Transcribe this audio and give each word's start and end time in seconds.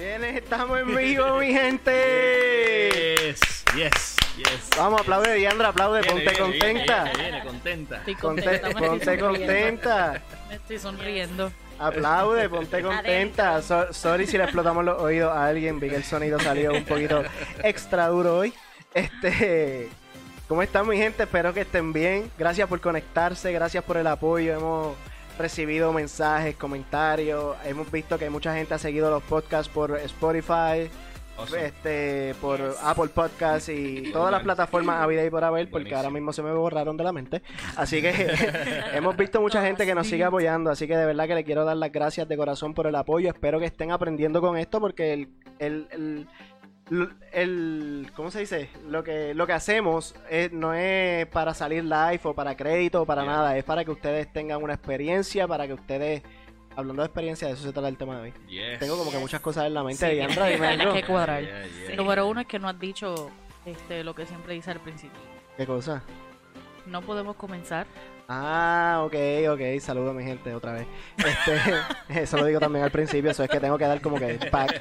Bien, 0.00 0.24
estamos 0.24 0.80
en 0.80 0.96
vivo, 0.96 1.36
mi 1.38 1.52
gente. 1.52 1.92
Yes, 3.12 3.40
yes, 3.76 4.16
yes. 4.38 4.70
Vamos, 4.78 5.02
aplaude, 5.02 5.34
Diandra, 5.34 5.68
aplaude, 5.68 6.00
Viene, 6.00 6.14
ponte 6.14 6.30
viene, 6.30 6.38
contenta. 6.38 7.04
Viene, 7.04 7.18
viene, 7.22 7.44
contenta. 7.44 7.96
Estoy 7.98 8.14
contenta, 8.14 8.50
me 8.50 8.68
estoy 8.72 8.88
ponte 8.88 9.04
sonriendo. 9.04 9.26
contenta. 9.26 10.22
Me 10.48 10.54
estoy 10.54 10.78
sonriendo. 10.78 11.52
Aplaude, 11.78 12.48
ponte 12.48 12.80
contenta. 12.82 13.60
So- 13.60 13.92
sorry 13.92 14.26
si 14.26 14.38
le 14.38 14.44
explotamos 14.44 14.84
los 14.86 14.98
oídos 15.02 15.36
a 15.36 15.46
alguien. 15.46 15.78
Vi 15.78 15.90
que 15.90 15.96
el 15.96 16.04
sonido 16.04 16.40
salió 16.40 16.72
un 16.72 16.84
poquito 16.86 17.22
extra 17.62 18.06
duro 18.06 18.38
hoy. 18.38 18.54
Este, 18.94 19.90
¿cómo 20.48 20.62
están 20.62 20.88
mi 20.88 20.96
gente? 20.96 21.24
Espero 21.24 21.52
que 21.52 21.60
estén 21.60 21.92
bien. 21.92 22.30
Gracias 22.38 22.66
por 22.70 22.80
conectarse, 22.80 23.52
gracias 23.52 23.84
por 23.84 23.98
el 23.98 24.06
apoyo. 24.06 24.54
Hemos 24.54 24.96
recibido 25.40 25.92
mensajes, 25.92 26.56
comentarios. 26.56 27.56
Hemos 27.64 27.90
visto 27.90 28.18
que 28.18 28.30
mucha 28.30 28.54
gente 28.54 28.74
ha 28.74 28.78
seguido 28.78 29.10
los 29.10 29.22
podcasts 29.22 29.72
por 29.72 29.96
Spotify, 29.98 30.90
Awesome. 31.38 31.64
este, 31.66 32.34
por 32.40 32.58
Yes. 32.58 32.76
Apple 32.82 33.08
Podcasts 33.14 33.68
y 33.70 34.10
todas 34.12 34.30
las 34.30 34.42
plataformas 34.42 35.00
a 35.02 35.06
vida 35.06 35.24
y 35.24 35.30
por 35.30 35.42
haber, 35.42 35.66
porque 35.70 35.84
Buenísimo. 35.84 35.96
ahora 35.98 36.10
mismo 36.10 36.32
se 36.34 36.42
me 36.42 36.52
borraron 36.52 36.96
de 36.98 37.04
la 37.04 37.12
mente. 37.12 37.42
Así 37.76 38.02
que 38.02 38.10
hemos 38.94 39.16
visto 39.16 39.40
mucha 39.40 39.62
gente 39.64 39.86
que 39.86 39.94
nos 39.94 40.06
sigue 40.06 40.24
apoyando, 40.24 40.70
así 40.70 40.86
que 40.86 40.96
de 40.96 41.06
verdad 41.06 41.26
que 41.26 41.34
le 41.34 41.44
quiero 41.44 41.64
dar 41.64 41.76
las 41.78 41.90
gracias 41.90 42.28
de 42.28 42.36
corazón 42.36 42.74
por 42.74 42.86
el 42.86 42.94
apoyo. 42.94 43.28
Espero 43.30 43.58
que 43.58 43.66
estén 43.66 43.90
aprendiendo 43.90 44.40
con 44.42 44.56
esto 44.58 44.80
porque 44.80 45.12
el, 45.14 45.28
el, 45.58 45.88
el, 45.92 46.28
el- 47.32 48.10
¿cómo 48.16 48.30
se 48.30 48.40
dice? 48.40 48.68
Lo 48.88 49.04
que, 49.04 49.34
lo 49.34 49.46
que 49.46 49.52
hacemos 49.52 50.14
es- 50.28 50.52
no 50.52 50.74
es 50.74 51.26
para 51.26 51.54
salir 51.54 51.84
live 51.84 52.20
o 52.24 52.34
para 52.34 52.56
crédito 52.56 53.02
o 53.02 53.06
para 53.06 53.22
Yeah. 53.22 53.32
nada, 53.32 53.56
es 53.56 53.64
para 53.64 53.84
que 53.84 53.90
ustedes 53.90 54.32
tengan 54.32 54.62
una 54.62 54.74
experiencia, 54.74 55.46
para 55.48 55.66
que 55.66 55.74
ustedes... 55.74 56.22
Hablando 56.76 57.02
de 57.02 57.06
experiencia, 57.06 57.48
de 57.48 57.54
eso 57.54 57.64
se 57.64 57.72
trata 57.72 57.88
el 57.88 57.96
tema 57.96 58.16
de 58.16 58.22
hoy. 58.22 58.34
Yes. 58.48 58.78
Tengo 58.78 58.96
como 58.96 59.10
que 59.10 59.18
muchas 59.18 59.40
cosas 59.40 59.66
en 59.66 59.74
la 59.74 59.82
mente. 59.82 60.08
Sí, 60.08 60.14
Diandra, 60.14 60.46
dime 60.46 60.68
tienes 60.68 60.80
algo. 60.86 60.94
que 60.94 61.02
cuadrar. 61.04 61.42
Yeah, 61.42 61.66
yeah. 61.88 61.96
Número 61.96 62.28
uno 62.28 62.40
es 62.40 62.46
que 62.46 62.58
no 62.60 62.68
has 62.68 62.78
dicho 62.78 63.30
este, 63.66 64.04
lo 64.04 64.14
que 64.14 64.24
siempre 64.24 64.54
dice 64.54 64.70
al 64.70 64.78
principio. 64.80 65.18
¿Qué 65.56 65.66
cosa? 65.66 66.02
No 66.86 67.02
podemos 67.02 67.34
comenzar. 67.36 67.86
Ah, 68.32 69.02
ok, 69.04 69.14
ok. 69.50 69.80
Saludo 69.80 70.10
a 70.10 70.14
mi 70.14 70.22
gente 70.22 70.54
otra 70.54 70.72
vez. 70.74 70.86
Este, 71.18 71.60
eso 72.22 72.36
lo 72.36 72.44
digo 72.46 72.60
también 72.60 72.84
al 72.84 72.92
principio, 72.92 73.32
eso 73.32 73.42
es 73.42 73.50
que 73.50 73.58
tengo 73.58 73.76
que 73.76 73.86
dar 73.86 74.00
como 74.00 74.18
que 74.20 74.34
pack. 74.52 74.80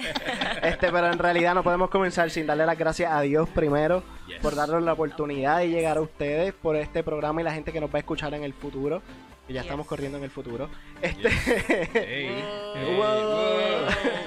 Este, 0.61 0.91
pero 0.91 1.07
en 1.11 1.17
realidad 1.17 1.55
no 1.55 1.63
podemos 1.63 1.89
comenzar 1.89 2.29
sin 2.29 2.45
darle 2.45 2.67
las 2.67 2.77
gracias 2.77 3.11
a 3.11 3.21
Dios 3.21 3.49
primero 3.49 4.03
Yes. 4.27 4.37
por 4.41 4.53
darnos 4.53 4.83
la 4.83 4.93
oportunidad 4.93 5.57
de 5.57 5.69
llegar 5.69 5.97
a 5.97 6.01
ustedes 6.01 6.53
por 6.53 6.75
este 6.75 7.01
programa 7.03 7.41
y 7.41 7.43
la 7.43 7.51
gente 7.51 7.71
que 7.71 7.81
nos 7.81 7.89
va 7.89 7.95
a 7.95 7.99
escuchar 8.01 8.31
en 8.35 8.43
el 8.43 8.53
futuro. 8.53 9.01
Que 9.47 9.53
ya 9.53 9.61
Yes. 9.61 9.65
estamos 9.67 9.87
corriendo 9.87 10.19
en 10.19 10.25
el 10.25 10.29
futuro. 10.29 10.69
Este, 11.01 11.29
Hey, 11.93 12.43
hey, 12.75 12.95
Wow. 12.97 13.05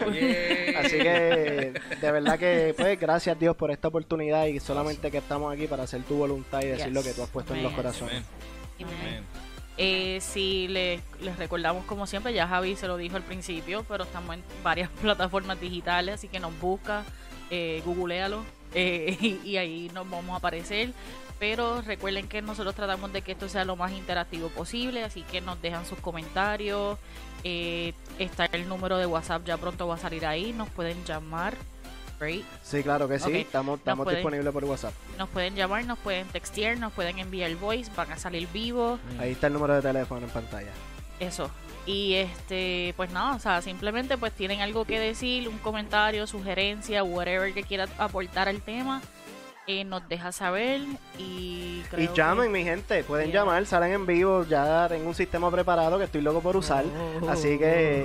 wow, 0.03 0.12
yeah. 0.12 0.81
así 0.81 0.98
que 0.98 1.73
de 2.01 2.11
verdad 2.11 2.36
que 2.41 2.75
pues 2.77 2.98
gracias 2.98 3.39
Dios 3.39 3.55
por 3.55 3.70
esta 3.70 3.86
oportunidad 3.86 4.47
y 4.47 4.59
solamente 4.59 5.12
que 5.12 5.19
estamos 5.19 5.55
aquí 5.55 5.69
para 5.69 5.84
hacer 5.84 6.03
tu 6.03 6.17
voluntad 6.17 6.61
y 6.62 6.67
decir 6.67 6.86
Yes. 6.86 6.95
lo 6.95 7.03
que 7.05 7.12
tú 7.12 7.23
has 7.23 7.29
puesto 7.31 7.55
en 7.55 7.62
los 7.62 7.73
corazones. 7.73 8.14
Amen. 8.17 8.52
Eh, 9.78 10.19
si 10.20 10.69
les, 10.69 11.01
les 11.20 11.39
recordamos 11.39 11.84
como 11.87 12.06
siempre, 12.06 12.33
ya 12.34 12.47
Javi 12.47 12.77
se 12.77 12.87
lo 12.87 12.97
dijo 12.97 13.17
al 13.17 13.23
principio, 13.23 13.84
pero 13.89 14.05
estamos 14.05 14.34
en 14.34 14.42
varias 14.62 14.91
plataformas 15.01 15.61
digitales, 15.61 16.17
así 16.17 16.29
que 16.29 16.41
nos 16.41 16.59
busca, 16.61 17.05
eh, 17.51 17.83
googlealo 17.84 18.45
eh, 18.75 19.17
y, 19.20 19.41
y 19.51 19.56
ahí 19.56 19.91
nos 19.95 20.09
vamos 20.09 20.34
a 20.34 20.37
aparecer. 20.37 20.92
Pero 21.39 21.83
recuerden 21.83 22.29
que 22.29 22.41
nosotros 22.41 22.75
tratamos 22.75 23.12
de 23.12 23.23
que 23.23 23.33
esto 23.33 23.48
sea 23.48 23.64
lo 23.64 23.75
más 23.75 23.91
interactivo 23.92 24.48
posible, 24.48 25.03
así 25.03 25.23
que 25.23 25.41
nos 25.41 25.61
dejan 25.61 25.84
sus 25.86 25.98
comentarios. 25.98 26.98
eh, 27.42 27.95
está 28.19 28.45
el 28.47 28.69
número 28.69 28.97
de 28.98 29.07
WhatsApp, 29.07 29.45
ya 29.45 29.57
pronto 29.57 29.89
va 29.89 29.97
a 29.97 29.98
salir 29.98 30.25
ahí, 30.27 30.53
nos 30.53 30.69
pueden 30.70 31.05
llamar. 31.05 31.57
Sí, 32.62 32.83
claro 32.83 33.09
que 33.09 33.19
sí. 33.19 33.28
Ok. 33.28 33.34
Estamos, 33.34 33.78
estamos 33.78 34.05
pueden- 34.05 34.19
disponibles 34.20 34.53
por 34.53 34.65
WhatsApp. 34.65 34.92
Nos 35.19 35.28
pueden 35.28 35.55
llamar, 35.55 35.84
nos 35.84 35.98
pueden 35.98 36.27
textear, 36.29 36.79
nos 36.79 36.92
pueden 36.92 37.19
enviar 37.19 37.55
voice, 37.57 37.91
van 37.97 38.13
a 38.13 38.17
salir 38.19 38.48
vivos. 38.52 39.01
Ahí 39.19 39.33
está 39.33 39.48
el 39.48 39.52
número 39.55 39.74
de 39.74 39.83
teléfono 39.83 40.24
en 40.27 40.30
pantalla. 40.30 40.70
Eso. 41.20 41.51
Y 41.86 42.14
este, 42.14 42.95
pues 42.97 43.11
nada, 43.11 43.35
o 43.35 43.39
sea, 43.41 43.61
simplemente 43.61 44.17
pues 44.17 44.33
tienen 44.33 44.61
algo 44.61 44.85
que 44.85 45.01
decir, 45.01 45.48
un 45.48 45.58
comentario, 45.58 46.27
sugerencia, 46.29 47.02
whatever 47.02 47.52
que 47.52 47.64
quieran 47.64 47.89
aportar 47.98 48.48
al 48.48 48.63
tema, 48.63 49.02
eh, 49.67 49.83
nos 49.85 50.08
deja 50.08 50.30
saber 50.33 50.80
y 51.18 51.83
creo 51.91 52.05
Y 52.05 52.08
que- 52.08 52.14
llamen, 52.17 52.51
mi 52.52 52.63
gente. 52.64 53.02
Pueden 53.05 53.30
Yeah. 53.30 53.41
llamar, 53.41 53.67
salen 53.67 53.92
en 53.92 54.07
vivo. 54.07 54.45
Ya 54.48 54.86
tengo 54.89 55.08
un 55.08 55.14
sistema 55.14 55.51
preparado 55.51 55.98
que 55.98 56.05
estoy 56.05 56.20
loco 56.20 56.41
por 56.41 56.57
usar. 56.57 56.85
Oh. 57.20 57.29
Así 57.29 57.58
que 57.58 58.05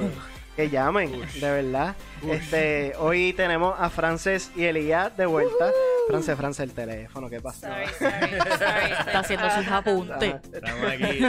que 0.57 0.71
llamen, 0.71 1.11
de 1.11 1.51
verdad. 1.51 1.95
Este, 2.27 2.93
hoy 2.97 3.31
tenemos 3.33 3.75
a 3.79 3.91
Frances 3.91 4.51
y 4.55 4.63
Elías 4.63 5.15
de 5.15 5.27
vuelta. 5.27 5.71
Frances, 6.07 6.35
Frances, 6.35 6.63
el 6.63 6.73
teléfono, 6.73 7.29
¿qué 7.29 7.39
pasa? 7.39 7.69
Sorry, 7.69 7.85
sorry, 7.99 8.39
sorry. 8.57 8.91
Está 9.05 9.19
haciendo 9.19 9.49
sus 9.51 9.67
apuntes. 9.67 10.35
Estamos 10.51 10.91
aquí. 10.91 11.19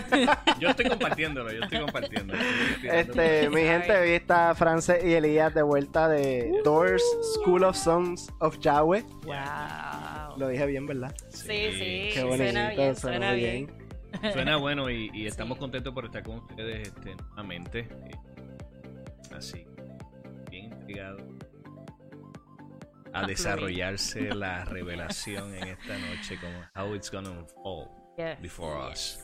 Yo 0.59 0.71
estoy 0.71 0.89
compartiéndolo, 0.89 1.53
yo 1.53 1.63
estoy 1.63 1.81
compartiendo. 1.81 2.33
Estoy 2.35 2.91
Este, 2.91 3.51
mi 3.51 3.61
gente, 3.61 3.99
hoy 3.99 4.13
está 4.13 4.55
Frances 4.55 5.05
y 5.05 5.13
Elías 5.13 5.53
de 5.53 5.61
vuelta 5.61 6.09
de 6.09 6.51
Doors 6.65 7.05
School 7.35 7.65
of 7.65 7.77
Songs 7.77 8.33
of 8.39 8.59
Yahweh. 8.61 9.03
Wow. 9.27 10.39
Lo 10.39 10.49
dije 10.49 10.65
bien, 10.65 10.87
¿verdad? 10.87 11.15
Sí, 11.29 11.71
sí, 11.73 12.11
Qué 12.15 12.23
bonito, 12.25 12.45
suena 12.45 12.71
bien, 12.71 12.97
suena 12.97 12.97
suena 12.97 13.31
muy 13.33 13.41
bien. 13.41 14.33
Suena 14.33 14.57
bueno 14.57 14.89
y, 14.89 15.11
y 15.13 15.27
estamos 15.27 15.59
contentos 15.59 15.93
por 15.93 16.07
estar 16.07 16.23
con 16.23 16.39
ustedes 16.39 16.89
este, 16.89 17.15
nuevamente. 17.15 17.89
Así, 19.33 19.67
bien 20.51 20.67
intrigado 20.67 21.19
a 23.13 23.21
A 23.21 23.27
desarrollarse 23.27 24.21
la 24.35 24.65
revelación 24.65 25.55
en 25.55 25.69
esta 25.69 25.97
noche, 25.99 26.39
como 26.41 26.59
how 26.77 26.95
it's 26.95 27.11
gonna 27.11 27.31
unfold 27.31 27.89
Yes. 28.17 28.41
before 28.41 28.91
us. 28.91 29.23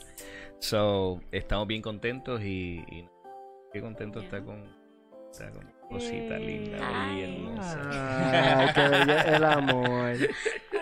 So, 0.60 1.20
estamos 1.32 1.66
bien 1.66 1.82
contentos 1.82 2.41
y, 2.42 2.84
y 2.88 3.09
qué 3.72 3.81
contento 3.81 4.20
Yeah. 4.20 4.28
está 4.28 4.44
con 4.44 4.84
con 5.53 5.72
cosita 5.98 6.38
linda 6.38 6.78
Ay. 6.81 7.19
y 7.19 7.22
hermosa. 7.25 8.60
Ay, 8.60 8.69
qué 8.72 8.88
bello 8.88 9.19
el 9.36 9.44
amor. 9.44 10.16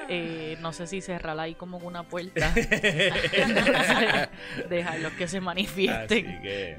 Eh, 0.09 0.59
no 0.61 0.73
sé 0.73 0.89
si 0.89 1.01
cerrarla 1.01 1.45
ahí 1.45 1.55
como 1.55 1.79
una 1.79 2.03
puerta. 2.03 2.53
Dejarlos 4.69 5.13
que 5.13 5.29
se 5.29 5.41
manifiesten. 5.41 6.27
Así 6.27 6.43
que. 6.43 6.77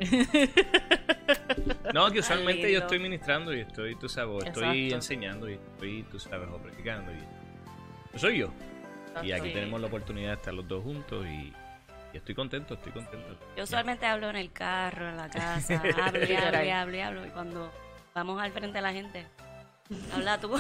No, 1.94 2.12
que 2.12 2.20
usualmente 2.20 2.72
yo 2.72 2.80
estoy 2.80 2.98
ministrando 3.00 3.54
y 3.54 3.60
estoy, 3.62 3.96
tú 3.96 4.10
sabes, 4.10 4.46
estoy 4.48 4.64
Exacto. 4.86 4.96
enseñando 4.96 5.50
y 5.50 5.54
estoy, 5.54 6.04
tú 6.04 6.20
sabes, 6.20 6.50
o 6.52 6.58
practicando. 6.58 7.12
Y... 7.12 7.20
Yo 8.14 8.20
soy 8.20 8.38
yo. 8.40 8.52
Y 9.22 9.32
aquí 9.32 9.50
Sí. 9.50 9.54
tenemos 9.54 9.80
la 9.80 9.88
oportunidad 9.88 10.30
de 10.30 10.34
estar 10.36 10.54
los 10.56 10.68
dos 10.68 10.84
juntos 10.84 11.24
y, 11.28 11.54
y 12.14 12.18
estoy 12.18 12.34
contento, 12.34 12.74
estoy 12.74 12.92
contento. 12.94 13.38
Yo 13.56 13.64
usualmente 13.64 14.08
hablo 14.08 14.30
en 14.32 14.38
el 14.38 14.52
carro, 14.52 15.08
en 15.08 15.18
la 15.18 15.30
casa, 15.30 15.82
hablo 16.04 16.26
y 16.26 16.34
hablo 16.36 16.64
y 16.66 16.70
hablo 16.70 16.98
y 16.98 17.00
hablo. 17.00 17.26
Y 17.28 17.30
cuando 17.30 17.72
vamos 18.16 18.42
al 18.42 18.52
frente 18.52 18.74
de 18.78 18.82
la 18.82 18.92
gente, 18.92 19.28
habla 20.14 20.40
tú. 20.40 20.60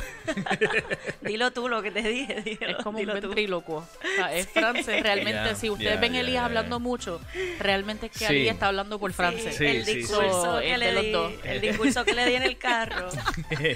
dilo 1.21 1.51
tú 1.51 1.67
lo 1.69 1.81
que 1.81 1.91
te 1.91 2.01
dije. 2.01 2.41
Dilo, 2.41 2.67
Es 2.77 2.83
como 2.83 2.97
un 2.99 3.05
dilo 3.05 3.13
ventrílocuo. 3.19 3.77
O 3.77 4.15
sea, 4.15 4.33
es 4.35 4.47
France. 4.49 5.01
Realmente, 5.01 5.31
Ya, 5.49 5.55
si 5.55 5.69
ustedes 5.69 5.99
ven 5.99 6.15
a 6.15 6.19
Elías 6.19 6.43
hablando 6.43 6.79
mucho, 6.79 7.19
realmente 7.59 8.07
es 8.07 8.11
que 8.11 8.19
Sí. 8.19 8.25
Elías 8.25 8.53
está 8.55 8.67
hablando 8.67 8.99
por 8.99 9.11
France. 9.13 9.51
Sí, 9.53 9.65
el 9.65 9.85
sí, 9.85 9.91
sí. 9.91 9.97
discurso 9.99 10.41
So, 10.55 10.59
que 10.59 10.77
le 10.77 10.85
de 10.87 10.91
los 10.93 11.03
di, 11.03 11.11
dos. 11.11 11.33
el 11.45 11.61
discurso 11.61 12.05
que 12.05 12.13
le 12.13 12.25
di 12.25 12.35
en 12.35 12.43
el 12.43 12.57
carro. 12.57 13.09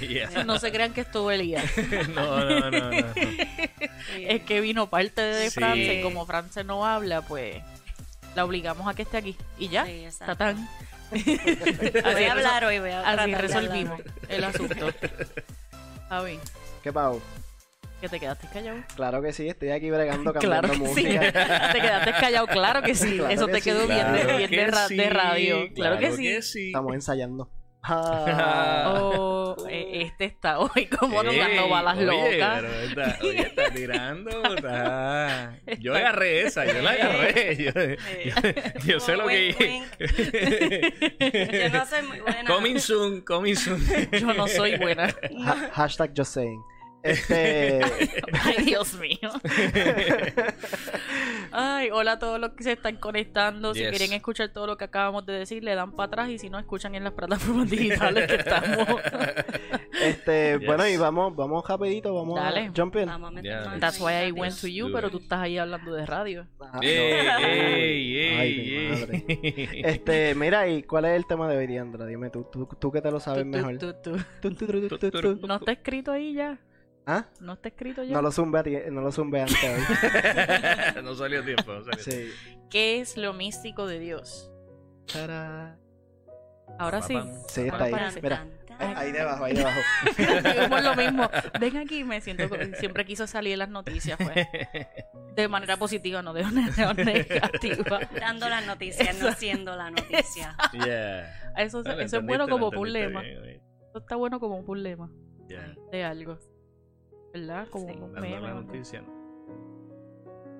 Yeah. 0.07 0.43
No 0.43 0.59
se 0.59 0.71
crean 0.71 0.93
que 0.93 1.01
estuvo 1.01 1.31
Elías. 1.31 1.63
no, 2.09 2.39
no, 2.45 2.59
no, 2.59 2.71
no, 2.71 2.91
no. 2.91 3.07
Es 4.17 4.43
que 4.43 4.61
vino 4.61 4.89
parte 4.89 5.21
de 5.21 5.49
Sí. 5.49 5.55
France 5.59 5.93
y 5.95 6.01
como 6.01 6.25
France 6.25 6.63
no 6.63 6.85
habla, 6.85 7.21
pues 7.21 7.61
la 8.35 8.45
obligamos 8.45 8.87
a 8.87 8.93
que 8.93 9.01
esté 9.03 9.17
aquí. 9.17 9.35
Y 9.57 9.69
ya, 9.69 9.85
Sí, 9.85 10.05
exacto. 10.05 10.55
Voy 11.11 12.23
a 12.25 12.31
hablar 12.31 12.65
hoy, 12.65 12.79
voy 12.79 12.89
a 12.91 13.07
Así 13.09 13.33
resolvimos 13.35 14.01
el 14.29 14.43
asunto. 14.43 14.89
Javi, 16.09 16.39
¿Qué 16.83 16.93
pavo? 16.93 17.21
que 17.99 18.07
te 18.09 18.19
quedaste 18.19 18.47
callado. 18.53 18.77
Claro 18.95 19.21
que 19.23 19.33
sí, 19.33 19.47
estoy 19.49 19.71
aquí 19.71 19.89
bregando 19.89 20.31
cambiando 20.33 20.67
Claro 20.67 20.83
que 20.85 20.93
sí. 20.93 21.03
música. 21.07 21.19
Te 21.73 21.81
quedaste 21.81 22.11
callado, 22.11 22.45
claro 22.47 22.81
que 22.83 22.93
sí. 22.93 23.17
Claro 23.17 23.33
Eso 23.33 23.47
que 23.47 23.53
te 23.53 23.57
sí. 23.61 23.63
quedó 23.63 23.87
bien, 23.87 24.13
de, 24.13 24.19
Claro 24.21 24.37
bien 24.37 24.49
que 24.51 24.55
de, 24.57 24.67
ra- 24.67 24.87
de 24.87 24.87
sí, 24.87 25.09
radio. 25.09 25.73
Claro, 25.73 25.97
que 25.97 26.11
sí. 26.11 26.41
sí. 26.43 26.67
Estamos 26.67 26.93
ensayando. 26.93 27.49
Ah, 27.83 28.93
Oh, 28.97 29.55
eh, 29.69 30.03
este 30.03 30.25
está 30.25 30.59
hoy 30.59 30.87
como 30.87 31.21
Ey, 31.23 31.37
dando 31.39 31.69
balas 31.69 31.97
oye, 31.97 32.05
locas. 32.05 32.61
pero 32.61 32.73
está, 32.81 33.17
oye, 33.23 33.41
está 33.41 33.71
tirando. 33.71 34.29
está- 34.55 35.57
Yo 35.79 35.95
agarré 35.95 36.41
esa, 36.41 36.65
yo 36.65 36.81
la 36.81 36.91
agarré. 36.91 37.55
Yo, 37.55 37.71
yo- 37.71 38.85
yo 38.85 38.99
sé 38.99 39.15
lo 39.15 39.25
que. 39.27 39.83
Yo 41.19 41.69
no 41.79 41.85
soy 41.85 42.01
muy 42.03 42.19
buena. 42.19 42.43
coming 42.45 42.77
soon, 42.79 43.21
coming 43.21 43.55
soon. 43.55 43.81
Yo 44.11 44.33
no 44.33 44.47
soy 44.47 44.77
buena. 44.77 45.07
ha- 45.45 45.69
hashtag 45.73 46.11
just 46.15 46.33
saying. 46.33 46.61
Este. 47.03 47.79
Ay, 48.43 48.63
Dios 48.65 48.95
mío. 48.95 49.31
Ay, 51.51 51.89
hola 51.91 52.13
a 52.13 52.19
todos 52.19 52.39
los 52.39 52.51
que 52.51 52.63
se 52.63 52.71
están 52.73 52.97
conectando. 52.97 53.73
Si 53.73 53.81
Yes. 53.81 53.89
quieren 53.89 54.13
escuchar 54.13 54.49
todo 54.49 54.67
lo 54.67 54.77
que 54.77 54.85
acabamos 54.85 55.25
de 55.25 55.33
decir, 55.33 55.63
le 55.63 55.75
dan 55.75 55.91
para 55.91 56.07
atrás 56.07 56.29
y 56.29 56.39
si 56.39 56.49
no, 56.49 56.59
escuchan 56.59 56.95
en 56.95 57.03
las 57.03 57.13
plataformas 57.13 57.69
digitales 58.11 58.27
que 58.27 58.35
estamos. 58.35 58.87
Este, 60.01 60.57
Yes. 60.59 60.65
bueno, 60.65 60.87
y 60.87 60.97
vamos, 60.97 61.35
vamos 61.35 61.67
rapidito, 61.67 62.13
vamos 62.13 62.39
Dale. 62.39 62.67
a 62.67 62.71
jump 62.75 62.95
in. 62.97 63.09
That's 63.79 63.99
why 64.01 64.27
I 64.27 64.31
went 64.31 64.59
to 64.59 64.67
you, 64.67 64.91
pero 64.91 65.09
tú 65.09 65.19
estás 65.19 65.39
ahí 65.39 65.57
hablando 65.57 65.93
de 65.93 66.05
radio. 66.05 66.47
Ah, 66.59 66.79
¡Ey, 66.81 67.25
no. 67.25 67.37
ey, 67.47 68.17
Ay, 68.37 68.75
ey, 68.75 68.89
madre. 68.89 69.25
Este, 69.89 70.35
mira, 70.35 70.67
¿y 70.67 70.83
cuál 70.83 71.05
es 71.05 71.15
el 71.15 71.25
tema 71.25 71.49
de 71.49 71.57
hoy, 71.57 71.67
Diandra? 71.67 72.05
Dime 72.05 72.29
tú, 72.29 72.45
tú, 72.51 72.67
tú 72.79 72.91
que 72.91 73.01
te 73.01 73.11
lo 73.11 73.19
sabes 73.19 73.43
Tú, 73.43 73.49
mejor. 73.49 73.77
tú. 74.01 74.17
No 75.47 75.55
está 75.55 75.71
escrito 75.71 76.11
ahí 76.11 76.33
ya. 76.33 76.59
¿Ah? 77.09 77.25
No 77.39 77.53
está 77.53 77.69
escrito 77.69 78.03
ya. 78.03 78.13
No 78.13 78.21
lo 78.21 78.31
zumbe, 78.33 78.59
a 78.59 78.63
ti- 78.63 78.77
no 78.91 78.99
lo 78.99 79.11
zumbe 79.13 79.39
antes 79.41 79.57
hoy. 79.63 81.01
no 81.03 81.15
salió 81.15 81.41
tiempo, 81.43 81.71
no 81.73 81.83
salió 81.85 82.03
tiempo. 82.03 82.33
Sí. 82.43 82.57
¿Qué 82.69 82.99
es 82.99 83.15
lo 83.15 83.31
místico 83.31 83.87
de 83.87 83.97
Dios? 83.99 84.51
Ahora 86.77 87.01
sí. 87.01 87.17
Sí, 87.47 87.61
está 87.61 87.85
ahí. 87.85 87.93
Mira, 88.21 88.45
tan. 88.77 88.97
ahí 88.97 89.11
debajo, 89.13 89.45
ahí 89.45 89.53
debajo. 89.55 89.79
Digamos 90.17 90.83
lo 90.83 90.95
mismo. 90.95 91.29
Ven 91.61 91.77
aquí, 91.77 92.03
me 92.03 92.19
siento. 92.19 92.49
Siempre 92.77 93.05
quiso 93.05 93.25
salir 93.25 93.53
en 93.53 93.59
las 93.59 93.69
noticias, 93.69 94.17
pues. 94.21 94.45
De 95.33 95.47
manera 95.47 95.77
positiva, 95.77 96.21
no 96.21 96.33
de 96.33 96.43
manera 96.43 96.93
negativa. 96.93 97.99
Dando 98.19 98.49
las 98.49 98.65
noticias, 98.65 99.17
no 99.17 99.31
siendo 99.31 99.75
la 99.77 99.89
noticia. 99.91 100.57
Yeah. 100.73 101.53
Eso, 101.57 101.81
es 101.85 102.11
bueno 102.23 102.49
como 102.49 102.69
problema. 102.69 103.25
Eso 103.25 103.99
está 103.99 104.17
bueno 104.17 104.39
como 104.41 104.57
un 104.57 104.65
problema 104.65 105.09
Yeah. 105.47 105.73
de 105.93 106.03
algo. 106.03 106.37
¿Verdad? 107.39 107.67
Como 107.69 107.87
Sí. 107.87 107.93
un 107.93 108.13
Dando 108.13 108.21
meme. 108.21 108.41
la 108.41 108.49
¿no? 108.53 108.61
noticia, 108.61 109.01
¿no? 109.01 109.17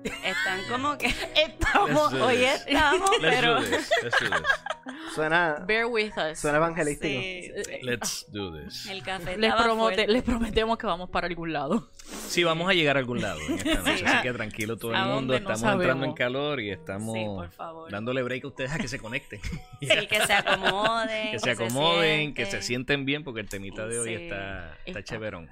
Están 0.04 0.60
como 0.70 0.96
que 0.96 1.06
Estamos. 1.36 2.12
Let's 2.12 2.20
do 2.20 2.26
hoy 2.26 2.36
this. 2.36 2.64
estamos, 2.66 3.10
Let's 3.20 3.36
pero 3.36 3.54
do 3.56 3.60
this. 3.62 3.90
Let's 4.02 4.20
do 4.20 4.28
this. 4.30 5.14
Suena, 5.14 5.64
Bear 5.66 5.86
with 5.86 6.12
us. 6.16 6.38
suena 6.38 6.58
evangelístico. 6.58 7.20
sí, 7.20 7.52
sí. 7.64 7.72
Let's 7.82 8.26
do 8.30 8.56
this. 8.56 8.86
el 8.86 9.02
café 9.02 9.36
Les, 9.36 9.52
promote- 9.52 10.06
les 10.06 10.22
prometemos 10.22 10.78
que 10.78 10.86
vamos 10.86 11.10
para 11.10 11.26
algún 11.26 11.52
lado. 11.52 11.88
Sí, 12.28 12.44
vamos 12.44 12.70
a 12.70 12.74
llegar 12.74 12.96
a 12.96 13.00
algún 13.00 13.20
lado 13.20 13.40
en 13.40 13.54
esta 13.58 13.74
noche, 13.80 13.98
Sí. 13.98 14.04
así 14.04 14.22
que 14.22 14.32
tranquilo 14.32 14.76
todo 14.76 14.92
el 14.92 14.96
¿A 14.98 15.04
mundo. 15.06 15.32
No 15.32 15.38
Estamos 15.38 15.62
entrando 15.64 16.04
en 16.06 16.12
calor 16.14 16.60
y 16.60 16.70
estamos 16.70 17.14
Sí, 17.14 17.24
por 17.24 17.50
favor. 17.50 17.90
dándole 17.90 18.22
break 18.22 18.44
a 18.44 18.48
ustedes 18.48 18.72
a 18.72 18.78
que 18.78 18.88
se 18.88 18.98
conecten. 19.00 19.40
Sí, 19.80 20.06
que 20.06 20.20
se 20.26 20.32
acomoden. 20.32 21.30
que 21.32 21.38
se 21.40 21.50
acomoden, 21.50 22.34
que 22.34 22.46
se 22.46 22.62
sienten. 22.62 23.04
bien, 23.04 23.24
porque 23.24 23.40
el 23.40 23.48
temita 23.48 23.86
de 23.86 23.98
hoy 23.98 24.08
Sí. 24.16 24.22
está, 24.24 24.78
está 24.86 25.02
chéverón. 25.02 25.50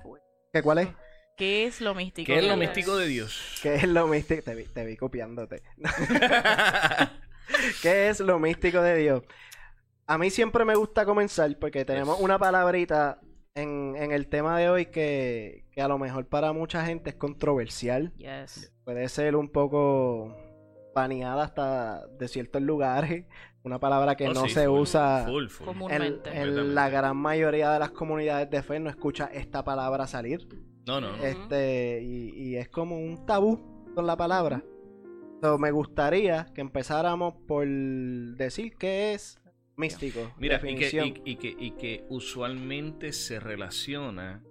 ¿Qué 0.53 0.63
cuál 0.63 0.79
es? 0.79 0.89
¿Qué 1.37 1.67
es 1.67 1.81
lo 1.81 1.95
místico? 1.95 2.27
¿Qué 2.27 2.37
es 2.37 2.43
de 2.43 2.49
lo 2.49 2.57
Dios? 2.57 2.67
místico 2.67 2.97
de 2.97 3.07
Dios? 3.07 3.59
¿Qué 3.63 3.75
es 3.77 3.85
lo 3.89 4.07
místico? 4.07 4.43
Te 4.43 4.55
vi, 4.55 4.65
te 4.65 4.85
vi 4.85 4.97
copiándote. 4.97 5.63
¿Qué 7.83 8.09
es 8.09 8.21
lo 8.21 8.39
místico 8.39 8.81
de 8.83 8.97
Dios? 8.97 9.23
A 10.07 10.19
mí 10.19 10.31
siempre 10.31 10.65
me 10.65 10.75
gusta 10.75 11.05
comenzar 11.05 11.57
porque 11.59 11.85
tenemos 11.85 12.19
una 12.21 12.39
palabrita 12.39 13.21
en, 13.55 13.95
en 13.97 14.13
el 14.13 14.29
tema 14.29 14.59
de 14.59 14.71
hoy 14.71 14.87
que, 14.87 15.65
que 15.73 15.83
a 15.83 15.89
lo 15.89 15.99
mejor 15.99 16.27
para 16.27 16.53
mucha 16.53 16.85
gente 16.85 17.11
es 17.11 17.17
controversial. 17.17 18.13
Yes. 18.17 18.73
Puede 18.85 19.09
ser 19.09 19.37
un 19.37 19.49
poco 19.51 20.37
baneada 20.95 21.45
hasta 21.45 22.07
de 22.07 22.29
ciertos 22.29 22.63
lugares. 22.63 23.27
Una 23.63 23.81
palabra 23.81 24.15
que 24.17 24.29
Oh, 24.29 24.33
no 24.33 24.45
sí, 24.47 24.51
se 24.55 24.67
full, 24.67 24.81
usa 24.81 25.25
full, 25.27 25.49
full. 25.49 25.67
Común. 25.67 25.91
en, 25.91 25.99
Comúnmente. 25.99 26.41
en 26.41 26.75
la 26.75 26.89
gran 26.89 27.17
mayoría 27.17 27.73
de 27.73 27.81
las 27.81 27.91
comunidades 27.91 28.49
de 28.49 28.63
fe 28.63 28.79
no 28.79 28.89
escucha 28.89 29.29
esta 29.33 29.65
palabra 29.65 30.07
salir. 30.07 30.47
No, 30.87 31.01
no, 31.01 31.17
no. 31.17 31.25
Este, 31.25 32.01
y, 32.03 32.31
y 32.37 32.57
es 32.57 32.69
como 32.69 32.99
un 32.99 33.27
tabú 33.27 33.61
con 33.95 34.07
la 34.07 34.17
palabra. 34.17 34.63
So, 35.43 35.59
me 35.59 35.71
gustaría 35.71 36.47
que 36.55 36.61
empezáramos 36.61 37.35
por 37.47 37.67
decir 37.67 38.77
qué 38.77 39.15
es 39.15 39.39
místico. 39.77 40.33
Mira, 40.39 40.61
y 40.65 40.77
que, 40.77 40.89
y, 41.25 41.31
y 41.33 41.37
que, 41.37 41.55
y 41.59 41.71
que 41.73 42.05
usualmente 42.09 43.13
se 43.13 43.39
relaciona 43.41 44.43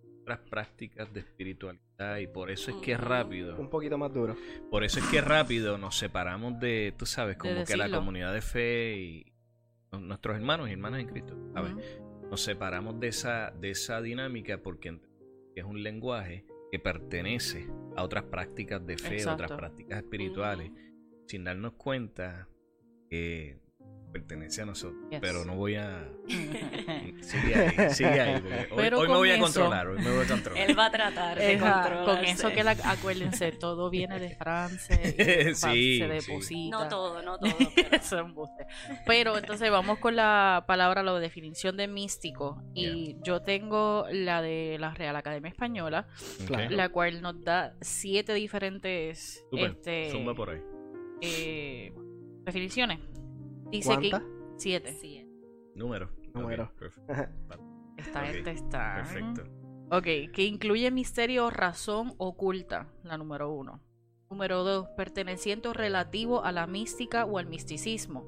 con 0.00 0.20
otras 0.22 0.38
prácticas 0.48 1.12
de 1.12 1.20
espiritualidad 1.20 2.16
y 2.20 2.26
por 2.28 2.50
eso 2.50 2.70
es 2.70 2.76
que 2.78 2.94
Ujú. 2.94 3.04
rápido, 3.04 3.58
Un 3.58 3.68
poquito 3.68 3.98
más 3.98 4.12
duro. 4.12 4.36
por 4.70 4.84
eso 4.84 4.98
es 5.00 5.04
que 5.06 5.20
rápido 5.20 5.78
nos 5.78 5.96
separamos 5.98 6.58
de, 6.60 6.94
tú 6.96 7.06
sabes, 7.06 7.36
como 7.36 7.64
que 7.64 7.76
la 7.76 7.90
comunidad 7.90 8.32
de 8.32 8.40
fe 8.40 8.96
y 8.96 9.32
nuestros 9.92 10.36
hermanos 10.36 10.68
y 10.68 10.72
hermanas 10.72 11.00
en 11.00 11.06
Cristo, 11.08 11.36
¿sabes? 11.54 11.72
Ujú. 11.74 12.28
Nos 12.30 12.40
separamos 12.40 12.98
de 12.98 13.08
esa, 13.08 13.50
de 13.50 13.70
esa 13.70 14.00
dinámica 14.00 14.56
porque 14.58 14.98
que 15.54 15.60
es 15.60 15.66
un 15.66 15.82
lenguaje 15.82 16.44
que 16.70 16.78
pertenece 16.78 17.66
a 17.96 18.02
otras 18.02 18.24
prácticas 18.24 18.84
de 18.86 18.96
fe, 18.96 19.14
Exacto. 19.16 19.44
otras 19.44 19.58
prácticas 19.58 19.98
espirituales, 19.98 20.70
sin 21.26 21.44
darnos 21.44 21.74
cuenta 21.74 22.48
que 23.10 23.61
pertenece 24.12 24.62
a 24.62 24.66
nosotros. 24.66 25.00
Yes. 25.10 25.20
Pero 25.20 25.44
no 25.44 25.56
voy 25.56 25.76
a... 25.76 26.08
Sigue 27.20 27.54
ahí, 27.54 27.90
sigue 27.90 28.20
ahí. 28.20 28.34
Hoy, 28.70 28.76
Pero 28.76 28.98
hoy 29.00 29.08
me 29.08 29.14
voy 29.14 29.30
a 29.30 29.34
eso- 29.34 29.42
controlar, 29.44 29.86
hoy 29.88 29.98
me 29.98 30.10
voy 30.14 30.24
a 30.24 30.28
controlar. 30.28 30.70
Él 30.70 30.78
va 30.78 30.86
a 30.86 30.90
tratar 30.90 31.38
de 31.38 31.54
Esa- 31.54 32.02
con 32.04 32.24
eso 32.24 32.50
que 32.50 32.62
la, 32.64 32.72
acuérdense, 32.84 33.52
todo 33.52 33.90
viene 33.90 34.18
de 34.20 34.36
Francia 34.36 34.96
y 35.04 35.54
Sí, 35.54 35.54
se 35.54 35.54
sí. 35.54 36.00
deposita. 36.06 36.78
No 36.78 36.88
todo, 36.88 37.22
no 37.22 37.38
todo. 37.40 37.50
pero- 37.74 37.96
Eso 37.96 38.16
es 38.16 38.22
embuste. 38.24 38.66
Pero 39.06 39.36
entonces 39.38 39.70
vamos 39.70 39.98
con 39.98 40.14
la 40.16 40.64
palabra, 40.66 41.02
la 41.02 41.18
definición 41.18 41.76
de 41.76 41.88
místico. 41.88 42.62
Y 42.74 43.16
yo 43.22 43.40
tengo 43.42 44.06
la 44.10 44.42
de 44.42 44.76
la 44.78 44.92
Real 44.94 45.16
Academia 45.16 45.48
Española, 45.50 46.06
la 46.70 46.88
cual 46.90 47.22
nos 47.22 47.42
da 47.42 47.74
siete 47.80 48.34
diferentes 48.34 49.44
Súper, 49.50 49.70
este, 49.70 50.10
zumba 50.10 50.34
por 50.34 50.50
ahí. 50.50 50.60
eh, 51.20 51.92
definiciones. 52.44 52.98
Dice 53.72 53.98
que 53.98 54.12
siete. 54.56 55.26
Número. 55.74 56.10
Número. 56.34 56.64
Ok, 56.64 56.70
perfecto. 56.78 57.32
Esta 57.96 58.20
Ok, 58.20 58.26
gente 58.26 58.50
está. 58.52 58.94
Perfecto. 58.96 59.42
Ok, 59.90 60.04
que 60.32 60.44
incluye 60.44 60.90
misterio 60.90 61.46
o 61.46 61.50
razón 61.50 62.14
oculta, 62.18 62.86
la 63.02 63.16
número 63.18 63.50
uno. 63.52 63.80
Número 64.30 64.64
dos, 64.64 64.88
perteneciente 64.96 65.68
o 65.68 65.72
relativo 65.74 66.42
a 66.44 66.52
la 66.52 66.66
mística 66.66 67.24
o 67.26 67.36
al 67.38 67.46
misticismo. 67.46 68.24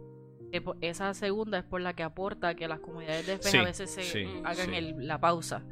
Que 0.52 0.62
Esa 0.82 1.14
segunda 1.14 1.58
es 1.58 1.64
por 1.64 1.80
la 1.80 1.94
que 1.94 2.02
aporta 2.02 2.54
que 2.54 2.68
las 2.68 2.80
comunidades 2.80 3.26
de 3.26 3.38
fe 3.38 3.48
Sí, 3.50 3.56
a 3.56 3.62
veces 3.64 3.90
se 3.90 4.02
sí, 4.02 4.26
hagan 4.44 4.68
sí. 4.70 4.74
el- 4.76 5.06
la 5.06 5.18
pausa. 5.20 5.64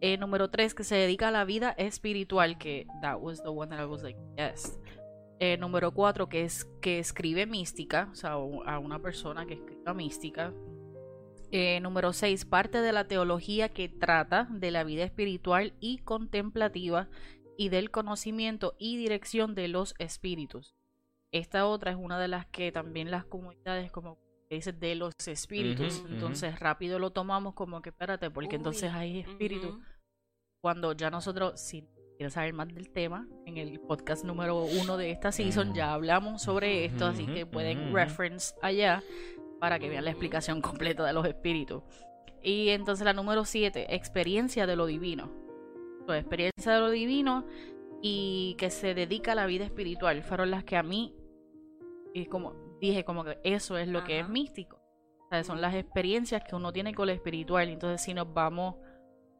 Eh, 0.00 0.18
número 0.18 0.50
tres, 0.50 0.74
que 0.74 0.84
se 0.84 0.94
dedica 0.94 1.28
a 1.28 1.30
la 1.32 1.44
vida 1.44 1.70
espiritual, 1.78 2.58
que 2.58 2.86
that 3.02 3.18
was 3.20 3.42
the 3.42 3.48
one 3.48 3.68
that 3.74 3.82
I 3.82 3.86
was 3.86 4.02
like, 4.02 4.18
yes. 4.36 4.78
Eh, 5.38 5.58
número 5.58 5.92
cuatro, 5.92 6.28
que 6.28 6.44
es 6.44 6.64
que 6.80 6.98
escribe 6.98 7.46
mística, 7.46 8.08
o 8.10 8.14
sea, 8.14 8.32
a 8.32 8.78
una 8.78 9.00
persona 9.00 9.46
que 9.46 9.54
escriba 9.54 9.92
mística. 9.92 10.52
Eh, 11.52 11.80
número 11.80 12.12
6. 12.12 12.44
Parte 12.44 12.80
de 12.80 12.92
la 12.92 13.06
teología 13.06 13.68
que 13.68 13.88
trata 13.88 14.48
de 14.50 14.70
la 14.70 14.82
vida 14.82 15.04
espiritual 15.04 15.74
y 15.78 15.98
contemplativa 15.98 17.08
y 17.56 17.68
del 17.68 17.90
conocimiento 17.90 18.74
y 18.78 18.96
dirección 18.96 19.54
de 19.54 19.68
los 19.68 19.94
espíritus. 19.98 20.74
Esta 21.32 21.66
otra 21.66 21.92
es 21.92 21.96
una 21.96 22.18
de 22.18 22.28
las 22.28 22.46
que 22.46 22.72
también 22.72 23.10
las 23.10 23.24
comunidades 23.24 23.90
como 23.92 24.18
que 24.48 24.56
dice 24.56 24.72
de 24.72 24.94
los 24.96 25.14
espíritus. 25.26 26.04
Entonces 26.08 26.58
rápido 26.58 26.98
lo 26.98 27.10
tomamos 27.10 27.54
como 27.54 27.80
que 27.80 27.90
espérate, 27.90 28.30
porque 28.30 28.56
Uy, 28.56 28.58
entonces 28.58 28.92
hay 28.92 29.20
espíritus. 29.20 29.74
ujú. 29.74 29.82
Cuando 30.60 30.94
ya 30.94 31.10
nosotros, 31.10 31.60
si 31.60 31.86
quieres 32.16 32.32
saber 32.32 32.54
más 32.54 32.68
del 32.68 32.90
tema, 32.90 33.28
en 33.44 33.58
el 33.58 33.78
podcast 33.80 34.24
número 34.24 34.64
uno 34.64 34.96
de 34.96 35.10
esta 35.10 35.32
season 35.32 35.70
Mm. 35.70 35.74
ya 35.74 35.92
hablamos 35.92 36.42
sobre 36.42 36.84
esto, 36.84 37.06
así 37.06 37.26
que 37.26 37.46
pueden 37.46 37.94
reference 37.94 38.54
allá 38.62 39.02
para 39.60 39.78
que 39.78 39.88
vean 39.88 40.04
la 40.04 40.10
explicación 40.10 40.60
completa 40.62 41.04
de 41.04 41.12
los 41.12 41.26
espíritus. 41.26 41.82
Y 42.42 42.70
entonces 42.70 43.04
la 43.04 43.12
número 43.12 43.44
7, 43.44 43.94
experiencia 43.94 44.66
de 44.66 44.76
lo 44.76 44.86
divino. 44.86 45.30
Experiencia 46.08 46.72
de 46.74 46.80
lo 46.80 46.90
divino 46.90 47.44
y 48.00 48.54
que 48.58 48.70
se 48.70 48.94
dedica 48.94 49.32
a 49.32 49.34
la 49.34 49.46
vida 49.46 49.64
espiritual. 49.64 50.22
Fueron 50.22 50.50
las 50.52 50.62
que 50.62 50.76
a 50.76 50.82
mí, 50.82 51.14
y 52.14 52.26
como 52.26 52.54
dije, 52.80 53.04
como 53.04 53.24
que 53.24 53.38
eso 53.42 53.76
es 53.76 53.88
lo 53.88 54.04
que 54.04 54.20
es 54.20 54.28
místico. 54.28 54.80
O 55.24 55.28
sea, 55.28 55.42
son 55.42 55.60
las 55.60 55.74
experiencias 55.74 56.44
que 56.44 56.54
uno 56.54 56.72
tiene 56.72 56.94
con 56.94 57.08
lo 57.08 57.12
espiritual. 57.12 57.68
Entonces, 57.68 58.00
si 58.00 58.14
nos 58.14 58.32
vamos 58.32 58.76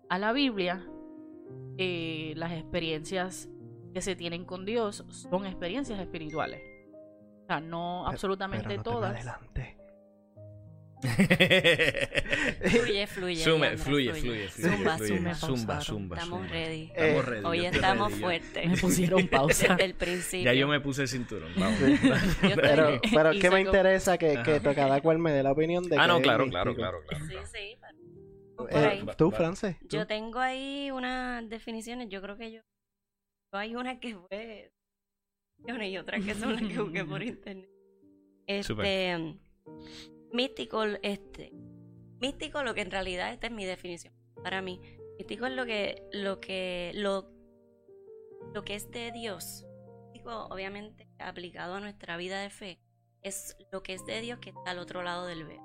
a 0.08 0.18
la 0.18 0.32
Biblia, 0.32 0.84
eh, 1.78 2.32
las 2.36 2.52
experiencias 2.52 3.48
que 3.94 4.00
se 4.02 4.14
tienen 4.16 4.44
con 4.44 4.64
Dios 4.64 5.04
son 5.08 5.46
experiencias 5.46 5.98
espirituales. 6.00 6.60
O 7.42 7.46
sea, 7.46 7.60
no 7.60 8.02
Pero- 8.04 8.08
absolutamente 8.12 8.64
Pero 8.66 8.76
no 8.78 8.82
te 8.82 8.88
me 8.90 8.94
todas. 8.94 9.14
adelante. 9.14 9.76
Fluye, 12.64 13.06
fluye. 13.06 13.36
Sume, 13.36 13.76
fluye, 13.76 14.12
fluye, 14.14 14.48
fluye. 14.48 14.48
Zumba, 14.48 14.96
fluye. 14.96 15.16
zumba, 15.18 15.34
Zumba, 15.34 15.80
zumba, 15.80 16.16
Estamos 16.16 16.40
zumba. 16.40 16.52
ready. 16.52 16.82
Estamos 16.94 17.16
Eh, 17.16 17.22
ready. 17.22 17.44
Hoy 17.46 17.58
yo 17.58 17.64
estamos 17.64 18.08
ready, 18.10 18.20
yo- 18.20 18.26
fuertes. 18.26 18.70
Me 18.70 18.76
pusieron 18.78 19.28
pausa. 19.28 19.68
Desde 19.74 19.84
el 19.84 19.94
principio. 19.94 20.44
Ya 20.46 20.54
yo 20.54 20.68
me 20.68 20.80
puse 20.80 21.02
el 21.02 21.08
cinturón. 21.08 21.50
Vamos. 21.56 21.78
Pero, 22.56 23.00
pero 23.14 23.30
que 23.38 23.50
me 23.50 23.60
interesa 23.60 24.18
que, 24.18 24.40
que 24.42 24.60
cada 24.74 25.00
cual 25.00 25.18
me 25.18 25.32
dé 25.32 25.42
la 25.42 25.52
opinión 25.52 25.84
de 25.88 25.96
ah, 25.98 26.02
que 26.02 26.08
no, 26.08 26.20
claro, 26.22 26.48
claro, 26.48 26.74
claro, 26.74 26.98
claro. 27.06 27.24
Sí, 27.26 27.32
claro. 27.32 27.46
sí. 27.46 27.76
Por 27.80 27.88
Eh. 28.70 29.04
¿Tú, 29.16 29.30
Va- 29.30 29.36
Frances? 29.36 29.76
¿Tú? 29.88 29.96
Yo 29.96 30.06
tengo 30.06 30.38
ahí 30.38 30.90
unas 30.90 31.48
definiciones. 31.48 32.08
Yo 32.08 32.22
creo 32.22 32.36
que 32.36 32.52
yo. 32.52 32.60
hay 33.52 33.74
una 33.76 33.98
que 34.00 34.16
fue. 34.16 34.72
Y 35.66 35.96
otras 35.98 36.24
que 36.24 36.34
son 36.34 36.52
las 36.54 36.62
que 36.62 36.78
busqué 36.80 37.04
por 37.04 37.22
internet. 37.22 37.68
Este. 38.46 39.36
Místico, 40.32 40.84
este. 41.02 41.52
Místico, 42.20 42.62
lo 42.62 42.74
que 42.74 42.82
en 42.82 42.90
realidad 42.90 43.32
esta 43.32 43.46
es 43.48 43.52
mi 43.52 43.64
definición. 43.64 44.14
para 44.42 44.62
mí. 44.62 44.80
Místico 45.18 45.46
es 45.46 45.52
lo 45.52 45.64
que, 45.64 46.02
lo 46.12 46.40
que, 46.40 46.92
lo, 46.94 47.30
lo 48.54 48.64
que 48.64 48.74
es 48.74 48.90
de 48.90 49.12
Dios. 49.12 49.64
Místico, 50.12 50.46
obviamente, 50.50 51.08
aplicado 51.18 51.74
a 51.74 51.80
nuestra 51.80 52.16
vida 52.16 52.40
de 52.40 52.50
fe, 52.50 52.78
es 53.22 53.56
lo 53.72 53.82
que 53.82 53.94
es 53.94 54.04
de 54.04 54.20
Dios 54.20 54.38
que 54.40 54.50
está 54.50 54.70
al 54.72 54.78
otro 54.78 55.02
lado 55.02 55.26
del 55.26 55.44
velo. 55.44 55.62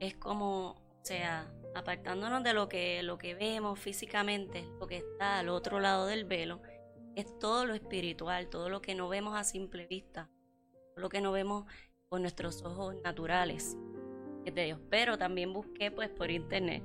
Es 0.00 0.14
como, 0.16 0.72
o 0.72 1.00
sea, 1.04 1.50
apartándonos 1.74 2.42
de 2.42 2.54
lo 2.54 2.68
que, 2.68 3.02
lo 3.02 3.18
que 3.18 3.34
vemos 3.34 3.78
físicamente, 3.78 4.68
lo 4.78 4.86
que 4.86 4.98
está 4.98 5.38
al 5.38 5.48
otro 5.48 5.80
lado 5.80 6.06
del 6.06 6.24
velo, 6.24 6.60
es 7.16 7.38
todo 7.38 7.66
lo 7.66 7.74
espiritual, 7.74 8.48
todo 8.48 8.68
lo 8.68 8.80
que 8.80 8.94
no 8.94 9.08
vemos 9.08 9.36
a 9.36 9.44
simple 9.44 9.86
vista, 9.86 10.30
todo 10.72 11.02
lo 11.02 11.08
que 11.08 11.20
no 11.20 11.32
vemos 11.32 11.66
con 12.08 12.22
nuestros 12.22 12.62
ojos 12.62 12.94
naturales. 13.02 13.76
es 14.44 14.54
de 14.54 14.64
Dios. 14.64 14.80
Pero 14.90 15.18
también 15.18 15.52
busqué 15.52 15.90
pues 15.90 16.10
por 16.10 16.30
internet 16.30 16.82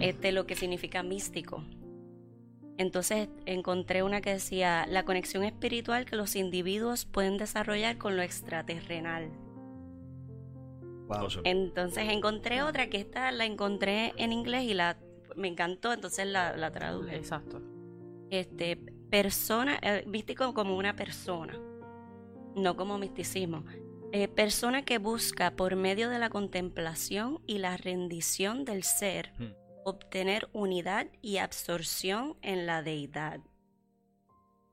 este, 0.00 0.32
lo 0.32 0.46
que 0.46 0.54
significa 0.54 1.02
místico. 1.02 1.64
Entonces 2.78 3.28
encontré 3.44 4.02
una 4.02 4.20
que 4.20 4.30
decía 4.30 4.86
la 4.86 5.04
conexión 5.04 5.44
espiritual 5.44 6.06
que 6.06 6.16
los 6.16 6.36
individuos 6.36 7.04
pueden 7.04 7.36
desarrollar 7.36 7.98
con 7.98 8.16
lo 8.16 8.22
extraterrenal. 8.22 9.30
Wow. 11.20 11.28
Entonces 11.44 12.08
encontré 12.08 12.62
otra 12.62 12.88
que 12.88 12.98
esta 12.98 13.30
la 13.32 13.44
encontré 13.44 14.12
en 14.16 14.32
inglés 14.32 14.64
y 14.64 14.74
la 14.74 14.96
me 15.36 15.48
encantó, 15.48 15.92
entonces 15.92 16.26
la, 16.26 16.56
la 16.56 16.70
traduje. 16.70 17.16
Exacto. 17.16 17.60
Este, 18.30 18.76
persona, 19.10 19.78
eh, 19.82 20.04
místico 20.06 20.52
como 20.54 20.76
una 20.76 20.94
persona, 20.96 21.58
no 22.54 22.76
como 22.76 22.98
misticismo. 22.98 23.64
Eh, 24.12 24.28
persona 24.28 24.82
que 24.82 24.98
busca 24.98 25.52
por 25.52 25.74
medio 25.74 26.10
de 26.10 26.18
la 26.18 26.28
contemplación 26.28 27.40
y 27.46 27.58
la 27.58 27.76
rendición 27.78 28.64
del 28.64 28.82
ser 28.82 29.32
Hmm. 29.38 29.54
obtener 29.84 30.48
unidad 30.52 31.06
y 31.22 31.38
absorción 31.38 32.36
en 32.42 32.66
la 32.66 32.82
deidad. 32.82 33.40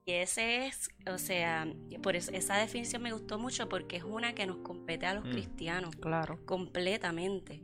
Y 0.09 0.13
ese 0.13 0.65
es, 0.65 0.89
o 1.07 1.19
sea, 1.19 1.71
por 2.01 2.15
eso, 2.15 2.31
esa 2.31 2.57
definición 2.57 3.03
me 3.03 3.11
gustó 3.13 3.37
mucho 3.37 3.69
porque 3.69 3.97
es 3.97 4.03
una 4.03 4.33
que 4.33 4.47
nos 4.47 4.57
compete 4.57 5.05
a 5.05 5.13
los 5.13 5.23
Hmm. 5.23 5.29
cristianos 5.33 5.95
Claro. 5.97 6.43
completamente. 6.47 7.61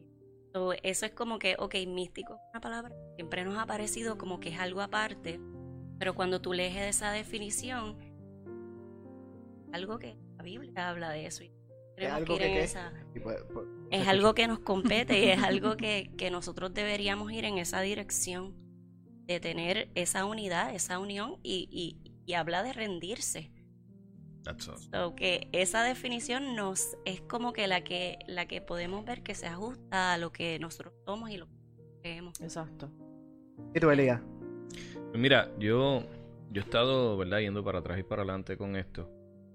So, 0.54 0.74
eso 0.84 1.08
es 1.08 1.12
como 1.14 1.40
que, 1.40 1.56
ok, 1.58 1.74
místico 1.88 2.36
es 2.36 2.40
una 2.54 2.62
palabra 2.62 2.94
siempre 3.16 3.44
nos 3.46 3.58
ha 3.58 3.66
parecido 3.66 4.20
como 4.20 4.40
que 4.40 4.50
es 4.50 4.60
algo 4.60 4.82
aparte, 4.82 5.40
pero 5.98 6.14
cuando 6.14 6.40
tú 6.40 6.54
lees 6.54 6.76
esa 6.78 7.12
definición, 7.12 7.98
algo 9.74 9.98
que 9.98 10.16
la 10.38 10.44
Biblia 10.44 10.90
habla 10.90 11.10
de 11.10 11.26
eso. 11.26 11.44
Y 11.44 11.52
tenemos 11.96 12.18
algo 12.18 12.38
que 12.38 12.62
esa- 12.64 12.94
Y 13.16 13.22
pues- 13.22 13.44
pues, 13.54 13.66
es 13.90 14.08
algo 14.08 14.36
que 14.36 14.48
nos 14.48 14.60
compete 14.60 15.20
y 15.20 15.30
es 15.30 15.42
algo 15.42 15.78
que, 15.78 16.12
que 16.16 16.30
nosotros 16.30 16.76
deberíamos 16.76 17.32
ir 17.32 17.44
en 17.46 17.58
esa 17.58 17.82
dirección, 17.82 18.54
de 19.26 19.40
tener 19.40 19.90
esa 19.96 20.26
unidad, 20.26 20.76
esa 20.76 21.00
unión 21.00 21.38
y, 21.42 21.68
y, 21.72 22.12
y 22.26 22.34
habla 22.34 22.64
de 22.64 22.74
rendirse. 22.74 23.52
That's 24.44 24.68
awesome. 24.68 24.92
So, 24.92 25.16
que 25.16 25.50
esa 25.54 25.84
definición 25.84 26.56
nos 26.56 26.98
es 27.06 27.22
como 27.22 27.52
que 27.54 27.68
la 27.68 27.84
que 27.84 28.20
la 28.28 28.48
que 28.48 28.62
podemos 28.62 29.04
ver 29.06 29.24
que 29.24 29.34
se 29.36 29.48
ajusta 29.48 30.14
a 30.14 30.18
lo 30.18 30.32
que 30.32 30.60
nosotros 30.60 30.94
somos 31.06 31.32
y 31.32 31.38
lo 31.38 31.48
que 31.48 31.56
creemos. 32.02 32.40
Exacto. 32.42 32.92
¿Y 33.74 33.80
tú, 33.80 33.90
Elías? 33.90 34.22
Pues 34.94 35.18
Mira, 35.18 35.52
yo, 35.58 36.04
yo 36.52 36.62
he 36.62 36.64
estado, 36.64 37.18
¿verdad? 37.18 37.40
Yendo 37.40 37.64
para 37.64 37.80
atrás 37.80 37.98
y 38.00 38.04
para 38.04 38.22
adelante 38.22 38.56
con 38.58 38.76
esto. 38.76 39.10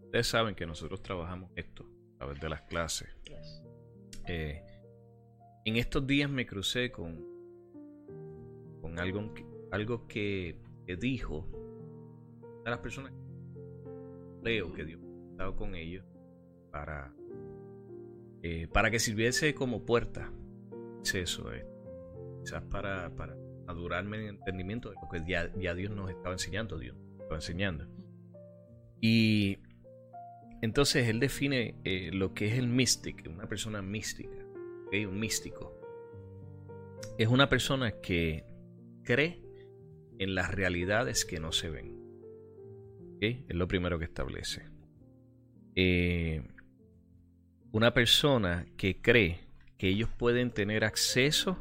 Ustedes 0.07 0.27
saben 0.27 0.55
que 0.57 0.67
nosotros 0.67 1.03
trabajamos 1.03 1.50
esto 1.55 1.85
a 2.15 2.19
través 2.25 2.41
de 2.41 2.49
las 2.49 2.62
clases. 2.62 3.09
Eh, 4.27 4.65
en 5.65 5.77
estos 5.77 6.05
días 6.07 6.29
me 6.29 6.47
crucé 6.47 6.91
con, 6.91 7.25
con 8.81 8.99
algo, 8.99 9.33
que- 9.35 9.47
algo 9.71 10.09
que, 10.09 10.61
que 10.87 10.97
dijo 10.97 11.47
de 12.64 12.71
las 12.71 12.81
personas 12.81 13.12
leo 14.43 14.73
que 14.73 14.85
Dios 14.85 15.00
ha 15.02 15.31
estado 15.31 15.57
con 15.57 15.75
ellos 15.75 16.05
para, 16.71 17.12
eh, 18.43 18.69
para 18.73 18.90
que 18.90 18.99
sirviese 18.99 19.55
como 19.55 19.85
puerta. 19.85 20.33
Es 21.02 21.14
eso, 21.14 21.52
eh, 21.52 21.67
quizás 22.43 22.62
para, 22.64 23.14
para 23.17 23.37
madurarme 23.67 24.19
en 24.19 24.23
el 24.25 24.35
entendimiento 24.37 24.90
de 24.90 24.97
lo 25.02 25.09
que 25.09 25.23
ya, 25.31 25.52
ya 25.57 25.75
Dios 25.75 25.95
nos 25.95 26.11
estaba 26.11 26.33
enseñando, 26.33 26.79
Dios 26.79 26.97
nos 26.97 27.21
estaba 27.21 27.37
enseñando. 27.37 27.87
Y 29.00 29.59
entonces 30.62 31.09
él 31.09 31.21
define 31.21 31.76
eh, 31.85 32.11
lo 32.12 32.35
que 32.35 32.49
es 32.49 32.59
el 32.59 32.69
mystic, 32.69 33.26
una 33.29 33.49
persona 33.49 33.81
mística, 33.81 34.45
¿ok? 34.87 34.95
un 35.09 35.19
místico. 35.19 35.76
Es 37.17 37.29
una 37.29 37.49
persona 37.49 38.00
que 38.00 38.45
cree 39.05 39.43
en 40.19 40.35
las 40.35 40.55
realidades 40.55 41.25
que 41.25 41.40
no 41.40 41.52
se 41.52 41.71
ven. 41.71 42.00
Es 43.21 43.55
lo 43.55 43.69
primero 43.69 43.99
que 43.99 44.07
establece. 44.07 44.62
Eh, 45.75 46.43
una 47.73 47.93
persona 47.95 48.67
que 48.77 49.00
cree 49.00 49.41
que 49.79 49.89
ellos 49.89 50.11
pueden 50.11 50.50
tener 50.50 50.85
acceso 50.85 51.59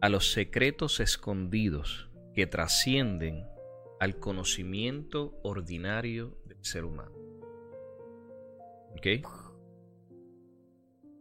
a 0.00 0.08
los 0.08 0.32
secretos 0.32 1.00
escondidos 1.00 2.10
que 2.34 2.46
trascienden 2.46 3.46
al 4.00 4.18
conocimiento 4.18 5.38
ordinario 5.42 6.38
del 6.44 6.64
ser 6.64 6.84
humano. 6.84 7.12
¿Ok? 8.92 9.06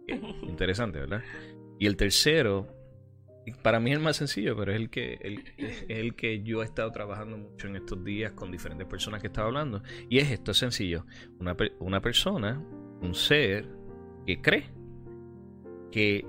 Ok, 0.01 0.44
Interesante, 0.44 1.00
¿verdad? 1.00 1.24
Y 1.79 1.88
el 1.88 1.98
tercero, 1.98 2.67
para 3.51 3.80
mí 3.80 3.92
es 3.92 3.98
el 3.98 4.04
más 4.04 4.18
sencillo, 4.18 4.56
pero 4.56 4.72
es 4.72 4.77
el 4.77 4.89
que, 4.89 5.20
el, 5.22 5.44
es 5.58 5.86
el 5.88 6.16
que 6.16 6.44
yo 6.44 6.62
he 6.62 6.66
estado 6.66 6.92
trabajando 6.92 7.38
mucho 7.38 7.68
en 7.68 7.75
estos 7.75 8.04
días 8.04 8.32
con 8.34 8.51
diferentes 8.51 8.88
personas 8.88 9.22
que 9.22 9.27
estaba 9.27 9.48
hablando. 9.48 9.82
Y 10.10 10.20
es 10.20 10.32
esto, 10.32 10.51
es 10.51 10.58
sencillo. 10.58 11.06
Una, 11.39 11.56
una 11.80 12.01
persona, 12.01 12.63
un 13.01 13.13
ser 13.13 13.68
que 14.25 14.42
cree 14.42 14.70
que 15.92 16.25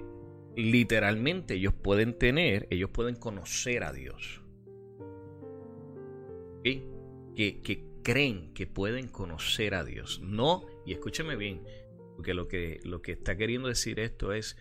literalmente 0.57 1.55
ellos 1.55 1.75
pueden 1.75 2.19
tener, 2.19 2.67
ellos 2.71 2.91
pueden 2.91 3.17
conocer 3.17 3.85
a 3.85 3.93
Dios. 3.93 4.43
¿Ok? 6.59 6.65
Que, 7.35 7.61
que 7.63 7.89
creen 8.03 8.53
que 8.55 8.67
pueden 8.67 9.09
conocer 9.09 9.75
a 9.75 9.85
Dios. 9.85 10.21
No, 10.23 10.67
y 10.87 10.93
escúcheme 10.93 11.37
bien, 11.37 11.63
porque 12.17 12.35
lo 12.35 12.49
que, 12.49 12.81
lo 12.85 13.03
que 13.03 13.13
está 13.13 13.37
queriendo 13.37 13.69
decir 13.69 14.01
esto 14.01 14.33
es 14.33 14.57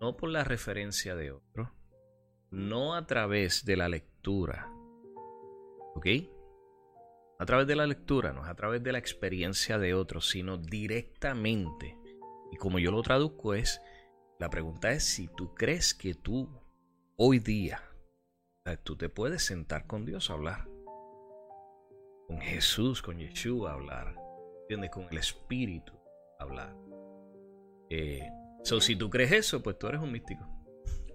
no 0.00 0.16
por 0.16 0.30
la 0.30 0.44
referencia 0.44 1.16
de 1.16 1.32
otro, 1.32 1.72
no 2.52 2.94
a 2.94 3.06
través 3.06 3.64
de 3.64 3.76
la 3.76 3.88
lectura. 3.88 4.70
¿Ok? 5.94 6.06
A 7.38 7.46
través 7.46 7.66
de 7.66 7.74
la 7.74 7.86
lectura, 7.86 8.32
no 8.32 8.42
es 8.44 8.48
a 8.48 8.54
través 8.54 8.82
de 8.82 8.92
la 8.92 8.98
experiencia 8.98 9.78
de 9.78 9.94
otros, 9.94 10.28
sino 10.28 10.58
directamente. 10.58 11.98
Y 12.52 12.56
como 12.56 12.78
yo 12.78 12.92
lo 12.92 13.02
traduzco 13.02 13.54
es, 13.54 13.80
la 14.38 14.48
pregunta 14.50 14.92
es 14.92 15.02
si 15.04 15.28
tú 15.28 15.54
crees 15.54 15.94
que 15.94 16.14
tú 16.14 16.48
hoy 17.16 17.38
día, 17.38 17.82
tú 18.84 18.96
te 18.96 19.08
puedes 19.08 19.42
sentar 19.42 19.86
con 19.86 20.04
Dios 20.04 20.30
a 20.30 20.34
hablar. 20.34 20.68
Con 22.28 22.40
Jesús, 22.40 23.02
con 23.02 23.18
Yeshua 23.18 23.70
a 23.70 23.74
hablar. 23.74 24.14
¿Entiendes? 24.62 24.90
Con 24.90 25.06
el 25.10 25.18
Espíritu 25.18 25.94
a 26.38 26.44
hablar. 26.44 26.76
Eh, 27.88 28.30
so, 28.62 28.80
si 28.80 28.94
tú 28.94 29.10
crees 29.10 29.32
eso, 29.32 29.62
pues 29.62 29.78
tú 29.78 29.88
eres 29.88 30.00
un 30.00 30.12
místico. 30.12 30.46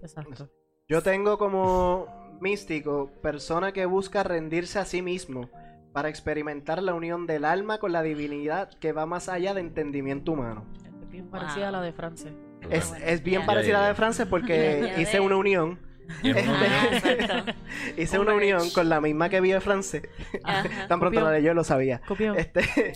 Exacto. 0.02 0.50
Yo 0.90 1.02
tengo 1.02 1.36
como 1.36 2.06
místico 2.40 3.10
persona 3.20 3.72
que 3.72 3.84
busca 3.84 4.22
rendirse 4.22 4.78
a 4.78 4.86
sí 4.86 5.02
mismo 5.02 5.50
para 5.92 6.08
experimentar 6.08 6.82
la 6.82 6.94
unión 6.94 7.26
del 7.26 7.44
alma 7.44 7.76
con 7.76 7.92
la 7.92 8.02
divinidad 8.02 8.70
que 8.80 8.92
va 8.92 9.04
más 9.04 9.28
allá 9.28 9.52
de 9.52 9.60
entendimiento 9.60 10.32
humano. 10.32 10.64
Es 11.02 11.10
bien 11.10 11.28
parecida 11.28 11.68
a 11.68 11.72
la 11.72 11.82
de 11.82 11.92
Francia. 11.92 12.32
Es, 12.70 12.94
es 13.04 13.22
bien 13.22 13.44
parecida 13.44 13.80
a 13.80 13.82
la 13.82 13.88
de 13.88 13.94
Francia 13.96 14.30
porque 14.30 14.94
hice 14.98 15.20
una 15.20 15.36
unión. 15.36 15.78
Ah, 16.08 16.88
exacto. 16.92 17.52
Hice 17.96 18.18
Un 18.18 18.26
una 18.26 18.34
unión 18.36 18.70
con 18.70 18.88
la 18.88 19.00
misma 19.00 19.28
que 19.28 19.40
vi 19.40 19.52
de 19.52 19.60
Francia. 19.60 20.02
Ajá. 20.42 20.62
Tan 20.88 21.00
pronto 21.00 21.06
Copión. 21.06 21.24
la 21.24 21.32
leyó, 21.32 21.54
lo 21.54 21.64
sabía. 21.64 22.00
Copión. 22.06 22.38
Este, 22.38 22.94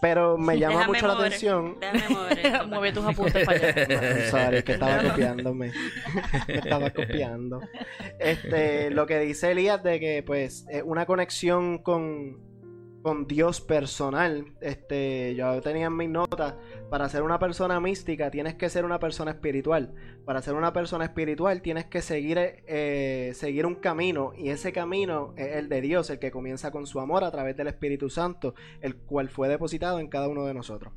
pero 0.00 0.36
me 0.38 0.58
llama 0.58 0.74
Déjame 0.80 0.92
mucho 0.92 1.06
la 1.06 1.14
mover, 1.14 1.26
atención. 1.26 1.76
Déjame 1.80 2.14
mover 2.14 2.38
esto. 2.38 2.66
Mueve 2.68 2.92
tus 2.92 3.04
apuntes 3.04 3.46
para 3.46 3.58
allá. 3.58 4.30
Sorry, 4.30 4.62
que 4.62 4.72
estaba 4.72 5.02
copiándome. 5.02 5.72
Me 6.48 6.54
estaba 6.54 6.90
copiando. 6.90 7.60
Este, 8.18 8.90
lo 8.90 9.06
que 9.06 9.20
dice 9.20 9.52
Elías 9.52 9.82
de 9.82 10.00
que, 10.00 10.22
pues, 10.22 10.66
es 10.70 10.82
una 10.84 11.06
conexión 11.06 11.78
con, 11.78 12.38
con 13.02 13.26
Dios 13.26 13.60
personal. 13.60 14.46
Este, 14.60 15.34
yo 15.36 15.60
tenía 15.60 15.86
en 15.86 15.96
mis 15.96 16.08
notas, 16.08 16.54
para 16.94 17.08
ser 17.08 17.24
una 17.24 17.40
persona 17.40 17.80
mística 17.80 18.30
tienes 18.30 18.54
que 18.54 18.70
ser 18.70 18.84
una 18.84 19.00
persona 19.00 19.32
espiritual. 19.32 19.96
Para 20.24 20.40
ser 20.42 20.54
una 20.54 20.72
persona 20.72 21.04
espiritual 21.04 21.60
tienes 21.60 21.86
que 21.86 22.00
seguir, 22.00 22.38
eh, 22.38 23.32
seguir 23.34 23.66
un 23.66 23.74
camino 23.74 24.32
y 24.36 24.50
ese 24.50 24.72
camino 24.72 25.34
es 25.36 25.56
el 25.56 25.68
de 25.68 25.80
Dios, 25.80 26.08
el 26.10 26.20
que 26.20 26.30
comienza 26.30 26.70
con 26.70 26.86
su 26.86 27.00
amor 27.00 27.24
a 27.24 27.32
través 27.32 27.56
del 27.56 27.66
Espíritu 27.66 28.10
Santo, 28.10 28.54
el 28.80 28.94
cual 28.94 29.28
fue 29.28 29.48
depositado 29.48 29.98
en 29.98 30.06
cada 30.06 30.28
uno 30.28 30.46
de 30.46 30.54
nosotros. 30.54 30.94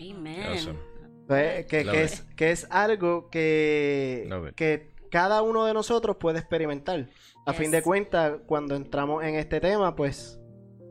Amen. 0.00 0.44
Awesome. 0.44 0.78
Entonces, 1.22 1.66
que, 1.66 2.02
es, 2.04 2.20
que 2.36 2.52
es 2.52 2.68
algo 2.70 3.28
que, 3.28 4.30
que 4.54 4.92
cada 5.10 5.42
uno 5.42 5.64
de 5.64 5.74
nosotros 5.74 6.18
puede 6.18 6.38
experimentar. 6.38 7.08
A 7.46 7.52
fin 7.52 7.72
de 7.72 7.82
cuentas, 7.82 8.38
cuando 8.46 8.76
entramos 8.76 9.24
en 9.24 9.34
este 9.34 9.58
tema, 9.58 9.96
pues 9.96 10.40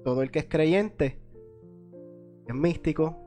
todo 0.03 0.21
el 0.21 0.29
que 0.29 0.39
es 0.39 0.45
creyente 0.49 1.21
es 2.45 2.53
místico. 2.53 3.17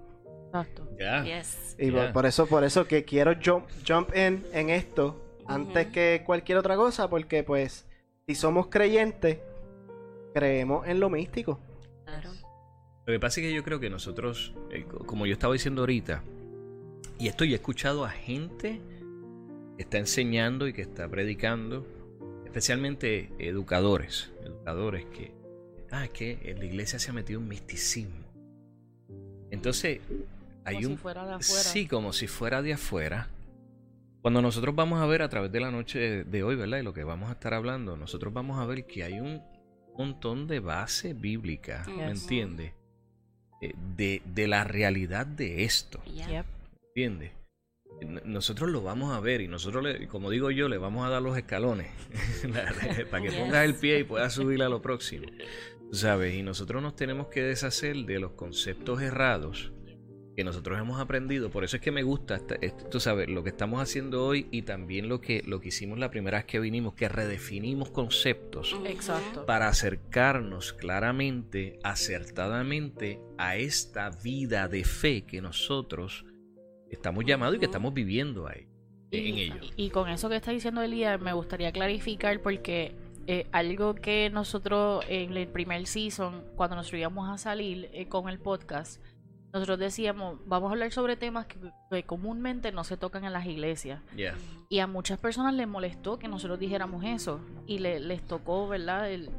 Exacto. 0.49 0.84
Yes. 1.25 1.77
Y 1.79 1.91
por- 2.13 2.27
eso, 2.27 2.47
por 2.47 2.65
eso 2.65 2.87
que 2.87 3.05
quiero 3.05 3.33
jump, 3.45 3.67
jump 3.87 4.11
in 4.17 4.45
en 4.53 4.71
esto 4.71 5.21
antes 5.47 5.89
que 5.89 6.23
cualquier 6.25 6.59
otra 6.59 6.77
cosa, 6.77 7.09
porque 7.11 7.43
pues 7.43 7.87
si 8.27 8.35
somos 8.35 8.69
creyentes, 8.69 9.39
creemos 10.33 10.87
en 10.87 11.01
lo 11.01 11.11
místico. 11.11 11.61
Claro. 12.05 12.31
Lo 13.07 13.13
que 13.13 13.21
pasa 13.21 13.41
es 13.41 13.47
que 13.49 13.55
yo 13.55 13.63
creo 13.63 13.81
que 13.81 13.91
nosotros, 13.91 14.55
eh, 14.71 14.85
co- 14.85 15.05
como 15.05 15.27
yo 15.27 15.33
estaba 15.35 15.53
diciendo 15.53 15.83
ahorita, 15.83 16.23
y 17.19 17.29
esto 17.29 17.45
yo 17.45 17.53
he 17.53 17.57
escuchado 17.57 18.05
a 18.05 18.11
gente 18.11 18.81
que 19.77 19.83
está 19.83 19.99
enseñando 19.99 20.67
y 20.67 20.73
que 20.73 20.83
está 20.83 21.07
predicando, 21.09 21.87
especialmente 22.47 23.31
educadores, 23.39 24.33
educadores 24.45 25.05
que, 25.07 25.33
ah, 25.91 26.05
es 26.05 26.11
que 26.11 26.39
en 26.45 26.59
la 26.61 26.65
iglesia 26.65 26.99
se 26.99 27.11
ha 27.11 27.13
metido 27.13 27.41
un 27.41 27.49
misticismo. 27.49 28.25
Entonces, 29.51 30.01
hay 30.65 30.77
Como 30.77 30.89
un... 30.89 30.95
si 30.97 31.03
fuera 31.03 31.27
de 31.27 31.33
afuera. 31.35 31.63
Sí, 31.63 31.87
como 31.87 32.13
si 32.13 32.27
fuera 32.27 32.63
de 32.63 32.73
afuera. 32.75 33.29
Cuando 34.23 34.41
nosotros 34.41 34.75
vamos 34.75 35.01
a 35.03 35.07
ver 35.07 35.21
a 35.23 35.29
través 35.29 35.53
de 35.53 35.61
la 35.61 35.71
noche 35.71 36.25
de 36.25 36.43
hoy, 36.43 36.57
¿verdad? 36.57 36.79
Y 36.79 36.83
lo 36.83 36.95
que 36.95 37.05
vamos 37.05 37.29
a 37.29 37.33
estar 37.33 37.53
hablando, 37.53 37.97
nosotros 37.97 38.33
vamos 38.33 38.59
a 38.59 38.65
ver 38.65 38.87
que 38.87 39.05
hay 39.05 39.21
un 39.21 39.43
montón 39.97 40.47
de 40.47 40.61
base 40.61 41.13
bíblica, 41.15 41.85
¿me 41.89 42.09
entiendes? 42.11 42.73
Eh, 43.61 43.75
De, 43.97 44.23
de 44.25 44.49
la 44.49 44.65
realidad 44.65 45.27
de 45.27 45.65
esto. 45.65 46.03
Yep. 46.07 46.47
¿entiendes? 46.89 47.33
Nosotros 48.25 48.71
lo 48.71 48.83
vamos 48.83 49.13
a 49.15 49.21
ver 49.21 49.41
y 49.41 49.47
nosotros, 49.49 49.85
le- 49.85 50.09
como 50.09 50.31
digo 50.31 50.51
yo, 50.51 50.69
le 50.69 50.79
vamos 50.79 51.07
a 51.07 51.11
dar 51.11 51.23
los 51.23 51.37
escalones 51.37 51.89
para 53.11 53.23
que 53.23 53.31
Yes. 53.31 53.39
pongas 53.39 53.65
el 53.65 53.75
pie 53.77 54.01
y 54.01 54.05
puedas 54.05 54.33
subir 54.33 54.63
a 54.63 54.69
lo 54.69 54.81
próximo. 54.83 55.27
¿Sabes? 55.93 56.35
Y 56.35 56.43
nosotros 56.43 56.83
nos 56.83 56.97
tenemos 56.97 57.29
que 57.29 57.43
deshacer 57.43 57.95
de 57.97 58.19
los 58.19 58.33
conceptos 58.33 59.01
errados 59.03 59.71
que 60.37 60.43
nosotros 60.45 60.79
hemos 60.81 61.01
aprendido. 61.01 61.51
Por 61.51 61.63
eso 61.65 61.77
es 61.77 61.83
que 61.83 61.93
me 61.93 62.03
gusta, 62.03 62.35
esta- 62.35 62.57
esto, 62.61 62.87
tú 62.89 62.99
sabes, 63.01 63.29
lo 63.29 63.45
que 63.45 63.51
estamos 63.51 63.81
haciendo 63.81 64.27
hoy 64.27 64.49
y 64.51 64.63
también 64.63 65.09
lo 65.09 65.21
que, 65.21 65.43
lo 65.47 65.61
que 65.61 65.69
hicimos 65.69 65.99
la 65.99 66.11
primera 66.11 66.39
vez 66.39 66.45
que 66.47 66.59
vinimos, 66.59 66.95
que 66.95 67.09
redefinimos 67.09 67.91
conceptos. 67.91 68.77
Exacto. 68.87 69.47
para 69.47 69.69
acercarnos 69.69 70.73
claramente, 70.73 71.79
acertadamente 71.85 73.21
a 73.39 73.57
esta 73.57 74.11
vida 74.11 74.69
de 74.69 74.85
fe 74.85 75.23
que 75.23 75.41
nosotros 75.41 76.25
estamos 76.91 77.25
llamados 77.25 77.57
y 77.57 77.59
que 77.59 77.67
estamos 77.67 77.93
viviendo 77.95 78.47
ahí, 78.49 78.67
en 79.11 79.37
ello. 79.39 79.55
y 79.77 79.91
con 79.91 80.09
eso 80.09 80.29
que 80.29 80.37
está 80.37 80.51
diciendo 80.51 80.83
Elías, 80.83 81.21
me 81.21 81.33
gustaría 81.33 81.71
clarificar 81.73 82.41
porque 82.41 82.95
eh, 83.27 83.47
algo 83.53 83.95
que 83.95 84.31
nosotros 84.31 85.05
en 85.09 85.37
el 85.37 85.49
primer 85.49 85.87
season, 85.87 86.45
cuando 86.57 86.77
nos 86.77 86.93
íbamos 86.93 87.29
a 87.31 87.39
salir 87.39 87.89
eh, 87.93 88.07
con 88.09 88.29
el 88.29 88.39
podcast, 88.39 89.01
nosotros 89.55 89.79
decíamos, 89.79 90.39
vamos 90.47 90.69
a 90.69 90.73
hablar 90.73 90.93
sobre 90.93 91.17
temas 91.17 91.47
que, 91.47 91.57
que 91.91 92.03
comúnmente 92.03 92.73
no 92.73 92.85
se 92.85 92.97
tocan 92.97 93.25
en 93.25 93.33
las 93.33 93.47
iglesias. 93.47 94.03
Y 94.69 94.81
a 94.81 94.87
muchas 94.87 95.19
personas 95.19 95.55
les 95.55 95.67
molestó 95.69 96.19
que 96.19 96.29
nosotros 96.29 96.59
dijéramos 96.59 97.05
eso. 97.05 97.41
Y 97.67 97.79
le- 97.79 98.01
les 98.01 98.21
tocó, 98.27 98.69
¿verdad? 98.69 99.11
El, 99.11 99.31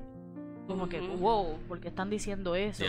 como 0.67 0.87
que, 0.89 0.99
wow, 1.01 1.57
¿por 1.67 1.79
qué 1.81 1.89
están 1.89 2.09
diciendo 2.09 2.55
eso? 2.55 2.83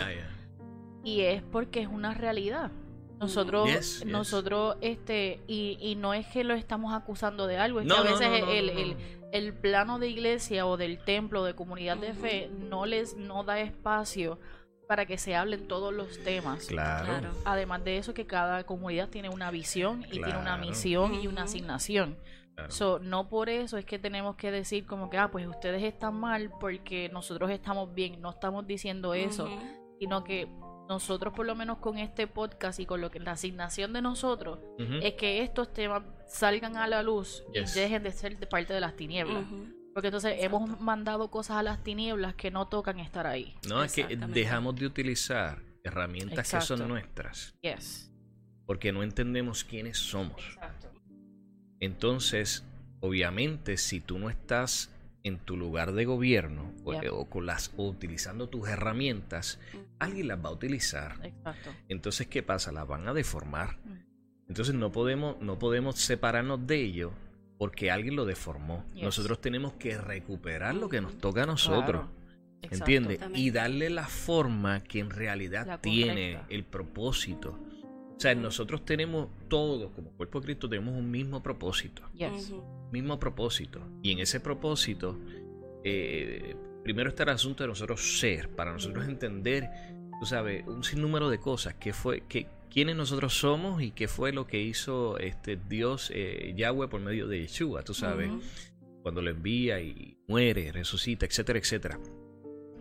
Y 1.03 1.21
es 1.21 1.41
porque 1.43 1.81
es 1.81 1.87
una 1.87 2.13
realidad. 2.13 2.71
Nosotros, 3.19 3.67
Yes, 3.67 3.99
yes. 4.01 4.05
nosotros, 4.05 4.77
este, 4.81 5.41
y, 5.47 5.77
y 5.81 5.95
no 5.95 6.13
es 6.13 6.27
que 6.27 6.43
lo 6.43 6.53
estamos 6.53 6.93
acusando 6.93 7.47
de 7.47 7.57
algo, 7.57 7.79
es 7.79 7.85
No, 7.87 7.95
que 7.95 7.99
a 8.09 8.11
veces 8.11 8.29
no, 8.29 8.45
no, 8.45 8.51
el, 8.51 8.67
no, 8.67 8.73
no. 8.73 8.79
el- 8.79 8.97
el 9.33 9.53
plano 9.53 9.99
de 9.99 10.07
iglesia 10.07 10.65
o 10.65 10.77
del 10.77 10.99
templo, 10.99 11.43
de 11.43 11.53
comunidad 11.53 11.97
de 11.97 12.13
fe, 12.13 12.49
no 12.69 12.85
les 12.85 13.17
no 13.17 13.43
da 13.43 13.59
espacio 13.59 14.39
para 14.87 15.05
que 15.05 15.17
se 15.17 15.35
hablen 15.35 15.67
todos 15.67 15.93
los 15.93 16.19
temas. 16.23 16.65
Claro. 16.67 17.05
Claro. 17.05 17.29
Además 17.45 17.83
de 17.83 17.97
eso, 17.97 18.13
que 18.13 18.25
cada 18.25 18.63
comunidad 18.65 19.09
tiene 19.09 19.29
una 19.29 19.51
visión 19.51 20.03
y 20.07 20.21
tiene 20.21 20.37
una 20.37 20.57
misión 20.57 21.13
y 21.15 21.27
una 21.27 21.43
asignación. 21.43 22.17
claro. 22.55 22.71
So, 22.71 22.99
no 22.99 23.29
por 23.29 23.49
eso 23.49 23.77
es 23.77 23.85
que 23.85 23.99
tenemos 23.99 24.35
que 24.35 24.49
decir 24.51 24.85
como 24.85 25.09
que, 25.09 25.17
ah, 25.17 25.29
pues 25.31 25.45
ustedes 25.47 25.83
están 25.83 26.15
mal 26.19 26.51
porque 26.59 27.09
nosotros 27.09 27.51
estamos 27.51 27.93
bien. 27.93 28.19
No 28.21 28.29
estamos 28.31 28.65
diciendo 28.65 29.13
eso 29.13 29.47
sino 29.99 30.23
que 30.23 30.47
nosotros 30.87 31.33
por 31.33 31.45
lo 31.45 31.55
menos 31.55 31.79
con 31.79 31.97
este 31.97 32.27
podcast 32.27 32.79
y 32.79 32.85
con 32.85 33.01
lo 33.01 33.09
que 33.11 33.19
la 33.19 33.31
asignación 33.31 33.93
de 33.93 34.01
nosotros 34.03 34.59
es 35.01 35.15
que 35.15 35.41
estos 35.41 35.73
temas 35.73 36.03
salgan 36.27 36.77
a 36.77 36.87
la 36.87 37.01
luz 37.03 37.43
Yes. 37.51 37.75
y 37.75 37.79
dejen 37.79 38.03
de 38.03 38.11
ser 38.11 38.37
de 38.37 38.45
parte 38.47 38.73
de 38.73 38.79
las 38.79 38.95
tinieblas. 38.95 39.43
Ujú. 39.43 39.65
Porque 39.97 40.09
entonces 40.09 40.33
Exacto. 40.35 40.57
hemos 40.57 40.79
mandado 40.79 41.31
cosas 41.31 41.57
a 41.57 41.63
las 41.63 41.83
tinieblas 41.83 42.35
que 42.35 42.51
no 42.51 42.67
tocan 42.67 42.99
estar 42.99 43.25
ahí. 43.25 43.55
No, 43.67 43.83
es 43.83 43.93
que 43.93 44.05
dejamos 44.05 44.75
de 44.75 44.85
utilizar 44.85 45.63
herramientas 45.83 46.51
que 46.51 46.61
son 46.61 46.87
nuestras 46.87 47.55
Yes. 47.63 48.11
porque 48.67 48.91
no 48.91 49.01
entendemos 49.01 49.63
quiénes 49.63 49.97
somos. 49.97 50.39
Exacto. 50.53 50.91
Entonces, 51.79 52.63
obviamente, 52.99 53.77
si 53.77 53.99
tú 53.99 54.19
no 54.19 54.29
estás 54.29 54.91
en 55.23 55.39
tu 55.39 55.57
lugar 55.57 55.93
de 55.93 56.05
gobierno 56.05 56.71
o 56.83 57.25
con 57.25 57.47
las 57.47 57.73
o 57.75 57.87
utilizando 57.87 58.49
tus 58.49 58.69
herramientas, 58.69 59.59
alguien 59.97 60.27
las 60.27 60.45
va 60.45 60.49
a 60.49 60.53
utilizar. 60.53 61.25
Exacto. 61.25 61.71
Entonces, 61.89 62.27
¿qué 62.27 62.43
pasa? 62.43 62.71
Las 62.71 62.87
van 62.87 63.07
a 63.07 63.15
deformar. 63.15 63.79
Mm. 63.83 64.47
Entonces 64.49 64.75
no 64.75 64.91
podemos, 64.91 65.41
no 65.41 65.57
podemos 65.57 65.95
separarnos 65.95 66.67
de 66.67 66.83
ello 66.83 67.13
porque 67.57 67.91
alguien 67.91 68.15
lo 68.15 68.25
deformó. 68.25 68.85
Yes. 68.93 69.03
Nosotros 69.03 69.41
tenemos 69.41 69.73
que 69.73 69.97
recuperar 69.97 70.75
lo 70.75 70.89
que 70.89 71.01
nos 71.01 71.17
toca 71.17 71.43
a 71.43 71.45
nosotros. 71.45 72.05
Claro. 72.05 72.17
¿Entiendes? 72.61 73.19
Y 73.33 73.51
darle 73.51 73.89
la 73.89 74.07
forma 74.07 74.81
que 74.83 74.99
en 74.99 75.09
realidad 75.09 75.79
tiene 75.79 76.39
el 76.49 76.63
propósito. 76.63 77.59
O 78.15 78.19
sea, 78.19 78.33
nosotros 78.33 78.83
tenemos 78.83 79.29
todos, 79.47 79.91
como 79.91 80.09
cuerpo 80.11 80.39
de 80.39 80.45
Cristo, 80.45 80.67
tenemos 80.67 80.95
un 80.95 81.09
mismo 81.09 81.41
propósito. 81.43 82.01
Yes. 82.13 82.51
Mismo 82.91 83.19
propósito. 83.19 83.79
Y 84.01 84.11
en 84.11 84.19
ese 84.19 84.39
propósito, 84.39 85.19
eh, 85.83 86.55
primero 86.83 87.09
está 87.09 87.23
el 87.23 87.29
asunto 87.29 87.63
de 87.63 87.67
nosotros 87.67 88.19
ser, 88.19 88.49
para 88.49 88.73
nosotros 88.73 89.07
entender, 89.07 89.69
tú 90.19 90.25
sabes, 90.25 90.65
un 90.65 90.83
sinnúmero 90.83 91.29
de 91.29 91.39
cosas, 91.39 91.75
qué 91.75 91.93
fue, 91.93 92.23
qué, 92.27 92.47
quiénes 92.71 92.95
nosotros 92.95 93.33
somos 93.37 93.81
y 93.81 93.91
qué 93.91 94.07
fue 94.07 94.31
lo 94.31 94.47
que 94.47 94.61
hizo 94.61 95.17
este 95.19 95.57
Dios, 95.57 96.11
eh, 96.13 96.53
Yahweh, 96.55 96.87
por 96.87 97.01
medio 97.01 97.27
de 97.27 97.41
Yeshua, 97.41 97.83
tú 97.83 97.93
sabes 97.93 98.29
cuando 99.01 99.21
lo 99.21 99.29
envía 99.29 99.79
y 99.79 100.17
muere, 100.27 100.71
resucita, 100.71 101.25
etcétera, 101.25 101.59
etcétera. 101.59 101.99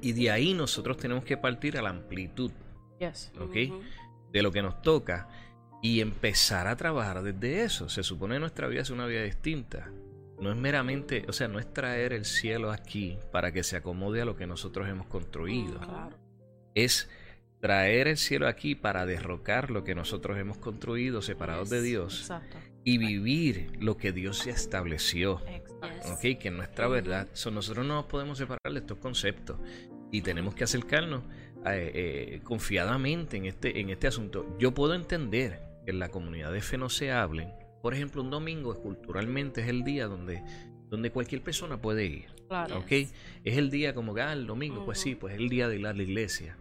Y 0.01 0.12
de 0.12 0.31
ahí 0.31 0.55
nosotros 0.55 0.96
tenemos 0.96 1.25
que 1.25 1.37
partir 1.37 1.79
a 1.79 1.83
la 1.83 1.90
amplitud 1.90 2.51
Yes. 2.99 3.33
de 4.33 4.42
lo 4.42 4.51
que 4.53 4.62
nos 4.62 4.83
toca 4.83 5.29
y 5.83 6.01
empezar 6.01 6.66
a 6.66 6.77
trabajar 6.77 7.22
desde 7.22 7.62
eso. 7.62 7.88
Se 7.88 8.03
supone 8.03 8.35
que 8.37 8.40
nuestra 8.40 8.68
vida 8.68 8.83
es 8.83 8.90
una 8.90 9.07
vida 9.07 9.22
distinta. 9.22 9.92
No 10.40 10.51
es 10.51 10.57
meramente, 10.57 11.25
o 11.29 11.33
sea, 11.33 11.49
no 11.49 11.59
es 11.59 11.72
traer 11.72 12.12
el 12.12 12.25
cielo 12.25 12.70
aquí 12.72 13.18
para 13.33 13.53
que 13.53 13.62
se 13.62 13.77
acomode 13.77 14.20
a 14.20 14.25
lo 14.25 14.37
que 14.37 14.46
nosotros 14.46 14.88
hemos 14.88 15.07
construido. 15.07 15.79
Claro. 15.79 16.16
Es 16.75 17.09
traer 17.61 18.09
el 18.09 18.16
cielo 18.16 18.49
aquí 18.49 18.75
para 18.75 19.07
derrocar 19.07 19.71
lo 19.71 19.85
que 19.85 19.95
nosotros 19.95 20.38
hemos 20.38 20.59
construido 20.59 21.23
separados 21.23 21.71
de 21.71 21.83
Dios 21.83 22.21
Exacto. 22.21 22.59
y 22.85 22.99
vivir 22.99 23.73
lo 23.81 23.97
que 23.97 24.12
Dios 24.12 24.45
ya 24.45 24.53
estableció. 24.53 25.40
Exacto. 25.49 26.12
¿ok? 26.14 26.21
Que 26.38 26.49
es 26.49 26.53
nuestra 26.53 26.88
verdad. 26.88 27.29
So, 27.33 27.51
nosotros 27.51 27.87
no 27.87 27.95
nos 27.95 28.07
podemos 28.07 28.38
separar 28.38 28.73
de 28.73 28.81
estos 28.81 28.99
conceptos 28.99 29.59
y 30.11 30.23
tenemos 30.23 30.55
que 30.55 30.64
acercarnos 30.64 31.23
eh, 31.66 31.90
eh, 31.95 32.40
confiadamente 32.45 33.37
en 33.37 33.47
este, 33.47 33.81
en 33.81 33.90
este 33.90 34.07
asunto. 34.07 34.57
Yo 34.59 34.73
puedo 34.73 34.95
entender 34.95 35.61
que 35.85 35.90
en 35.90 35.99
la 35.99 36.09
comunidad 36.09 36.53
de 36.53 36.61
fe 36.61 36.79
no 36.79 36.88
se 36.88 37.11
hablen. 37.11 37.53
Por 37.83 37.95
ejemplo, 37.95 38.23
un 38.23 38.31
domingo 38.31 38.75
culturalmente 38.81 39.62
es 39.62 39.69
el 39.69 39.83
día 39.83 40.07
donde, 40.07 40.42
donde 40.88 41.11
cualquier 41.11 41.42
persona 41.42 41.81
puede 41.81 42.07
ir. 42.07 42.27
Claro. 42.49 42.79
¿ok? 42.79 42.92
Es 43.45 43.57
el 43.57 43.71
día 43.71 43.95
como 43.95 44.14
que, 44.14 44.21
ah, 44.21 44.33
el 44.33 44.47
domingo, 44.47 44.85
pues 44.85 45.01
sí, 45.01 45.14
pues 45.14 45.35
es 45.35 45.40
el 45.40 45.49
día 45.49 45.69
de 45.69 45.79
ir 45.79 45.87
a 45.87 45.92
la 45.92 46.03
iglesia. 46.03 46.57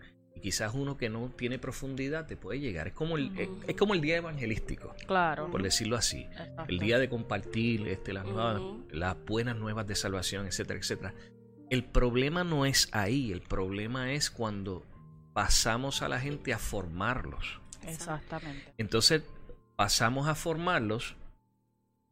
Quizás 0.46 0.76
uno 0.76 0.96
que 0.96 1.10
no 1.10 1.32
tiene 1.36 1.58
profundidad 1.58 2.28
te 2.28 2.38
puede 2.38 2.60
llegar. 2.60 2.86
Es 2.90 2.94
como 2.94 3.18
el, 3.18 3.32
es, 3.66 3.76
como 3.76 3.96
el 3.96 4.02
día 4.02 4.18
evangelístico, 4.18 4.94
Claro. 5.08 5.50
por 5.50 5.64
decirlo 5.64 5.98
así 5.98 6.28
Exacto. 6.30 6.66
el 6.68 6.78
día 6.78 7.00
de 7.00 7.10
compartir 7.10 7.88
este, 7.88 8.14
las, 8.14 8.26
nuevas- 8.26 8.62
las 8.92 9.18
buenas 9.26 9.56
nuevas 9.58 9.88
de 9.88 9.96
salvación, 9.96 10.46
etcétera, 10.46 10.78
etcétera. 10.80 11.16
El 11.72 11.84
problema 11.84 12.44
no 12.44 12.68
es 12.68 12.90
ahí, 12.92 13.32
el 13.32 13.42
problema 13.42 14.12
es 14.12 14.30
cuando 14.30 14.86
pasamos 15.34 16.04
a 16.04 16.10
la 16.10 16.20
gente 16.20 16.54
a 16.54 16.60
formarlos. 16.60 17.60
Exactamente. 17.88 18.72
Entonces 18.78 19.24
pasamos 19.76 20.28
a 20.28 20.36
formarlos 20.36 21.16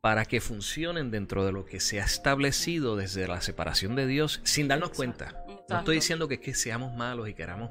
para 0.02 0.26
que 0.26 0.41
funcionen 0.41 1.12
dentro 1.12 1.46
de 1.46 1.52
lo 1.52 1.65
que 1.65 1.80
se 1.80 2.02
ha 2.02 2.06
establecido 2.06 2.96
desde 2.96 3.28
la 3.28 3.41
separación 3.41 3.96
de 3.96 4.08
Dios 4.08 4.41
sin 4.43 4.67
darnos 4.67 4.89
Exacto. 4.89 4.98
cuenta. 4.98 5.46
No 5.69 5.78
estoy 5.78 5.96
diciendo 5.98 6.28
que, 6.28 6.34
es 6.34 6.39
que 6.41 6.56
seamos 6.56 6.96
malos 6.96 7.30
y 7.30 7.36
queramos 7.36 7.69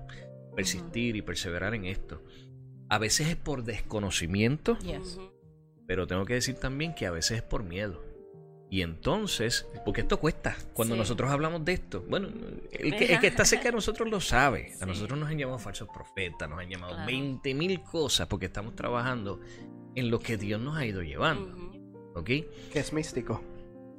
persistir 0.55 1.17
y 1.17 1.23
perseverar 1.23 1.75
en 1.75 1.85
esto. 1.87 2.23
A 2.89 2.99
veces 2.99 3.29
es 3.29 3.37
por 3.37 3.65
desconocimiento, 3.65 4.79
Yes. 4.81 5.19
Pero 5.87 6.07
tengo 6.07 6.25
que 6.25 6.35
decir 6.35 6.55
también 6.55 6.95
que 6.95 7.07
a 7.07 7.11
veces 7.11 7.39
es 7.39 7.43
por 7.43 7.65
miedo. 7.65 8.03
Y 8.71 8.81
entonces, 8.81 9.69
porque 9.85 10.01
esto 10.03 10.19
cuesta, 10.19 10.57
cuando 10.73 10.95
Sí. 10.95 10.99
nosotros 11.01 11.31
hablamos 11.31 11.63
de 11.65 11.73
esto, 11.75 12.03
bueno, 12.09 12.29
el 12.71 12.97
que, 12.97 13.13
el 13.13 13.21
que 13.21 13.27
está 13.27 13.45
cerca 13.45 13.65
de 13.65 13.73
nosotros 13.77 14.09
lo 14.09 14.21
sabe. 14.21 14.73
A 14.77 14.79
Sí. 14.79 14.87
nosotros 14.87 15.19
nos 15.19 15.29
han 15.29 15.37
llamado 15.39 15.59
falsos 15.59 15.89
profetas, 15.93 16.49
nos 16.49 16.59
han 16.59 16.71
llamado 16.71 16.95
Claro. 16.95 17.07
20 17.07 17.53
mil 17.55 17.83
cosas 17.83 18.29
porque 18.29 18.47
estamos 18.47 18.75
trabajando 18.75 19.41
en 19.95 20.11
lo 20.11 20.21
que 20.21 20.39
Dios 20.39 20.59
nos 20.61 20.77
ha 20.79 20.87
ido 20.87 21.03
llevando. 21.03 21.55
¿Ok? 22.15 22.27
Que 22.27 22.79
es 22.79 22.93
místico. 22.95 23.43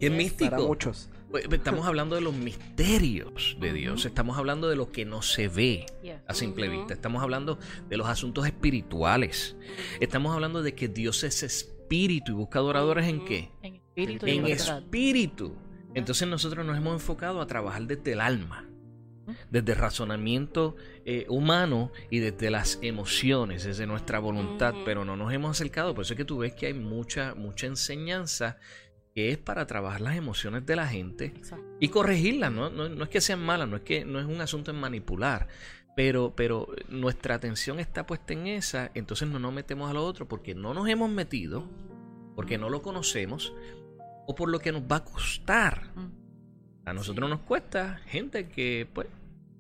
Y 0.04 0.08
es 0.08 0.12
místico. 0.12 0.52
Para 0.52 0.64
muchos. 0.64 1.10
Estamos 1.50 1.88
hablando 1.88 2.16
de 2.16 2.22
los 2.22 2.34
misterios 2.34 3.56
de 3.60 3.72
Dios. 3.72 4.06
Estamos 4.06 4.38
hablando 4.38 4.68
de 4.68 4.76
lo 4.76 4.92
que 4.92 5.06
no 5.06 5.22
se 5.22 5.48
ve 5.48 5.86
a 6.28 6.34
simple 6.34 6.68
vista. 6.68 6.94
Estamos 6.94 7.24
hablando 7.24 7.58
de 7.88 7.96
los 7.98 8.08
asuntos 8.08 8.46
espirituales. 8.46 9.56
Estamos 10.02 10.34
hablando 10.34 10.62
de 10.62 10.76
que 10.76 10.90
Dios 10.90 11.24
es 11.24 11.42
espíritu 11.42 12.34
y 12.34 12.36
busca 12.36 12.60
adoradores 12.60 13.08
en 13.08 13.24
qué? 13.24 13.50
En 13.62 13.76
espíritu 13.76 14.28
y 14.28 14.32
en 14.32 14.48
espíritu. 14.48 15.56
Entonces 15.96 16.28
nosotros 16.28 16.66
nos 16.66 16.78
hemos 16.78 16.96
enfocado 16.96 17.40
a 17.40 17.48
trabajar 17.48 17.84
desde 17.84 18.12
el 18.12 18.20
alma, 18.20 18.68
desde 19.50 19.72
el 19.72 19.78
razonamiento 19.78 20.76
eh, 21.06 21.26
humano 21.30 21.92
y 22.10 22.20
desde 22.20 22.52
las 22.52 22.78
emociones, 22.82 23.64
desde 23.64 23.88
nuestra 23.88 24.20
voluntad, 24.20 24.74
pero 24.84 25.06
no 25.06 25.16
nos 25.16 25.32
hemos 25.32 25.52
acercado. 25.52 25.96
Por 25.96 26.04
eso 26.04 26.14
es 26.14 26.18
que 26.18 26.26
tú 26.26 26.40
ves 26.40 26.54
que 26.54 26.68
hay 26.68 26.74
mucha, 26.74 27.36
mucha 27.36 27.68
enseñanza 27.68 28.58
que 29.14 29.32
es 29.32 29.38
para 29.38 29.68
trabajar 29.68 30.02
las 30.02 30.16
emociones 30.16 30.66
de 30.66 30.76
la 30.76 30.88
gente 30.88 31.26
Exacto. 31.26 31.66
y 31.80 31.90
corregirlas, 31.90 32.52
¿no? 32.52 32.70
No, 32.70 32.90
no 32.90 33.04
es 33.04 33.10
que 33.10 33.22
sean 33.22 33.40
malas, 33.40 33.68
no 33.68 33.78
es 33.78 33.84
que 33.84 34.06
no 34.06 34.20
es 34.20 34.26
un 34.26 34.42
asunto 34.42 34.72
en 34.72 34.78
manipular, 34.78 35.48
pero, 35.96 36.34
pero 36.36 36.68
nuestra 36.90 37.36
atención 37.36 37.80
está 37.80 38.06
puesta 38.06 38.34
en 38.34 38.48
esa, 38.48 38.92
entonces 38.96 39.28
no 39.30 39.40
nos 39.40 39.54
metemos 39.54 39.90
a 39.90 39.94
lo 39.94 40.04
otro 40.04 40.28
porque 40.28 40.56
no 40.56 40.74
nos 40.74 40.88
hemos 40.90 41.10
metido, 41.10 41.70
porque 42.36 42.58
no 42.58 42.70
lo 42.70 42.82
conocemos 42.82 43.54
o 44.26 44.34
por 44.34 44.50
lo 44.50 44.60
que 44.60 44.72
nos 44.72 44.84
va 44.84 44.98
a 44.98 45.04
costar. 45.04 45.92
Mm. 45.96 46.24
A 46.86 46.94
nosotros 46.94 47.30
nos 47.30 47.42
cuesta 47.42 48.02
gente 48.08 48.50
que 48.50 48.88
pues 48.92 49.08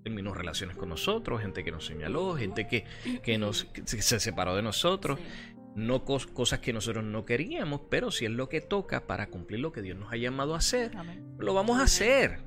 terminó 0.03 0.33
relaciones 0.33 0.75
con 0.75 0.89
nosotros, 0.89 1.41
gente 1.41 1.63
que 1.63 1.71
nos 1.71 1.85
señaló, 1.85 2.35
gente 2.35 2.67
que, 2.67 2.85
que 3.21 3.37
nos 3.37 3.65
que 3.65 3.87
se 3.87 4.01
se 4.01 4.19
separó 4.19 4.55
de 4.55 4.61
nosotros, 4.61 5.19
Sí. 5.19 5.52
No 5.75 6.05
cos- 6.05 6.27
cosas 6.31 6.59
que 6.59 6.73
nosotros 6.73 7.03
no 7.03 7.25
queríamos, 7.25 7.81
pero 7.89 8.11
si 8.11 8.25
es 8.25 8.31
lo 8.31 8.49
que 8.49 8.61
toca 8.61 9.07
para 9.07 9.27
cumplir 9.27 9.59
lo 9.59 9.71
que 9.71 9.81
Dios 9.81 9.97
nos 9.97 10.11
ha 10.11 10.17
llamado 10.17 10.53
a 10.55 10.59
hacer, 10.59 10.95
Amén. 10.95 11.35
lo 11.37 11.53
vamos 11.53 11.79
a 11.79 11.83
hacer. 11.83 12.39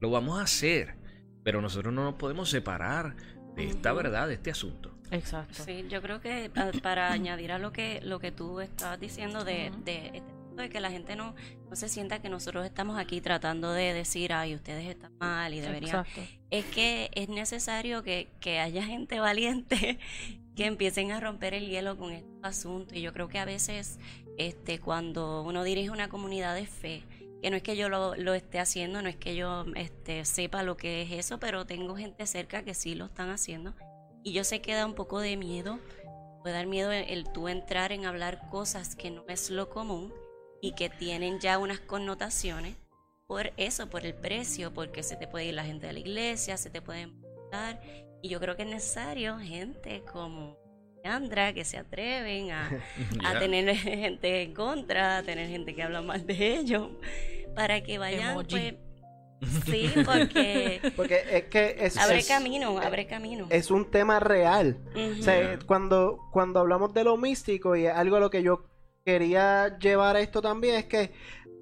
Lo 0.00 0.10
vamos 0.10 0.38
a 0.38 0.42
hacer. 0.42 0.94
Pero 1.42 1.60
nosotros 1.62 1.92
no 1.94 2.04
nos 2.04 2.14
podemos 2.14 2.50
separar 2.50 3.16
de 3.54 3.64
esta 3.66 3.92
verdad, 3.92 4.28
de 4.28 4.34
este 4.34 4.50
asunto. 4.50 4.98
Exacto. 5.10 5.62
Sí, 5.62 5.86
yo 5.88 6.02
creo 6.02 6.20
que 6.20 6.50
para 6.82 7.12
añadir 7.12 7.52
a 7.52 7.58
lo 7.58 7.72
que 7.72 8.00
lo 8.02 8.18
que 8.18 8.32
tú 8.32 8.60
estabas 8.60 8.98
diciendo 8.98 9.44
de, 9.44 9.70
de, 9.84 10.06
este 10.14 10.32
punto 10.32 10.62
de 10.62 10.68
que 10.68 10.80
la 10.80 10.90
gente 10.90 11.14
no, 11.14 11.34
no 11.70 11.76
se 11.76 11.88
sienta 11.88 12.20
que 12.20 12.28
nosotros 12.28 12.66
estamos 12.66 12.98
aquí 12.98 13.20
tratando 13.20 13.72
de 13.72 13.92
decir, 13.94 14.32
ay, 14.32 14.54
ustedes 14.56 14.84
están 14.86 15.16
mal 15.18 15.54
y 15.54 15.60
deberían... 15.60 16.00
Exacto. 16.04 16.20
Es 16.50 16.64
que 16.66 17.10
es 17.14 17.28
necesario 17.28 18.02
que, 18.02 18.28
que 18.40 18.58
haya 18.58 18.84
gente 18.84 19.20
valiente 19.20 19.98
que 20.56 20.64
empiecen 20.64 21.12
a 21.12 21.20
romper 21.20 21.54
el 21.54 21.68
hielo 21.68 21.96
con 21.96 22.12
estos 22.12 22.32
asuntos. 22.42 22.96
Y 22.96 23.02
yo 23.02 23.12
creo 23.12 23.28
que 23.28 23.38
a 23.38 23.44
veces 23.44 23.98
este, 24.38 24.80
cuando 24.80 25.42
uno 25.42 25.62
dirige 25.62 25.90
una 25.90 26.08
comunidad 26.08 26.54
de 26.54 26.66
fe, 26.66 27.04
que 27.42 27.50
no 27.50 27.56
es 27.56 27.62
que 27.62 27.76
yo 27.76 27.88
lo, 27.88 28.14
esté 28.34 28.58
haciendo, 28.58 29.02
no 29.02 29.08
es 29.08 29.16
que 29.16 29.36
yo 29.36 29.66
este, 29.76 30.24
sepa 30.24 30.62
lo 30.62 30.76
que 30.76 31.02
es 31.02 31.12
eso, 31.12 31.38
pero 31.38 31.66
tengo 31.66 31.94
gente 31.94 32.26
cerca 32.26 32.64
que 32.64 32.74
sí 32.74 32.94
lo 32.94 33.04
están 33.04 33.30
haciendo. 33.30 33.74
Y 34.24 34.32
yo 34.32 34.42
sé 34.42 34.60
que 34.60 34.74
da 34.74 34.86
un 34.86 34.94
poco 34.94 35.20
de 35.20 35.36
miedo, 35.36 35.78
puede 36.42 36.54
dar 36.54 36.66
miedo 36.66 36.90
el, 36.90 37.08
el 37.08 37.30
tú 37.32 37.48
entrar 37.48 37.92
en 37.92 38.06
hablar 38.06 38.48
cosas 38.50 38.96
que 38.96 39.10
no 39.10 39.24
es 39.28 39.50
lo 39.50 39.68
común 39.68 40.12
y 40.62 40.72
que 40.72 40.88
tienen 40.88 41.38
ya 41.38 41.58
unas 41.58 41.80
connotaciones 41.80 42.76
por 43.26 43.52
eso, 43.56 43.88
por 43.88 44.06
el 44.06 44.14
precio, 44.14 44.72
porque 44.72 45.02
se 45.02 45.16
te 45.16 45.26
puede 45.26 45.46
ir 45.46 45.54
la 45.54 45.64
gente 45.64 45.86
de 45.86 45.92
la 45.92 45.98
iglesia, 45.98 46.56
se 46.56 46.70
te 46.70 46.80
pueden 46.80 47.20
matar. 47.20 47.80
Y 48.22 48.28
yo 48.28 48.40
creo 48.40 48.56
que 48.56 48.62
es 48.62 48.68
necesario 48.68 49.38
gente 49.38 50.02
como 50.10 50.56
Andra 51.04 51.52
que 51.52 51.64
se 51.64 51.78
atreven 51.78 52.50
a, 52.50 52.68
a 53.24 53.38
tener 53.38 53.74
gente 53.76 54.42
en 54.42 54.54
contra, 54.54 55.18
a 55.18 55.22
tener 55.22 55.48
gente 55.48 55.74
que 55.74 55.82
habla 55.82 56.02
mal 56.02 56.26
de 56.26 56.56
ellos, 56.58 56.88
para 57.54 57.82
que 57.82 57.98
vayan, 57.98 58.32
Emoji. 58.32 58.48
pues, 58.48 58.74
sí, 59.66 59.92
porque 60.04 60.80
Porque 60.96 61.22
es 61.30 61.44
que 61.44 61.76
es, 61.78 61.96
abre 61.98 62.18
es- 62.18 62.28
camino, 62.28 62.78
abre 62.78 63.06
camino. 63.06 63.46
es 63.50 63.70
un 63.70 63.90
tema 63.90 64.18
real. 64.18 64.78
Ujú. 64.94 65.20
O 65.20 65.22
sea, 65.22 65.58
cuando, 65.66 66.18
cuando 66.32 66.58
hablamos 66.60 66.92
de 66.94 67.04
lo 67.04 67.16
místico, 67.18 67.76
y 67.76 67.86
algo 67.86 68.16
a 68.16 68.20
lo 68.20 68.30
que 68.30 68.42
yo 68.42 68.64
quería 69.04 69.78
llevar 69.78 70.16
a 70.16 70.20
esto 70.20 70.40
también, 70.42 70.76
es 70.76 70.86
que 70.86 71.12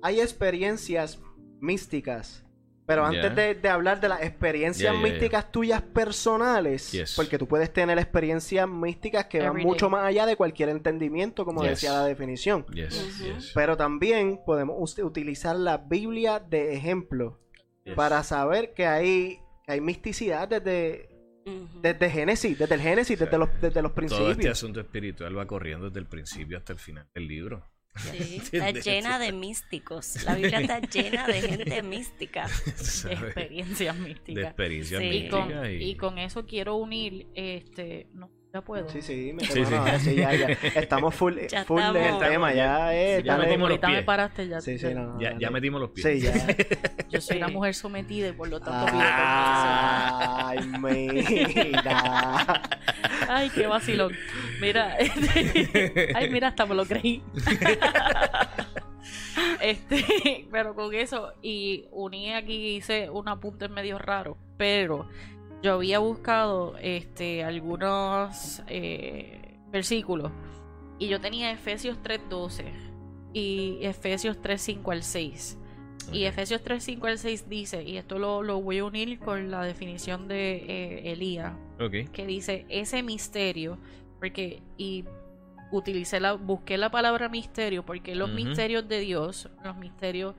hay 0.02 0.20
experiencias 0.20 1.18
místicas. 1.60 2.43
Pero 2.86 3.06
antes 3.06 3.34
de, 3.34 3.54
de 3.54 3.68
hablar 3.70 3.98
de 4.00 4.08
las 4.08 4.22
experiencias 4.22 4.94
místicas 4.98 5.50
tuyas 5.50 5.80
personales, 5.82 6.92
Yes. 6.92 7.14
porque 7.16 7.38
tú 7.38 7.48
puedes 7.48 7.72
tener 7.72 7.98
experiencias 7.98 8.68
místicas 8.68 9.24
que 9.26 9.40
van 9.40 9.56
mucho 9.56 9.88
más 9.88 10.04
allá 10.04 10.26
de 10.26 10.36
cualquier 10.36 10.68
entendimiento, 10.68 11.44
como 11.44 11.62
Yes. 11.62 11.70
decía 11.70 11.92
la 11.92 12.04
definición. 12.04 12.66
Yes, 12.74 12.94
Ujú. 13.20 13.24
yes, 13.36 13.52
Pero 13.54 13.76
también 13.76 14.38
podemos 14.44 14.98
utilizar 14.98 15.56
la 15.56 15.78
Biblia 15.78 16.40
de 16.40 16.74
ejemplo 16.74 17.40
yes. 17.84 17.94
para 17.94 18.22
saber 18.22 18.74
que 18.74 18.86
hay, 18.86 19.38
que 19.64 19.72
hay 19.72 19.80
misticidad 19.80 20.46
desde, 20.48 21.08
desde 21.80 22.10
Génesis, 22.10 22.58
desde 22.58 22.74
el 22.74 22.80
Génesis, 22.82 23.18
desde 23.18 23.38
los, 23.38 23.48
desde 23.62 23.80
los 23.82 23.94
Todo 23.94 24.04
este 24.06 24.16
principios. 24.16 24.58
asunto 24.58 24.80
espiritual 24.80 25.38
va 25.38 25.46
corriendo 25.46 25.86
desde 25.88 26.00
el 26.00 26.06
principio 26.06 26.58
hasta 26.58 26.72
el 26.74 26.78
final 26.78 27.06
del 27.14 27.28
libro. 27.28 27.64
Sí, 28.12 28.42
está 28.52 28.70
llena 28.72 29.18
de 29.18 29.32
místicos. 29.32 30.22
La 30.24 30.34
Biblia 30.34 30.60
está 30.60 30.80
llena 30.80 31.26
de 31.26 31.40
gente 31.48 31.82
mística. 31.82 32.46
De 32.46 33.12
experiencias 33.14 33.96
De 33.96 34.02
místicas. 34.08 34.44
experiencias 34.46 35.00
Sí. 35.00 35.06
Y 35.06 35.28
con, 35.28 35.46
místicas. 35.48 35.70
y 35.80 35.94
con 35.96 36.18
eso 36.18 36.46
quiero 36.46 36.76
unir, 36.76 37.28
este, 37.34 38.08
no, 38.12 38.30
ya 38.54 38.60
puedo. 38.60 38.88
Sí, 38.88 39.02
sí, 39.02 39.32
me 39.34 39.44
Sí, 39.44 39.64
sí. 39.66 39.74
ahora 39.74 39.98
sí, 39.98 40.14
ya, 40.14 40.32
ya. 40.32 40.46
Estamos 40.76 41.12
full, 41.12 41.34
Ya 41.50 41.64
full 41.64 41.80
en 41.80 41.88
el 41.96 41.96
estamos. 41.96 42.22
tema, 42.28 42.54
ya, 42.54 42.94
eh, 42.94 43.20
Ya 43.24 43.36
metimos 43.36 43.62
los 43.68 43.70
Ahorita 43.70 43.88
me 43.88 43.94
pies. 43.94 44.04
paraste 44.04 44.46
ya. 44.48 44.60
Sí, 44.60 44.78
sí, 44.78 44.94
no, 44.94 45.18
no, 45.18 45.38
Ya, 45.40 45.50
metimos 45.50 45.80
los 45.80 45.90
pies. 45.90 46.06
Sí, 46.06 46.20
ya. 46.20 46.32
Yo 47.10 47.20
soy 47.20 47.38
una 47.38 47.48
mujer 47.48 47.74
sometida 47.74 48.28
y 48.28 48.32
por 48.32 48.46
lo 48.48 48.60
tanto 48.60 48.86
pido 48.92 49.00
Ay, 49.02 50.58
mira. 50.80 52.62
Ay, 53.28 53.50
qué 53.50 53.66
vacilón. 53.66 54.12
Mira, 54.60 54.96
este, 54.98 56.12
ay, 56.14 56.30
mira, 56.30 56.48
hasta 56.48 56.64
me 56.64 56.76
lo 56.76 56.84
creí. 56.86 57.22
Este, 59.60 60.46
pero 60.52 60.74
con 60.74 60.94
eso, 60.94 61.32
y 61.42 61.86
uní 61.90 62.32
aquí, 62.34 62.76
hice 62.76 63.10
un 63.10 63.28
apunte 63.28 63.68
medio 63.68 63.98
raro, 63.98 64.36
pero 64.56 65.08
yo 65.64 65.72
había 65.72 65.98
buscado 65.98 66.76
este 66.76 67.42
algunos 67.42 68.62
eh, 68.66 69.56
versículos 69.72 70.30
y 70.98 71.08
yo 71.08 71.22
tenía 71.22 71.50
Efesios 71.50 71.96
3.12 72.02 72.66
y 73.32 73.78
Efesios 73.80 74.36
3.5 74.42 74.92
al 74.92 75.02
6. 75.02 75.58
Y. 76.12 76.24
Efesios 76.24 76.62
3, 76.62 76.84
5 76.84 77.06
al 77.06 77.18
6 77.18 77.48
dice, 77.48 77.82
y 77.82 77.96
esto 77.96 78.18
lo, 78.18 78.42
lo 78.42 78.60
voy 78.60 78.78
a 78.78 78.84
unir 78.84 79.18
con 79.18 79.50
la 79.50 79.64
definición 79.64 80.28
de 80.28 80.56
eh, 80.56 81.12
Elías, 81.12 81.54
que 82.12 82.26
dice 82.26 82.66
ese 82.68 83.02
misterio, 83.02 83.78
porque, 84.18 84.62
y 84.76 85.06
utilicé 85.72 86.20
la, 86.20 86.34
busqué 86.34 86.76
la 86.76 86.90
palabra 86.90 87.30
misterio, 87.30 87.86
porque 87.86 88.14
los 88.14 88.30
misterios 88.30 88.86
de 88.86 89.00
Dios, 89.00 89.48
los 89.64 89.78
misterios, 89.78 90.34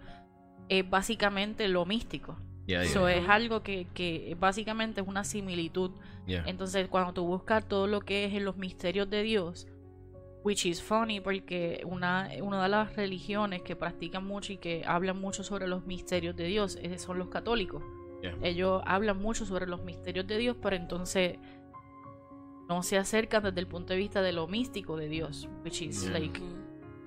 es 0.70 0.88
básicamente 0.88 1.68
lo 1.68 1.84
místico. 1.88 2.38
Ya, 2.68 2.80
ya, 2.80 2.84
Eso 2.84 3.08
ya. 3.10 3.16
es 3.16 3.30
algo 3.30 3.62
que, 3.62 3.88
que 3.94 4.36
básicamente 4.40 5.02
es 5.02 5.08
una 5.08 5.24
similitud. 5.24 5.92
Entonces, 6.28 6.88
cuando 6.88 7.14
tú 7.14 7.26
buscas 7.26 7.68
todo 7.68 7.86
lo 7.86 8.02
que 8.02 8.26
es 8.26 8.34
en 8.34 8.46
los 8.46 8.58
misterios 8.58 9.10
de 9.10 9.22
Dios, 9.22 9.68
which 10.44 10.66
is 10.66 10.82
funny 10.82 11.20
porque 11.20 11.82
una, 11.86 12.30
una 12.42 12.62
de 12.64 12.70
las 12.70 12.96
religiones 12.96 13.62
que 13.64 13.76
practican 13.76 14.26
mucho 14.26 14.54
y 14.54 14.58
que 14.58 14.84
hablan 14.86 15.20
mucho 15.20 15.44
sobre 15.44 15.68
los 15.68 15.86
misterios 15.86 16.36
de 16.36 16.46
Dios 16.46 16.78
eh, 16.82 16.98
son 16.98 17.20
los 17.20 17.30
católicos. 17.30 17.84
Ellos 18.42 18.82
hablan 18.88 19.20
mucho 19.20 19.46
sobre 19.46 19.68
los 19.68 19.84
misterios 19.84 20.26
de 20.26 20.38
Dios, 20.38 20.58
pero 20.60 20.76
entonces 20.76 21.38
no 22.68 22.82
se 22.82 22.98
acercan 22.98 23.44
desde 23.44 23.60
el 23.60 23.68
punto 23.68 23.94
de 23.94 24.00
vista 24.00 24.24
de 24.24 24.32
lo 24.32 24.48
místico 24.48 24.98
de 24.98 25.10
Dios, 25.10 25.48
which 25.64 25.84
is 25.84 26.10
like 26.10 26.42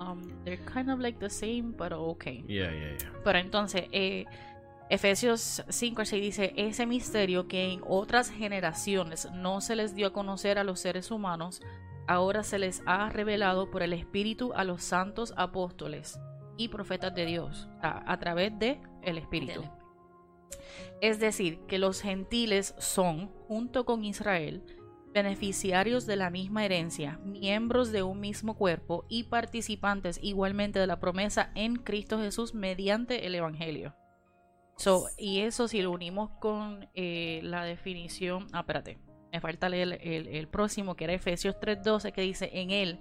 um, 0.00 0.22
they're 0.44 0.64
kind 0.72 0.90
of 0.90 1.00
like 1.00 1.18
the 1.18 1.30
same, 1.30 1.72
pero 1.76 2.04
okay. 2.04 2.44
Pero 3.24 3.38
entonces, 3.38 3.84
eh, 3.90 4.26
Efesios 4.90 5.62
5 5.68 6.00
al 6.00 6.06
6 6.06 6.22
dice, 6.22 6.52
ese 6.56 6.86
misterio 6.86 7.46
que 7.46 7.72
en 7.72 7.82
otras 7.86 8.30
generaciones 8.30 9.28
no 9.34 9.60
se 9.60 9.76
les 9.76 9.94
dio 9.94 10.06
a 10.06 10.12
conocer 10.14 10.58
a 10.58 10.64
los 10.64 10.80
seres 10.80 11.10
humanos, 11.10 11.60
ahora 12.06 12.42
se 12.42 12.58
les 12.58 12.82
ha 12.86 13.10
revelado 13.10 13.70
por 13.70 13.82
el 13.82 13.92
Espíritu 13.92 14.52
a 14.54 14.64
los 14.64 14.82
santos 14.82 15.34
apóstoles 15.36 16.18
y 16.56 16.68
profetas 16.68 17.14
de 17.14 17.26
Dios, 17.26 17.68
a, 17.82 18.10
a 18.10 18.18
través 18.18 18.58
de 18.58 18.80
el 19.02 19.18
Espíritu. 19.18 19.62
Es 21.02 21.20
decir, 21.20 21.60
que 21.68 21.78
los 21.78 22.00
gentiles 22.00 22.74
son, 22.78 23.28
junto 23.46 23.84
con 23.84 24.04
Israel, 24.06 24.64
beneficiarios 25.12 26.06
de 26.06 26.16
la 26.16 26.30
misma 26.30 26.64
herencia, 26.64 27.20
miembros 27.24 27.92
de 27.92 28.02
un 28.02 28.20
mismo 28.20 28.56
cuerpo 28.56 29.04
y 29.08 29.24
participantes 29.24 30.18
igualmente 30.22 30.78
de 30.78 30.86
la 30.86 30.98
promesa 30.98 31.52
en 31.54 31.76
Cristo 31.76 32.18
Jesús 32.18 32.54
mediante 32.54 33.26
el 33.26 33.34
Evangelio. 33.34 33.94
So, 34.78 35.06
y 35.18 35.40
eso 35.40 35.66
si 35.68 35.82
lo 35.82 35.90
unimos 35.90 36.30
con 36.40 36.88
eh, 36.94 37.40
la 37.42 37.64
definición, 37.64 38.46
ah, 38.52 38.60
espérate, 38.60 38.98
me 39.32 39.40
falta 39.40 39.68
leer 39.68 39.98
el, 40.02 40.28
el 40.28 40.48
próximo 40.48 40.94
que 40.94 41.04
era 41.04 41.12
Efesios 41.14 41.56
3:12 41.60 42.12
que 42.12 42.22
dice, 42.22 42.50
en 42.54 42.70
él, 42.70 43.00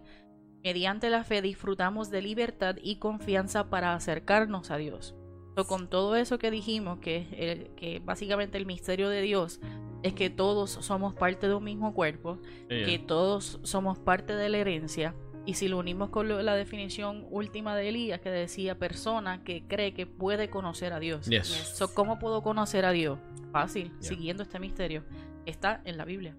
mediante 0.63 1.09
la 1.09 1.23
fe 1.23 1.41
disfrutamos 1.41 2.09
de 2.09 2.21
libertad 2.21 2.75
y 2.81 2.97
confianza 2.97 3.69
para 3.69 3.93
acercarnos 3.93 4.71
a 4.71 4.77
Dios. 4.77 5.15
So, 5.55 5.65
con 5.65 5.89
todo 5.89 6.15
eso 6.15 6.37
que 6.39 6.51
dijimos, 6.51 6.99
que, 6.99 7.17
es 7.17 7.27
el- 7.37 7.75
que 7.75 7.99
básicamente 7.99 8.57
el 8.57 8.65
misterio 8.65 9.09
de 9.09 9.21
Dios 9.21 9.59
es 10.03 10.13
que 10.13 10.29
todos 10.29 10.69
somos 10.71 11.13
parte 11.15 11.47
de 11.47 11.55
un 11.55 11.63
mismo 11.63 11.93
cuerpo, 11.93 12.39
Yeah. 12.69 12.85
que 12.85 12.99
todos 12.99 13.59
somos 13.63 13.97
parte 13.99 14.35
de 14.35 14.49
la 14.49 14.57
herencia. 14.57 15.15
Y 15.47 15.53
si 15.55 15.67
lo 15.69 15.79
unimos 15.79 16.09
con 16.09 16.27
lo- 16.27 16.41
la 16.43 16.55
definición 16.55 17.25
última 17.31 17.75
de 17.75 17.87
Elías, 17.89 18.19
que 18.21 18.29
decía 18.29 18.77
persona 18.77 19.43
que 19.43 19.63
cree 19.65 19.93
que 19.93 20.05
puede 20.05 20.49
conocer 20.49 20.91
a 20.93 20.99
Dios. 20.99 21.25
Yes. 21.27 21.47
So, 21.47 21.93
¿Cómo 21.95 22.19
puedo 22.19 22.43
conocer 22.43 22.83
a 22.85 22.91
Dios? 22.91 23.17
Fácil, 23.51 23.93
siguiendo 23.99 24.43
este 24.43 24.59
misterio. 24.59 25.03
Está 25.45 25.81
en 25.85 25.97
la 25.97 26.03
Biblia. 26.05 26.35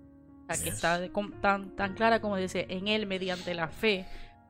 O 0.49 0.55
sea, 0.55 0.63
que 0.63 0.69
está 0.71 0.99
de- 1.01 1.11
tan, 1.41 1.75
tan 1.75 1.95
clara 1.95 2.21
como 2.21 2.37
dice, 2.37 2.67
en 2.69 2.87
Él, 2.87 3.07
mediante 3.07 3.55
la 3.55 3.69
fe, 3.69 4.07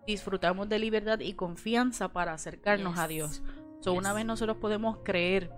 disfrutamos 0.06 0.68
de 0.68 0.78
libertad 0.80 1.20
y 1.20 1.34
confianza 1.34 2.12
para 2.12 2.32
acercarnos 2.32 2.98
a. 2.98 3.06
Dios. 3.06 3.42
So, 3.80 3.92
una 3.92 4.12
vez 4.12 4.26
nosotros 4.26 4.56
podemos 4.56 4.98
creer 5.04 5.52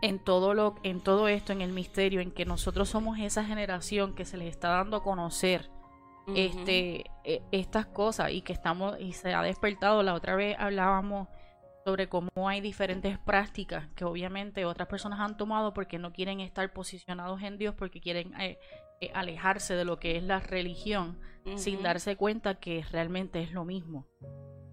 en 0.00 0.18
todo 0.18 0.54
lo 0.54 0.76
en 0.82 1.00
todo 1.00 1.28
esto 1.28 1.52
en 1.52 1.60
el 1.62 1.72
misterio 1.72 2.20
en 2.20 2.30
que 2.30 2.44
nosotros 2.46 2.88
somos 2.90 3.18
esa 3.18 3.44
generación 3.44 4.14
que 4.14 4.24
se 4.24 4.36
les 4.36 4.48
está 4.48 4.68
dando 4.68 4.98
a 4.98 5.02
conocer 5.02 5.70
Este 6.36 7.04
e- 7.24 7.42
estas 7.50 7.86
cosas 7.86 8.30
y 8.32 8.42
que 8.42 8.52
estamos 8.52 8.98
y 9.00 9.12
se 9.12 9.34
ha 9.34 9.42
despertado. 9.42 10.02
La 10.02 10.14
otra 10.14 10.36
vez 10.36 10.56
hablábamos 10.58 11.28
sobre 11.84 12.08
cómo 12.08 12.30
hay 12.48 12.60
diferentes 12.60 13.18
prácticas 13.18 13.88
que 13.96 14.04
obviamente 14.04 14.64
otras 14.64 14.88
personas 14.88 15.20
han 15.20 15.36
tomado 15.36 15.74
porque 15.74 15.98
no 15.98 16.12
quieren 16.12 16.40
estar 16.40 16.72
posicionados 16.72 17.42
en 17.42 17.58
Dios 17.58 17.74
porque 17.76 18.00
quieren 18.00 18.40
eh, 18.40 18.58
eh, 19.00 19.10
alejarse 19.14 19.74
de 19.74 19.84
lo 19.84 19.98
que 19.98 20.16
es 20.16 20.22
la 20.22 20.38
religión 20.38 21.18
sin 21.56 21.82
darse 21.82 22.14
cuenta 22.14 22.54
que 22.54 22.84
realmente 22.92 23.42
es 23.42 23.50
lo 23.50 23.64
mismo. 23.64 24.06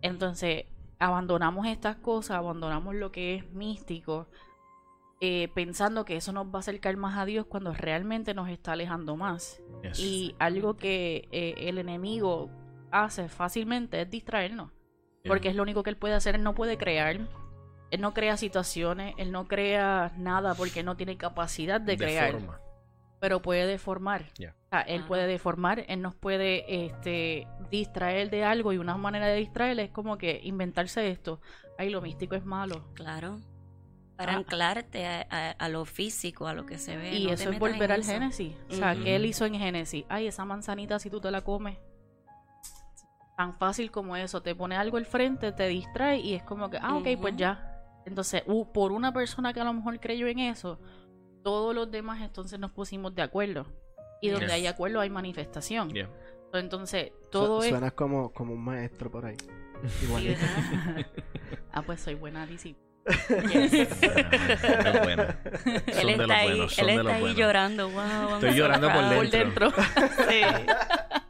Entonces, 0.04 0.66
abandonamos 1.00 1.66
estas 1.66 1.96
cosas, 1.96 2.38
abandonamos 2.38 2.94
lo 2.94 3.12
que 3.12 3.36
es 3.36 3.52
místico, 3.52 4.28
eh, 5.22 5.50
pensando 5.54 6.06
que 6.06 6.16
eso 6.16 6.32
nos 6.32 6.48
va 6.48 6.56
a 6.56 6.60
acercar 6.60 6.96
más 6.98 7.18
a 7.18 7.26
Dios 7.26 7.46
cuando 7.46 7.74
realmente 7.74 8.34
nos 8.34 8.50
está 8.50 8.72
alejando 8.74 9.16
más. 9.18 9.62
Yes. 9.84 10.00
Y 10.00 10.36
algo 10.40 10.76
que 10.78 11.28
eh, 11.32 11.56
el 11.58 11.78
enemigo 11.78 12.50
hace 12.92 13.28
fácilmente 13.30 14.02
es 14.02 14.10
distraernos, 14.10 14.72
Yeah. 15.22 15.32
porque 15.34 15.50
es 15.50 15.56
lo 15.56 15.64
único 15.64 15.84
que 15.84 15.90
él 15.90 15.98
puede 15.98 16.14
hacer, 16.14 16.36
él 16.36 16.44
no 16.44 16.56
puede 16.56 16.78
crear. 16.78 17.20
Él 17.92 18.00
no 18.02 18.14
crea 18.14 18.38
situaciones, 18.38 19.16
él 19.18 19.32
no 19.34 19.48
crea 19.48 20.14
nada 20.18 20.54
porque 20.56 20.84
no 20.84 20.96
tiene 20.96 21.18
capacidad 21.18 21.82
de 21.82 21.98
crear 21.98 22.28
Deforma. 22.36 22.62
pero 23.20 23.42
puede 23.42 23.66
deformar. 23.66 24.22
O 24.32 24.36
sea, 24.70 24.82
él 24.88 25.00
Ajá. 25.00 25.08
puede 25.08 25.28
deformar, 25.28 25.84
él 25.90 26.02
nos 26.02 26.16
puede 26.16 26.86
este, 26.86 27.48
distraer 27.72 28.30
de 28.30 28.46
algo 28.46 28.72
y 28.72 28.78
una 28.78 28.96
manera 28.96 29.26
de 29.28 29.36
distraer 29.38 29.78
es 29.80 29.90
como 29.90 30.18
que 30.18 30.40
inventarse 30.44 31.10
esto. 31.10 31.42
Ay, 31.78 31.90
lo 31.90 32.00
místico 32.02 32.36
es 32.36 32.46
malo. 32.46 32.86
Claro. 32.94 33.40
Para 34.20 34.34
Ah. 34.34 34.38
anclarte 34.40 35.08
a, 35.08 35.26
a- 35.30 35.52
a 35.52 35.70
lo 35.70 35.86
físico, 35.86 36.46
a 36.48 36.54
lo 36.54 36.66
que 36.66 36.78
se 36.78 36.98
ve. 36.98 37.16
y 37.16 37.28
no 37.28 37.32
eso 37.34 37.50
es 37.52 37.58
volver 37.58 37.90
al 37.94 38.02
eso. 38.02 38.12
Génesis. 38.12 38.54
O 38.70 38.74
sea, 38.74 38.92
Ujú. 38.94 39.04
¿qué 39.06 39.16
él 39.16 39.26
hizo 39.26 39.46
en 39.46 39.56
Génesis? 39.56 40.04
Ay, 40.10 40.28
esa 40.28 40.44
manzanita 40.44 41.00
si 41.00 41.10
tú 41.10 41.22
te 41.22 41.32
la 41.32 41.40
comes. 41.42 41.78
Tan 43.38 43.58
fácil 43.58 43.92
como 43.92 44.18
eso. 44.18 44.42
Te 44.42 44.54
pone 44.56 44.76
algo 44.76 44.98
al 44.98 45.06
frente, 45.06 45.54
te 45.54 45.68
distrae 45.70 46.20
y 46.20 46.34
es 46.34 46.44
como 46.44 46.70
que, 46.70 46.78
ah, 46.82 46.98
ok, 46.98 47.08
pues 47.22 47.38
ya. 47.38 47.82
Entonces, 48.06 48.44
uh, 48.46 48.66
por 48.74 48.92
una 48.92 49.14
persona 49.14 49.54
que 49.54 49.62
a 49.62 49.64
lo 49.64 49.72
mejor 49.72 49.98
creyó 50.02 50.28
en 50.28 50.40
eso, 50.40 50.80
todos 51.42 51.74
los 51.74 51.90
demás 51.90 52.22
entonces 52.22 52.60
nos 52.60 52.72
pusimos 52.72 53.16
de 53.16 53.22
acuerdo. 53.22 53.68
Y 54.22 54.28
donde 54.32 54.48
Yes. 54.48 54.56
hay 54.56 54.68
acuerdo 54.68 55.00
hay 55.00 55.10
manifestación. 55.10 55.94
Yeah. 55.94 56.10
Entonces, 56.54 57.14
todo 57.32 57.60
Su- 57.62 57.64
es... 57.68 57.70
Suenas 57.70 57.94
como, 57.94 58.34
como 58.34 58.54
un 58.54 58.62
maestro 58.66 59.10
por 59.10 59.26
ahí. 59.26 59.38
Sí, 59.88 60.06
Igual. 60.08 60.26
¿verdad? 60.28 61.06
ah, 61.72 61.82
pues 61.84 62.02
soy 62.02 62.16
buena 62.16 62.46
discípula. 62.46 62.89
Es 63.10 65.04
bueno. 65.04 65.26
él 65.88 66.10
está 66.10 66.36
ahí, 66.36 66.50
buenos, 66.50 66.80
él 66.80 66.90
está 66.90 67.20
llorando. 67.34 67.90
Wow, 67.90 68.36
Estoy 68.36 68.54
llorando 68.54 68.92
por 68.92 69.30
dentro. 69.30 69.72
Sí. 69.72 70.42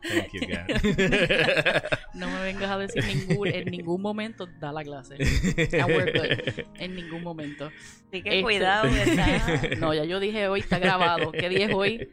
Thank 0.01 0.31
you, 0.33 0.41
God. 0.47 1.83
no 2.13 2.27
me 2.29 2.41
vengas 2.41 2.71
a 2.71 2.77
decir 2.77 3.05
ningún, 3.05 3.47
en 3.47 3.65
ningún 3.71 4.01
momento 4.01 4.47
da 4.59 4.71
la 4.71 4.83
clase. 4.83 5.15
En 6.79 6.95
ningún 6.95 7.23
momento. 7.23 7.71
Así 8.07 8.21
que 8.23 8.29
Este- 8.29 8.41
cuidado, 8.41 8.89
¿verdad? 8.91 9.77
No, 9.77 9.93
ya 9.93 10.03
yo 10.05 10.19
dije 10.19 10.47
hoy, 10.47 10.61
está 10.61 10.79
grabado. 10.79 11.31
¿Qué 11.31 11.49
día 11.49 11.67
es 11.67 11.73
hoy? 11.73 12.09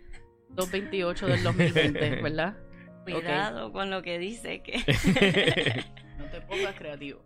228 0.51 1.27
del 1.27 1.43
2020, 1.43 2.23
¿verdad? 2.23 2.57
Cuidado 3.05 3.73
con 3.73 3.91
lo 3.91 4.03
que 4.03 4.19
dice 4.19 4.63
que. 4.63 5.85
Te 6.41 6.47
pongas 6.47 6.75
creativo. 6.77 7.21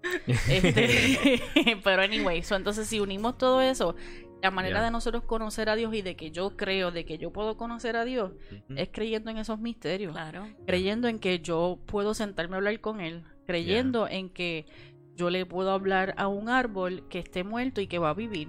Este, 0.48 1.40
pero 1.84 2.02
anyway, 2.02 2.42
so, 2.42 2.56
entonces 2.56 2.86
si 2.86 3.00
unimos 3.00 3.36
todo 3.38 3.60
eso, 3.60 3.94
la 4.42 4.50
manera 4.50 4.82
de 4.82 4.90
nosotros 4.90 5.22
conocer 5.24 5.68
a 5.68 5.76
Dios 5.76 5.94
y 5.94 6.02
de 6.02 6.16
que 6.16 6.30
yo 6.30 6.56
creo, 6.56 6.90
de 6.90 7.04
que 7.04 7.18
yo 7.18 7.30
puedo 7.32 7.56
conocer 7.56 7.96
a 7.96 8.04
Dios, 8.04 8.32
es 8.74 8.88
creyendo 8.92 9.30
en 9.30 9.38
esos 9.38 9.58
misterios. 9.58 10.12
Claro. 10.12 10.46
creyendo 10.66 11.08
en 11.08 11.18
que 11.18 11.40
yo 11.40 11.78
puedo 11.86 12.14
sentarme 12.14 12.54
a 12.54 12.58
hablar 12.58 12.80
con 12.80 13.00
él, 13.00 13.24
creyendo 13.46 14.08
en 14.08 14.30
que 14.30 14.66
yo 15.16 15.28
le 15.28 15.44
puedo 15.44 15.70
hablar 15.72 16.14
a 16.16 16.28
un 16.28 16.48
árbol 16.48 17.04
que 17.10 17.18
esté 17.18 17.44
muerto 17.44 17.80
y 17.80 17.86
que 17.86 17.98
va 17.98 18.10
a 18.10 18.14
vivir. 18.14 18.48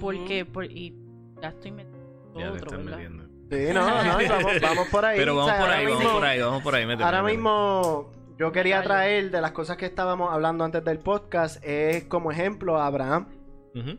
Porque, 0.00 0.44
por- 0.44 0.70
y 0.70 0.94
ya 1.40 1.48
estoy 1.48 1.70
metiendo 1.72 2.52
otro, 2.52 2.54
están 2.66 2.84
¿verdad? 2.84 2.98
metiendo. 2.98 3.24
Sí, 3.50 3.72
no, 3.72 3.86
no, 4.04 4.28
vamos, 4.28 4.52
vamos 4.60 4.88
por 4.88 5.04
ahí. 5.06 5.16
Pero 5.18 5.32
o 5.32 5.36
vamos 5.36 5.52
sea, 5.52 5.60
por 5.60 5.70
ahí, 5.70 5.84
vamos 5.84 5.98
mismo- 6.00 6.14
por 6.14 6.24
ahí, 6.24 6.40
vamos 6.40 6.62
por 6.62 6.74
ahí. 6.74 6.84
Ahora 7.00 7.22
mismo 7.22 8.10
yo 8.38 8.50
quería 8.52 8.82
traer 8.82 9.30
de 9.30 9.40
las 9.40 9.52
cosas 9.52 9.76
que 9.76 9.86
estábamos 9.86 10.32
hablando 10.32 10.64
antes 10.64 10.84
del 10.84 10.98
podcast 10.98 11.64
es 11.64 12.04
como 12.04 12.30
ejemplo 12.32 12.76
a 12.78 12.86
Abraham. 12.86 13.28
Ujú. 13.74 13.98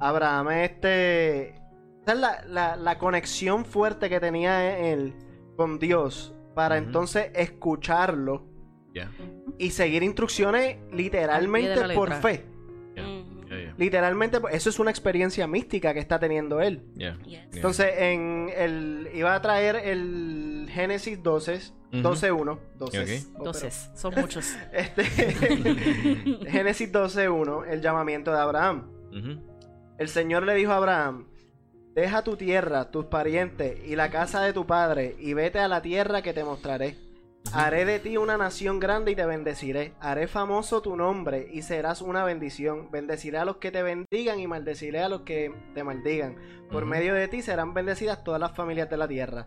Abraham, 0.00 0.50
este. 0.50 1.48
esa 2.02 2.12
es 2.12 2.18
la, 2.18 2.44
la- 2.46 2.76
la 2.76 2.98
conexión 2.98 3.64
fuerte 3.64 4.08
que 4.10 4.20
tenía 4.20 4.78
él 4.78 5.14
con 5.56 5.78
Dios 5.78 6.34
para 6.54 6.76
entonces 6.86 7.30
escucharlo 7.34 8.44
y 9.58 9.70
seguir 9.70 10.02
instrucciones 10.02 10.76
literalmente 10.92 11.74
por 11.94 12.08
fe. 12.14 12.44
Literalmente, 13.78 14.40
pues, 14.40 14.54
eso 14.54 14.70
es 14.70 14.78
una 14.78 14.90
experiencia 14.90 15.46
mística 15.46 15.92
que 15.94 16.00
está 16.00 16.18
teniendo 16.18 16.60
él. 16.60 16.82
Entonces, 17.52 17.92
en 17.98 18.50
el, 18.56 19.08
iba 19.14 19.34
a 19.34 19.40
traer 19.42 19.76
el 19.76 20.66
Génesis 20.70 21.22
12, 21.22 21.54
Ujú. 21.54 21.72
12.1. 22.02 22.58
12. 22.76 22.98
Ok. 22.98 23.04
Oh, 23.04 23.06
pero- 23.06 23.36
Entonces, 23.38 23.90
son 23.94 24.14
muchos. 24.16 24.54
Este, 24.72 25.04
Génesis 26.50 26.92
12.1, 26.92 27.66
el 27.68 27.80
llamamiento 27.82 28.32
de 28.32 28.38
Abraham. 28.38 28.90
El 29.98 30.08
Señor 30.08 30.42
le 30.44 30.54
dijo 30.54 30.72
a 30.72 30.76
Abraham, 30.76 31.26
deja 31.94 32.22
tu 32.22 32.36
tierra, 32.36 32.90
tus 32.90 33.06
parientes 33.06 33.78
y 33.86 33.96
la 33.96 34.10
casa 34.10 34.42
de 34.42 34.52
tu 34.52 34.66
padre 34.66 35.16
y 35.18 35.32
vete 35.32 35.58
a 35.58 35.68
la 35.68 35.80
tierra 35.80 36.20
que 36.22 36.34
te 36.34 36.44
mostraré. 36.44 36.96
Haré 37.52 37.84
de 37.84 38.00
ti 38.00 38.16
una 38.16 38.36
nación 38.36 38.80
grande 38.80 39.12
y 39.12 39.16
te 39.16 39.24
bendeciré. 39.24 39.94
Haré 40.00 40.26
famoso 40.26 40.82
tu 40.82 40.96
nombre 40.96 41.48
y 41.50 41.62
serás 41.62 42.02
una 42.02 42.24
bendición. 42.24 42.90
Bendeciré 42.90 43.38
a 43.38 43.44
los 43.44 43.56
que 43.58 43.70
te 43.70 43.82
bendigan 43.82 44.40
y 44.40 44.46
maldeciré 44.48 45.00
a 45.00 45.08
los 45.08 45.22
que 45.22 45.54
te 45.72 45.84
maldigan. 45.84 46.36
Por 46.70 46.84
medio 46.86 47.14
de 47.14 47.28
ti 47.28 47.40
serán 47.42 47.72
bendecidas 47.72 48.24
todas 48.24 48.40
las 48.40 48.52
familias 48.54 48.90
de 48.90 48.96
la 48.96 49.06
tierra. 49.08 49.46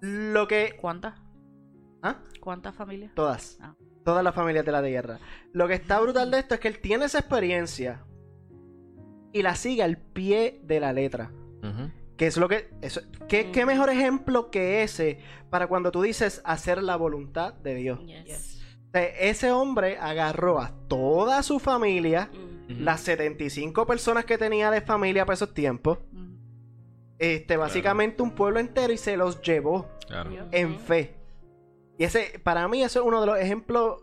Lo 0.00 0.46
que... 0.46 0.76
¿Cuántas? 0.80 1.14
¿Ah? 2.06 2.16
¿Cuántas 2.40 2.74
familias? 2.74 3.12
Todas. 3.14 3.58
Ah. 3.60 3.74
Todas 4.04 4.22
las 4.22 4.34
familias 4.34 4.64
de 4.64 4.72
la 4.72 4.82
tierra. 4.82 5.18
Lo 5.52 5.66
que 5.66 5.74
está 5.74 5.98
brutal 6.00 6.30
de 6.30 6.38
esto 6.38 6.54
es 6.54 6.60
que 6.60 6.68
él 6.68 6.78
tiene 6.80 7.06
esa 7.06 7.18
experiencia 7.18 8.04
y 9.32 9.42
la 9.42 9.54
sigue 9.56 9.82
al 9.82 9.96
pie 9.98 10.60
de 10.62 10.80
la 10.80 10.92
letra. 10.92 11.30
Que 12.16 12.28
es 12.28 12.36
lo 12.36 12.48
que. 12.48 12.70
Eso, 12.80 13.00
¿qué, 13.28 13.50
qué 13.50 13.66
mejor 13.66 13.90
ejemplo 13.90 14.50
que 14.50 14.82
ese 14.84 15.18
para 15.50 15.66
cuando 15.66 15.90
tú 15.90 16.00
dices 16.02 16.40
hacer 16.44 16.80
la 16.82 16.94
voluntad 16.96 17.52
de 17.54 17.74
Dios? 17.74 18.00
Yes. 18.06 18.62
O 18.88 18.90
sea, 18.92 19.02
ese 19.04 19.50
hombre 19.50 19.98
agarró 19.98 20.60
a 20.60 20.72
toda 20.88 21.42
su 21.42 21.58
familia, 21.58 22.30
Mm. 22.32 22.72
Ujú. 22.72 22.80
las 22.82 23.00
75 23.00 23.84
personas 23.86 24.24
que 24.24 24.38
tenía 24.38 24.70
de 24.70 24.80
familia 24.80 25.26
para 25.26 25.34
esos 25.34 25.52
tiempos, 25.52 25.98
Mm. 26.12 26.36
este, 27.18 27.56
básicamente 27.56 28.22
un 28.22 28.30
pueblo 28.30 28.60
entero 28.60 28.92
y 28.92 28.96
se 28.96 29.16
los 29.16 29.42
llevó 29.42 29.88
Claro. 30.06 30.30
En 30.52 30.78
fe. 30.78 31.15
Y 31.98 32.04
ese, 32.04 32.38
para 32.42 32.68
mí, 32.68 32.82
eso 32.82 33.00
es 33.00 33.06
uno 33.06 33.20
de 33.20 33.26
los 33.26 33.38
ejemplos 33.38 34.02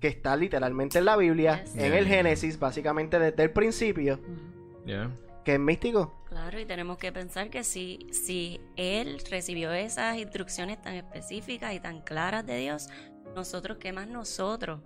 que 0.00 0.08
está 0.08 0.36
literalmente 0.36 0.98
en 0.98 1.04
la 1.04 1.16
Biblia, 1.16 1.62
Yes. 1.64 1.76
en 1.76 1.92
el 1.94 2.06
Génesis, 2.06 2.58
básicamente 2.58 3.18
desde 3.18 3.42
el 3.42 3.52
principio. 3.52 4.18
Mm. 4.18 5.42
Que 5.44 5.54
es 5.54 5.60
místico. 5.60 6.12
Claro, 6.28 6.58
y 6.60 6.64
tenemos 6.64 6.98
que 6.98 7.12
pensar 7.12 7.50
que 7.50 7.62
si, 7.64 8.06
si 8.10 8.60
él 8.76 9.20
recibió 9.30 9.72
esas 9.72 10.16
instrucciones 10.18 10.80
tan 10.80 10.94
específicas 10.94 11.72
y 11.74 11.80
tan 11.80 12.00
claras 12.00 12.46
de 12.46 12.56
Dios, 12.58 12.88
nosotros, 13.34 13.78
¿qué 13.78 13.92
más 13.92 14.08
nosotros? 14.08 14.80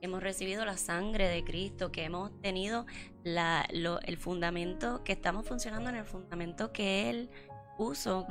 Hemos 0.00 0.22
recibido 0.22 0.64
la 0.64 0.76
sangre 0.76 1.28
de 1.28 1.42
Cristo, 1.44 1.90
que 1.90 2.04
hemos 2.04 2.38
tenido 2.42 2.84
la, 3.22 3.66
lo, 3.72 4.00
el 4.02 4.16
fundamento, 4.18 5.02
que 5.04 5.12
estamos 5.12 5.46
funcionando 5.46 5.88
en 5.90 5.96
el 5.96 6.04
fundamento 6.04 6.72
que 6.72 7.08
Él 7.10 7.30
puso. 7.78 8.26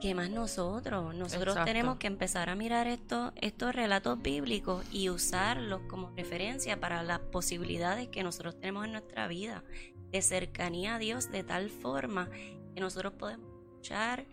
¿Qué 0.00 0.14
más 0.14 0.30
nosotros? 0.30 1.12
Nosotros 1.14 1.54
Exacto. 1.54 1.64
tenemos 1.64 1.96
que 1.96 2.06
empezar 2.06 2.48
a 2.50 2.54
mirar 2.54 2.86
estos, 2.86 3.32
estos 3.34 3.74
relatos 3.74 4.22
bíblicos 4.22 4.84
y 4.92 5.10
usarlos 5.10 5.80
como 5.88 6.10
referencia 6.16 6.78
para 6.78 7.02
las 7.02 7.18
posibilidades 7.18 8.06
que 8.08 8.22
nosotros 8.22 8.60
tenemos 8.60 8.84
en 8.84 8.92
nuestra 8.92 9.26
vida 9.26 9.64
de 10.12 10.22
cercanía 10.22 10.94
a 10.94 10.98
Dios 10.98 11.32
de 11.32 11.42
tal 11.42 11.68
forma 11.68 12.30
que 12.74 12.80
nosotros 12.80 13.14
podemos 13.14 13.48
escuchar 13.64 14.26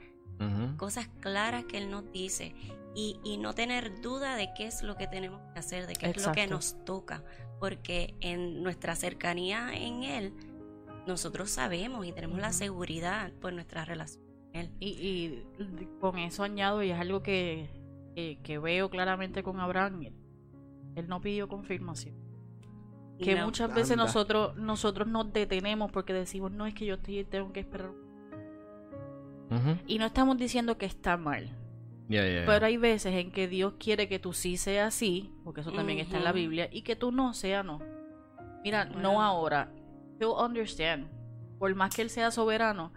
cosas 0.78 1.08
claras 1.21 1.63
que 1.63 1.78
Él 1.78 1.89
nos 1.89 2.12
dice 2.12 2.54
y, 2.93 3.19
y 3.23 3.38
no 3.38 3.56
tener 3.56 4.01
duda 4.01 4.36
de 4.36 4.49
qué 4.56 4.67
es 4.67 4.84
lo 4.84 4.97
que 4.97 5.08
tenemos 5.08 5.41
que 5.54 5.60
hacer, 5.60 5.88
de 5.88 5.93
qué 5.93 6.10
es 6.10 6.25
lo 6.25 6.34
que 6.34 6.45
nos 6.45 6.84
toca, 6.86 7.23
porque 7.60 8.15
en 8.19 8.62
nuestra 8.62 8.95
cercanía 8.95 9.71
en 9.73 10.04
Él, 10.04 10.34
nosotros 11.08 11.49
sabemos 11.49 12.06
y 12.06 12.12
tenemos 12.12 12.39
la 12.39 12.51
seguridad 12.51 13.32
por 13.39 13.54
nuestra 13.54 13.86
relación 13.86 14.25
Él. 14.56 14.72
Y, 14.80 14.88
y 14.88 15.44
con 16.00 16.18
eso 16.18 16.44
añado, 16.44 16.82
y 16.82 16.91
es 16.91 17.00
algo 17.00 17.22
que, 17.22 17.70
que, 18.15 18.39
que 18.44 18.58
veo 18.58 18.89
claramente 18.89 19.44
con 19.44 19.60
Abraham, 19.60 20.02
él, 20.04 20.13
él 20.96 21.08
no 21.08 21.20
pidió 21.22 21.48
confirmación. 21.48 22.15
Que 23.20 23.36
No. 23.36 23.46
muchas 23.46 23.74
veces 23.74 23.96
nosotros 23.96 24.58
nosotros 24.58 25.08
nos 25.08 25.32
detenemos 25.32 25.91
porque 25.91 26.12
decimos, 26.13 26.52
no, 26.52 26.65
es 26.65 26.74
que 26.74 26.86
yo 26.86 26.96
estoy, 26.96 27.24
tengo 27.24 27.52
que 27.54 27.62
esperar. 27.62 27.91
Y 29.88 30.00
no 30.00 30.06
estamos 30.06 30.38
diciendo 30.38 30.78
que 30.78 30.86
está 30.86 31.15
mal. 31.18 31.50
Pero 32.10 32.65
hay 32.65 32.78
veces 32.78 33.13
en 33.15 33.32
que 33.32 33.48
Dios 33.48 33.76
quiere 33.80 34.08
que 34.10 34.20
tú 34.20 34.34
sí 34.34 34.58
seas 34.58 34.89
así, 34.94 35.32
porque 35.44 35.62
eso 35.62 35.72
también 35.72 36.00
está 36.00 36.18
en 36.18 36.24
la. 36.24 36.32
Biblia, 36.34 36.68
y 36.72 36.82
que 36.82 36.96
tú 36.96 37.12
no 37.12 37.34
sea 37.34 37.63
no. 37.63 37.80
Mira, 38.63 38.86
no 38.86 39.22
ahora. 39.22 39.72
He'll 40.20 40.34
understand. 40.38 41.08
Por 41.58 41.74
más 41.76 41.96
que 41.96 42.02
él 42.02 42.10
sea 42.10 42.32
soberano, 42.32 42.91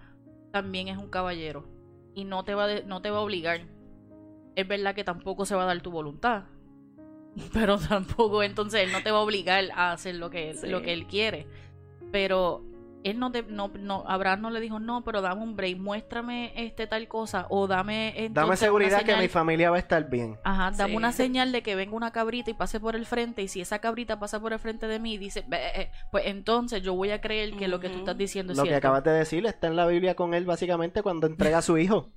también 0.53 0.89
es 0.89 0.99
un 0.99 1.09
caballero. 1.09 1.65
Y 2.15 2.25
no 2.25 2.45
te 2.45 2.55
va, 2.55 2.67
de- 2.67 2.85
no 2.85 3.01
te 3.03 3.11
va 3.11 3.19
a 3.19 3.23
obligar. 3.23 3.61
Es 4.57 4.67
verdad 4.67 4.95
que 4.95 5.05
tampoco 5.05 5.45
se 5.47 5.55
va 5.55 5.63
a 5.63 5.67
dar 5.67 5.81
tu 5.81 5.91
voluntad. 5.91 6.45
Pero 7.53 7.79
tampoco, 7.79 8.43
entonces 8.43 8.83
él 8.83 8.93
no 8.93 9.03
te 9.03 9.11
va 9.11 9.19
a 9.19 9.23
obligar 9.23 9.65
a 9.75 9.93
hacer 9.93 10.17
lo 10.17 10.31
que, 10.31 10.55
Sí. 10.55 10.69
lo 10.69 10.83
que 10.83 10.93
él 10.93 11.07
quiere. 11.07 11.47
Pero 12.11 12.63
él 13.05 13.19
no 13.19 13.31
te, 13.33 13.43
no, 13.45 13.69
no, 13.79 14.05
Abraham 14.07 14.41
no 14.43 14.51
le 14.51 14.61
dijo, 14.61 14.81
no, 14.81 15.05
pero 15.05 15.21
dame 15.23 15.43
un 15.43 15.57
break, 15.57 15.79
muéstrame 15.79 16.53
este 16.57 16.87
tal 16.87 17.07
cosa, 17.09 17.47
o 17.49 17.67
dame 17.67 18.13
Dame 18.15 18.27
entonces 18.27 18.59
seguridad 18.61 19.03
que 19.05 19.17
mi 19.17 19.29
familia 19.29 19.71
va 19.71 19.77
a 19.77 19.81
estar 19.81 20.09
bien. 20.11 20.39
Ajá, 20.45 20.71
dame 20.77 20.91
Sí. 20.91 20.97
una 20.97 21.13
señal 21.13 21.53
de 21.53 21.63
que 21.63 21.75
venga 21.75 21.95
una 21.95 22.11
cabrita 22.11 22.51
y 22.51 22.55
pase 22.55 22.81
por 22.81 22.97
el 22.97 23.07
frente. 23.07 23.43
Y 23.43 23.49
si 23.49 23.61
esa 23.61 23.79
cabrita 23.79 24.19
pasa 24.19 24.41
por 24.41 24.53
el 24.53 24.59
frente 24.59 24.87
de 24.89 24.99
mí 24.99 25.15
y 25.15 25.19
dice, 25.19 25.45
"Be", 25.47 25.59
eh, 25.81 25.91
pues 26.11 26.27
entonces 26.27 26.83
yo 26.83 26.95
voy 26.95 27.11
a 27.11 27.21
creer 27.21 27.55
que 27.57 27.69
lo 27.69 27.81
que 27.81 27.89
tú 27.89 27.99
estás 27.99 28.17
diciendo 28.19 28.53
es 28.53 28.57
Lo 28.59 28.65
que 28.65 28.71
cierto. 28.71 28.89
acabas 28.89 29.05
de 29.05 29.13
decir 29.13 29.47
está 29.47 29.67
en 29.69 29.77
la 29.77 29.87
Biblia 29.87 30.15
con 30.15 30.35
él 30.35 30.45
básicamente 30.45 31.03
cuando 31.03 31.27
entrega 31.27 31.59
a 31.59 31.63
su 31.63 31.79
hijo. 31.79 32.11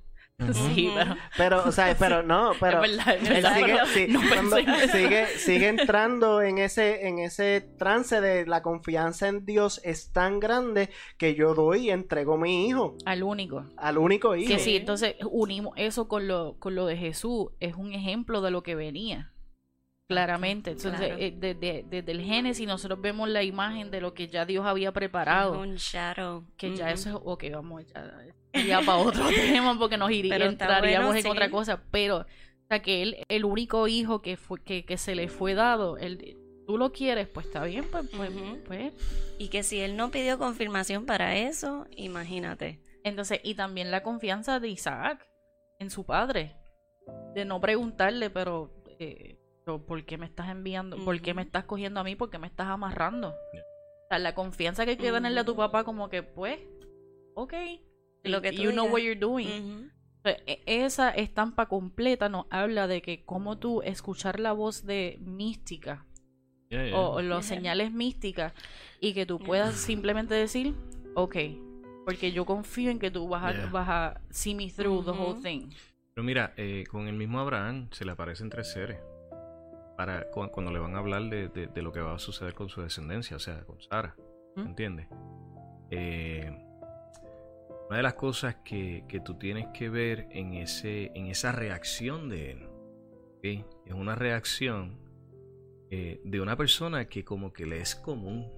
Sí, 0.52 0.90
pero 0.94 1.16
Pero, 1.36 1.64
o 1.64 1.70
sea, 1.72 1.94
pero 1.98 2.22
no, 2.22 2.52
pero 2.58 2.82
es 2.82 2.96
verdad, 2.96 3.14
es 3.16 3.22
él 3.28 3.34
verdad, 3.34 3.54
sigue, 3.54 3.66
pero 3.74 3.86
sí, 3.86 4.06
no 4.08 4.20
pensé 4.20 4.32
cuando- 4.48 4.58
en 4.58 4.68
eso. 4.70 4.96
sigue, 4.96 5.26
sigue 5.38 5.68
entrando 5.68 6.42
en 6.42 6.58
ese, 6.58 7.06
en 7.06 7.18
ese 7.20 7.60
trance 7.78 8.20
de 8.20 8.44
la 8.46 8.60
confianza 8.62 9.28
en 9.28 9.44
Dios 9.46 9.80
es 9.84 10.10
tan 10.12 10.40
grande 10.40 10.90
que 11.16 11.34
yo 11.36 11.54
doy 11.54 11.86
y 11.86 11.90
entrego 11.90 12.36
mi 12.38 12.66
hijo 12.66 12.96
al 13.04 13.22
único. 13.22 13.66
al 13.76 13.98
único 13.98 14.34
hijo. 14.34 14.48
Que 14.52 14.58
sí, 14.58 14.74
entonces 14.76 15.14
unimos 15.30 15.74
eso 15.76 16.08
con 16.08 16.26
lo, 16.26 16.56
con 16.58 16.74
lo 16.74 16.86
de 16.86 16.96
Jesús. 16.96 17.48
Es 17.60 17.76
un 17.76 17.92
ejemplo 17.92 18.40
de 18.40 18.50
lo 18.50 18.62
que 18.64 18.74
venía. 18.74 19.32
Claramente. 20.08 20.72
Entonces, 20.72 20.98
Claro. 21.00 21.16
eh, 21.18 21.32
desde, 21.36 21.84
desde 21.88 22.12
el 22.12 22.20
Génesis 22.22 22.66
nosotros 22.66 23.00
vemos 23.00 23.28
la 23.28 23.42
imagen 23.44 23.90
de 23.90 24.00
lo 24.00 24.12
que 24.12 24.26
ya 24.28 24.44
Dios 24.44 24.66
había 24.66 24.92
preparado. 24.92 25.58
Un 25.60 25.76
shadow. 25.76 26.44
Que 26.56 26.74
ya 26.76 26.90
eso 26.90 27.10
es, 27.10 27.16
ok, 27.22 27.44
vamos 27.52 27.86
ya, 27.86 28.10
ya 28.52 28.80
para 28.80 28.98
otro 28.98 29.28
tema 29.28 29.78
porque 29.78 29.96
nos 29.96 30.10
iría, 30.10 30.36
entraríamos 30.36 31.08
bueno, 31.08 31.18
en 31.18 31.22
sí. 31.22 31.28
otra 31.28 31.50
cosa, 31.50 31.82
pero, 31.90 32.18
o 32.18 32.66
sea, 32.68 32.82
que 32.82 33.02
él, 33.02 33.16
el 33.28 33.44
único 33.44 33.88
hijo 33.88 34.22
que 34.22 34.36
fue, 34.36 34.62
que, 34.62 34.84
que 34.84 34.96
se 34.96 35.14
le 35.14 35.28
fue 35.28 35.54
dado, 35.54 35.96
él, 35.98 36.36
tú 36.66 36.78
lo 36.78 36.92
quieres, 36.92 37.28
pues 37.28 37.46
está 37.46 37.64
bien, 37.64 37.84
pues, 37.90 38.08
pues, 38.16 38.30
pues. 38.66 38.92
Y 39.38 39.48
que 39.48 39.62
si 39.62 39.80
Él 39.80 39.96
no 39.96 40.10
pidió 40.10 40.38
confirmación 40.38 41.06
para 41.06 41.36
eso, 41.36 41.86
imagínate. 41.96 42.80
Entonces, 43.04 43.40
y 43.42 43.54
también 43.54 43.90
la 43.90 44.02
confianza 44.02 44.60
de 44.60 44.68
Isaac 44.68 45.28
en 45.78 45.90
su 45.90 46.04
padre, 46.04 46.56
de 47.34 47.44
no 47.44 47.60
preguntarle, 47.60 48.30
pero, 48.30 48.72
eh, 48.98 49.38
pero, 49.64 49.84
¿por 49.84 50.04
qué 50.04 50.18
me 50.18 50.26
estás 50.26 50.48
enviando? 50.48 50.96
¿Por 51.04 51.20
qué 51.20 51.34
me 51.34 51.42
estás 51.42 51.64
cogiendo 51.64 52.00
a 52.00 52.04
mí? 52.04 52.14
¿Por 52.14 52.30
qué 52.30 52.38
me 52.38 52.46
estás 52.46 52.68
amarrando? 52.68 53.34
Yeah. 53.52 53.62
O 53.62 54.08
sea, 54.08 54.18
la 54.18 54.34
confianza 54.34 54.84
que 54.84 54.92
hay 54.92 54.96
que 54.96 55.10
tenerle 55.10 55.40
a 55.40 55.44
tu 55.44 55.56
papá 55.56 55.84
como 55.84 56.08
que, 56.08 56.22
pues, 56.22 56.60
ok, 57.34 57.54
Lo 58.24 58.40
que 58.42 58.52
tú 58.52 58.62
you 58.62 58.70
know 58.72 58.84
digas. 58.86 58.92
what 58.92 59.00
you're 59.02 59.18
doing. 59.20 59.90
O 60.24 60.28
sea, 60.28 60.36
e- 60.46 60.62
Esa 60.66 61.10
estampa 61.10 61.66
completa 61.66 62.28
nos 62.28 62.46
habla 62.50 62.86
de 62.86 63.02
que 63.02 63.24
como 63.24 63.58
tú 63.58 63.82
escuchar 63.82 64.38
la 64.38 64.52
voz 64.52 64.84
de 64.86 65.18
mística 65.20 66.06
Ya, 66.70 66.86
ya. 66.86 66.96
o, 66.96 67.20
las 67.20 67.46
Ajá. 67.46 67.56
señales 67.56 67.92
místicas 67.92 68.52
y 69.00 69.14
que 69.14 69.26
tú 69.26 69.38
puedas 69.40 69.74
simplemente 69.74 70.34
decir, 70.34 70.74
ok, 71.16 71.36
porque 72.06 72.30
yo 72.32 72.44
confío 72.46 72.90
en 72.90 72.98
que 72.98 73.10
tú 73.10 73.28
vas 73.28 73.42
a, 73.44 73.52
Yeah. 73.52 73.66
vas 73.70 73.88
a 73.88 74.20
see 74.30 74.54
me 74.54 74.70
through 74.70 75.04
the 75.04 75.10
whole 75.10 75.40
thing. 75.42 75.70
Pero 76.14 76.24
mira, 76.24 76.52
eh, 76.56 76.84
con 76.90 77.08
el 77.08 77.14
mismo 77.16 77.40
Abraham 77.40 77.88
se 77.90 78.04
le 78.04 78.12
aparecen 78.12 78.48
tres 78.50 78.70
seres. 78.72 78.98
Para, 79.96 80.30
cu- 80.30 80.48
cuando 80.50 80.70
le 80.72 80.78
van 80.78 80.94
a 80.94 80.98
hablar 80.98 81.22
de, 81.28 81.48
de- 81.48 81.66
de 81.66 81.82
lo 81.82 81.90
que 81.92 82.00
va 82.00 82.14
a 82.14 82.18
suceder 82.18 82.54
con 82.54 82.68
su 82.68 82.80
descendencia, 82.80 83.36
o 83.36 83.40
sea, 83.40 83.64
con 83.64 83.80
Sara. 83.82 84.14
¿Mm? 84.56 84.60
¿Entiendes? 84.60 85.06
Eh, 85.90 86.50
una 87.92 87.98
de 87.98 88.04
las 88.04 88.14
cosas 88.14 88.54
que, 88.64 89.04
que 89.06 89.20
tú 89.20 89.34
tienes 89.34 89.66
que 89.74 89.90
ver 89.90 90.26
en, 90.30 90.54
ese, 90.54 91.12
en 91.14 91.26
esa 91.26 91.52
reacción 91.52 92.30
de 92.30 92.52
él, 93.42 93.66
es 93.84 93.92
una 93.92 94.14
reacción 94.14 94.98
eh, 95.90 96.18
de 96.24 96.40
una 96.40 96.56
persona 96.56 97.04
que 97.04 97.22
como 97.22 97.52
que 97.52 97.66
le 97.66 97.82
es 97.82 97.94
común. 97.94 98.50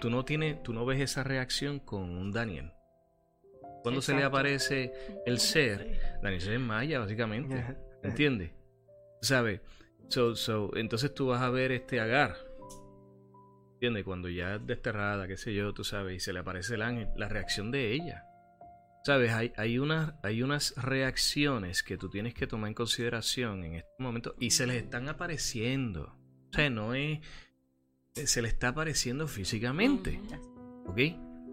Tú 0.00 0.10
no, 0.10 0.24
tienes, 0.24 0.60
tú 0.64 0.72
no 0.72 0.84
ves 0.84 1.00
esa 1.00 1.22
reacción 1.22 1.78
con 1.78 2.10
un 2.10 2.32
Daniel. 2.32 2.72
Cuando 3.84 4.02
se 4.02 4.12
le 4.16 4.24
aparece 4.24 4.92
el 5.24 5.38
ser, 5.38 6.18
Daniel 6.20 6.40
se 6.40 6.50
desmaya 6.50 6.98
básicamente. 6.98 7.64
¿Entiendes? 8.02 8.50
¿Sabes? 9.22 9.60
So, 10.08 10.34
so, 10.34 10.76
entonces 10.76 11.14
tú 11.14 11.28
vas 11.28 11.42
a 11.42 11.50
ver 11.50 11.70
este 11.70 12.00
Agar. 12.00 12.34
¿Entiendes? 13.74 14.02
Cuando 14.02 14.28
ya 14.28 14.56
es 14.56 14.66
desterrada, 14.66 15.28
qué 15.28 15.36
sé 15.36 15.54
yo, 15.54 15.72
tú 15.72 15.84
sabes, 15.84 16.16
y 16.16 16.18
se 16.18 16.32
le 16.32 16.40
aparece 16.40 16.74
el 16.74 16.82
ángel, 16.82 17.08
la 17.14 17.28
reacción 17.28 17.70
de 17.70 17.92
ella. 17.92 18.24
¿Sabes? 19.04 19.32
Hay, 19.32 19.52
hay, 19.56 19.78
unas, 19.78 20.14
hay 20.22 20.42
unas 20.42 20.74
reacciones 20.76 21.82
que 21.82 21.96
tú 21.96 22.10
tienes 22.10 22.34
que 22.34 22.46
tomar 22.46 22.68
en 22.68 22.74
consideración 22.74 23.64
en 23.64 23.74
este 23.76 23.88
momento 23.98 24.34
y 24.38 24.50
se 24.50 24.66
les 24.66 24.82
están 24.82 25.08
apareciendo. 25.08 26.14
O 26.50 26.52
sea, 26.52 26.68
no 26.70 26.94
es. 26.94 27.20
Se 28.14 28.42
le 28.42 28.48
está 28.48 28.68
apareciendo 28.68 29.28
físicamente. 29.28 30.20
¿Ok? 30.86 30.98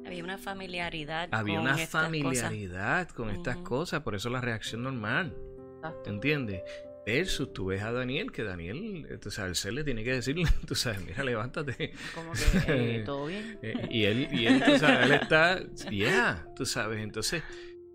Había 0.05 0.23
una 0.23 0.37
familiaridad. 0.37 1.29
Había 1.31 1.55
con 1.55 1.61
una 1.63 1.71
estas 1.81 1.89
cosas. 1.89 2.03
familiaridad 2.03 3.09
con 3.09 3.29
estas 3.29 3.55
Ujú. 3.57 3.63
cosas, 3.63 4.01
por 4.01 4.15
eso 4.15 4.29
la 4.29 4.41
reacción 4.41 4.83
normal. 4.83 5.35
Exacto. 5.77 6.09
¿Entiendes? 6.09 6.61
Versus 7.05 7.53
tú 7.53 7.67
ves 7.67 7.83
a 7.83 7.91
Daniel, 7.91 8.31
que 8.31 8.43
Daniel, 8.43 9.05
eh, 9.09 9.17
tú 9.17 9.29
sabes, 9.29 9.49
el 9.49 9.55
ser 9.55 9.73
le 9.73 9.83
tiene 9.83 10.03
que 10.03 10.13
decirle, 10.13 10.45
tú 10.67 10.75
sabes, 10.75 11.05
mira, 11.05 11.23
levántate. 11.23 11.93
Como 12.13 12.31
que, 12.33 12.97
eh, 12.97 13.03
¿todo 13.05 13.27
bien? 13.27 13.59
Eh, 13.61 13.87
y 13.91 14.03
él, 14.05 14.27
y 14.31 14.47
él, 14.47 14.63
tú 14.63 14.77
sabes, 14.77 15.05
él 15.05 15.11
está, 15.13 15.59
yeah, 15.89 16.47
tú 16.55 16.65
sabes, 16.65 16.99
entonces, 16.99 17.43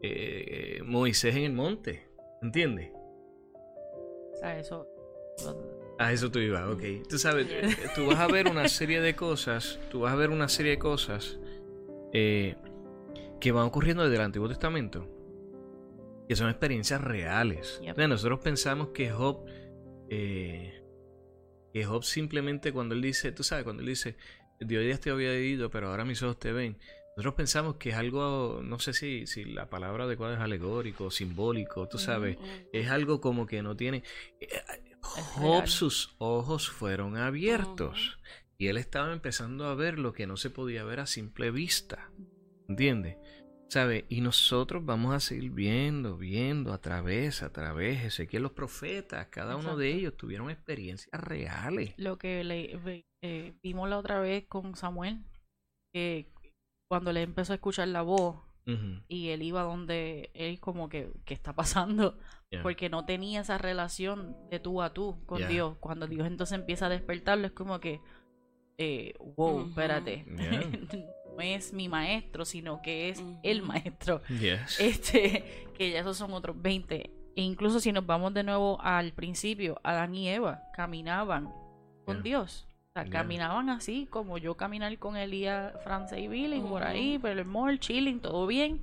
eh, 0.03 0.81
Moisés 0.85 1.35
en 1.35 1.43
el 1.43 1.53
monte, 1.53 2.07
¿entiendes? 2.43 2.91
Sea, 4.41 4.59
eso... 4.59 4.87
A 5.99 6.13
eso 6.15 6.31
tú 6.31 6.39
ibas, 6.39 6.67
ok. 6.67 6.83
Tú 7.11 7.19
sabes, 7.19 7.47
tú 7.95 8.07
vas 8.07 8.19
a 8.19 8.27
ver 8.27 8.49
una 8.49 8.69
serie 8.69 9.03
de 9.03 9.15
cosas, 9.15 9.79
tú 9.91 10.01
vas 10.01 10.15
a 10.15 10.17
ver 10.17 10.31
una 10.31 10.49
serie 10.49 10.73
de 10.73 10.79
cosas 10.79 11.39
eh, 12.13 12.57
que 13.41 13.53
van 13.53 13.67
ocurriendo 13.67 14.03
desde 14.03 14.17
el 14.17 14.23
Antiguo 14.23 14.49
Testamento, 14.49 15.07
que 16.31 16.37
son 16.37 16.49
experiencias 16.49 17.01
reales. 17.01 17.81
Yep. 17.83 17.93
O 17.93 17.97
sea, 17.97 18.07
nosotros 18.07 18.39
pensamos 18.39 18.91
que 18.91 19.11
Job, 19.11 19.45
eh, 20.11 20.81
que 21.75 21.85
Job 21.85 22.05
simplemente 22.05 22.73
cuando 22.73 22.95
él 22.95 23.03
dice, 23.03 23.33
tú 23.33 23.43
sabes, 23.43 23.65
cuando 23.65 23.83
él 23.83 23.89
dice, 23.89 24.17
Dios 24.61 24.85
ya 24.87 24.97
te 24.97 25.11
había 25.11 25.31
oído, 25.31 25.71
pero 25.71 25.89
ahora 25.89 26.05
mis 26.05 26.23
ojos 26.23 26.39
te 26.39 26.53
ven. 26.53 26.79
Nosotros 27.17 27.35
pensamos 27.35 27.77
que 27.79 27.89
es 27.89 27.97
algo, 27.97 28.61
no 28.63 28.79
sé 28.79 28.93
si, 28.93 29.27
si 29.27 29.45
la 29.45 29.69
palabra 29.69 30.05
adecuada 30.05 30.37
es 30.37 30.41
alegórico, 30.41 31.11
simbólico, 31.11 31.89
tú 31.89 31.99
sabes, 31.99 32.39
es 32.73 32.89
algo 32.91 33.21
como 33.21 33.45
que 33.45 33.61
no 33.61 33.75
tiene... 33.75 34.05
eh, 34.39 34.49
Job, 35.01 35.67
sus 35.67 36.15
ojos 36.19 36.71
fueron 36.71 37.17
abiertos. 37.17 38.21
Y 38.57 38.69
él 38.69 38.77
estaba 38.77 39.13
empezando 39.13 39.67
a 39.67 39.75
ver 39.75 39.99
lo 39.99 40.13
que 40.13 40.29
no 40.29 40.37
se 40.37 40.51
podía 40.51 40.85
ver 40.85 41.01
a 41.01 41.07
simple 41.07 41.51
vista. 41.51 42.13
¿Entiendes? 42.69 43.17
¿Sabe? 43.71 44.05
Y 44.09 44.21
nosotros 44.21 44.85
vamos 44.85 45.15
a 45.15 45.21
seguir 45.21 45.53
viendo, 45.53 46.17
viendo 46.17 46.73
a 46.73 46.79
través, 46.79 47.45
a 47.45 47.53
través. 47.53 48.05
Ezequiel, 48.05 48.43
los 48.43 48.51
profetas, 48.51 49.29
cada 49.29 49.55
uno 49.55 49.77
de 49.77 49.95
ellos 49.95 50.17
tuvieron 50.17 50.51
experiencias 50.51 51.09
reales. 51.23 51.95
Lo 51.97 52.19
que 52.19 52.43
le, 52.43 53.05
eh, 53.23 53.55
vimos 53.63 53.89
la 53.89 53.99
otra 53.99 54.19
vez 54.19 54.45
con 54.49 54.75
Samuel, 54.75 55.21
que 55.95 56.33
cuando 56.91 57.13
le 57.13 57.23
empezó 57.23 57.53
a 57.53 57.57
escuchar 57.57 57.87
la 57.87 58.03
voz 58.03 58.37
y 59.09 59.31
él 59.31 59.43
iba 59.43 59.63
donde 59.63 60.31
él 60.35 60.61
como 60.61 60.89
que, 60.89 61.11
¿qué 61.25 61.35
está 61.35 61.55
pasando? 61.55 62.19
Porque 62.63 62.89
no 62.89 63.05
tenía 63.05 63.41
esa 63.41 63.57
relación 63.59 64.37
de 64.51 64.59
tú 64.59 64.83
a 64.83 64.93
tú 64.93 65.25
con 65.27 65.47
Dios. 65.47 65.77
Cuando 65.79 66.09
Dios 66.09 66.27
entonces 66.27 66.59
empieza 66.59 66.87
a 66.87 66.89
despertarlo, 66.89 67.47
es 67.47 67.53
como 67.53 67.79
que, 67.79 68.01
eh, 68.79 69.15
wow, 69.37 69.69
espérate. 69.69 70.25
no 70.27 70.43
es 71.41 71.73
mi 71.73 71.89
maestro, 71.89 72.45
sino 72.45 72.81
que 72.83 73.09
es 73.09 73.23
el 73.43 73.63
maestro. 73.63 74.23
Este, 74.79 75.69
que 75.77 75.91
ya 75.91 76.01
esos 76.01 76.17
son 76.17 76.33
otros 76.33 76.61
20. 76.61 77.11
E 77.37 77.43
incluso 77.43 77.81
si 77.81 77.93
nos 77.93 78.07
vamos 78.07 78.35
de 78.35 78.43
nuevo 78.43 78.81
al 78.81 79.13
principio, 79.13 79.81
Adán 79.83 80.15
y 80.15 80.29
Eva 80.29 80.63
caminaban 80.75 81.53
con 82.05 82.23
Dios. 82.23 82.67
O 82.91 82.93
sea, 82.93 83.05
caminaban 83.05 83.71
así, 83.71 84.09
como 84.11 84.37
yo 84.37 84.57
caminar 84.57 84.99
con 84.99 85.17
Elías, 85.17 85.73
Frances 85.85 86.19
y 86.19 86.27
Billy, 86.27 86.61
por 86.61 86.83
ahí, 86.83 87.19
por 87.19 87.31
el 87.31 87.45
mall, 87.45 87.79
chilling, 87.79 88.19
todo 88.19 88.49
bien. 88.49 88.83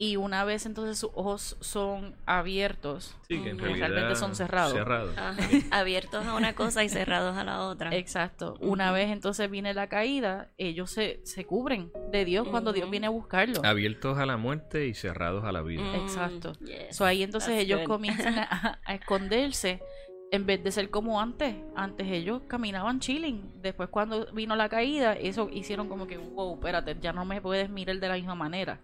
Y 0.00 0.16
una 0.16 0.44
vez 0.44 0.64
entonces 0.64 0.98
sus 0.98 1.10
ojos 1.14 1.56
son 1.60 2.14
abiertos, 2.24 3.16
sí, 3.28 3.42
que 3.42 3.52
realmente 3.54 4.14
son 4.14 4.36
cerrados. 4.36 4.78
abiertos 5.72 6.24
a 6.24 6.34
una 6.34 6.54
cosa 6.54 6.84
y 6.84 6.88
cerrados 6.88 7.36
a 7.36 7.42
la 7.42 7.62
otra. 7.62 7.94
Exacto. 7.94 8.56
Una 8.60 8.92
vez 8.92 9.10
entonces 9.10 9.50
viene 9.50 9.74
la 9.74 9.88
caída, 9.88 10.52
ellos 10.56 10.92
se, 10.92 11.20
se 11.24 11.44
cubren 11.44 11.90
de 12.12 12.24
Dios 12.24 12.46
cuando 12.46 12.72
Dios 12.72 12.88
viene 12.90 13.08
a 13.08 13.10
buscarlos. 13.10 13.64
Abiertos 13.64 14.18
a 14.18 14.26
la 14.26 14.36
muerte 14.36 14.86
y 14.86 14.94
cerrados 14.94 15.44
a 15.44 15.50
la 15.50 15.62
vida. 15.62 15.96
Exacto. 15.96 16.52
So, 16.90 17.04
ahí 17.04 17.24
entonces 17.24 17.58
ellos 17.58 17.80
comienzan 17.84 18.38
a, 18.38 18.78
a 18.84 18.94
esconderse 18.94 19.82
en 20.30 20.46
vez 20.46 20.62
de 20.62 20.70
ser 20.70 20.90
como 20.90 21.20
antes, 21.20 21.56
antes 21.74 22.06
ellos 22.06 22.42
caminaban 22.46 23.00
chilling. 23.00 23.50
Después 23.62 23.88
cuando 23.88 24.26
vino 24.32 24.54
la 24.56 24.68
caída, 24.68 25.14
eso 25.14 25.48
hicieron 25.50 25.88
como 25.88 26.06
que, 26.06 26.18
wow, 26.18 26.54
espérate, 26.54 26.96
ya 27.00 27.12
no 27.12 27.24
me 27.24 27.40
puedes 27.40 27.70
mirar 27.70 27.98
de 27.98 28.08
la 28.08 28.14
misma 28.14 28.34
manera. 28.34 28.80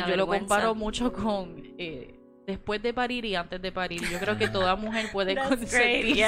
Yo 0.00 0.16
lo 0.16 0.26
comparo 0.26 0.74
mucho 0.74 1.12
con 1.12 1.62
eh, 1.78 2.18
después 2.46 2.82
de 2.82 2.92
parir 2.92 3.24
y 3.24 3.34
antes 3.34 3.60
de 3.60 3.72
parir. 3.72 4.02
Yo 4.10 4.18
creo 4.18 4.36
que 4.36 4.48
toda 4.48 4.76
mujer 4.76 5.06
puede 5.12 5.36
conseguirse. 5.36 6.24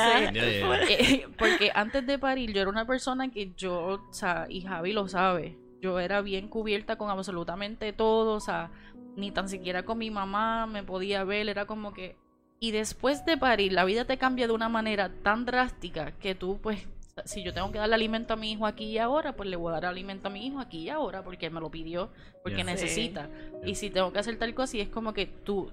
Eh, 0.88 1.26
porque 1.38 1.70
antes 1.74 2.06
de 2.06 2.18
parir 2.18 2.52
yo 2.52 2.60
era 2.60 2.70
una 2.70 2.86
persona 2.86 3.30
que 3.30 3.52
yo, 3.56 3.74
o 3.74 4.12
sea, 4.12 4.46
y 4.48 4.62
Javi 4.62 4.92
lo 4.92 5.08
sabe, 5.08 5.56
yo 5.80 5.98
era 6.00 6.20
bien 6.20 6.48
cubierta 6.48 6.96
con 6.96 7.10
absolutamente 7.10 7.92
todo, 7.92 8.34
o 8.34 8.40
sea, 8.40 8.70
ni 9.16 9.30
tan 9.30 9.48
siquiera 9.48 9.84
con 9.84 9.98
mi 9.98 10.10
mamá 10.10 10.66
me 10.66 10.82
podía 10.82 11.24
ver, 11.24 11.48
era 11.48 11.66
como 11.66 11.92
que 11.92 12.16
y 12.58 12.70
después 12.70 13.24
de 13.26 13.36
parir, 13.36 13.72
la 13.72 13.84
vida 13.84 14.06
te 14.06 14.16
cambia 14.16 14.46
de 14.46 14.54
una 14.54 14.68
manera 14.68 15.10
tan 15.22 15.44
drástica 15.44 16.12
que 16.12 16.34
tú, 16.34 16.58
pues, 16.62 16.88
si 17.24 17.42
yo 17.42 17.54
tengo 17.54 17.72
que 17.72 17.78
darle 17.78 17.94
alimento 17.94 18.34
a 18.34 18.36
mi 18.36 18.52
hijo 18.52 18.66
aquí 18.66 18.84
y 18.84 18.98
ahora, 18.98 19.34
pues 19.34 19.48
le 19.48 19.56
voy 19.56 19.70
a 19.70 19.74
dar 19.74 19.86
alimento 19.86 20.28
a 20.28 20.30
mi 20.30 20.46
hijo 20.46 20.60
aquí 20.60 20.80
y 20.80 20.90
ahora 20.90 21.22
porque 21.22 21.50
me 21.50 21.60
lo 21.60 21.70
pidió, 21.70 22.10
porque 22.42 22.62
necesita. 22.62 23.28
Y 23.64 23.74
si 23.74 23.90
tengo 23.90 24.12
que 24.12 24.18
hacer 24.18 24.38
tal 24.38 24.54
cosa, 24.54 24.76
y 24.76 24.80
es 24.80 24.88
como 24.88 25.12
que 25.12 25.26
tu, 25.26 25.70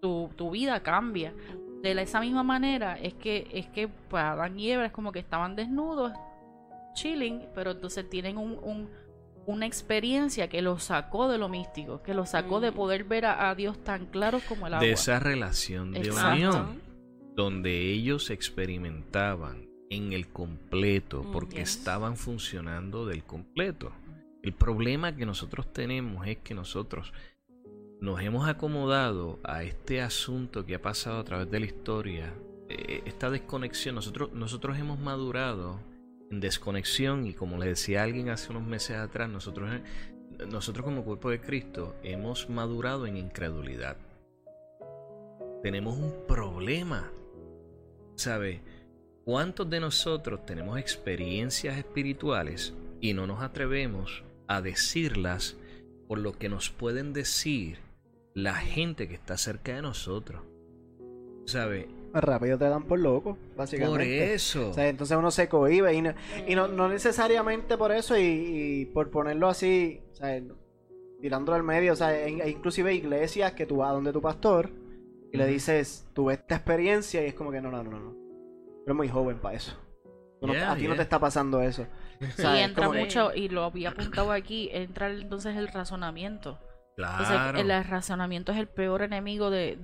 tu, 0.00 0.30
tu 0.36 0.50
vida 0.50 0.80
cambia. 0.82 1.34
De 1.82 1.92
esa 2.00 2.20
misma 2.20 2.42
manera, 2.42 2.98
es 2.98 3.14
que, 3.14 3.48
es 3.52 3.66
que 3.68 3.86
para 3.86 4.08
pues, 4.08 4.22
Adán 4.24 4.58
y 4.58 4.70
Eva 4.70 4.86
es 4.86 4.92
como 4.92 5.12
que 5.12 5.18
estaban 5.18 5.54
desnudos, 5.54 6.12
chilling, 6.94 7.46
pero 7.54 7.72
entonces 7.72 8.08
tienen 8.08 8.38
un 8.38 8.88
una 9.46 9.64
experiencia 9.66 10.48
que 10.48 10.60
lo 10.60 10.78
sacó 10.78 11.28
de 11.28 11.38
lo 11.38 11.48
místico, 11.48 12.02
que 12.02 12.14
lo 12.14 12.26
sacó 12.26 12.60
de 12.60 12.72
mm. 12.72 12.74
poder 12.74 13.04
ver 13.04 13.26
a, 13.26 13.54
Dios 13.54 13.82
tan 13.82 14.06
claro 14.06 14.40
como 14.48 14.66
el 14.66 14.74
agua. 14.74 14.84
De 14.84 14.92
esa 14.92 15.20
relación 15.20 15.92
de 15.92 16.10
unión, 16.10 16.82
donde 17.34 17.92
ellos 17.92 18.30
experimentaban 18.30 19.65
en 19.90 20.12
el 20.12 20.28
completo, 20.28 21.22
mm, 21.22 21.32
porque 21.32 21.60
estaban 21.60 22.16
funcionando 22.16 23.06
del 23.06 23.24
completo. 23.24 23.92
El 24.42 24.52
problema 24.52 25.14
que 25.16 25.26
nosotros 25.26 25.72
tenemos 25.72 26.26
es 26.26 26.38
que 26.38 26.54
nosotros 26.54 27.12
nos 28.00 28.20
hemos 28.20 28.48
acomodado 28.48 29.40
a 29.42 29.62
este 29.62 30.02
asunto 30.02 30.64
que 30.66 30.74
ha 30.74 30.82
pasado 30.82 31.18
a 31.18 31.24
través 31.24 31.50
de 31.50 31.60
la 31.60 31.66
historia, 31.66 32.34
eh, 32.68 33.02
esta 33.06 33.30
desconexión, 33.30 33.94
nosotros, 33.94 34.32
nosotros 34.32 34.78
hemos 34.78 34.98
madurado 34.98 35.80
en 36.30 36.40
desconexión 36.40 37.26
y 37.26 37.32
como 37.32 37.58
le 37.58 37.66
decía 37.66 38.02
alguien 38.02 38.28
hace 38.28 38.50
unos 38.50 38.64
meses 38.64 38.96
atrás, 38.96 39.28
nosotros, 39.28 39.70
nosotros 40.48 40.84
como 40.84 41.04
cuerpo 41.04 41.30
de 41.30 41.40
Cristo 41.40 41.94
hemos 42.02 42.50
madurado 42.50 43.06
en 43.06 43.16
incredulidad. 43.16 43.96
Tenemos 45.62 45.96
un 45.96 46.26
problema. 46.26 47.10
¿Sabe? 48.14 48.62
¿Cuántos 49.26 49.68
de 49.68 49.80
nosotros 49.80 50.46
tenemos 50.46 50.78
experiencias 50.78 51.76
espirituales 51.76 52.74
y 53.00 53.12
no 53.12 53.26
nos 53.26 53.42
atrevemos 53.42 54.22
a 54.46 54.62
decirlas 54.62 55.56
por 56.06 56.20
lo 56.20 56.38
que 56.38 56.48
nos 56.48 56.70
pueden 56.70 57.12
decir 57.12 57.78
la 58.34 58.54
gente 58.54 59.08
que 59.08 59.14
está 59.14 59.36
cerca 59.36 59.74
de 59.74 59.82
nosotros? 59.82 60.42
¿Sabe? 61.44 61.88
rápido 62.12 62.56
te 62.56 62.66
dan 62.66 62.84
por 62.84 63.00
loco, 63.00 63.36
básicamente. 63.56 63.98
Por 63.98 64.02
eso. 64.02 64.70
O 64.70 64.72
sea, 64.72 64.88
entonces 64.88 65.16
uno 65.16 65.32
se 65.32 65.48
cohibe 65.48 65.92
y 65.92 66.02
no, 66.02 66.14
y 66.46 66.54
no, 66.54 66.68
no 66.68 66.88
necesariamente 66.88 67.76
por 67.76 67.90
eso 67.90 68.16
y, 68.16 68.88
por 68.94 69.10
ponerlo 69.10 69.48
así, 69.48 70.02
o 70.12 70.14
sea, 70.14 70.40
tirándolo 71.20 71.56
al 71.56 71.64
medio, 71.64 71.94
o 71.94 71.96
sea, 71.96 72.08
hay 72.10 72.40
inclusive 72.46 72.94
iglesias 72.94 73.54
que 73.54 73.66
tú 73.66 73.78
vas 73.78 73.92
donde 73.92 74.12
tu 74.12 74.22
pastor 74.22 74.70
y 75.32 75.36
le 75.36 75.48
dices, 75.48 76.06
tuve 76.14 76.34
esta 76.34 76.54
experiencia 76.54 77.24
y 77.24 77.26
es 77.26 77.34
como 77.34 77.50
que 77.50 77.60
no, 77.60 77.72
no, 77.72 77.82
no, 77.82 77.90
no. 77.90 78.25
Eres 78.86 78.96
muy 78.96 79.08
joven 79.08 79.38
para 79.38 79.56
eso. 79.56 79.72
a 80.42 80.76
ti 80.76 80.86
no 80.86 80.94
te 80.94 81.02
está 81.02 81.18
pasando 81.18 81.60
eso. 81.60 81.88
y 82.20 82.58
entra 82.58 82.88
mucho, 82.88 83.34
y 83.34 83.48
lo 83.48 83.64
había 83.64 83.90
apuntado 83.90 84.30
aquí, 84.30 84.70
entra 84.72 85.10
entonces 85.10 85.56
el 85.56 85.68
razonamiento. 85.68 86.60
Claro. 86.94 87.58
el 87.58 87.84
razonamiento 87.84 88.52
es 88.52 88.58
el 88.58 88.68
peor 88.68 89.02
enemigo 89.02 89.50
de, 89.50 89.76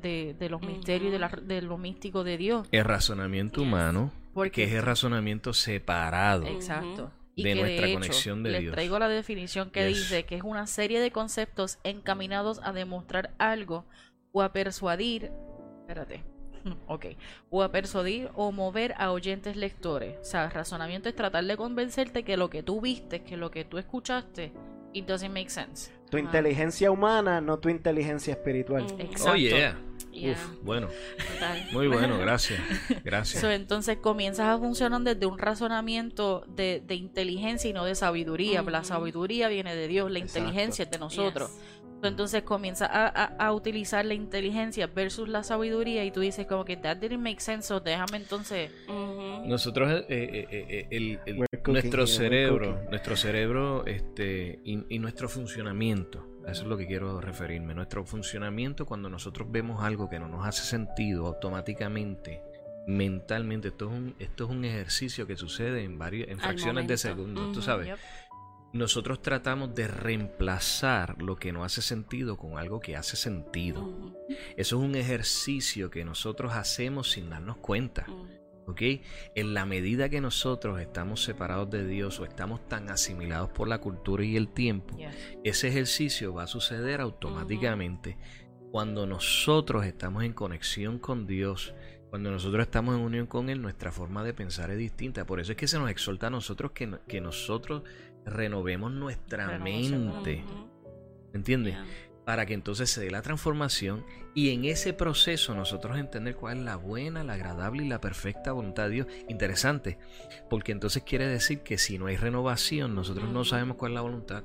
los 0.49 0.63
misterios 0.63 1.13
y 1.15 1.47
de, 1.47 1.63
lo 1.63 1.79
místico 1.79 2.23
de 2.23 2.39
Dios. 2.39 2.69
El 2.71 2.85
razonamiento 2.85 3.61
humano, 3.61 4.13
porque 4.33 4.65
es 4.65 4.73
el 4.73 4.83
razonamiento 4.83 5.53
separado. 5.53 6.47
Exacto. 6.47 7.11
de 7.37 7.55
nuestra 7.57 7.93
conexión 7.93 8.43
de 8.45 8.51
les 8.53 8.71
traigo 8.71 8.99
la 9.01 9.09
definición 9.09 9.71
que 9.71 9.85
dice 9.85 10.25
que 10.25 10.37
es 10.37 10.43
una 10.43 10.67
serie 10.67 11.01
de 11.01 11.11
conceptos 11.11 11.81
encaminados 11.83 12.61
a 12.63 12.73
demostrar 12.73 13.35
algo 13.39 13.85
o 14.31 14.43
a 14.43 14.53
persuadir. 14.53 15.33
Espérate. 15.81 16.32
Ok. 16.87 17.07
O 17.51 17.63
a 17.63 17.71
persuadir 17.71 18.31
o 18.35 18.53
mover 18.53 18.95
a 18.99 19.13
oyentes 19.13 19.57
lectores. 19.57 20.17
O 20.21 20.25
sea, 20.25 20.49
razonamiento 20.49 21.09
es 21.09 21.15
tratar 21.15 21.45
de 21.45 21.57
convencerte 21.57 22.25
que 22.25 22.37
lo 22.37 22.51
que 22.51 22.63
tú 22.63 22.81
viste, 22.81 23.23
que 23.23 23.37
lo 23.37 23.51
que 23.51 23.65
tú 23.65 23.79
escuchaste, 23.79 24.53
it 24.93 25.07
doesn't 25.07 25.33
make 25.33 25.51
sense. 25.51 25.91
Tu 26.11 26.19
inteligencia 26.19 26.91
humana, 26.91 27.41
no 27.41 27.59
tu 27.59 27.71
inteligencia 27.71 28.35
espiritual. 28.35 28.85
Exacto. 28.99 29.31
Oh, 29.33 29.35
yeah. 29.35 29.79
bueno. 30.63 30.89
Muy 31.73 31.87
bueno, 31.89 32.19
gracias. 32.19 32.61
Gracias. 33.05 33.43
entonces 33.45 33.97
comienzas 33.97 34.49
a 34.49 34.59
funcionar 34.59 35.01
desde 35.01 35.25
un 35.25 35.39
razonamiento 35.39 36.45
de, 36.49 36.85
inteligencia 36.91 37.71
y 37.71 37.73
no 37.73 37.87
de 37.87 37.95
sabiduría. 37.95 38.61
La 38.61 38.85
sabiduría 38.85 39.49
viene 39.49 39.75
de 39.75 39.89
Dios, 39.89 40.11
la 40.11 40.19
inteligencia 40.19 40.85
es 40.85 40.91
de 40.91 40.99
nosotros. 40.99 41.51
Entonces 42.03 42.43
comienzas 42.43 42.91
a, 42.93 43.53
utilizar 43.53 44.05
la 44.05 44.15
inteligencia 44.15 44.87
versus 44.87 45.29
la 45.29 45.43
sabiduría 45.43 46.05
y 46.05 46.11
tú 46.11 46.21
dices 46.21 46.47
como 46.47 46.65
que 46.65 46.77
that 46.77 46.97
didn't 46.97 47.23
make 47.23 47.41
sense, 47.41 47.69
so 47.69 47.81
déjame 47.81 48.17
entonces... 48.17 48.71
Nosotros, 49.45 50.05
eh, 50.09 50.47
eh, 50.51 50.87
eh, 50.91 51.41
nuestro 51.67 52.07
cerebro, 52.07 52.81
nuestro 52.91 53.17
cerebro 53.17 53.85
este, 53.87 54.61
y, 54.65 54.99
nuestro 54.99 55.29
funcionamiento, 55.29 56.27
eso 56.47 56.63
es 56.63 56.69
lo 56.69 56.77
que 56.77 56.87
quiero 56.87 57.21
referirme, 57.21 57.75
nuestro 57.75 58.05
funcionamiento 58.05 58.87
cuando 58.87 59.09
nosotros 59.09 59.51
vemos 59.51 59.83
algo 59.83 60.09
que 60.09 60.19
no 60.19 60.29
nos 60.29 60.47
hace 60.47 60.63
sentido 60.63 61.27
automáticamente, 61.27 62.43
mentalmente, 62.87 63.69
esto 63.69 63.87
es 63.87 63.93
un, 63.93 64.15
esto 64.19 64.45
es 64.45 64.51
un 64.51 64.65
ejercicio 64.65 65.27
que 65.27 65.37
sucede 65.37 65.85
en, 65.85 65.99
varios, 65.99 66.29
en 66.29 66.39
fracciones 66.39 66.87
de 66.87 66.97
segundos, 66.97 67.53
tú 67.53 67.63
sabes 67.63 67.97
nosotros 68.73 69.21
tratamos 69.21 69.75
de 69.75 69.87
reemplazar 69.87 71.21
lo 71.21 71.37
que 71.37 71.53
no 71.53 71.65
hace 71.65 71.83
sentido 71.83 72.37
con 72.37 72.59
algo 72.59 72.81
que 72.81 72.97
hace 72.97 73.17
sentido. 73.17 74.15
Eso 74.57 74.79
es 74.79 74.83
un 74.85 74.95
ejercicio 74.95 75.91
que 75.91 76.05
nosotros 76.05 76.55
hacemos 76.55 77.11
sin 77.11 77.29
darnos 77.31 77.59
cuenta. 77.59 78.07
¿Ok? 78.65 78.81
En 79.35 79.55
la 79.55 79.67
medida 79.67 80.09
que 80.09 80.21
nosotros 80.21 80.81
estamos 80.81 81.23
separados 81.25 81.69
de 81.71 81.87
Dios 81.87 82.21
o 82.21 82.25
estamos 82.25 82.67
tan 82.69 82.91
asimilados 82.91 83.51
por 83.51 83.67
la 83.69 83.79
cultura 83.79 84.25
y 84.25 84.37
el 84.37 84.49
tiempo, 84.49 84.97
ese 85.43 85.69
ejercicio 85.69 86.33
va 86.33 86.45
a 86.45 86.47
suceder 86.47 87.01
automáticamente. 87.01 88.17
Cuando 88.71 89.05
nosotros 89.05 89.85
estamos 89.85 90.23
en 90.25 90.33
conexión 90.33 90.99
con 90.99 91.27
Dios, 91.27 91.75
Cuando 92.13 92.31
nosotros 92.31 92.65
estamos 92.65 92.95
en 92.95 93.01
unión 93.01 93.27
con 93.27 93.49
Él, 93.49 93.63
nuestra 93.63 93.91
forma 93.91 94.23
de 94.23 94.35
pensar 94.35 94.71
es 94.71 94.77
distinta. 94.77 95.25
Por 95.25 95.41
eso 95.41 95.53
es 95.53 95.57
que 95.57 95.67
se 95.67 95.79
nos 95.79 95.89
exhorta 95.89 96.27
a 96.27 96.31
nosotros 96.31 96.73
que, 96.73 96.99
que 97.09 97.23
nosotros 97.23 97.85
renovemos 98.25 98.93
nuestra 98.93 99.47
Renovación. 99.47 100.07
mente. 100.07 100.45
¿Entiendes? 101.35 101.77
Para 102.25 102.47
que 102.47 102.55
entonces 102.55 102.91
se 102.91 103.01
dé 103.01 103.11
la 103.11 103.23
transformación 103.23 104.05
y 104.35 104.51
en 104.51 104.65
ese 104.65 104.93
proceso 104.93 105.55
nosotros 105.55 105.99
entender 105.99 106.37
cuál 106.37 106.59
es 106.59 106.65
la 106.65 106.77
buena, 106.77 107.25
la 107.25 107.33
agradable 107.35 107.85
y 107.85 107.89
la 107.89 108.01
perfecta 108.01 108.53
voluntad 108.53 108.85
de 108.85 108.91
Dios. 108.91 109.07
Interesante, 109.29 109.99
porque 110.49 110.73
entonces 110.73 111.03
quiere 111.03 111.27
decir 111.27 111.61
que 111.61 111.79
si 111.79 111.99
no 111.99 112.07
hay 112.07 112.17
renovación, 112.17 112.95
nosotros 112.95 113.29
no 113.31 113.45
sabemos 113.45 113.77
cuál 113.77 113.93
es 113.93 113.95
la 113.97 114.01
voluntad. 114.03 114.45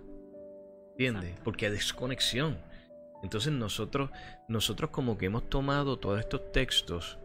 ¿Entiendes? 0.92 1.26
Exacto. 1.26 1.44
Porque 1.44 1.66
hay 1.68 1.72
desconexión. 1.72 2.58
Entonces 3.22 3.54
nosotros, 3.54 4.10
nosotros 4.48 4.90
como 4.90 5.18
que 5.18 5.28
hemos 5.28 5.50
tomado 5.50 5.98
todos 5.98 6.20
estos 6.20 6.52
textos 6.52 7.20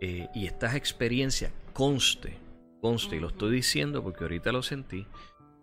eh, 0.00 0.28
y 0.34 0.46
estas 0.46 0.74
experiencias, 0.74 1.52
conste, 1.72 2.38
conste, 2.80 3.16
y 3.16 3.20
lo 3.20 3.28
estoy 3.28 3.52
diciendo 3.52 4.02
porque 4.02 4.24
ahorita 4.24 4.52
lo 4.52 4.62
sentí, 4.62 5.06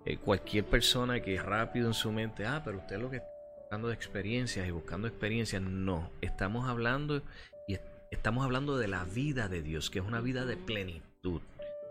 eh, 0.05 0.17
cualquier 0.17 0.65
persona 0.65 1.19
que 1.21 1.35
es 1.35 1.43
rápido 1.43 1.87
en 1.87 1.93
su 1.93 2.11
mente, 2.11 2.45
ah, 2.45 2.61
pero 2.63 2.77
usted 2.77 2.99
lo 2.99 3.09
que 3.09 3.17
está 3.17 3.29
buscando 3.59 3.87
de 3.87 3.93
experiencias 3.95 4.67
y 4.67 4.71
buscando 4.71 5.07
experiencias, 5.07 5.61
no, 5.61 6.09
estamos 6.21 6.67
hablando 6.69 7.21
y 7.67 7.73
es- 7.75 7.81
estamos 8.11 8.45
hablando 8.45 8.77
de 8.77 8.87
la 8.87 9.03
vida 9.03 9.47
de 9.47 9.61
Dios, 9.61 9.89
que 9.89 9.99
es 9.99 10.05
una 10.05 10.21
vida 10.21 10.45
de 10.45 10.57
plenitud, 10.57 11.41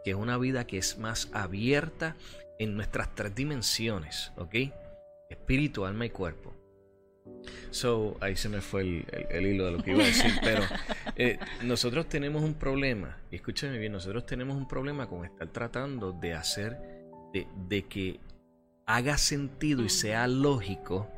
que 0.05 0.11
es 0.11 0.17
una 0.17 0.39
vida 0.39 0.67
que 0.67 0.79
es 0.79 0.99
más 0.99 1.29
abierta 1.33 2.17
en 2.59 2.77
nuestras 2.77 3.15
tres 3.15 3.35
dimensiones, 3.35 4.31
¿ok? 4.37 4.55
Espíritu, 5.31 5.85
alma 5.87 6.07
y 6.07 6.11
cuerpo. 6.11 6.55
So, 7.71 8.17
ahí 8.21 8.37
se 8.37 8.49
me 8.49 8.61
fue 8.61 8.83
el, 8.83 9.05
el- 9.11 9.27
el 9.31 9.47
hilo 9.55 9.65
de 9.67 9.73
lo 9.73 9.83
que 9.83 9.91
iba 9.91 10.03
a 10.03 10.07
decir, 10.07 10.31
pero 10.43 10.63
eh, 11.17 11.39
nosotros 11.63 12.09
tenemos 12.09 12.43
un 12.45 12.55
problema, 12.55 13.19
y 13.31 13.37
escúchame 13.37 13.79
bien, 13.79 13.93
nosotros 13.93 14.25
tenemos 14.27 14.57
un 14.57 14.69
problema 14.69 15.09
con 15.09 15.25
estar 15.25 15.49
tratando 15.49 16.13
de 16.13 16.35
hacer, 16.35 16.94
de, 17.35 17.47
de 17.69 17.83
que 17.83 18.21
haga 18.87 19.19
sentido 19.19 19.83
y 19.85 19.89
sea 19.91 20.27
lógico, 20.29 21.11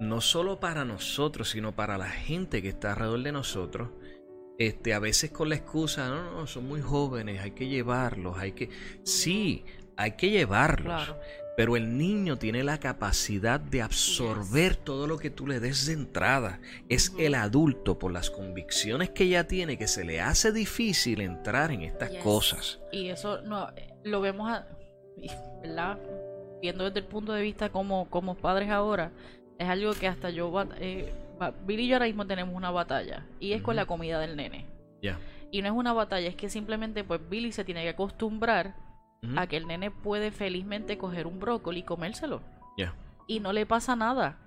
no 0.00 0.20
solo 0.20 0.60
para 0.60 0.84
nosotros, 0.84 1.50
sino 1.50 1.74
para 1.74 1.96
la 1.96 2.08
gente 2.10 2.60
que 2.60 2.70
está 2.70 2.92
alrededor 2.92 3.22
de 3.22 3.32
nosotros. 3.32 3.90
Este, 4.58 4.92
a 4.92 4.98
veces 4.98 5.30
con 5.30 5.48
la 5.48 5.54
excusa, 5.54 6.08
no, 6.08 6.32
no, 6.32 6.46
son 6.46 6.66
muy 6.68 6.82
jóvenes, 6.82 7.40
hay 7.40 7.52
que 7.52 7.68
llevarlos, 7.68 8.36
hay 8.38 8.52
que... 8.52 8.68
Sí, 9.04 9.64
hay 9.96 10.12
que 10.12 10.30
llevarlos. 10.30 11.04
Claro. 11.04 11.20
Pero 11.56 11.76
el 11.76 11.98
niño 11.98 12.38
tiene 12.38 12.64
la 12.64 12.78
capacidad 12.78 13.60
de 13.60 13.82
absorber 13.82 14.76
todo 14.76 15.06
lo 15.06 15.18
que 15.18 15.28
tú 15.30 15.46
le 15.46 15.60
des 15.60 15.86
de 15.86 15.92
entrada. 15.92 16.60
Es 16.88 17.12
el 17.18 17.34
adulto, 17.34 17.98
por 17.98 18.12
las 18.12 18.30
convicciones 18.30 19.10
que 19.10 19.28
ya 19.28 19.44
tiene, 19.44 19.76
que 19.76 19.86
se 19.88 20.04
le 20.04 20.20
hace 20.22 20.52
difícil 20.52 21.20
entrar 21.20 21.70
en 21.70 21.82
estas 21.82 22.10
Yes. 22.12 22.22
cosas. 22.22 22.80
Y 22.92 23.08
eso 23.08 23.42
no 23.42 23.68
lo 24.04 24.20
vemos, 24.22 24.48
a- 24.50 24.66
¿verdad? 25.62 25.98
Viendo 26.60 26.84
desde 26.84 27.00
el 27.00 27.06
punto 27.06 27.32
de 27.32 27.42
vista 27.42 27.70
como, 27.70 28.08
como 28.10 28.34
padres 28.34 28.70
ahora, 28.70 29.12
es 29.58 29.68
algo 29.68 29.92
que 29.94 30.08
hasta 30.08 30.30
yo, 30.30 30.52
eh, 30.78 31.12
Billy 31.66 31.84
y 31.84 31.88
yo 31.88 31.96
ahora 31.96 32.06
mismo 32.06 32.26
tenemos 32.26 32.54
una 32.54 32.70
batalla, 32.70 33.26
y 33.38 33.52
es 33.52 33.62
con 33.62 33.76
la 33.76 33.86
comida 33.86 34.18
del 34.18 34.36
nene. 34.36 34.66
Y 35.52 35.62
no 35.62 35.68
es 35.68 35.74
una 35.74 35.92
batalla, 35.92 36.28
es 36.28 36.36
que 36.36 36.48
simplemente 36.48 37.02
pues 37.04 37.20
Billy 37.28 37.52
se 37.52 37.64
tiene 37.64 37.82
que 37.82 37.90
acostumbrar 37.90 38.74
a 39.36 39.46
que 39.46 39.56
el 39.56 39.66
nene 39.66 39.90
puede 39.90 40.30
felizmente 40.30 40.96
coger 40.96 41.26
un 41.26 41.40
brócoli 41.40 41.80
y 41.80 41.82
comérselo. 41.82 42.40
Y 43.26 43.40
no 43.40 43.52
le 43.52 43.66
pasa 43.66 43.96
nada. 43.96 44.38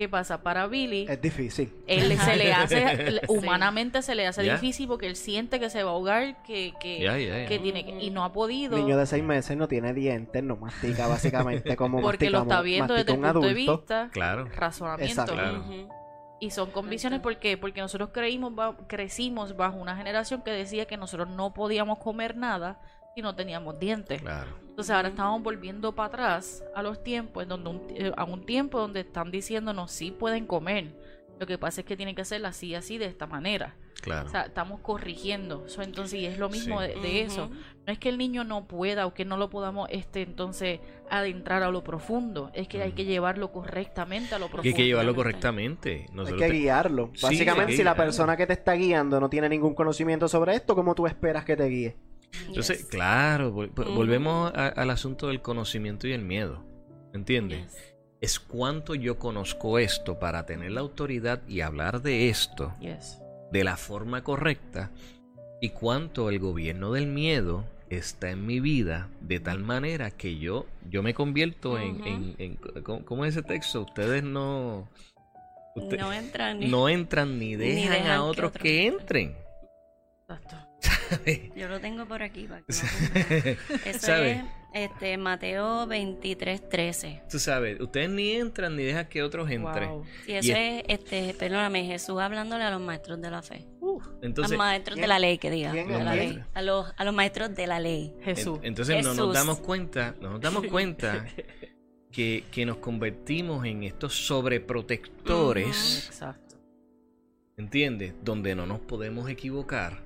¿Qué 0.00 0.08
pasa? 0.08 0.42
Para 0.42 0.66
Billy, 0.66 1.04
Es 1.10 1.20
difícil. 1.20 1.74
él 1.86 2.16
se 2.24 2.36
le 2.36 2.52
hace, 2.54 3.10
Sí. 3.10 3.18
humanamente 3.28 4.00
se 4.00 4.14
le 4.14 4.26
hace 4.26 4.42
difícil 4.42 4.88
porque 4.88 5.06
él 5.06 5.14
siente 5.14 5.60
que 5.60 5.68
se 5.68 5.82
va 5.82 5.90
a 5.90 5.92
ahogar, 5.92 6.42
que, 6.42 6.72
que, 6.80 7.46
que 7.46 7.58
tiene 7.58 7.84
que, 7.84 7.90
y 8.02 8.08
no 8.08 8.24
ha 8.24 8.32
podido. 8.32 8.78
Niño 8.78 8.96
de 8.96 9.04
seis 9.04 9.22
meses 9.22 9.58
no 9.58 9.68
tiene 9.68 9.92
dientes, 9.92 10.42
no 10.42 10.56
mastica 10.56 11.06
básicamente 11.06 11.76
como 11.76 12.00
porque 12.02 12.30
lo 12.30 12.40
está 12.44 12.62
viendo 12.62 12.94
desde 12.94 13.12
el 13.12 13.18
un 13.18 13.24
punto 13.24 13.40
de 13.40 13.50
adulto. 13.50 13.76
vista 13.78 14.08
Claro. 14.10 14.46
razonamiento 14.56 15.04
Exacto. 15.20 15.34
Claro. 15.34 15.60
Ujú. 15.60 15.88
y 16.40 16.50
son 16.50 16.70
convicciones 16.70 17.18
Exacto. 17.18 17.34
¿por 17.34 17.38
qué? 17.38 17.58
porque 17.58 17.82
nosotros 17.82 18.08
creímos 18.14 18.54
crecimos 18.86 19.54
bajo 19.54 19.76
una 19.76 19.96
generación 19.96 20.40
que 20.40 20.50
decía 20.50 20.86
que 20.86 20.96
nosotros 20.96 21.28
no 21.28 21.52
podíamos 21.52 21.98
comer 21.98 22.38
nada 22.38 22.80
si 23.14 23.22
no 23.22 23.34
teníamos 23.34 23.78
dientes 23.78 24.20
Claro. 24.22 24.50
entonces 24.68 24.94
ahora 24.94 25.08
estamos 25.08 25.42
volviendo 25.42 25.94
para 25.94 26.08
atrás 26.08 26.64
a 26.74 26.82
los 26.82 27.02
tiempos 27.02 27.42
en 27.42 27.48
donde 27.48 27.70
un- 27.70 27.82
eh, 27.90 28.12
a 28.16 28.24
un 28.24 28.44
tiempo 28.46 28.78
donde 28.78 29.00
están 29.00 29.30
diciéndonos 29.30 29.90
sí 29.90 30.10
pueden 30.10 30.46
comer 30.46 30.94
lo 31.38 31.46
que 31.46 31.56
pasa 31.58 31.80
es 31.80 31.86
que 31.86 31.96
tienen 31.96 32.14
que 32.14 32.22
hacerlo 32.22 32.48
así 32.48 32.74
así 32.74 32.98
de 32.98 33.06
esta 33.06 33.26
manera 33.26 33.74
Claro. 34.02 34.26
o 34.28 34.30
sea 34.30 34.42
estamos 34.42 34.80
corrigiendo 34.80 35.64
eso 35.66 35.82
entonces 35.82 36.20
y 36.20 36.26
es 36.26 36.38
lo 36.38 36.48
mismo 36.48 36.80
Sí. 36.80 36.88
de, 36.88 36.94
de 37.00 37.20
eso 37.22 37.48
no 37.86 37.92
es 37.92 37.98
que 37.98 38.08
el 38.10 38.16
niño 38.18 38.44
no 38.44 38.66
pueda 38.68 39.06
o 39.06 39.12
que 39.14 39.24
no 39.24 39.36
lo 39.36 39.50
podamos 39.50 39.88
este 39.90 40.22
entonces 40.22 40.80
adentrar 41.10 41.62
a 41.64 41.70
lo 41.70 41.82
profundo, 41.82 42.50
es 42.54 42.68
que 42.68 42.80
hay 42.82 42.88
Ujú. 42.90 42.96
que 42.98 43.04
llevarlo 43.04 43.50
correctamente 43.50 44.34
a 44.34 44.38
lo 44.38 44.46
Y 44.46 44.48
profundo. 44.48 44.68
hay 44.68 44.74
que 44.74 44.86
llevarlo 44.86 45.14
Correctamente. 45.16 46.06
Hay 46.16 46.24
que 46.26 46.32
te- 46.46 46.50
guiarlo. 46.52 47.10
Básicamente, 47.20 47.72
que 47.72 47.76
si 47.78 47.82
la 47.82 47.96
persona 47.96 48.36
que 48.36 48.46
te 48.46 48.52
está 48.52 48.74
guiando 48.74 49.18
no 49.18 49.28
tiene 49.28 49.48
ningún 49.48 49.74
conocimiento 49.74 50.28
sobre 50.28 50.54
esto, 50.54 50.76
¿cómo 50.76 50.94
tú 50.94 51.06
esperas 51.08 51.44
que 51.44 51.56
te 51.56 51.64
guíe? 51.64 51.96
Entonces, 52.46 52.78
Yes. 52.78 52.86
claro, 52.88 53.52
vol- 53.54 53.70
Ujú. 53.78 53.94
volvemos 53.94 54.52
a- 54.54 54.68
al 54.68 54.90
asunto 54.90 55.28
del 55.28 55.40
conocimiento 55.42 56.06
y 56.06 56.12
el 56.12 56.22
miedo. 56.22 56.64
¿Entiendes? 57.12 57.62
Yes. 57.72 57.94
Es 58.20 58.38
cuánto 58.40 58.94
yo 58.94 59.18
conozco 59.18 59.78
esto 59.78 60.18
para 60.18 60.44
tener 60.46 60.72
la 60.72 60.80
autoridad 60.80 61.40
y 61.48 61.60
hablar 61.62 62.02
de 62.02 62.28
esto 62.28 62.74
Yes. 62.80 63.18
de 63.50 63.64
la 63.64 63.76
forma 63.76 64.22
correcta 64.22 64.90
y 65.60 65.70
cuánto 65.70 66.28
el 66.28 66.38
gobierno 66.38 66.92
del 66.92 67.06
miedo 67.06 67.64
está 67.88 68.30
en 68.30 68.46
mi 68.46 68.60
vida 68.60 69.08
de 69.20 69.40
tal 69.40 69.58
manera 69.60 70.10
que 70.12 70.38
yo 70.38 70.66
yo 70.88 71.02
me 71.02 71.12
convierto 71.14 71.78
en, 71.78 71.96
Ujú. 71.96 72.06
en- 72.08 72.34
en- 72.38 72.82
¿cómo, 72.82 73.04
cómo 73.04 73.24
es 73.24 73.34
ese 73.36 73.42
texto? 73.42 73.80
Ustedes 73.82 74.22
no 74.22 74.88
usted- 75.74 75.98
no 75.98 76.12
entran 76.12 76.60
ni... 76.60 76.68
no 76.68 76.88
entran 76.88 77.38
ni 77.38 77.56
dejan, 77.56 77.90
dejan 77.92 78.06
a 78.10 78.14
que 78.14 78.18
otros 78.20 78.48
otros 78.50 78.62
que 78.62 78.86
entren. 78.86 79.36
entren. 80.28 80.60
Yo 81.56 81.68
lo 81.68 81.80
tengo 81.80 82.06
por 82.06 82.22
aquí 82.22 82.46
para 82.46 82.62
que. 82.62 82.72
Eso 83.84 83.98
¿Sabes? 84.06 84.38
es 84.72 84.90
este, 84.92 85.16
Mateo 85.16 85.86
23, 85.88 86.68
13. 86.68 87.22
Tú 87.28 87.38
sabes, 87.40 87.80
ustedes 87.80 88.08
ni 88.08 88.32
entran 88.32 88.76
ni 88.76 88.84
dejan 88.84 89.08
que 89.08 89.22
otros 89.22 89.50
entren. 89.50 89.88
Wow. 89.90 90.04
Y 90.28 90.32
eso 90.34 90.52
es, 90.56 90.84
este, 90.86 91.34
perdóname, 91.34 91.84
Jesús 91.86 92.20
hablándole 92.20 92.62
a 92.62 92.70
los 92.70 92.80
maestros 92.80 93.20
de 93.20 93.30
la 93.30 93.42
fe. 93.42 93.66
Uh, 93.80 94.00
a 94.00 94.26
los 94.28 94.52
maestros 94.52 94.94
de 94.94 95.00
¿quién- 95.00 95.08
la 95.08 95.18
ley, 95.18 95.38
que 95.38 95.50
diga. 95.50 95.72
de 95.72 95.84
la 96.04 96.14
ley. 96.14 96.40
A 96.54 96.62
los, 96.62 96.86
a 96.96 97.04
los 97.04 97.12
maestros 97.12 97.52
de 97.54 97.66
la 97.66 97.80
ley. 97.80 98.14
Jesús. 98.22 98.58
en- 98.62 98.66
entonces 98.68 99.04
no 99.04 99.12
nos 99.14 99.34
damos 99.34 99.58
cuenta, 99.58 100.14
no 100.20 100.30
nos 100.30 100.40
damos 100.40 100.64
cuenta 100.70 101.26
que, 102.12 102.44
que 102.52 102.64
nos 102.64 102.76
convertimos 102.76 103.66
en 103.66 103.82
estos 103.82 104.14
sobreprotectores. 104.26 106.06
Exacto. 106.06 106.56
¿entiendes? 107.56 108.14
Donde 108.22 108.54
no 108.54 108.66
nos 108.66 108.80
podemos 108.80 109.28
equivocar, 109.28 110.00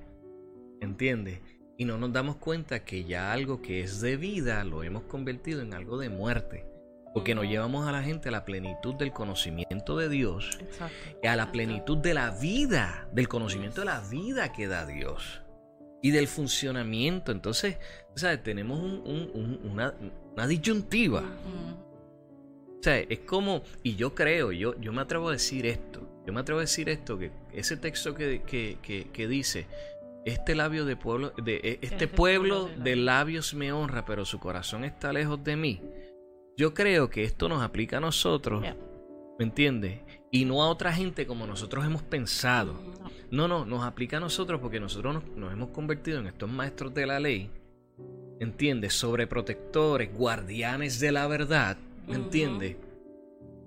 ¿entiendes? 0.85 1.41
Y 1.77 1.83
no 1.85 1.97
nos 1.97 2.13
damos 2.13 2.37
cuenta 2.37 2.85
que 2.85 3.03
ya 3.03 3.33
algo 3.33 3.61
que 3.61 3.81
es 3.81 3.99
de 3.99 4.15
vida 4.15 4.63
lo 4.63 4.83
hemos 4.83 5.03
convertido 5.03 5.61
en 5.61 5.73
algo 5.73 5.97
de 5.97 6.09
muerte. 6.09 6.65
Porque 7.13 7.33
nos 7.35 7.45
llevamos 7.45 7.87
a 7.87 7.91
la 7.93 8.03
gente 8.03 8.27
a 8.29 8.31
la 8.31 8.43
plenitud 8.45 8.95
del 8.95 9.11
conocimiento 9.13 9.97
de 9.97 10.09
Dios, 10.09 10.57
Exacto. 10.61 10.95
y 11.23 11.27
a 11.27 11.35
la 11.37 11.51
plenitud 11.51 11.97
de 11.97 12.13
la 12.13 12.31
vida, 12.31 13.07
del 13.13 13.27
conocimiento 13.29 13.81
de 13.81 13.85
la 13.85 14.01
vida 14.01 14.51
que 14.51 14.67
da 14.67 14.85
Dios 14.85 15.41
y 16.01 16.11
del 16.11 16.27
funcionamiento. 16.27 17.31
Entonces, 17.31 17.77
¿sabes? 18.15 18.43
Tenemos 18.43 18.79
un- 18.81 19.01
un- 19.05 19.31
un- 19.33 19.71
una, 19.71 19.93
una 20.33 20.47
disyuntiva. 20.47 21.21
Mm. 21.21 21.73
O 22.79 22.83
sea, 22.83 22.99
es 22.99 23.19
como, 23.19 23.63
y 23.81 23.95
yo 23.95 24.13
creo, 24.13 24.51
yo, 24.51 24.79
yo 24.79 24.91
me 24.93 25.01
atrevo 25.01 25.29
a 25.29 25.31
decir 25.31 25.65
esto, 25.65 26.01
yo 26.27 26.33
me 26.33 26.41
atrevo 26.41 26.59
a 26.59 26.63
decir 26.63 26.89
esto, 26.89 27.17
que 27.17 27.31
ese 27.53 27.77
texto 27.77 28.13
que, 28.13 28.41
que, 28.43 28.77
que, 28.81 29.09
que 29.11 29.27
dice, 29.27 29.67
este 30.25 30.55
labio 30.55 30.85
de 30.85 30.95
pueblo, 30.95 31.31
de 31.43 31.55
e- 31.57 31.79
este 31.81 31.85
Este 31.85 32.07
pueblo 32.07 32.69
de 32.77 32.95
labios 32.95 33.53
me 33.53 33.71
honra, 33.71 34.05
pero 34.05 34.25
su 34.25 34.39
corazón 34.39 34.83
está 34.83 35.13
lejos 35.13 35.43
de 35.43 35.55
mí. 35.55 35.81
Yo 36.57 36.73
creo 36.73 37.09
que 37.09 37.23
esto 37.23 37.47
nos 37.49 37.61
aplica 37.61 37.97
a 37.97 38.01
nosotros, 38.01 38.61
Yeah. 38.63 38.75
¿me 39.37 39.45
entiendes? 39.45 39.99
Y 40.31 40.45
no 40.45 40.63
a 40.63 40.69
otra 40.69 40.91
gente 40.93 41.25
como 41.27 41.45
nosotros 41.45 41.85
hemos 41.85 42.01
pensado. 42.01 42.79
No, 43.31 43.47
no, 43.47 43.65
nos 43.65 43.83
aplica 43.83 44.17
a 44.17 44.19
nosotros 44.19 44.59
porque 44.61 44.79
nosotros 44.79 45.13
nos, 45.15 45.23
nos 45.35 45.53
hemos 45.53 45.69
convertido 45.69 46.19
en 46.19 46.27
estos 46.27 46.49
maestros 46.49 46.93
de 46.93 47.05
la 47.05 47.19
ley, 47.19 47.49
¿entiendes? 48.39 48.93
Sobreprotectores, 48.93 50.13
guardianes 50.13 50.99
de 50.99 51.11
la 51.11 51.27
verdad, 51.27 51.77
¿me 52.07 52.15
entiendes? 52.15 52.77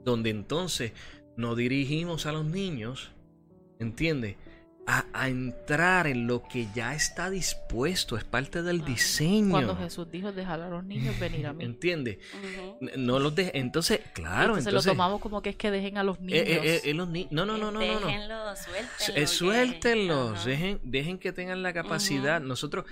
Donde 0.05 0.31
entonces 0.31 0.93
nos 1.37 1.57
dirigimos 1.57 2.27
a 2.27 2.33
los 2.33 2.45
niños, 2.47 3.13
¿entiendes? 3.79 4.37
A, 4.91 5.29
entrar 5.29 6.07
en 6.07 6.27
lo 6.27 6.43
que 6.43 6.69
ya 6.75 6.95
está 6.95 7.29
dispuesto, 7.29 8.17
es 8.17 8.25
parte 8.25 8.63
del 8.63 8.85
diseño. 8.85 9.51
Cuando 9.51 9.77
Jesús 9.77 10.11
dijo 10.11 10.33
dejar 10.33 10.63
a 10.63 10.71
los 10.71 10.83
niños 10.83 11.19
venir 11.21 11.47
a 11.47 11.53
mí. 11.53 11.65
¿Entiendes? 11.65 12.19
No 12.97 13.19
los 13.19 13.35
de 13.35 13.51
entonces, 13.55 14.01
claro. 14.15 14.57
Entonces, 14.57 14.73
lo 14.73 14.83
tomamos 14.83 15.21
como 15.21 15.43
que 15.43 15.51
es 15.51 15.57
que 15.57 15.71
dejen 15.71 15.99
a 15.99 16.05
los 16.05 16.21
niños. 16.21 16.47
Eh, 16.47 16.81
eh, 16.85 16.95
los 16.95 17.07
no, 17.09 17.27
no, 17.31 17.45
no, 17.45 17.59
no, 17.59 17.71
no. 17.71 17.81
Déjenlos, 17.81 18.59
suéltenlos. 18.59 19.31
suéltenlos, 19.31 20.45
dejen, 20.47 20.81
dejen 20.83 21.19
que 21.19 21.33
tengan 21.33 21.63
la 21.63 21.75
capacidad. 21.75 22.41
Nosotros, 22.41 22.87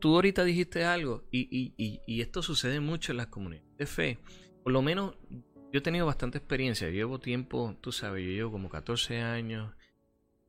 tú 0.00 0.16
ahorita 0.16 0.44
dijiste 0.44 0.84
algo, 0.84 1.24
y, 1.30 1.48
y, 1.50 1.72
y, 1.78 2.00
y 2.06 2.20
esto 2.20 2.42
sucede 2.42 2.80
mucho 2.80 3.12
en 3.12 3.16
las 3.16 3.28
comunidades 3.28 3.66
de 3.78 3.86
fe. 3.86 4.18
Por 4.62 4.72
lo 4.72 4.82
menos 4.82 5.14
yo 5.30 5.78
he 5.78 5.80
tenido 5.80 6.04
bastante 6.04 6.36
experiencia, 6.36 6.90
llevo 6.90 7.20
tiempo, 7.20 7.74
tú 7.80 7.90
sabes, 7.90 8.22
yo 8.22 8.32
llevo 8.32 8.52
como 8.52 8.68
14 8.68 9.22
años 9.22 9.72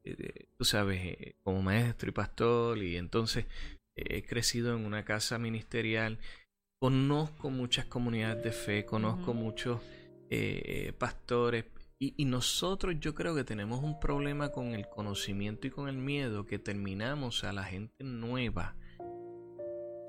eh, 0.03 0.49
tú 0.57 0.65
sabes, 0.65 0.99
eh, 1.01 1.35
como 1.43 1.61
maestro 1.61 2.09
y 2.09 2.11
pastor, 2.11 2.77
y 2.79 2.97
entonces 2.97 3.45
eh, 3.95 4.17
he 4.17 4.23
crecido 4.23 4.75
en 4.75 4.85
una 4.85 5.05
casa 5.05 5.37
ministerial. 5.37 6.19
Conozco 6.79 7.49
muchas 7.49 7.85
comunidades 7.85 8.43
de 8.43 8.51
fe, 8.51 8.85
conozco 8.85 9.33
muchos 9.33 9.81
pastores, 10.97 11.65
y, 11.99 12.15
y, 12.17 12.25
nosotros 12.25 12.95
yo 12.99 13.13
creo 13.13 13.35
que 13.35 13.43
tenemos 13.43 13.83
un 13.83 13.99
problema 13.99 14.49
con 14.49 14.73
el 14.73 14.89
conocimiento 14.89 15.67
y 15.67 15.69
con 15.69 15.87
el 15.87 15.95
miedo 15.95 16.47
que 16.47 16.57
terminamos 16.57 17.43
a 17.43 17.53
la 17.53 17.63
gente 17.63 18.03
nueva. 18.03 18.75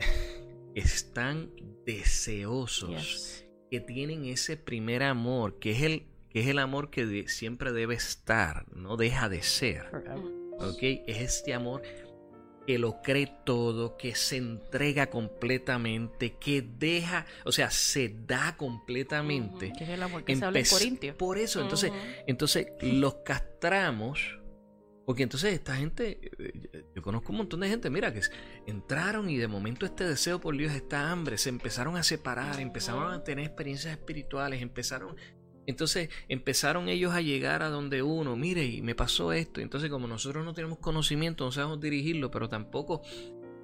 Están 0.74 1.52
deseosos, 1.84 3.44
que 3.70 3.80
tienen 3.80 4.24
ese 4.24 4.56
primer 4.56 5.02
amor, 5.02 5.58
que 5.58 5.72
es 5.72 5.82
el 5.82 6.13
que 6.34 6.40
es 6.40 6.48
el 6.48 6.58
amor 6.58 6.90
que 6.90 7.28
siempre 7.28 7.70
debe 7.70 7.94
estar, 7.94 8.66
no 8.74 8.96
deja 8.96 9.28
de 9.28 9.40
ser. 9.44 9.86
¿Ok? 10.58 10.82
Es 11.06 11.20
este 11.20 11.54
amor 11.54 11.82
que 12.66 12.76
lo 12.76 13.00
cree 13.02 13.32
todo, 13.46 13.96
que 13.96 14.16
se 14.16 14.38
entrega 14.38 15.10
completamente, 15.10 16.36
que 16.38 16.60
deja, 16.60 17.24
o 17.44 17.52
sea, 17.52 17.70
se 17.70 18.16
da 18.26 18.56
completamente. 18.56 19.72
Que 19.78 19.84
es 19.84 19.90
el 19.90 20.02
amor 20.02 20.24
que 20.24 20.34
se 20.34 20.44
habla 20.44 20.58
en 20.58 20.66
Corintio. 20.66 21.16
Por 21.16 21.38
eso, 21.38 21.60
entonces, 21.60 21.92
entonces 22.26 22.66
los 22.82 23.14
castramos. 23.24 24.40
Porque 25.06 25.22
entonces 25.22 25.54
esta 25.54 25.76
gente, 25.76 26.18
yo 26.96 27.02
conozco 27.02 27.30
un 27.30 27.38
montón 27.38 27.60
de 27.60 27.68
gente, 27.68 27.90
mira, 27.90 28.12
que 28.12 28.22
entraron 28.66 29.30
y 29.30 29.36
de 29.36 29.46
momento 29.46 29.86
este 29.86 30.02
deseo 30.02 30.40
por 30.40 30.56
Dios, 30.56 30.72
esta 30.72 31.12
hambre, 31.12 31.38
se 31.38 31.50
empezaron 31.50 31.96
a 31.96 32.02
separar, 32.02 32.58
empezaron 32.58 33.12
a 33.12 33.22
tener 33.22 33.44
experiencias 33.44 33.92
espirituales, 33.92 34.62
empezaron 34.62 35.14
entonces 35.66 36.10
empezaron 36.28 36.88
ellos 36.88 37.14
a 37.14 37.20
llegar 37.20 37.62
a 37.62 37.68
donde 37.68 38.02
uno, 38.02 38.36
mire, 38.36 38.64
y 38.64 38.82
me 38.82 38.94
pasó 38.94 39.32
esto. 39.32 39.60
Entonces 39.60 39.90
como 39.90 40.06
nosotros 40.06 40.44
no 40.44 40.54
tenemos 40.54 40.78
conocimiento, 40.78 41.44
no 41.44 41.52
sabemos 41.52 41.80
dirigirlo, 41.80 42.30
pero 42.30 42.48
tampoco 42.48 43.02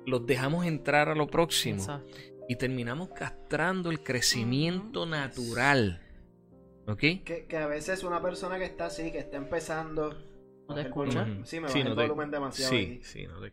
los 0.06 0.26
dejamos 0.26 0.66
entrar 0.66 1.08
a 1.08 1.14
lo 1.14 1.26
próximo. 1.26 2.02
Y 2.48 2.56
terminamos 2.56 3.10
castrando 3.10 3.90
el 3.90 4.02
crecimiento 4.02 5.06
natural. 5.06 6.02
¿Ok? 6.86 6.98
Que, 6.98 7.46
que, 7.48 7.56
a 7.56 7.68
veces 7.68 8.02
una 8.02 8.20
persona 8.20 8.58
que 8.58 8.64
está 8.64 8.86
así, 8.86 9.12
que 9.12 9.18
está 9.18 9.36
empezando... 9.36 10.16
¿No 10.68 10.74
te 10.74 10.82
escucha? 10.82 11.26
Sí, 11.44 11.60
me 11.60 11.68
sí, 11.68 11.80
el 11.80 11.94
volumen 11.94 12.30
demasiado. 12.30 12.70
Sí, 12.72 13.00
sí, 13.02 13.26
no 13.26 13.40
te 13.40 13.52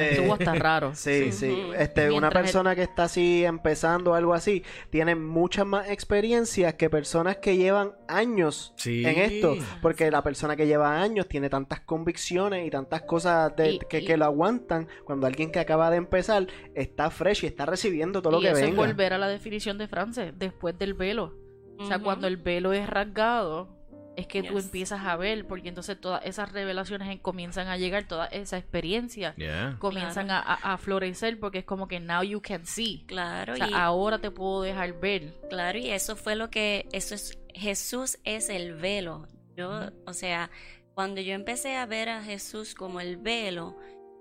eh, 0.00 0.30
hasta 0.30 0.54
raro. 0.54 0.94
Sí, 0.94 1.32
sí. 1.32 1.56
Este, 1.76 2.10
una 2.10 2.30
persona 2.30 2.74
que 2.74 2.82
está 2.82 3.04
así 3.04 3.44
empezando 3.44 4.14
algo 4.14 4.34
así 4.34 4.64
tiene 4.90 5.14
muchas 5.14 5.66
más 5.66 5.88
experiencias 5.90 6.74
que 6.74 6.90
personas 6.90 7.38
que 7.38 7.56
llevan 7.56 7.92
años 8.08 8.74
en 8.84 9.18
esto. 9.18 9.56
Porque 9.82 10.10
la 10.10 10.22
persona 10.22 10.56
que 10.56 10.66
lleva 10.66 11.00
años 11.00 11.28
tiene 11.28 11.48
tantas 11.48 11.80
convicciones 11.80 12.66
y 12.66 12.70
tantas 12.70 13.02
cosas 13.02 13.52
que, 13.56 14.04
que, 14.04 14.16
lo 14.16 14.24
aguantan. 14.24 14.88
Cuando 15.04 15.26
alguien 15.26 15.50
que 15.50 15.60
acaba 15.60 15.90
de 15.90 15.96
empezar 15.96 16.46
está 16.74 17.10
fresh 17.10 17.44
y 17.44 17.46
está 17.46 17.66
recibiendo 17.66 18.22
todo 18.22 18.34
lo 18.34 18.40
que 18.40 18.48
eso 18.48 18.56
venga. 18.56 18.68
Es 18.68 18.76
volver 18.76 19.12
a 19.12 19.18
la 19.18 19.28
definición 19.28 19.78
de 19.78 19.88
Frances, 19.88 20.32
después 20.36 20.78
del 20.78 20.94
velo. 20.94 21.34
O 21.78 21.86
sea, 21.86 21.98
cuando 21.98 22.26
el 22.26 22.36
velo 22.36 22.74
es 22.74 22.86
rasgado, 22.88 23.79
es 24.20 24.26
que 24.26 24.42
tú 24.42 24.58
empiezas 24.58 25.00
a 25.04 25.16
ver, 25.16 25.46
porque 25.46 25.68
entonces 25.68 26.00
todas 26.00 26.24
esas 26.24 26.52
revelaciones 26.52 27.20
comienzan 27.20 27.68
a 27.68 27.76
llegar, 27.76 28.04
toda 28.04 28.26
esa 28.26 28.58
experiencia 28.58 29.34
comienzan 29.78 30.28
a, 30.30 30.78
florecer, 30.78 31.38
porque 31.38 31.58
es 31.58 31.64
como 31.64 31.88
que 31.88 32.00
now 32.00 32.22
you 32.22 32.40
can 32.40 32.64
see. 32.66 33.04
Claro. 33.06 33.56
y 33.56 33.72
ahora 33.74 34.18
te 34.18 34.30
puedo 34.30 34.62
dejar 34.62 34.98
ver. 35.00 35.34
Claro, 35.48 35.78
y 35.78 35.90
eso 35.90 36.16
fue 36.16 36.36
lo 36.36 36.50
que, 36.50 36.88
eso 36.92 37.14
es, 37.14 37.38
Jesús 37.54 38.18
es 38.24 38.48
el 38.48 38.74
velo. 38.74 39.26
Yo, 39.56 39.90
o 40.06 40.12
sea, 40.12 40.50
cuando 40.94 41.20
yo 41.20 41.34
empecé 41.34 41.76
a 41.76 41.86
ver 41.86 42.08
a 42.08 42.22
Jesús 42.22 42.74
como 42.74 43.00
el 43.00 43.16
velo, 43.16 43.76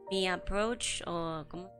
mi 0.10 0.28
approach, 0.28 1.02
o 1.06 1.46
¿cómo 1.48 1.79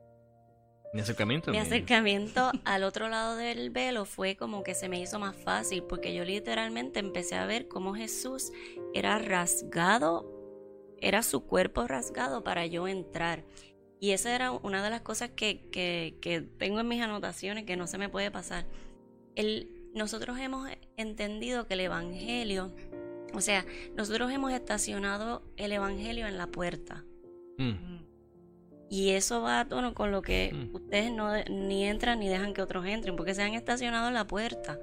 mi 0.92 1.00
acercamiento. 1.00 1.50
Mi 1.52 1.58
acercamiento 1.58 2.50
al 2.64 2.82
otro 2.82 3.08
lado 3.08 3.36
del 3.36 3.70
velo 3.70 4.04
fue 4.04 4.36
como 4.36 4.62
que 4.62 4.74
se 4.74 4.88
me 4.88 5.00
hizo 5.00 5.18
más 5.18 5.36
fácil 5.36 5.84
porque 5.84 6.14
yo 6.14 6.24
literalmente 6.24 6.98
empecé 6.98 7.36
a 7.36 7.46
ver 7.46 7.68
cómo 7.68 7.94
Jesús 7.94 8.50
era 8.92 9.18
rasgado, 9.18 10.26
era 10.98 11.22
su 11.22 11.46
cuerpo 11.46 11.86
rasgado 11.86 12.42
para 12.42 12.66
yo 12.66 12.88
entrar. 12.88 13.44
Y 14.00 14.12
esa 14.12 14.34
era 14.34 14.50
una 14.50 14.82
de 14.82 14.90
las 14.90 15.02
cosas 15.02 15.30
que, 15.30 15.68
que, 15.70 16.48
tengo 16.58 16.80
en 16.80 16.88
mis 16.88 17.02
anotaciones 17.02 17.64
que 17.64 17.76
no 17.76 17.86
se 17.86 17.98
me 17.98 18.08
puede 18.08 18.30
pasar. 18.30 18.66
El, 19.36 19.90
nosotros 19.94 20.38
hemos 20.38 20.68
entendido 20.96 21.66
que 21.66 21.74
el 21.74 21.80
Evangelio, 21.80 22.74
o 23.34 23.42
sea, 23.42 23.66
nosotros 23.96 24.32
hemos 24.32 24.52
estacionado 24.52 25.42
el 25.56 25.72
Evangelio 25.72 26.26
en 26.26 26.38
la 26.38 26.46
puerta. 26.46 27.04
Mm. 27.58 28.00
Y 28.90 29.10
eso 29.10 29.40
va 29.40 29.60
a 29.60 29.68
tono 29.68 29.94
con 29.94 30.10
lo 30.10 30.20
que 30.20 30.52
mm. 30.52 30.74
ustedes 30.74 31.12
no 31.12 31.32
ni 31.48 31.86
entran 31.86 32.18
ni 32.18 32.28
dejan 32.28 32.52
que 32.52 32.60
otros 32.60 32.84
entren, 32.86 33.14
porque 33.14 33.34
se 33.34 33.42
han 33.42 33.54
estacionado 33.54 34.08
en 34.08 34.14
la 34.14 34.26
puerta. 34.26 34.78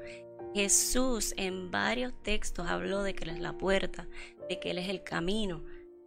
Jesús 0.56 1.34
en 1.36 1.72
varios 1.72 2.14
textos 2.24 2.68
habló 2.68 3.04
de 3.04 3.14
que 3.14 3.26
Él 3.26 3.32
es 3.32 3.40
la 3.40 3.58
puerta, 3.58 4.08
de 4.48 4.60
que 4.60 4.72
Él 4.72 4.78
es 4.78 4.88
el 4.88 5.04
camino. 5.04 5.58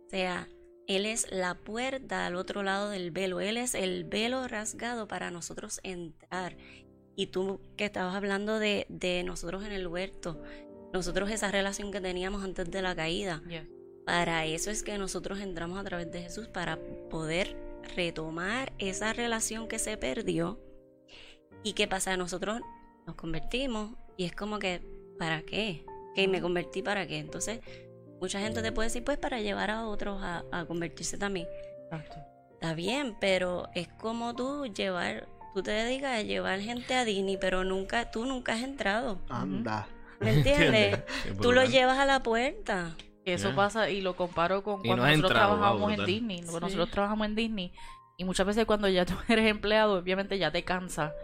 O 0.07 0.09
sea, 0.09 0.49
Él 0.87 1.05
es 1.05 1.31
la 1.31 1.55
puerta 1.55 2.25
al 2.25 2.37
otro 2.37 2.63
lado 2.63 2.89
del 2.89 3.11
velo. 3.11 3.39
Él 3.41 3.59
es 3.59 3.75
el 3.75 4.05
velo 4.05 4.49
rasgado 4.49 5.07
para 5.07 5.31
nosotros 5.31 5.79
entrar. 5.83 6.57
Y 7.17 7.27
tú 7.27 7.61
que 7.77 7.85
estabas 7.85 8.15
hablando 8.15 8.59
de, 8.59 8.87
de 8.89 9.23
nosotros 9.25 9.63
en 9.63 9.73
el 9.73 9.87
huerto, 9.87 10.43
nosotros 10.95 11.31
esa 11.31 11.51
relación 11.51 11.93
que 11.93 12.01
teníamos 12.01 12.43
antes 12.43 12.71
de 12.71 12.81
la 12.81 12.97
caída. 12.97 13.43
Para 14.07 14.47
eso 14.47 14.71
es 14.71 14.83
que 14.83 14.97
nosotros 14.97 15.39
entramos 15.41 15.79
a 15.79 15.85
través 15.85 16.11
de 16.11 16.23
Jesús, 16.23 16.49
para 16.49 16.79
poder 17.11 17.70
retomar 17.95 18.73
esa 18.79 19.13
relación 19.13 19.69
que 19.69 19.79
se 19.79 19.97
perdió. 19.97 20.61
¿Y 21.63 21.75
qué 21.75 21.87
pasa? 21.87 22.17
Nosotros 22.17 22.61
nos 23.07 23.17
convertimos 23.17 23.97
y 24.17 24.25
es 24.25 24.35
como 24.35 24.59
que, 24.59 24.81
¿para 25.19 25.43
qué? 25.43 25.85
¿Que 26.15 26.29
me 26.29 26.41
convertí 26.41 26.83
para 26.83 27.07
qué? 27.07 27.19
Entonces, 27.19 27.61
mucha 28.21 28.41
gente 28.41 28.63
te 28.63 28.73
puede 28.73 28.89
decir, 28.89 29.05
pues 29.05 29.19
para 29.19 29.41
llevar 29.41 29.71
a 29.71 29.87
otros 29.87 30.21
a, 30.23 30.65
convertirse 30.67 31.19
también. 31.19 31.47
Está 32.53 32.75
bien, 32.75 33.17
pero 33.21 33.69
es 33.75 33.89
como 33.89 34.35
tú 34.35 34.67
llevar, 34.67 35.29
tú 35.55 35.63
te 35.63 35.71
dedicas 35.71 36.19
a 36.19 36.23
llevar 36.23 36.61
gente 36.61 36.95
a 36.95 37.05
Disney, 37.05 37.37
pero 37.39 37.65
nunca, 37.65 38.11
tú 38.11 38.27
nunca 38.27 38.55
has 38.55 38.63
entrado. 38.63 39.21
Anda. 39.29 39.89
¿Me 40.21 40.35
entiendes? 40.35 40.99
tú 41.41 41.53
lo 41.53 41.65
llevas 41.65 41.99
a 41.99 42.05
la 42.05 42.23
puerta. 42.23 42.95
Eso 43.25 43.55
pasa 43.55 43.91
y 43.91 44.01
lo 44.01 44.17
comparo 44.17 44.63
con 44.63 44.83
cuando 44.83 45.07
nosotros 45.07 45.33
trabajamos 45.33 45.93
en 45.93 46.05
Disney. 46.05 46.41
Nosotros 46.41 46.91
trabajamos 46.91 47.27
en 47.27 47.35
Disney 47.35 47.73
y 48.21 48.25
muchas 48.25 48.47
veces 48.47 48.67
cuando 48.67 48.87
ya 48.87 49.07
tú 49.07 49.15
eres 49.29 49.51
empleado, 49.51 49.99
obviamente 49.99 50.39
ya 50.39 50.51
te 50.51 50.63
cansa. 50.63 51.15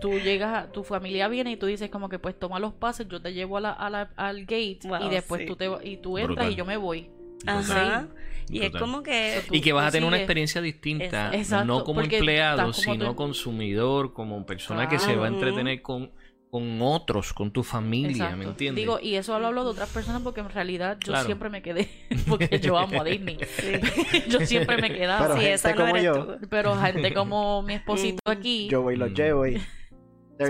tú 0.00 0.18
llegas, 0.18 0.72
tu 0.72 0.82
familia 0.82 1.28
viene 1.28 1.52
y 1.52 1.56
tú 1.56 1.66
dices 1.66 1.90
como 1.90 2.08
que 2.08 2.18
pues 2.18 2.38
toma 2.38 2.58
los 2.58 2.72
pases, 2.72 3.06
yo 3.08 3.20
te 3.20 3.34
llevo 3.34 3.58
a 3.58 3.60
la, 3.60 4.10
al 4.16 4.40
gate 4.46 4.78
y 5.02 5.08
después 5.10 5.44
tú 5.44 5.54
te 5.54 5.68
y 5.84 5.98
tú 5.98 6.16
entras 6.16 6.50
y 6.50 6.54
yo 6.54 6.64
me 6.64 6.78
voy. 6.78 7.10
Ajá. 7.46 8.08
Y 8.48 8.62
es 8.62 8.70
como 8.72 9.02
que... 9.02 9.42
y 9.50 9.60
que 9.60 9.74
vas 9.74 9.88
a 9.88 9.90
tener 9.90 10.08
una 10.08 10.16
experiencia 10.16 10.62
distinta, 10.62 11.30
no 11.66 11.84
como 11.84 12.00
empleado, 12.00 12.72
sino 12.72 13.14
consumidor, 13.14 14.14
como 14.14 14.46
persona 14.46 14.88
que 14.88 14.98
se 14.98 15.14
va 15.14 15.26
a 15.26 15.28
entretener 15.28 15.82
con 15.82 16.10
con 16.50 16.80
otros, 16.80 17.32
con 17.32 17.50
tu 17.50 17.62
familia, 17.62 18.34
¿me 18.34 18.44
entiendes? 18.44 18.82
Digo, 18.82 18.98
y 19.00 19.16
eso 19.16 19.38
lo 19.38 19.48
hablo 19.48 19.64
de 19.64 19.70
otras 19.70 19.90
personas 19.90 20.22
porque 20.22 20.40
en 20.40 20.48
realidad 20.48 20.98
yo 21.04 21.14
siempre 21.24 21.50
me 21.50 21.62
quedé, 21.62 21.88
porque 22.28 22.58
yo 22.58 22.78
amo 22.78 23.00
a 23.00 23.04
Disney. 23.04 23.38
yo 24.28 24.40
siempre 24.40 24.80
me 24.80 24.92
quedaba. 24.92 25.28
Pero 25.28 25.40
gente 25.40 25.74
como 25.74 25.96
yo. 25.98 26.36
Pero 26.48 26.76
gente 26.76 27.12
como 27.12 27.62
mi 27.62 27.74
esposito 27.74 28.22
mm. 28.24 28.30
aquí. 28.30 28.68
Yo 28.68 28.82
voy, 28.82 28.96
lo 28.96 29.08
llevo 29.08 29.46
y... 29.46 29.60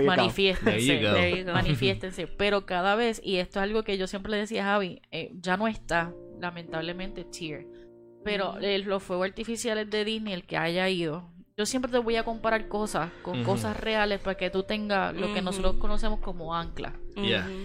Manifiéstense, 0.05 1.43
manifiéstense. 1.53 2.27
Pero 2.27 2.65
cada 2.65 2.95
vez, 2.95 3.19
y 3.23 3.37
esto 3.37 3.59
es 3.59 3.63
algo 3.63 3.83
que 3.83 3.97
yo 3.97 4.07
siempre 4.07 4.31
le 4.31 4.37
decía 4.37 4.61
a 4.63 4.73
Javi, 4.73 5.01
eh, 5.11 5.31
ya 5.33 5.57
no 5.57 5.67
está, 5.67 6.13
lamentablemente, 6.39 7.25
Tier. 7.25 7.65
Pero 8.23 8.55
los 8.59 9.01
fuegos 9.01 9.27
artificiales 9.27 9.89
de 9.89 10.05
Disney, 10.05 10.33
el 10.33 10.45
que 10.45 10.57
haya 10.57 10.87
ido, 10.89 11.31
yo 11.59 11.65
siempre 11.65 11.91
te 11.91 11.97
voy 11.97 12.15
a 12.15 12.23
comparar 12.23 12.69
cosas 12.69 13.11
con 13.21 13.43
cosas 13.43 13.75
reales 13.75 14.21
para 14.21 14.37
que 14.37 14.49
tú 14.49 14.63
tengas 14.63 15.13
lo 15.13 15.33
que 15.33 15.41
nosotros 15.41 15.75
conocemos 15.75 16.21
como 16.21 16.55
ancla. 16.55 16.93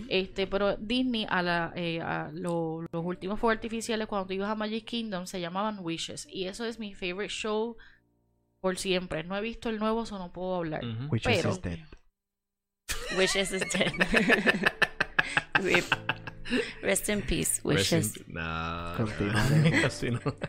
Este, 0.08 0.48
pero 0.48 0.76
Disney 0.76 1.28
a, 1.30 1.42
la, 1.42 1.72
eh, 1.76 2.00
a 2.00 2.28
los 2.32 2.86
últimos 2.92 3.38
fuegos 3.38 3.58
artificiales 3.58 4.08
cuando 4.08 4.26
tú 4.26 4.32
ibas 4.32 4.50
a 4.50 4.56
Magic 4.56 4.84
Kingdom 4.84 5.26
se 5.26 5.40
llamaban 5.40 5.78
Wishes 5.80 6.26
y 6.28 6.46
eso 6.46 6.64
es 6.64 6.80
mi 6.80 6.92
favorite 6.92 7.32
show 7.32 7.76
por 8.58 8.78
siempre. 8.78 9.22
No 9.22 9.36
he 9.36 9.40
visto 9.40 9.70
el 9.70 9.78
nuevo, 9.78 10.02
eso 10.02 10.18
no 10.18 10.32
puedo 10.32 10.56
hablar. 10.56 10.82
Wishes 11.08 11.36
pero, 11.36 11.50
is 11.50 11.62
dead. 11.62 11.78
Wishes 13.16 13.52
is 13.52 13.62
dead. 13.72 13.92
Rest 16.82 17.08
in 17.08 17.22
peace, 17.22 17.60
wishes. 17.64 18.14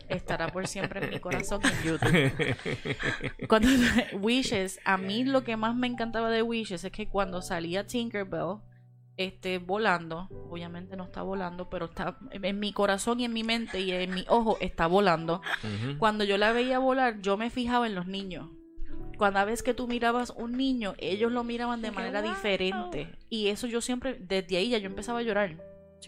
Estará 0.10 0.52
por 0.52 0.68
siempre 0.68 1.04
en 1.04 1.10
mi 1.10 1.20
corazón 1.20 1.62
en 1.64 1.84
YouTube. 1.84 2.56
Cuando 3.48 3.70
Wishes, 4.20 4.80
a 4.86 4.98
mí 4.98 5.24
lo 5.24 5.44
que 5.44 5.58
más 5.58 5.76
me 5.76 5.88
encantaba 5.88 6.30
de 6.30 6.42
Wishes 6.42 6.84
es 6.84 6.92
que 6.92 7.08
cuando 7.08 7.42
salía 7.42 7.88
Tinkerbell, 7.88 8.58
este, 9.18 9.60
volando, 9.60 10.28
obviamente 10.50 10.98
no 10.98 11.06
está 11.06 11.22
volando, 11.22 11.70
pero 11.70 11.86
está 11.86 12.18
en 12.32 12.60
mi 12.60 12.74
corazón 12.74 13.22
y 13.22 13.26
en 13.26 13.34
mi 13.34 13.44
mente 13.44 13.80
y 13.80 13.92
en 13.92 14.14
mi 14.14 14.26
ojo 14.28 14.58
está 14.60 14.88
volando. 14.88 15.42
Cuando 16.00 16.26
yo 16.26 16.38
la 16.38 16.52
veía 16.52 16.80
volar, 16.80 17.22
yo 17.22 17.38
me 17.38 17.50
fijaba 17.50 17.88
en 17.88 17.96
los 17.96 18.08
niños 18.08 18.50
cuando 19.18 19.46
vez 19.46 19.64
que 19.64 19.74
tú 19.74 19.88
mirabas 19.88 20.34
un 20.36 20.58
niño, 20.58 20.94
ellos 20.98 21.32
lo 21.32 21.46
miraban 21.46 21.82
de 21.82 21.92
manera 21.92 22.22
diferente. 22.22 23.08
Y 23.30 23.48
eso 23.48 23.66
yo 23.66 23.80
siempre, 23.80 24.18
desde 24.20 24.58
ahí 24.58 24.70
ya 24.70 24.78
yo 24.78 24.88
empezaba 24.88 25.20
a 25.20 25.22
llorar 25.22 25.56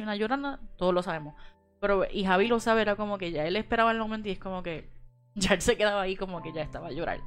una 0.04 0.16
llorona, 0.16 0.60
todos 0.78 0.94
lo 0.94 1.04
sabemos. 1.04 1.36
Pero, 1.80 2.06
y 2.12 2.24
Javi 2.26 2.48
lo 2.48 2.60
sabe, 2.60 2.82
era 2.82 2.96
como 2.96 3.18
que 3.18 3.32
ya 3.32 3.46
él 3.46 3.56
esperaba 3.56 3.92
el 3.92 4.00
momento 4.00 4.30
y 4.30 4.32
es 4.32 4.40
como 4.40 4.64
que 4.64 4.90
ya 5.36 5.54
él 5.54 5.62
se 5.62 5.78
quedaba 5.78 6.02
ahí 6.02 6.16
como 6.16 6.42
que 6.42 6.54
ya 6.54 6.62
estaba 6.62 6.88
a 6.88 6.92
llorar. 6.92 7.20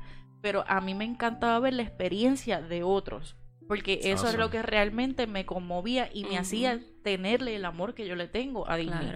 Pero 0.43 0.65
a 0.67 0.81
mí 0.81 0.95
me 0.95 1.05
encantaba 1.05 1.59
ver 1.61 1.75
la 1.75 1.83
experiencia 1.83 2.61
de 2.61 2.83
otros. 2.83 3.37
Porque 3.69 4.01
eso 4.03 4.27
es 4.27 4.35
lo 4.35 4.51
que 4.51 4.63
realmente 4.63 5.29
me 5.29 5.47
conmovía 5.47 6.11
y 6.13 6.25
me 6.25 6.37
hacía 6.39 6.81
tenerle 7.05 7.55
el 7.55 7.65
amor 7.65 7.95
que 7.95 8.05
yo 8.05 8.17
le 8.17 8.27
tengo 8.27 8.69
a 8.69 8.75
Disney. 8.75 9.13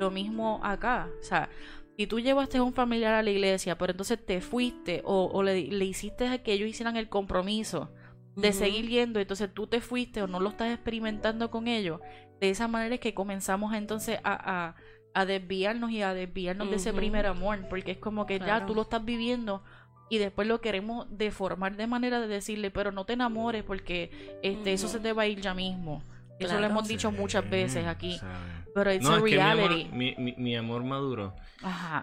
Lo 0.00 0.10
mismo 0.10 0.58
acá. 0.64 1.08
O 1.20 1.22
sea, 1.22 1.48
si 1.96 2.08
tú 2.08 2.18
llevaste 2.18 2.58
a 2.58 2.64
un 2.64 2.72
familiar 2.72 3.14
a 3.14 3.22
la 3.22 3.30
iglesia, 3.30 3.78
pero 3.78 3.92
entonces 3.92 4.18
te 4.26 4.40
fuiste 4.40 5.02
o, 5.04 5.40
le, 5.44 5.68
le, 5.68 5.84
hiciste 5.84 6.26
a 6.26 6.42
que 6.42 6.52
ellos 6.52 6.68
hicieran 6.68 6.96
el 6.96 7.08
compromiso 7.08 7.92
de 8.34 8.52
seguir 8.52 8.88
yendo, 8.88 9.20
entonces 9.20 9.54
tú 9.54 9.68
te 9.68 9.80
fuiste 9.80 10.20
o 10.20 10.26
no 10.26 10.40
lo 10.40 10.48
estás 10.48 10.72
experimentando 10.72 11.52
con 11.52 11.68
ellos, 11.68 12.00
de 12.42 12.50
esa 12.50 12.66
manera 12.66 12.96
es 12.96 13.00
que 13.00 13.14
comenzamos 13.14 13.72
entonces 13.72 14.18
a, 14.24 14.74
a, 15.14 15.26
desviarnos 15.26 15.92
y 15.92 16.02
a 16.02 16.12
desviarnos 16.12 16.70
de 16.70 16.76
ese 16.76 16.92
primer 16.92 17.24
amor, 17.26 17.68
porque 17.70 17.92
es 17.92 17.98
como 17.98 18.26
que 18.26 18.40
ya 18.40 18.66
tú 18.66 18.74
lo 18.74 18.82
estás 18.82 19.04
viviendo 19.04 19.62
y 20.10 20.18
después 20.18 20.48
lo 20.48 20.60
queremos 20.60 21.06
deformar 21.08 21.76
de 21.76 21.86
manera 21.86 22.20
de 22.20 22.26
decirle, 22.26 22.72
pero 22.72 22.90
no 22.90 23.04
te 23.04 23.12
enamores 23.12 23.62
porque 23.62 24.40
este, 24.42 24.72
eso 24.72 24.88
se 24.88 24.98
te 24.98 25.12
va 25.12 25.22
a 25.22 25.26
ir 25.28 25.40
ya 25.40 25.54
mismo. 25.54 26.02
Eso 26.40 26.58
lo 26.58 26.66
hemos 26.66 26.88
dicho 26.88 27.12
muchas 27.12 27.48
veces 27.48 27.86
aquí. 27.86 28.18
Pero 28.74 28.90
es 28.90 29.02
no, 29.02 29.20
reality. 29.20 29.88
mi, 29.92 30.14
amor, 30.14 30.38
mi, 30.38 30.56
amor 30.56 30.82
maduro. 30.82 31.34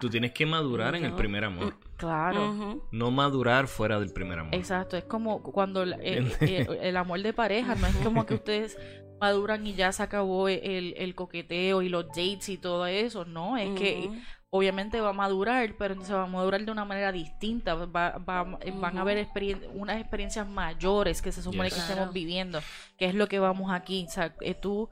Tú 0.00 0.08
tienes 0.08 0.32
que 0.32 0.46
madurar 0.46 0.94
en 0.94 1.04
el 1.04 1.12
primer 1.12 1.44
amor. 1.44 1.74
Claro. 1.96 2.86
No 2.90 3.10
madurar 3.10 3.66
fuera 3.66 4.00
del 4.00 4.10
primer 4.10 4.38
amor. 4.38 4.54
Exacto. 4.54 4.96
Es 4.96 5.04
como 5.04 5.42
cuando 5.42 5.82
el, 5.82 5.94
el, 6.40 6.96
amor 6.96 7.20
de 7.20 7.32
pareja, 7.34 7.74
no 7.74 7.86
es 7.86 7.96
como 7.96 8.24
que 8.24 8.34
ustedes 8.34 8.78
maduran 9.20 9.66
y 9.66 9.74
ya 9.74 9.92
se 9.92 10.02
acabó 10.02 10.48
el, 10.48 10.94
el 10.96 11.14
coqueteo 11.14 11.82
y 11.82 11.88
los 11.88 12.08
dates 12.08 12.48
y 12.48 12.58
todo 12.58 12.86
eso. 12.86 13.24
No, 13.24 13.56
es 13.56 13.78
que 13.78 14.10
obviamente 14.50 15.00
va 15.00 15.10
a 15.10 15.12
madurar, 15.12 15.74
pero 15.78 15.94
entonces 15.94 16.14
va 16.14 16.24
a 16.24 16.26
madurar 16.26 16.64
de 16.64 16.72
una 16.72 16.84
manera 16.84 17.12
distinta. 17.12 17.74
Va, 17.74 18.18
va, 18.18 18.44
Van 18.44 18.98
a 18.98 19.00
haber 19.00 19.26
unas 19.74 20.00
experiencias 20.00 20.48
mayores 20.48 21.22
que 21.22 21.32
se 21.32 21.42
supone 21.42 21.70
que 21.70 21.78
estemos 21.78 22.12
viviendo, 22.12 22.60
que 22.98 23.06
es 23.06 23.14
lo 23.14 23.28
que 23.28 23.38
vamos 23.38 23.70
aquí. 23.72 24.04
O 24.08 24.10
sea, 24.10 24.34
eh, 24.40 24.54
tú 24.54 24.88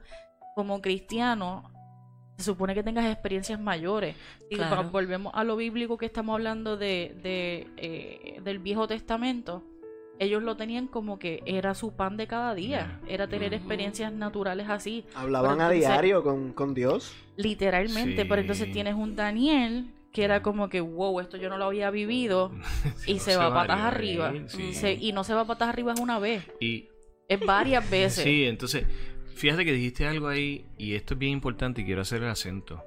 como 0.55 0.81
cristiano 0.81 1.71
se 2.37 2.45
supone 2.45 2.73
que 2.73 2.83
tengas 2.83 3.05
experiencias 3.05 3.59
mayores. 3.59 4.15
Y 4.49 4.57
volvemos 4.91 5.33
a 5.35 5.43
lo 5.43 5.57
bíblico 5.57 5.97
que 5.97 6.05
estamos 6.05 6.33
hablando 6.33 6.77
de, 6.77 7.15
de 7.21 7.67
eh, 7.77 8.41
del 8.41 8.59
Viejo 8.59 8.87
Testamento 8.87 9.63
ellos 10.19 10.43
lo 10.43 10.57
tenían 10.57 10.87
como 10.87 11.17
que 11.17 11.41
era 11.45 11.73
su 11.73 11.95
pan 11.95 12.17
de 12.17 12.27
cada 12.27 12.53
día, 12.53 12.99
era 13.07 13.27
tener 13.27 13.53
experiencias 13.53 14.11
naturales 14.11 14.69
así. 14.69 15.05
Hablaban 15.15 15.61
a 15.61 15.69
diario 15.69 16.23
con, 16.23 16.51
con, 16.51 16.73
Dios. 16.73 17.15
Literalmente, 17.37 18.25
pero 18.25 18.41
entonces 18.41 18.71
tienes 18.71 18.95
un 18.95 19.15
Daniel 19.15 19.93
que 20.11 20.23
era 20.25 20.41
como 20.41 20.69
que, 20.69 20.81
wow, 20.81 21.19
esto 21.21 21.37
yo 21.37 21.49
no 21.49 21.57
lo 21.57 21.65
había 21.65 21.89
vivido 21.89 22.51
y 23.07 23.19
se, 23.19 23.37
va 23.37 23.53
patas 23.53 23.79
arriba. 23.79 24.33
y 24.99 25.13
no 25.13 25.23
se 25.23 25.33
va 25.33 25.45
patas 25.45 25.69
arriba 25.69 25.93
es 25.93 25.99
una 25.99 26.19
vez. 26.19 26.43
Y, 26.59 26.89
es 27.29 27.39
varias 27.39 27.89
veces. 27.91 28.23
Sí, 28.23 28.43
entonces, 28.43 28.85
fíjate 29.35 29.63
que 29.63 29.71
dijiste 29.71 30.05
algo 30.05 30.27
ahí 30.27 30.65
y 30.77 30.95
esto 30.95 31.13
es 31.13 31.19
bien 31.19 31.33
importante 31.33 31.81
y 31.81 31.85
quiero 31.85 32.01
hacer 32.01 32.23
el 32.23 32.29
acento. 32.29 32.83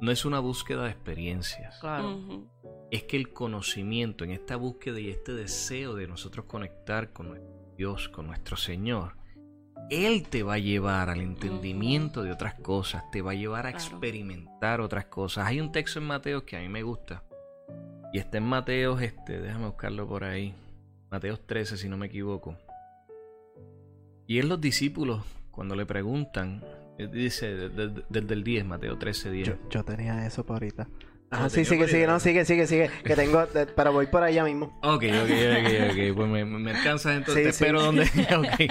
No 0.00 0.12
es 0.12 0.24
una 0.24 0.38
búsqueda 0.38 0.84
de 0.84 0.90
experiencias. 0.90 1.76
Claro 1.80 2.46
es 2.90 3.02
que 3.04 3.16
el 3.16 3.32
conocimiento 3.32 4.24
en 4.24 4.30
esta 4.30 4.56
búsqueda 4.56 4.98
y 5.00 5.10
este 5.10 5.32
deseo 5.32 5.94
de 5.94 6.08
nosotros 6.08 6.46
conectar 6.46 7.12
con 7.12 7.38
Dios, 7.76 8.08
con 8.08 8.26
nuestro 8.26 8.56
Señor, 8.56 9.16
Él 9.90 10.26
te 10.28 10.42
va 10.42 10.54
a 10.54 10.58
llevar 10.58 11.10
al 11.10 11.20
entendimiento 11.20 12.22
de 12.22 12.32
otras 12.32 12.54
cosas, 12.54 13.10
te 13.10 13.22
va 13.22 13.32
a 13.32 13.34
llevar 13.34 13.66
a 13.66 13.70
experimentar 13.70 14.80
otras 14.80 15.06
cosas. 15.06 15.46
Hay 15.46 15.60
un 15.60 15.70
texto 15.70 15.98
en 15.98 16.06
Mateo 16.06 16.44
que 16.44 16.56
a 16.56 16.60
mí 16.60 16.68
me 16.68 16.82
gusta. 16.82 17.24
Y 18.12 18.18
está 18.18 18.38
en 18.38 18.44
Mateo, 18.44 18.98
este, 18.98 19.38
déjame 19.38 19.66
buscarlo 19.66 20.08
por 20.08 20.24
ahí. 20.24 20.54
Mateo 21.10 21.38
13, 21.38 21.76
si 21.76 21.88
no 21.88 21.96
me 21.98 22.06
equivoco. 22.06 22.56
Y 24.26 24.38
es 24.38 24.44
los 24.44 24.60
discípulos, 24.60 25.24
cuando 25.50 25.74
le 25.74 25.84
preguntan, 25.84 26.64
dice 27.12 27.54
desde 27.68 28.34
el 28.34 28.44
10, 28.44 28.64
Mateo 28.64 28.98
13, 28.98 29.30
10. 29.30 29.48
Yo, 29.48 29.54
yo 29.70 29.84
tenía 29.84 30.26
eso 30.26 30.44
por 30.44 30.56
ahorita. 30.56 30.88
Ah, 31.30 31.50
sí, 31.50 31.64
sigue, 31.66 31.86
sigue, 31.88 32.06
no, 32.06 32.18
sigue, 32.20 32.44
sigue, 32.46 32.66
sigue. 32.66 32.90
Que 33.04 33.14
tengo, 33.14 33.46
pero 33.76 33.92
voy 33.92 34.06
por 34.06 34.22
allá 34.22 34.44
mismo. 34.44 34.78
Ok, 34.82 35.04
ok, 35.04 35.30
ok, 35.30 35.90
ok. 35.90 36.16
Pues 36.16 36.28
me, 36.28 36.44
me 36.46 36.70
alcanzas 36.70 37.16
entonces, 37.16 37.44
te 37.44 37.48
espero 37.50 37.82
donde. 37.82 38.04
Okay. 38.38 38.68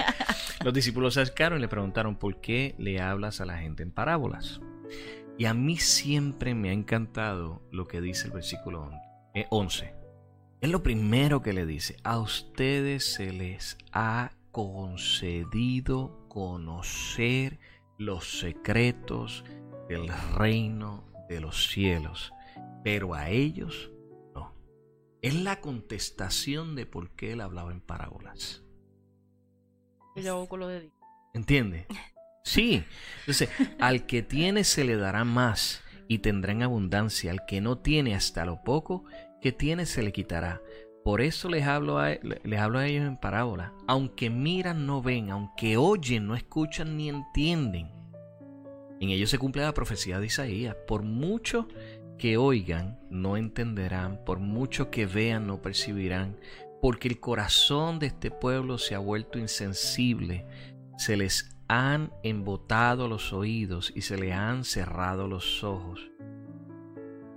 Los 0.64 0.74
discípulos 0.74 1.14
se 1.14 1.20
acercaron 1.20 1.58
y 1.58 1.60
le 1.60 1.68
preguntaron: 1.68 2.16
¿Por 2.16 2.40
qué 2.40 2.74
le 2.78 3.00
hablas 3.00 3.40
a 3.40 3.44
la 3.44 3.58
gente 3.58 3.84
en 3.84 3.92
parábolas? 3.92 4.60
Y 5.36 5.44
a 5.44 5.54
mí 5.54 5.76
siempre 5.76 6.54
me 6.54 6.70
ha 6.70 6.72
encantado 6.72 7.62
lo 7.70 7.86
que 7.86 8.00
dice 8.00 8.26
el 8.26 8.32
versículo 8.32 8.90
11. 9.50 9.84
Eh, 9.84 9.94
es 10.60 10.70
lo 10.70 10.82
primero 10.82 11.42
que 11.42 11.52
le 11.52 11.64
dice: 11.64 11.96
A 12.02 12.18
ustedes 12.18 13.04
se 13.04 13.32
les 13.32 13.78
ha 13.92 14.32
concedido 14.50 16.26
conocer 16.28 17.60
los 17.98 18.40
secretos 18.40 19.44
del 19.88 20.08
reino 20.36 21.04
de 21.28 21.40
los 21.40 21.68
cielos 21.68 22.32
pero 22.84 23.14
a 23.14 23.30
ellos 23.30 23.90
no. 24.34 24.54
Es 25.22 25.34
la 25.34 25.60
contestación 25.60 26.74
de 26.74 26.86
por 26.86 27.10
qué 27.10 27.32
él 27.32 27.40
hablaba 27.40 27.72
en 27.72 27.80
parábolas. 27.80 28.64
¿Entiende? 31.34 31.86
Sí. 32.44 32.82
Entonces, 33.20 33.50
al 33.78 34.06
que 34.06 34.22
tiene 34.22 34.64
se 34.64 34.84
le 34.84 34.96
dará 34.96 35.24
más 35.24 35.82
y 36.08 36.18
tendrá 36.18 36.52
en 36.52 36.62
abundancia. 36.62 37.30
Al 37.30 37.44
que 37.46 37.60
no 37.60 37.78
tiene 37.78 38.14
hasta 38.14 38.44
lo 38.44 38.62
poco 38.62 39.04
que 39.40 39.52
tiene 39.52 39.86
se 39.86 40.02
le 40.02 40.12
quitará. 40.12 40.62
Por 41.04 41.20
eso 41.20 41.48
les 41.48 41.64
hablo 41.64 41.98
a, 41.98 42.10
les 42.10 42.60
hablo 42.60 42.78
a 42.78 42.86
ellos 42.86 43.06
en 43.06 43.16
parábola. 43.16 43.72
Aunque 43.86 44.30
miran, 44.30 44.86
no 44.86 45.02
ven. 45.02 45.30
Aunque 45.30 45.76
oyen, 45.76 46.26
no 46.26 46.34
escuchan 46.34 46.96
ni 46.96 47.08
entienden. 47.08 47.90
En 49.00 49.10
ellos 49.10 49.30
se 49.30 49.38
cumple 49.38 49.62
la 49.62 49.74
profecía 49.74 50.18
de 50.18 50.26
Isaías. 50.26 50.74
Por 50.86 51.02
mucho 51.02 51.68
que 52.18 52.36
oigan 52.36 52.98
no 53.10 53.36
entenderán, 53.36 54.24
por 54.24 54.38
mucho 54.40 54.90
que 54.90 55.06
vean 55.06 55.46
no 55.46 55.62
percibirán, 55.62 56.36
porque 56.82 57.08
el 57.08 57.20
corazón 57.20 57.98
de 57.98 58.08
este 58.08 58.30
pueblo 58.30 58.78
se 58.78 58.94
ha 58.94 58.98
vuelto 58.98 59.38
insensible, 59.38 60.46
se 60.96 61.16
les 61.16 61.56
han 61.68 62.12
embotado 62.22 63.08
los 63.08 63.32
oídos 63.32 63.92
y 63.94 64.02
se 64.02 64.16
les 64.16 64.32
han 64.32 64.64
cerrado 64.64 65.28
los 65.28 65.62
ojos. 65.62 66.10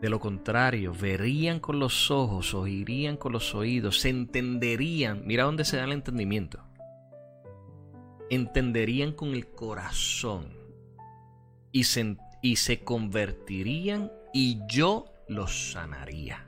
De 0.01 0.09
lo 0.09 0.19
contrario, 0.19 0.93
verían 0.99 1.59
con 1.59 1.79
los 1.79 2.09
ojos, 2.09 2.55
oirían 2.55 3.17
con 3.17 3.33
los 3.33 3.53
oídos, 3.53 3.99
se 3.99 4.09
entenderían, 4.09 5.23
mira 5.27 5.43
dónde 5.43 5.63
se 5.63 5.77
da 5.77 5.83
el 5.83 5.91
entendimiento, 5.91 6.59
entenderían 8.31 9.11
con 9.11 9.29
el 9.29 9.47
corazón 9.47 10.57
y 11.71 11.83
se, 11.83 12.17
y 12.41 12.55
se 12.55 12.83
convertirían 12.83 14.11
y 14.33 14.59
yo 14.67 15.05
los 15.27 15.71
sanaría. 15.71 16.45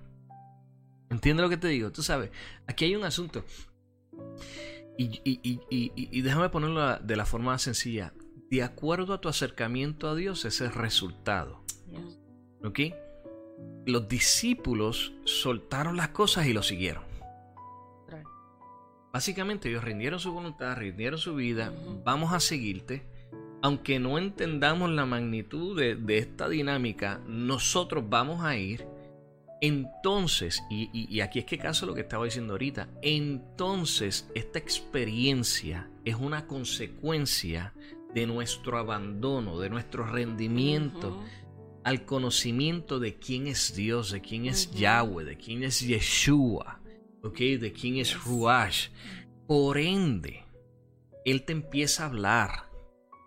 ¿Entiendes 1.09 1.43
lo 1.43 1.49
que 1.49 1.57
te 1.57 1.67
digo? 1.67 1.91
Tú 1.91 2.01
sabes, 2.01 2.31
aquí 2.67 2.85
hay 2.85 2.95
un 2.95 3.03
asunto. 3.03 3.45
Y, 4.97 6.21
déjame 6.21 6.49
ponerlo 6.49 6.97
de 6.97 7.15
la 7.15 7.25
forma 7.25 7.51
más 7.51 7.61
sencilla. 7.61 8.13
De 8.49 8.63
acuerdo 8.63 9.13
a 9.13 9.21
tu 9.21 9.29
acercamiento 9.29 10.09
a 10.09 10.15
Dios, 10.15 10.45
ese 10.45 10.65
es 10.65 10.71
el 10.71 10.75
resultado. 10.75 11.63
¿Ok? 12.63 12.79
Los 13.85 14.07
discípulos 14.07 15.13
soltaron 15.25 15.97
las 15.97 16.09
cosas 16.09 16.45
y 16.47 16.53
lo 16.53 16.63
siguieron. 16.63 17.03
Básicamente 19.11 19.69
ellos 19.69 19.83
rindieron 19.83 20.19
su 20.19 20.31
voluntad, 20.31 20.75
rindieron 20.75 21.19
su 21.19 21.35
vida, 21.35 21.71
vamos 22.03 22.33
a 22.33 22.39
seguirte. 22.39 23.05
Aunque 23.63 23.97
no 23.97 24.17
entendamos 24.17 24.91
la 24.91 25.05
magnitud 25.05 25.79
de, 25.79 25.95
de 25.95 26.17
esta 26.19 26.49
dinámica, 26.49 27.21
nosotros 27.27 28.03
vamos 28.07 28.43
a 28.43 28.57
ir. 28.57 28.85
Entonces, 29.61 30.61
y, 30.69 30.89
y- 30.91 31.07
y 31.09 31.21
aquí 31.21 31.39
es 31.39 31.45
que 31.45 31.57
caso 31.57 31.85
lo 31.85 31.93
que 31.93 32.01
estaba 32.01 32.25
diciendo 32.25 32.53
ahorita, 32.53 32.89
entonces 33.01 34.29
esta 34.35 34.59
experiencia 34.59 35.89
es 36.03 36.15
una 36.15 36.45
consecuencia 36.47 37.73
de 38.13 38.27
nuestro 38.27 38.77
abandono, 38.77 39.57
de 39.59 39.69
nuestro 39.69 40.05
rendimiento 40.05 41.23
al 41.85 42.05
conocimiento 42.05 42.99
de 42.99 43.15
quién 43.17 43.47
es 43.47 43.73
Dios, 43.75 44.11
de 44.11 44.19
quién 44.21 44.45
es. 44.45 44.69
Yahweh, 44.71 45.23
de 45.23 45.37
quién 45.37 45.63
es 45.63 45.79
Yeshua, 45.79 46.81
¿ok? 47.23 47.37
de 47.37 47.71
quién 47.73 47.95
es. 47.97 48.21
Ruach. 48.25 48.89
Por 49.47 49.77
ende, 49.77 50.43
Él 51.25 51.43
te 51.45 51.53
empieza 51.53 52.03
a 52.03 52.07
hablar. 52.07 52.72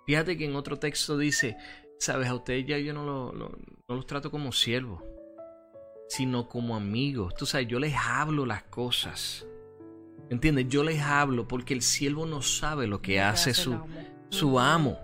Fíjate 0.07 0.37
que 0.37 0.45
en 0.47 0.57
otro 0.57 0.79
texto 0.79 1.19
dice, 1.19 1.57
sabes, 1.99 2.29
a 2.29 2.35
ustedes 2.35 2.67
ya 2.67 2.79
yo 2.79 2.93
no, 2.95 3.05
lo- 3.05 3.33
lo- 3.33 3.59
no 3.89 3.95
los 3.97 4.07
trato 4.07 4.31
como 4.31 4.53
siervos, 4.53 5.03
sino 6.09 6.49
como 6.49 6.77
amigos. 6.77 7.35
Tú 7.35 7.47
sabes, 7.47 7.67
yo 7.69 7.79
les 7.81 7.95
hablo 7.97 8.47
las 8.47 8.63
cosas. 8.65 9.47
¿Entiendes? 10.31 10.67
Yo 10.69 10.83
les 10.85 11.01
hablo 11.03 11.47
porque 11.47 11.75
el 11.75 11.83
siervo 11.83 12.27
no 12.27 12.43
sabe 12.43 12.87
lo 12.87 13.01
que 13.03 13.21
hace 13.21 13.55
su, 13.55 13.75
amo. 13.75 13.87
su 14.31 14.59
amo. 14.61 14.99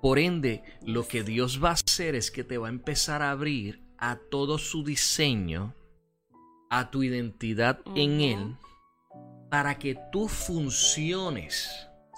Por 0.00 0.18
ende, 0.18 0.62
lo 0.84 1.06
que 1.08 1.22
Dios 1.22 1.62
va 1.62 1.70
a 1.70 1.72
hacer 1.72 2.14
es 2.14 2.30
que 2.30 2.44
te 2.44 2.56
va 2.56 2.68
a 2.68 2.70
empezar 2.70 3.20
a 3.22 3.30
abrir 3.30 3.82
a 3.98 4.16
todo 4.30 4.56
su 4.58 4.84
diseño, 4.84 5.74
a 6.70 6.90
tu 6.90 7.02
identidad 7.02 7.80
en. 7.94 8.20
Él, 8.20 8.56
para 9.50 9.78
que 9.78 9.98
tú 10.12 10.28
funciones. 10.28 11.68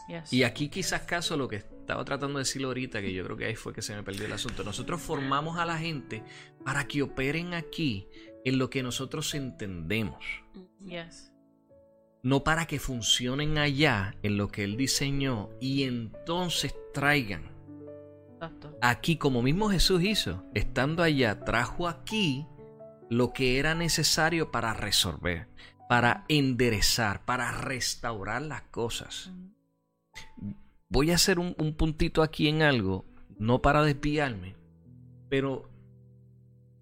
Yes. 0.09 0.33
Y 0.33 0.43
aquí 0.45 0.69
quizás 0.69 1.03
caso 1.03 1.37
lo 1.37 1.49
que 1.49 1.65
estaba 1.91 2.05
tratando 2.05 2.39
de 2.39 2.43
decir 2.43 2.63
ahorita, 2.65 3.01
que 3.01 3.13
yo 3.13 3.25
creo 3.25 3.37
que 3.37 3.47
ahí 3.47 3.57
fue 3.57 3.73
que 3.73 3.83
se 3.83 3.97
me 3.97 4.05
perdió 4.05 4.25
el 4.27 4.33
asunto. 4.33 4.63
Nosotros 4.63 5.01
formamos 5.01 5.59
a 5.59 5.67
la 5.67 5.77
gente 5.77 6.23
para 6.65 6.87
que 6.87 7.03
operen 7.03 7.53
aquí 7.53 8.07
en 8.45 8.59
lo 8.59 8.71
que 8.71 8.83
nosotros 8.85 9.35
entendemos 9.35 10.25
Yes. 10.79 11.33
no 12.23 12.45
para 12.45 12.67
que 12.67 12.79
funcionen 12.79 13.59
allá 13.59 14.15
en 14.23 14.37
lo 14.37 14.49
que 14.49 14.63
él 14.63 14.77
diseñó 14.77 15.51
y 15.61 15.83
entonces 15.83 16.75
traigan 16.95 17.51
Exacto. 18.35 18.79
aquí 18.81 19.17
como 19.17 19.43
mismo 19.43 19.69
Jesús 19.69 20.03
hizo, 20.05 20.45
estando 20.55 21.03
allá, 21.03 21.41
trajo 21.45 21.89
aquí 21.89 22.47
lo 23.11 23.33
que 23.33 23.59
era 23.59 23.75
necesario 23.75 24.53
para 24.53 24.73
resolver, 24.75 25.49
para 25.89 26.25
enderezar, 26.29 27.25
para 27.25 27.51
restaurar 27.51 28.43
las 28.43 28.63
cosas. 28.71 29.33
Voy 30.91 31.11
a 31.11 31.15
hacer 31.15 31.39
un, 31.39 31.55
un 31.59 31.75
puntito 31.75 32.23
aquí 32.23 32.49
en 32.49 32.61
algo, 32.61 33.07
no 33.39 33.63
para 33.63 33.83
desviarme, 33.83 34.57
pero 35.31 35.71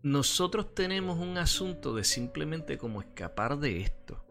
nosotros 0.02 0.74
tenemos 0.74 1.18
un 1.18 1.38
asunto 1.38 1.94
de 1.94 2.02
simplemente 2.02 2.78
como 2.78 3.00
escapar 3.00 3.59
de 3.59 3.82
esto. 3.82 4.24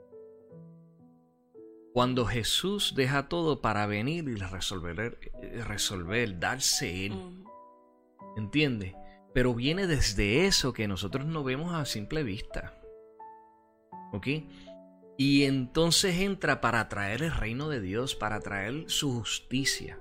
Cuando 1.93 2.25
Jesús 2.25 2.93
deja 2.95 3.30
todo 3.30 3.61
para 3.61 3.86
venir 3.86 4.28
y 4.28 4.36
resolver, 4.36 5.17
eh, 5.41 5.63
resolver 5.63 6.39
darse 6.39 7.05
Él. 7.05 7.45
¿entiendes? 8.38 8.93
Pero 9.34 9.53
viene 9.53 9.88
desde 9.88 10.45
eso 10.45 10.73
que 10.73 10.88
nosotros 10.88 11.25
no 11.25 11.43
vemos 11.43 11.73
a 11.73 11.86
simple 11.86 12.23
vista. 12.23 12.73
¿Ok? 14.13 14.28
Y 15.18 15.43
entonces 15.45 16.20
entra 16.20 16.61
para 16.61 16.88
traer 16.89 17.24
el 17.24 17.32
reino 17.32 17.70
de 17.70 17.82
Dios, 17.82 18.15
para 18.15 18.39
traer 18.39 18.84
su 18.88 19.11
justicia. 19.20 19.99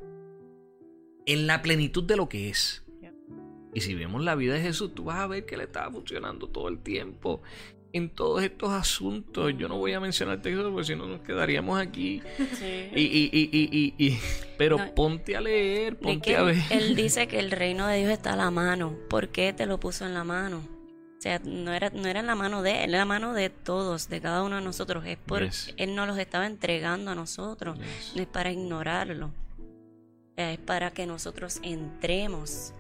En 1.25 1.47
la 1.47 1.63
plenitud 1.63 2.05
de 2.05 2.17
lo 2.17 2.29
que 2.29 2.51
es. 2.51 2.83
Y 3.75 3.81
si 3.81 3.95
vemos 3.95 4.23
la 4.25 4.35
vida 4.35 4.55
de 4.55 4.61
Jesús, 4.63 4.95
tú 4.95 5.05
vas 5.05 5.19
a 5.19 5.27
ver 5.27 5.45
que 5.45 5.57
le 5.57 5.65
estaba 5.65 5.91
funcionando 5.91 6.49
todo 6.49 6.69
el 6.69 6.79
tiempo. 6.79 7.43
En 7.93 8.11
todos 8.11 8.43
estos 8.43 8.71
asuntos. 8.71 9.53
Yo 9.59 9.69
no 9.69 9.79
voy 9.79 9.93
a 9.95 10.01
mencionar 10.01 10.41
textos 10.43 10.71
porque 10.71 10.85
si 10.87 10.97
no 10.97 11.07
nos 11.07 11.21
quedaríamos 11.23 11.79
aquí. 11.79 12.23
Sí. 12.55 12.91
Y, 12.95 13.01
y, 13.03 13.31
y, 13.33 13.49
y, 13.53 13.95
y- 13.99 14.07
y- 14.09 14.19
pero 14.59 14.79
No, 14.79 14.95
ponte 14.95 15.37
a 15.37 15.41
leer, 15.41 15.97
ponte 15.99 16.37
a 16.37 16.43
ver. 16.43 16.57
Él 16.71 16.95
dice 16.95 17.27
que 17.29 17.39
el 17.39 17.51
reino 17.51 17.87
de 17.87 17.99
Dios 17.99 18.11
está 18.11 18.35
a 18.35 18.37
la 18.37 18.51
mano. 18.51 18.97
¿Por 19.09 19.29
qué 19.31 19.53
te 19.55 19.67
lo 19.67 19.81
puso 19.81 20.05
en 20.07 20.15
la 20.15 20.25
mano? 20.25 20.63
O 21.27 21.29
sea, 21.29 21.41
no 21.45 21.73
era, 21.73 21.91
no 21.91 22.07
era 22.07 22.21
en 22.21 22.27
la 22.29 22.37
mano 22.37 22.63
de 22.63 22.85
él, 22.85 22.91
era 22.91 22.99
en 22.99 22.99
la 23.01 23.05
mano 23.05 23.33
de 23.35 23.51
todos, 23.51 24.09
de 24.09 24.21
cada 24.21 24.45
uno 24.45 24.57
de 24.57 24.63
nosotros. 24.63 25.05
Es 25.07 25.19
porque 25.27 25.47
Yes. 25.47 25.75
Él 25.77 25.97
nos 25.97 26.07
los 26.07 26.19
estaba 26.19 26.47
entregando 26.47 27.11
a 27.11 27.15
nosotros. 27.17 27.77
Yes. 27.79 28.13
No 28.15 28.23
es 28.23 28.29
para 28.29 28.53
ignorarlo. 28.53 29.27
O 29.27 30.35
sea, 30.37 30.53
es 30.53 30.59
para 30.59 30.93
que 30.93 31.05
nosotros 31.07 31.59
entremos. 31.63 32.73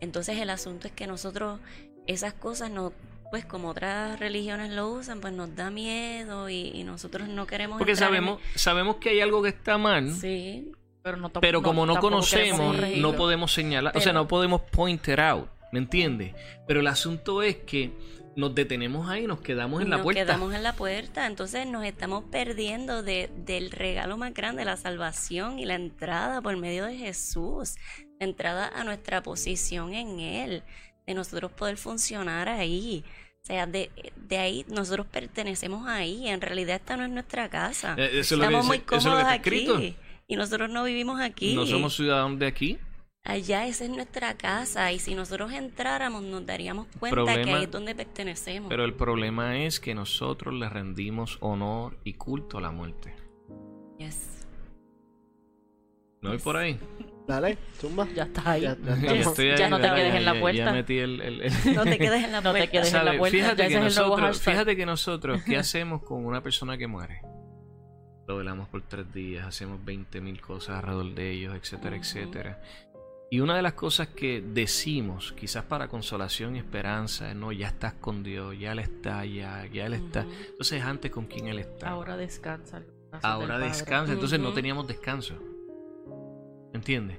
Entonces 0.00 0.38
el 0.38 0.48
asunto 0.48 0.86
es 0.86 0.94
que 0.94 1.06
nosotros 1.06 1.60
esas 2.06 2.32
cosas 2.32 2.70
no, 2.70 2.92
pues 3.30 3.44
como 3.44 3.68
otras 3.68 4.18
religiones 4.18 4.70
lo 4.72 4.88
usan, 4.90 5.20
pues 5.20 5.34
nos 5.34 5.54
da 5.54 5.70
miedo 5.70 6.48
y, 6.48 6.68
y 6.74 6.84
nosotros 6.84 7.28
no 7.28 7.46
queremos 7.46 7.76
Porque 7.78 7.92
en- 7.92 7.98
sabemos, 7.98 8.40
sabemos 8.54 8.96
que 8.96 9.10
hay 9.10 9.20
algo 9.20 9.42
que 9.42 9.48
está 9.50 9.76
mal, 9.76 10.10
Sí, 10.14 10.72
Pero, 11.02 11.16
no, 11.18 11.30
pero 11.32 11.62
como 11.62 11.84
no 11.84 11.96
conocemos, 12.00 12.76
no 12.96 13.12
podemos 13.14 13.52
señalar, 13.52 13.94
o 13.96 14.00
sea, 14.00 14.12
no 14.14 14.26
podemos 14.28 14.60
point 14.62 15.06
it 15.08 15.18
out, 15.18 15.48
¿me 15.74 15.80
entiendes? 15.80 16.32
Pero 16.68 16.78
el 16.80 16.86
asunto 16.86 17.42
es 17.42 17.56
que 17.56 17.90
nos 18.36 18.54
detenemos 18.54 19.08
ahí, 19.08 19.26
nos 19.26 19.40
quedamos 19.40 19.82
en 19.82 19.90
la 19.90 19.96
nos 19.96 20.04
puerta. 20.04 20.22
quedamos 20.24 20.54
en 20.54 20.62
la 20.62 20.72
puerta, 20.74 21.26
entonces 21.26 21.66
nos 21.66 21.84
estamos 21.84 22.24
perdiendo 22.30 23.02
de, 23.02 23.28
del 23.44 23.70
regalo 23.72 24.16
más 24.16 24.32
grande, 24.34 24.64
la 24.64 24.76
salvación 24.76 25.58
y 25.58 25.64
la 25.66 25.74
entrada 25.74 26.40
por 26.42 26.56
medio 26.56 26.84
de 26.86 26.96
Jesús, 26.96 27.74
la 28.20 28.26
entrada 28.26 28.68
a 28.68 28.84
nuestra 28.84 29.22
posición 29.22 29.94
en 29.94 30.20
Él, 30.20 30.62
de 31.06 31.14
nosotros 31.14 31.50
poder 31.52 31.76
funcionar 31.76 32.48
ahí. 32.48 33.04
O 33.42 33.46
sea, 33.46 33.66
de, 33.66 33.90
de 34.16 34.38
ahí 34.38 34.64
nosotros 34.68 35.06
pertenecemos 35.06 35.86
ahí, 35.86 36.28
en 36.28 36.40
realidad 36.40 36.76
esta 36.76 36.96
no 36.96 37.04
es 37.04 37.10
nuestra 37.10 37.48
casa. 37.50 37.94
Eh, 37.98 38.20
eso 38.20 38.34
es 38.36 38.38
lo 38.40 38.48
que 38.48 38.54
Estamos 38.54 38.66
dice- 38.66 38.68
muy 38.68 38.76
eso 38.78 38.82
es 38.86 38.90
lo 38.90 38.98
que 38.98 39.04
cómodos 39.04 39.20
está 39.20 39.32
aquí 39.34 39.54
escrito. 39.64 40.00
y 40.26 40.36
nosotros 40.36 40.70
no 40.70 40.82
vivimos 40.84 41.20
aquí. 41.20 41.54
No 41.54 41.66
somos 41.66 41.94
ciudadanos 41.94 42.38
de 42.38 42.46
aquí. 42.46 42.78
Allá 43.26 43.66
esa 43.66 43.84
es 43.84 43.90
nuestra 43.90 44.34
casa 44.36 44.92
y 44.92 44.98
si 44.98 45.14
nosotros 45.14 45.50
entráramos 45.52 46.22
nos 46.22 46.44
daríamos 46.44 46.86
cuenta 46.98 47.42
que 47.42 47.50
ahí 47.54 47.64
es 47.64 47.70
donde 47.70 47.94
pertenecemos. 47.94 48.68
Pero 48.68 48.84
el 48.84 48.92
problema 48.92 49.56
es 49.58 49.80
que 49.80 49.94
nosotros 49.94 50.52
le 50.54 50.68
rendimos 50.68 51.38
honor 51.40 51.96
y 52.04 52.14
culto 52.14 52.58
a 52.58 52.60
la 52.60 52.70
muerte. 52.70 53.14
Yes. 53.98 54.46
¿No 56.20 56.32
hay 56.32 56.38
por 56.38 56.56
ahí? 56.58 56.78
Dale, 57.26 57.56
zumba. 57.80 58.06
Ya 58.14 58.24
estás 58.24 58.46
ahí. 58.46 58.60
Ya- 58.62 58.76
ya 58.76 58.84
Ya 58.84 58.94
estamos. 58.94 59.26
estoy 59.28 59.50
ahí, 59.50 59.58
ya 59.58 59.68
no 59.70 59.80
te 59.80 59.88
quedes 59.94 60.14
en 60.14 60.24
la 60.26 60.40
puerta. 60.40 60.64
Ya 60.64 60.72
metí 60.72 60.98
el- 60.98 61.20
el- 61.22 61.40
el, 61.42 61.74
No 61.74 61.84
te 61.84 61.98
quedes 61.98 62.24
en 62.24 62.32
la 62.32 62.40
No 62.42 62.52
te 62.52 62.58
puerta. 62.58 62.70
quedes 62.72 62.94
en 62.94 63.04
la 63.06 63.16
puerta. 63.18 63.36
Fíjate 63.38 63.68
que, 63.68 63.80
nosotros, 63.80 64.40
fíjate 64.42 64.76
que 64.76 64.86
nosotros, 64.86 65.42
¿qué 65.44 65.56
hacemos 65.56 66.02
con 66.02 66.26
una 66.26 66.42
persona 66.42 66.76
que 66.76 66.86
muere? 66.86 67.22
Lo 68.26 68.36
velamos 68.38 68.68
por 68.68 68.82
tres 68.82 69.10
días, 69.12 69.46
hacemos 69.46 69.82
20 69.84 70.20
mil 70.22 70.40
cosas 70.40 70.76
alrededor 70.76 71.14
de 71.14 71.30
ellos, 71.30 71.54
etcétera, 71.54 71.96
etcétera. 71.96 72.62
Y 73.34 73.40
una 73.40 73.56
de 73.56 73.62
las 73.62 73.72
cosas 73.72 74.06
que 74.06 74.40
decimos, 74.40 75.32
quizás 75.32 75.64
para 75.64 75.88
consolación 75.88 76.54
y 76.54 76.60
esperanza, 76.60 77.30
es, 77.30 77.34
no, 77.34 77.50
ya 77.50 77.66
estás 77.66 77.94
con 77.94 78.22
Dios, 78.22 78.56
ya 78.56 78.70
Él 78.70 78.78
está, 78.78 79.24
ya, 79.24 79.66
ya 79.66 79.86
Él 79.86 79.94
está. 79.94 80.20
Ujú. 80.20 80.30
Entonces 80.50 80.80
antes 80.84 81.10
con 81.10 81.26
quién 81.26 81.48
Él 81.48 81.58
está. 81.58 81.88
Ahora 81.88 82.16
descansa. 82.16 82.84
Ahora 83.22 83.58
descansa, 83.58 84.12
entonces 84.12 84.38
no 84.38 84.52
teníamos 84.52 84.86
descanso. 84.86 85.34
¿Entiendes? 86.72 87.18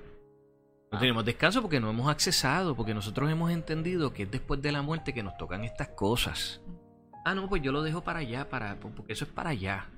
No 0.89 0.97
Ah. 0.97 1.01
tenemos 1.01 1.26
descanso 1.26 1.61
porque 1.61 1.82
no 1.82 1.89
hemos 1.89 2.07
accesado, 2.07 2.78
porque 2.78 2.93
nosotros 2.93 3.30
hemos 3.30 3.51
entendido 3.51 4.13
que 4.13 4.24
es 4.24 4.32
después 4.32 4.61
de 4.61 4.72
la 4.72 4.82
muerte 4.82 5.13
que 5.13 5.22
nos 5.22 5.36
tocan 5.36 5.66
estas 5.66 5.89
cosas. 5.89 6.61
Ah, 7.26 7.36
no, 7.36 7.49
pues 7.49 7.61
yo 7.61 7.74
lo 7.74 7.82
dejo 7.82 8.05
para 8.05 8.20
allá, 8.20 8.47
para, 8.47 8.80
porque 8.80 9.11
eso 9.11 9.26
es 9.26 9.32
para 9.32 9.49
allá. 9.49 9.89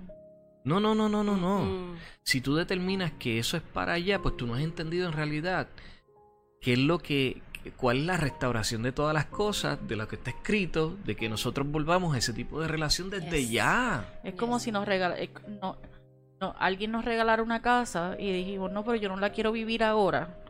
No, 0.63 0.79
no, 0.79 0.95
no, 0.95 1.09
no, 1.09 1.23
no, 1.23 1.37
no. 1.37 1.95
Si 2.23 2.41
tú 2.41 2.55
determinas 2.55 3.11
que 3.19 3.37
eso 3.37 3.55
es 3.55 3.61
para 3.61 3.93
allá, 3.93 4.19
pues 4.19 4.35
tú 4.35 4.47
no 4.47 4.55
has 4.55 4.61
entendido 4.61 5.05
en 5.05 5.13
realidad 5.13 5.67
qué 6.61 6.73
es 6.73 6.79
lo 6.79 6.99
que, 6.99 7.41
cuál 7.75 7.97
es 7.97 8.05
la 8.05 8.17
restauración 8.17 8.83
de 8.83 8.91
todas 8.91 9.13
las 9.13 9.25
cosas, 9.25 9.79
de 9.87 9.95
lo 9.95 10.07
que 10.07 10.15
está 10.15 10.29
escrito, 10.31 10.95
de 11.05 11.15
que 11.15 11.29
nosotros 11.29 11.67
volvamos 11.69 12.15
a 12.15 12.17
ese 12.17 12.33
tipo 12.33 12.61
de 12.61 12.67
relación 12.67 13.09
desde 13.09 13.41
Yes. 13.41 13.51
ya. 13.51 14.19
Es 14.23 14.35
como 14.35 14.59
si 14.59 14.71
nos 14.71 14.85
regala, 14.85 15.15
no, 15.61 15.77
no, 16.39 16.55
alguien 16.59 16.91
nos 16.91 17.05
regalara 17.05 17.41
una 17.43 17.61
casa 17.61 18.15
y 18.19 18.31
dijimos, 18.31 18.71
no, 18.71 18.83
pero 18.83 18.95
yo 18.95 19.09
no 19.09 19.17
la 19.17 19.31
quiero 19.31 19.51
vivir 19.51 19.83
ahora. 19.83 20.43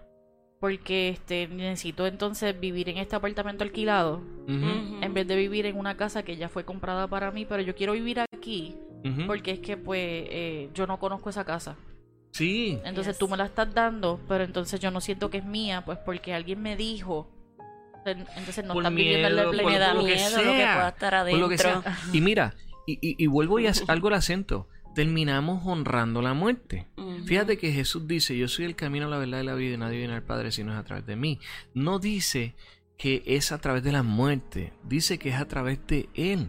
Porque 0.60 1.10
este 1.10 1.48
necesito 1.48 2.08
entonces 2.08 2.60
vivir 2.60 2.90
en 2.90 2.98
este 2.98 3.16
apartamento 3.16 3.64
alquilado. 3.64 4.22
En 4.48 5.14
vez 5.14 5.28
de 5.28 5.36
vivir 5.36 5.68
en 5.68 5.78
una 5.78 5.96
casa 5.98 6.24
que 6.24 6.36
ya 6.36 6.50
fue 6.50 6.66
comprada 6.66 7.08
para 7.08 7.30
mí, 7.30 7.46
pero 7.46 7.62
yo 7.62 7.76
quiero 7.76 7.94
vivir 7.94 8.20
aquí. 8.34 8.76
Porque 9.28 9.52
es 9.52 9.60
que 9.60 9.78
pues 9.78 10.00
eh, 10.02 10.70
yo 10.74 10.88
no 10.88 10.98
conozco 11.00 11.30
esa 11.30 11.46
casa. 11.46 11.76
Sí. 12.38 12.80
Entonces 12.86 13.14
Yes. 13.16 13.20
tú 13.20 13.28
me 13.28 13.38
la 13.38 13.46
estás 13.46 13.74
dando, 13.74 14.20
pero 14.28 14.44
entonces 14.44 14.80
yo 14.80 14.92
no 14.92 15.02
siento 15.02 15.30
que 15.30 15.38
es 15.40 15.46
mía, 15.46 15.84
pues 15.86 15.98
porque 16.00 16.34
alguien 16.34 16.62
me 16.62 16.76
dijo. 16.76 17.30
En- 18.06 18.20
Entonces 18.38 18.64
no 18.66 18.74
Por 18.74 18.84
están 18.84 18.96
viviendo 18.96 19.30
la 19.30 19.44
por- 19.44 19.56
da 19.56 19.64
por 19.64 19.72
lo 20.02 20.06
que 20.06 20.16
lo 20.16 20.42
pueda 20.44 20.90
estar 20.90 21.30
Por 21.30 21.40
lo 21.40 21.50
que 21.50 21.56
adentro. 21.56 21.82
sea. 21.84 21.98
Y 22.14 22.22
mira, 22.22 22.54
y, 22.88 22.94
y- 23.02 23.16
y 23.24 23.28
vuelvo 23.28 23.60
y 23.60 23.68
algo 23.88 24.08
el 24.08 24.14
acento. 24.14 24.68
terminamos 24.96 25.62
honrando 25.68 26.24
la 26.24 26.34
muerte. 26.34 26.88
Fíjate 27.26 27.58
que 27.60 27.72
Jesús 27.72 28.08
dice, 28.08 28.36
yo 28.36 28.48
soy 28.48 28.66
el 28.66 28.76
camino, 28.76 29.08
la 29.08 29.20
verdad 29.20 29.42
y 29.42 29.46
la 29.46 29.54
vida, 29.54 29.76
y 29.76 29.78
nadie 29.78 29.98
viene 30.00 30.16
al 30.16 30.24
Padre 30.24 30.52
si 30.52 30.64
no 30.64 30.72
es 30.74 30.80
a 30.80 30.84
través 30.86 31.06
de 31.06 31.16
mí. 31.16 31.40
No 31.76 32.00
dice 32.00 32.56
que 32.98 33.22
es 33.28 33.52
a 33.52 33.60
través 33.60 33.84
de 33.84 33.92
la 33.92 34.02
muerte, 34.02 34.74
dice 34.84 35.20
que 35.20 35.30
es 35.30 35.36
a 35.36 35.48
través 35.48 35.86
de 35.86 36.10
Él. 36.16 36.48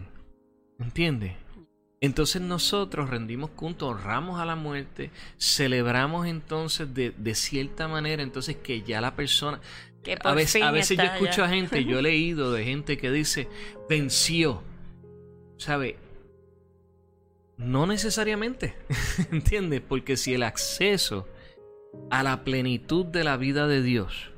¿Entiendes? 0.79 1.33
Entonces 2.01 2.41
nosotros 2.41 3.09
rendimos 3.09 3.49
culto, 3.49 3.87
honramos 3.87 4.39
a 4.39 4.45
la 4.45 4.55
muerte, 4.55 5.11
celebramos 5.37 6.27
entonces 6.27 6.93
de, 6.93 7.11
de 7.11 7.35
cierta 7.35 7.87
manera, 7.87 8.23
entonces 8.23 8.55
que 8.55 8.81
ya 8.81 9.01
la 9.01 9.15
persona... 9.15 9.59
Que 10.01 10.17
A 10.23 10.33
veces, 10.33 10.61
a 10.61 10.71
veces 10.71 10.97
yo 10.97 11.03
escucho 11.03 11.43
a 11.43 11.49
gente, 11.49 11.83
yo 11.83 11.99
he 11.99 12.01
leído 12.03 12.53
de 12.53 12.63
gente 12.63 12.97
que 12.97 13.11
dice, 13.11 13.49
venció. 13.89 14.63
¿Sabe? 15.57 15.97
No 17.57 17.85
necesariamente, 17.85 18.75
¿entiendes? 19.31 19.81
Porque 19.81 20.15
si 20.15 20.33
el 20.33 20.43
acceso 20.43 21.27
a 22.09 22.23
la 22.23 22.45
plenitud 22.45 23.05
de 23.05 23.25
la 23.25 23.35
vida 23.35 23.67
de 23.67 23.81
Dios, 23.83 24.28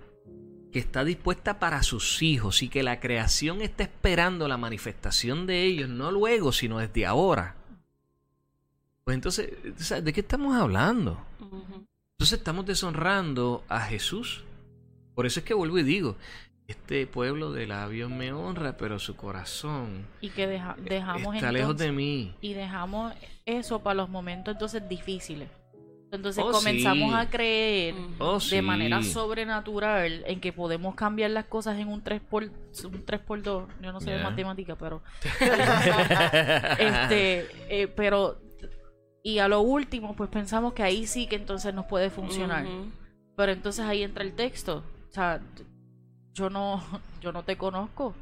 que 0.72 0.80
está 0.80 1.04
dispuesta 1.04 1.60
para 1.60 1.84
sus 1.84 2.22
hijos 2.22 2.64
y 2.64 2.70
que 2.70 2.84
la 2.84 3.00
creación 3.00 3.62
está 3.62 3.84
esperando 3.84 4.48
la 4.48 4.58
manifestación 4.58 5.46
de 5.46 5.64
ellos, 5.64 5.90
no 5.90 6.12
luego, 6.12 6.52
sino 6.52 6.80
desde 6.80 7.06
ahora. 7.06 7.56
Pues 9.04 9.16
entonces. 9.16 9.52
¿de 10.04 10.14
qué 10.14 10.22
estamos 10.22 10.56
hablando? 10.56 11.20
Entonces 11.42 12.38
estamos 12.40 12.66
deshonrando 12.66 13.64
a 13.68 13.82
Jesús. 13.82 14.44
Por 15.16 15.26
eso 15.26 15.40
es 15.40 15.46
que 15.46 15.54
vuelvo 15.54 15.78
y 15.80 15.84
digo, 15.84 16.16
este 16.68 17.06
pueblo 17.08 17.52
de 17.52 17.68
labios 17.68 18.10
me 18.10 18.32
honra, 18.32 18.78
pero 18.78 18.98
su 19.00 19.16
corazón 19.16 20.06
Y 20.22 20.30
que 20.30 20.48
deja- 20.48 20.76
dejamos 20.80 21.36
está 21.36 21.52
lejos 21.52 21.76
de 21.78 21.92
mí. 21.92 22.34
y 22.42 22.54
dejamos 22.54 23.14
eso 23.46 23.80
para 23.84 23.96
los 23.96 24.10
momentos 24.10 24.54
entonces 24.54 24.88
difíciles. 24.88 25.50
Entonces 26.12 26.44
Oh, 26.46 26.52
comenzamos 26.52 27.12
sí. 27.14 27.18
a 27.18 27.30
creer. 27.30 27.96
Oh, 28.20 28.34
de 28.36 28.40
sí. 28.42 28.62
manera 28.62 29.02
sobrenatural 29.02 30.24
en 30.28 30.42
que 30.42 30.52
podemos 30.52 30.94
cambiar 30.96 31.32
las 31.32 31.46
cosas 31.46 31.80
en 31.80 31.88
un 31.88 32.02
3 32.04 32.22
por 32.22 32.44
un 32.44 33.06
3 33.06 33.22
por 33.22 33.42
2 33.42 33.70
yo 33.82 33.92
no 33.94 34.02
sé 34.02 34.12
de 34.12 34.22
matemática 34.24 34.76
pero 34.78 35.02
este 36.80 37.48
eh, 37.70 37.88
pero 37.96 38.40
y 39.24 39.40
a 39.40 39.48
lo 39.48 39.62
último 39.62 40.16
pues 40.16 40.30
pensamos 40.30 40.74
que 40.74 40.84
ahí 40.84 41.06
sí 41.08 41.28
que 41.28 41.36
entonces 41.36 41.74
nos 41.74 41.86
puede 41.86 42.10
funcionar 42.10 42.66
pero 43.36 43.52
entonces 43.52 43.86
ahí 43.86 44.04
entra 44.04 44.24
el 44.24 44.34
texto 44.34 44.84
o 45.10 45.14
sea 45.14 45.40
yo 46.34 46.50
no 46.50 46.84
yo 47.22 47.32
no 47.32 47.44
te 47.44 47.58
conozco 47.58 48.14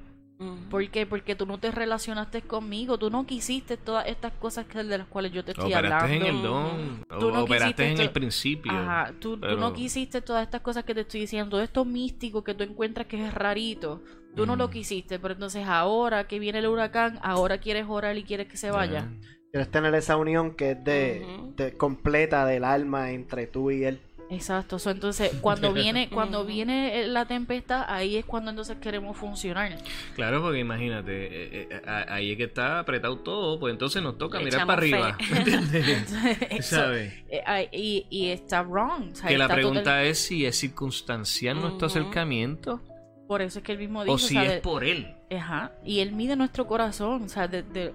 ¿Por 0.70 0.90
qué? 0.90 1.06
Porque 1.06 1.36
tú 1.36 1.46
no 1.46 1.58
te 1.60 1.70
relacionaste 1.72 2.42
conmigo, 2.44 2.98
tú 2.98 3.10
no 3.10 3.26
quisiste 3.26 3.76
todas 3.76 4.08
estas 4.08 4.32
cosas 4.34 4.66
que, 4.68 4.84
de 4.84 4.98
las 4.98 5.08
cuales 5.08 5.34
yo 5.34 5.44
te 5.44 5.52
estoy 5.52 5.74
Operaste 5.74 6.16
en 6.16 6.22
hablando. 6.22 6.38
el 6.38 6.42
don, 6.44 7.06
Tú 7.20 7.28
o 7.28 7.32
no 7.32 7.44
operaste 7.44 7.84
quisiste 7.84 7.92
en 7.92 8.00
el 8.00 8.12
principio. 8.12 8.72
Ajá, 8.72 9.14
tú, 9.20 9.36
no 9.38 9.74
quisiste 9.74 10.22
todas 10.22 10.44
estas 10.44 10.62
cosas 10.62 10.86
que 10.86 10.94
te 10.96 11.02
estoy 11.02 11.22
diciendo, 11.22 11.50
todo 11.50 11.62
esto 11.62 11.84
místico 11.84 12.44
que 12.44 12.54
tú 12.54 12.64
encuentras 12.64 13.08
que 13.08 13.22
es 13.26 13.34
rarito, 13.34 14.02
tú 14.36 14.46
no 14.46 14.56
lo 14.56 14.70
quisiste, 14.70 15.20
pero 15.20 15.34
entonces 15.34 15.68
ahora 15.68 16.26
que 16.28 16.40
viene 16.40 16.60
el 16.60 16.68
huracán, 16.68 17.20
ahora 17.22 17.58
quieres 17.58 17.86
orar 17.90 18.18
y 18.18 18.24
quieres 18.24 18.48
que 18.48 18.56
se 18.58 18.72
vaya. 18.72 19.08
Quieres 19.52 19.72
tener 19.72 19.94
esa 19.96 20.16
unión 20.16 20.56
que 20.56 20.72
es 20.72 20.84
de- 20.84 21.76
completa 21.78 22.46
del 22.46 22.64
alma 22.64 23.12
entre 23.12 23.48
tú 23.48 23.72
y 23.72 23.84
él. 23.84 24.00
Exacto, 24.32 24.78
so, 24.78 24.92
entonces 24.92 25.32
cuando 25.42 25.74
viene 25.74 26.08
cuando 26.10 26.46
viene 26.46 27.08
la 27.08 27.26
tempestad, 27.26 27.86
ahí 27.88 28.16
es 28.16 28.26
cuando 28.26 28.52
entonces 28.52 28.78
queremos 28.78 29.18
funcionar. 29.18 29.76
Claro, 30.16 30.42
porque 30.44 30.60
imagínate, 30.60 31.12
eh, 31.26 31.68
eh, 31.72 31.82
a- 31.88 32.14
ahí 32.14 32.32
es 32.32 32.38
que 32.38 32.44
está 32.44 32.78
apretado 32.80 33.18
todo, 33.20 33.60
pues 33.60 33.72
entonces 33.74 34.04
nos 34.04 34.20
toca 34.20 34.38
Le 34.38 34.46
mirar 34.46 34.68
para 34.68 34.78
arriba. 34.80 35.18
fe. 35.20 35.38
¿Entiendes? 35.38 36.14
Eso, 36.52 36.76
¿Sabes? 36.76 37.14
eh, 37.30 37.70
y, 37.72 38.06
y 38.12 38.28
está 38.30 38.62
wrong. 38.62 39.12
o 39.14 39.16
sea, 39.16 39.30
Que 39.30 39.38
la 39.38 39.48
pregunta 39.48 39.80
total- 39.82 40.06
es 40.06 40.20
si 40.20 40.46
es 40.46 40.56
circunstancial 40.60 41.60
nuestro 41.60 41.88
acercamiento 41.88 42.82
Por 43.28 43.42
eso 43.42 43.60
es 43.60 43.66
que 43.66 43.72
él 43.74 43.78
mismo 43.80 44.02
dice, 44.04 44.12
o 44.12 44.16
o 44.16 44.18
si 44.20 44.34
sea, 44.36 44.44
es 44.44 44.50
de- 44.54 44.60
por 44.62 44.84
él. 44.84 45.16
Ajá, 45.36 45.72
y 45.86 46.00
él 46.02 46.12
mide 46.14 46.36
nuestro 46.36 46.66
corazón, 46.68 47.24
o 47.24 47.30
sea, 47.30 47.48
de, 47.48 47.62
de- 47.64 47.94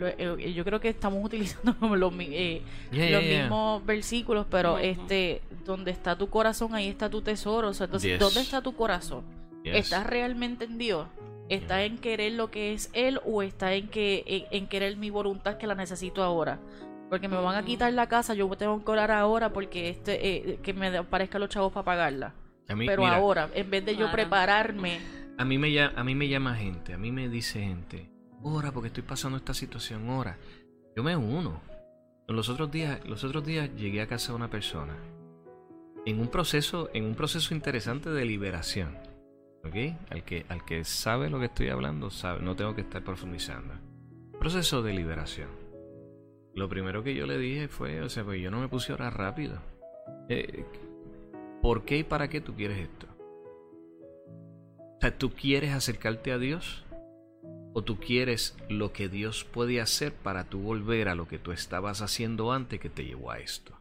lo- 0.00 0.08
eh, 0.38 0.52
yo 0.52 0.64
creo 0.64 0.80
que 0.80 0.88
estamos 0.88 1.24
utilizando 1.24 1.76
como 1.78 1.94
los, 1.96 2.12
mi- 2.12 2.26
eh, 2.34 2.62
Yeah, 2.90 3.10
los 3.10 3.20
yeah, 3.22 3.30
yeah. 3.30 3.40
mismos 3.42 3.84
versículos, 3.86 4.46
pero 4.50 4.78
este, 4.78 5.42
donde 5.64 5.90
está 5.92 6.16
tu 6.16 6.28
corazón, 6.28 6.74
ahí 6.74 6.88
está 6.88 7.08
tu 7.08 7.22
tesoro, 7.22 7.68
o 7.68 7.74
sea, 7.74 7.84
entonces, 7.84 8.10
Yes. 8.12 8.18
¿dónde 8.20 8.40
está 8.40 8.60
tu 8.62 8.74
corazón? 8.74 9.24
Yes. 9.62 9.76
¿Estás 9.76 10.06
realmente 10.06 10.64
en 10.64 10.78
Dios? 10.78 11.06
¿Está 11.48 11.76
Yeah. 11.78 11.84
en 11.86 11.98
querer 11.98 12.32
lo 12.32 12.50
que 12.50 12.72
es 12.72 12.90
Él 12.92 13.20
o 13.24 13.42
está 13.42 13.74
en 13.74 13.88
que 13.88 14.24
en, 14.26 14.44
en 14.62 14.66
querer 14.68 14.96
mi 14.96 15.10
voluntad 15.10 15.56
que 15.58 15.66
la 15.66 15.74
necesito 15.74 16.22
ahora? 16.22 16.58
Porque 17.08 17.26
me 17.28 17.36
van 17.36 17.56
a 17.56 17.64
quitar 17.64 17.92
la 17.92 18.08
casa, 18.08 18.34
yo 18.34 18.48
tengo 18.56 18.84
que 18.84 18.90
orar 18.92 19.10
ahora 19.10 19.52
porque 19.52 19.88
este 19.90 20.52
eh, 20.52 20.58
que 20.62 20.72
me 20.72 20.96
aparezcan 20.96 21.40
los 21.40 21.50
chavos 21.50 21.72
para 21.72 21.84
pagarla. 21.84 22.34
A 22.68 22.76
mí, 22.76 22.86
Pero 22.86 23.02
mira, 23.02 23.16
ahora, 23.16 23.50
en 23.52 23.68
vez 23.68 23.84
de 23.84 23.96
yo 23.96 24.12
prepararme, 24.12 25.00
a 25.36 25.44
mí 25.44 25.58
me 25.58 25.72
llama, 25.72 25.92
a 25.96 26.04
mí 26.04 26.14
me 26.14 26.28
llama 26.28 26.54
gente, 26.54 26.92
a 26.94 26.98
mí 26.98 27.10
me 27.10 27.28
dice 27.28 27.60
gente, 27.60 28.09
ora 28.42 28.72
porque 28.72 28.88
estoy 28.88 29.02
pasando 29.02 29.38
esta 29.38 29.54
situación, 29.54 30.08
ora. 30.08 30.38
Yo 30.96 31.02
me 31.02 31.16
uno. 31.16 31.60
Los 32.26 32.48
otros 32.48 32.70
días, 32.70 33.04
los 33.06 33.24
otros 33.24 33.44
días 33.44 33.70
llegué 33.76 34.02
a 34.02 34.06
casa 34.06 34.32
de 34.32 34.36
una 34.36 34.50
persona 34.50 34.96
en 36.06 36.20
un 36.20 36.28
proceso, 36.28 36.90
en 36.92 37.04
un 37.04 37.14
proceso 37.14 37.54
interesante 37.54 38.10
de 38.10 38.24
liberación. 38.24 38.96
¿Ok? 39.64 39.76
Al 40.10 40.24
que, 40.24 40.46
al 40.48 40.64
que 40.64 40.84
sabe 40.84 41.28
lo 41.28 41.38
que 41.38 41.46
estoy 41.46 41.68
hablando, 41.68 42.10
sabe, 42.10 42.40
no 42.40 42.56
tengo 42.56 42.74
que 42.74 42.80
estar 42.80 43.04
profundizando. 43.04 43.74
Proceso 44.38 44.82
de 44.82 44.94
liberación. 44.94 45.50
Lo 46.54 46.68
primero 46.68 47.02
que 47.02 47.14
yo 47.14 47.26
le 47.26 47.38
dije 47.38 47.68
fue, 47.68 48.00
o 48.00 48.08
sea, 48.08 48.24
pues 48.24 48.40
yo 48.40 48.50
no 48.50 48.60
me 48.60 48.68
puse 48.68 48.92
a 48.92 48.94
orar 48.94 49.16
rápido. 49.16 49.60
Eh, 50.28 50.64
¿Por 51.60 51.84
qué 51.84 51.98
y 51.98 52.04
para 52.04 52.28
qué 52.28 52.40
tú 52.40 52.54
quieres 52.54 52.78
esto? 52.78 53.06
O 54.78 55.00
sea, 55.00 55.16
¿tú 55.16 55.30
quieres 55.30 55.72
acercarte 55.72 56.32
a 56.32 56.38
Dios? 56.38 56.84
¿O 57.72 57.82
tú 57.82 57.98
quieres 58.00 58.56
lo 58.68 58.92
que 58.92 59.08
Dios 59.08 59.44
puede 59.44 59.80
hacer 59.80 60.12
para 60.12 60.44
tú 60.44 60.58
volver 60.60 61.08
a 61.08 61.14
lo 61.14 61.28
que 61.28 61.38
tú 61.38 61.52
estabas 61.52 62.02
haciendo 62.02 62.52
antes 62.52 62.80
que 62.80 62.90
te 62.90 63.04
llevó 63.04 63.30
a 63.30 63.38
esto? 63.38 63.76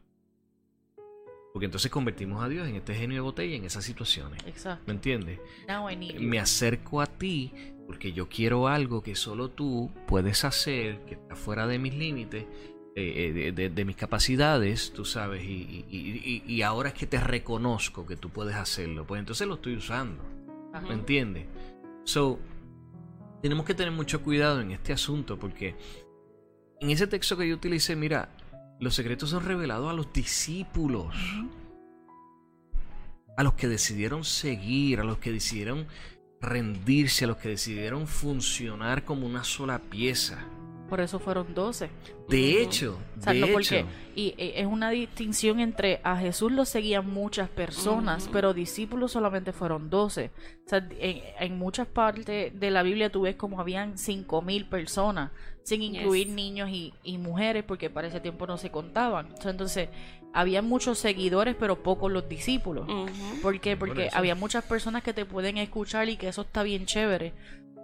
Porque 1.54 1.66
entonces 1.66 1.90
convertimos 1.90 2.44
a 2.44 2.50
Dios 2.50 2.68
en 2.68 2.76
este 2.76 2.94
genio 2.94 3.16
de 3.16 3.22
botella 3.22 3.56
en 3.56 3.66
esas 3.66 3.84
situaciones. 3.84 4.44
exacto. 4.46 4.84
¿Me 4.86 4.94
entiendes? 4.94 5.40
Now 5.68 5.90
I 5.90 5.96
need 5.96 6.14
you. 6.20 6.22
Me 6.28 6.40
acerco 6.40 7.02
a 7.02 7.08
ti 7.08 7.52
porque 7.88 8.14
yo 8.14 8.30
quiero 8.30 8.68
algo 8.68 9.02
que 9.02 9.16
solo 9.16 9.50
tú 9.50 9.90
puedes 10.08 10.46
hacer, 10.46 11.00
que 11.06 11.16
está 11.16 11.36
fuera 11.36 11.66
de 11.66 11.80
mis 11.80 11.96
límites, 11.96 12.44
eh, 12.96 13.14
eh, 13.30 13.34
de, 13.34 13.52
de- 13.52 13.70
de 13.72 13.86
mis 13.86 13.96
capacidades, 13.96 14.94
tú 14.94 15.06
sabes, 15.06 15.44
y, 15.44 15.48
y- 15.48 15.86
y- 15.90 16.44
y- 16.48 16.54
y 16.54 16.62
ahora 16.62 16.90
es 16.90 16.96
que 16.96 17.08
te 17.08 17.20
reconozco 17.20 18.06
que 18.06 18.16
tú 18.16 18.30
puedes 18.30 18.56
hacerlo, 18.56 19.06
pues 19.08 19.18
entonces 19.20 19.48
lo 19.48 19.56
estoy 19.56 19.76
usando. 19.76 20.22
Ajá. 20.72 20.86
¿Me 20.88 20.94
entiendes? 20.94 21.46
So, 22.04 22.38
tenemos 23.42 23.66
que 23.66 23.74
tener 23.74 23.92
mucho 23.92 24.22
cuidado 24.22 24.62
en 24.62 24.72
este 24.72 24.94
asunto 24.94 25.40
porque 25.40 25.76
en 26.80 26.90
ese 26.90 27.08
texto 27.08 27.38
que 27.38 27.48
yo 27.48 27.56
utilicé, 27.56 27.96
mira, 27.96 28.30
los 28.80 28.96
secretos 28.96 29.30
son 29.30 29.46
revelados 29.46 29.90
a 29.90 29.94
los 29.94 30.14
discípulos, 30.14 31.16
a 33.36 33.44
los 33.44 33.54
que 33.54 33.68
decidieron 33.68 34.24
seguir, 34.24 35.00
a 35.00 35.04
los 35.04 35.18
que 35.18 35.32
decidieron 35.32 35.88
rendirse, 36.42 37.26
a 37.26 37.28
los 37.28 37.38
que 37.38 37.50
decidieron 37.50 38.08
funcionar 38.08 39.04
como 39.04 39.26
una 39.26 39.44
sola 39.44 39.80
pieza. 39.80 40.46
Por 40.90 41.00
eso 41.02 41.20
fueron 41.20 41.54
12. 41.54 41.90
De 42.28 42.62
hecho, 42.62 42.98
O 43.18 43.22
sea, 43.22 43.34
de 43.34 43.40
no 43.40 43.46
hecho, 43.46 43.54
porque 43.54 43.86
y 44.16 44.34
eh, 44.38 44.54
es 44.58 44.66
una 44.66 44.90
distinción 44.90 45.60
entre 45.60 46.02
a 46.04 46.18
Jesús 46.18 46.52
lo 46.52 46.66
seguían 46.66 47.10
muchas 47.10 47.48
personas, 47.50 48.30
pero 48.32 48.54
discípulos 48.54 49.12
solamente 49.12 49.54
fueron 49.54 49.90
12. 49.90 50.32
O 50.66 50.70
sea, 50.70 50.88
en, 51.00 51.22
en 51.40 51.58
muchas 51.58 51.88
partes 51.88 52.60
de 52.60 52.72
la 52.72 52.84
Biblia 52.84 53.12
tú 53.12 53.22
ves 53.22 53.36
como 53.36 53.60
habían 53.62 53.98
5000 53.98 54.66
personas, 54.68 55.32
sin 55.64 55.82
incluir 55.84 56.28
Yes. 56.28 56.36
niños 56.36 56.70
y, 56.72 56.94
y 57.04 57.18
mujeres, 57.18 57.64
porque 57.64 57.90
para 57.90 58.08
ese 58.08 58.20
tiempo 58.20 58.46
no 58.48 58.58
se 58.58 58.72
contaban. 58.72 59.32
O 59.34 59.42
sea, 59.42 59.52
entonces, 59.52 59.90
había 60.34 60.62
muchos 60.62 61.00
seguidores, 61.00 61.56
pero 61.60 61.82
pocos 61.82 62.12
los 62.12 62.28
discípulos. 62.30 62.88
Ujú. 62.88 63.42
¿Por 63.42 63.60
qué? 63.60 63.76
Por 63.78 63.90
Porque 63.90 64.10
había 64.14 64.36
muchas 64.36 64.64
personas 64.64 65.02
que 65.04 65.14
te 65.14 65.26
pueden 65.26 65.58
escuchar 65.58 66.08
y 66.10 66.18
que 66.18 66.28
eso 66.28 66.42
está 66.42 66.62
bien 66.64 66.86
chévere. 66.86 67.34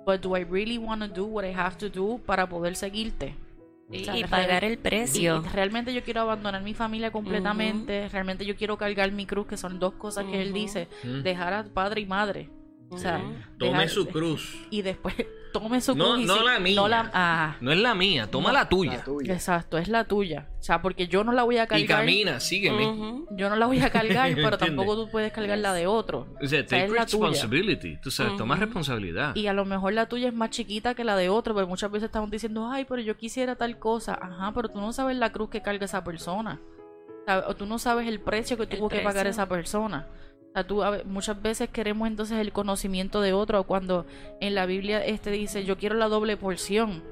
But 0.06 0.22
do 0.22 0.36
I 0.38 0.44
really 0.44 0.78
want 0.78 1.02
to 1.02 1.08
do 1.08 1.26
what 1.26 1.46
I 1.46 1.54
have 1.54 1.78
to 1.78 1.90
do 1.90 2.20
para 2.26 2.48
poder 2.48 2.76
seguirte? 2.76 3.36
Y, 3.92 4.02
O 4.02 4.06
sea, 4.06 4.18
y 4.18 4.24
pagar 4.24 4.64
el 4.64 4.78
precio. 4.78 5.44
Y 5.46 5.50
realmente 5.50 5.94
yo 5.94 6.04
quiero 6.04 6.22
abandonar 6.22 6.62
mi 6.64 6.74
familia 6.74 7.12
completamente. 7.12 8.08
Realmente 8.10 8.46
yo 8.46 8.56
quiero 8.56 8.78
cargar 8.78 9.12
mi 9.12 9.26
cruz, 9.26 9.48
que 9.48 9.58
son 9.58 9.80
dos 9.80 9.94
cosas 9.94 10.26
que 10.26 10.42
él 10.42 10.54
dice. 10.54 10.88
Dejar 11.24 11.54
a 11.54 11.64
padre 11.64 12.02
y 12.02 12.06
madre. 12.06 12.50
O 12.90 12.98
sea, 12.98 13.18
Tome 13.58 13.72
dejar- 13.72 13.90
su 13.90 14.08
cruz. 14.08 14.56
y 14.70 14.82
después 14.82 15.16
tome 15.52 15.82
su 15.82 15.96
No, 15.96 16.12
cruz 16.14 16.20
y 16.20 16.26
no 16.26 16.38
si- 16.38 16.46
la 16.46 16.60
mía. 16.60 16.76
no 16.76 16.88
la- 16.88 17.12
ah, 17.14 17.56
No 17.60 17.72
es 17.72 17.80
la 17.80 17.96
mía, 17.96 18.30
toma 18.30 18.50
No, 18.50 18.54
la 18.54 18.60
La 18.64 18.70
tuya. 18.70 19.04
exacto, 19.34 19.78
es 19.78 19.88
la 19.88 20.04
tuya. 20.06 20.50
O 20.60 20.64
sea, 20.64 20.82
porque 20.82 21.08
yo 21.08 21.24
no 21.24 21.32
la 21.32 21.44
voy 21.44 21.58
a 21.58 21.64
Y 21.64 21.68
cargar. 21.68 22.00
camina, 22.02 22.40
sígueme. 22.40 23.24
Yo 23.32 23.50
no 23.50 23.56
la 23.56 23.66
voy 23.66 23.80
a 23.80 23.90
cargar, 23.90 24.30
pero 24.36 24.58
tampoco 24.58 24.96
tú 24.96 25.10
puedes 25.10 25.32
cargar 25.32 25.58
la 25.58 25.74
de 25.74 25.88
otro. 25.88 26.28
O 26.42 26.46
sea, 26.46 26.46
O 26.46 26.48
sea, 26.48 26.66
take 26.66 26.88
responsibility. 26.88 27.98
Tú 27.98 28.12
sabes, 28.12 28.38
toma 28.38 28.56
responsabilidad. 28.56 29.36
Y 29.36 29.48
a 29.48 29.54
lo 29.54 29.66
mejor 29.66 29.94
la 29.94 30.08
tuya 30.08 30.28
es 30.28 30.34
más 30.34 30.52
chiquita 30.52 30.94
que 30.94 31.04
la 31.04 31.16
de 31.16 31.30
otro, 31.30 31.56
pero 31.56 31.68
muchas 31.68 31.92
veces 31.92 32.06
estamos 32.08 32.30
diciendo, 32.30 32.70
ay, 32.72 32.86
pero 32.86 33.02
yo 33.02 33.18
quisiera 33.18 33.56
tal 33.56 33.80
cosa. 33.80 34.18
Ajá, 34.22 34.52
pero 34.54 34.70
tú 34.70 34.80
no 34.80 34.94
sabes 34.94 35.18
la 35.18 35.32
cruz 35.32 35.50
que 35.50 35.62
carga 35.62 35.86
esa 35.86 36.04
persona. 36.04 36.60
O 37.48 37.56
tú 37.56 37.66
no 37.66 37.80
sabes 37.80 38.08
el 38.08 38.20
precio 38.20 38.56
que 38.58 38.64
El 38.64 38.70
tuvo 38.70 38.90
que 38.90 39.00
pagar 39.00 39.26
esa 39.26 39.48
persona. 39.50 40.08
Sea, 40.56 40.66
tú, 40.66 40.82
muchas 41.04 41.42
veces 41.42 41.70
queremos 41.70 42.08
entonces 42.08 42.38
el 42.40 42.54
conocimiento 42.54 43.20
de 43.20 43.34
otro, 43.34 43.66
cuando 43.66 44.06
en 44.40 44.56
la 44.56 44.66
Biblia 44.66 45.06
este 45.06 45.30
dice, 45.30 45.66
yo 45.66 45.78
quiero 45.78 45.96
la 45.96 46.08
doble 46.08 46.38
porción. 46.38 47.04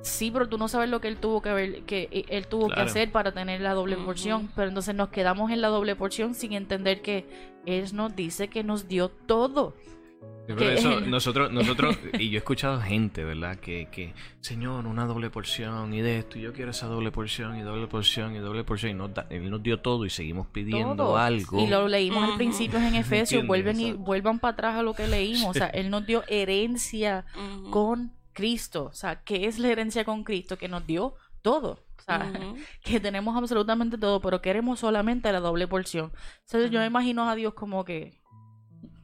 Sí, 0.00 0.30
pero 0.30 0.48
tú 0.48 0.56
no 0.56 0.68
sabes 0.68 0.88
lo 0.88 1.02
que 1.02 1.08
él 1.08 1.18
tuvo 1.18 1.42
que 1.42 1.52
ver, 1.52 1.82
que 1.82 2.08
eh, 2.10 2.24
él 2.28 2.46
tuvo 2.46 2.70
que 2.70 2.80
hacer 2.80 3.12
para 3.12 3.32
tener 3.32 3.60
la 3.60 3.74
doble 3.74 3.96
porción. 3.98 4.50
Pero 4.56 4.68
entonces 4.68 4.94
nos 4.94 5.10
quedamos 5.10 5.50
en 5.50 5.60
la 5.60 5.68
doble 5.68 5.94
porción 5.96 6.34
sin 6.34 6.54
entender 6.54 7.02
que 7.02 7.26
él 7.66 7.94
nos 7.94 8.16
dice 8.16 8.48
que 8.48 8.64
nos 8.64 8.88
dio 8.88 9.10
todo. 9.10 9.74
Pero 10.46 10.68
eso, 10.70 11.00
nosotros, 11.06 11.52
nosotros, 11.52 11.96
y 12.18 12.28
yo 12.30 12.36
he 12.36 12.38
escuchado 12.38 12.80
gente, 12.80 13.24
¿verdad? 13.24 13.56
Que, 13.56 13.88
que, 13.92 14.12
Señor, 14.40 14.86
una 14.86 15.06
doble 15.06 15.30
porción 15.30 15.94
y 15.94 16.00
de 16.00 16.18
esto, 16.18 16.38
y 16.38 16.42
yo 16.42 16.52
quiero 16.52 16.72
esa 16.72 16.86
doble 16.88 17.12
porción 17.12 17.56
y 17.56 17.62
doble 17.62 17.86
porción 17.86 18.34
y 18.34 18.38
doble 18.38 18.64
porción, 18.64 18.90
y 18.92 18.94
nos 18.94 19.14
da- 19.14 19.26
Él 19.30 19.48
nos 19.50 19.62
dio 19.62 19.80
todo 19.80 20.04
y 20.04 20.10
seguimos 20.10 20.48
pidiendo 20.48 20.96
todo. 20.96 21.16
algo. 21.16 21.60
Y 21.60 21.68
lo 21.68 21.86
leímos 21.88 22.28
al 22.28 22.36
principio 22.36 22.78
en 22.80 22.94
Efesios, 22.96 23.46
vuelven 23.46 23.78
y 23.80 23.92
vuelvan 23.92 24.40
para 24.40 24.52
atrás 24.54 24.74
a 24.76 24.82
lo 24.82 24.94
que 24.94 25.06
leímos. 25.06 25.50
O 25.50 25.54
sea, 25.54 25.68
Él 25.68 25.90
nos 25.90 26.04
dio 26.06 26.24
herencia 26.28 27.24
con 27.70 28.12
Cristo. 28.32 28.86
O 28.86 28.92
sea, 28.92 29.22
¿qué 29.22 29.46
es 29.46 29.58
la 29.58 29.68
herencia 29.68 30.04
con 30.04 30.24
Cristo? 30.24 30.58
Que 30.58 30.68
nos 30.68 30.86
dio 30.86 31.14
todo. 31.42 31.84
O 31.98 32.02
sea, 32.04 32.32
que 32.82 32.98
tenemos 32.98 33.36
absolutamente 33.36 33.96
todo, 33.96 34.20
pero 34.20 34.42
queremos 34.42 34.80
solamente 34.80 35.30
la 35.30 35.38
doble 35.40 35.68
porción. 35.68 36.12
Entonces 36.46 36.70
yo 36.72 36.80
me 36.80 36.86
imagino 36.86 37.28
a 37.30 37.34
Dios 37.36 37.54
como 37.54 37.84
que, 37.84 38.20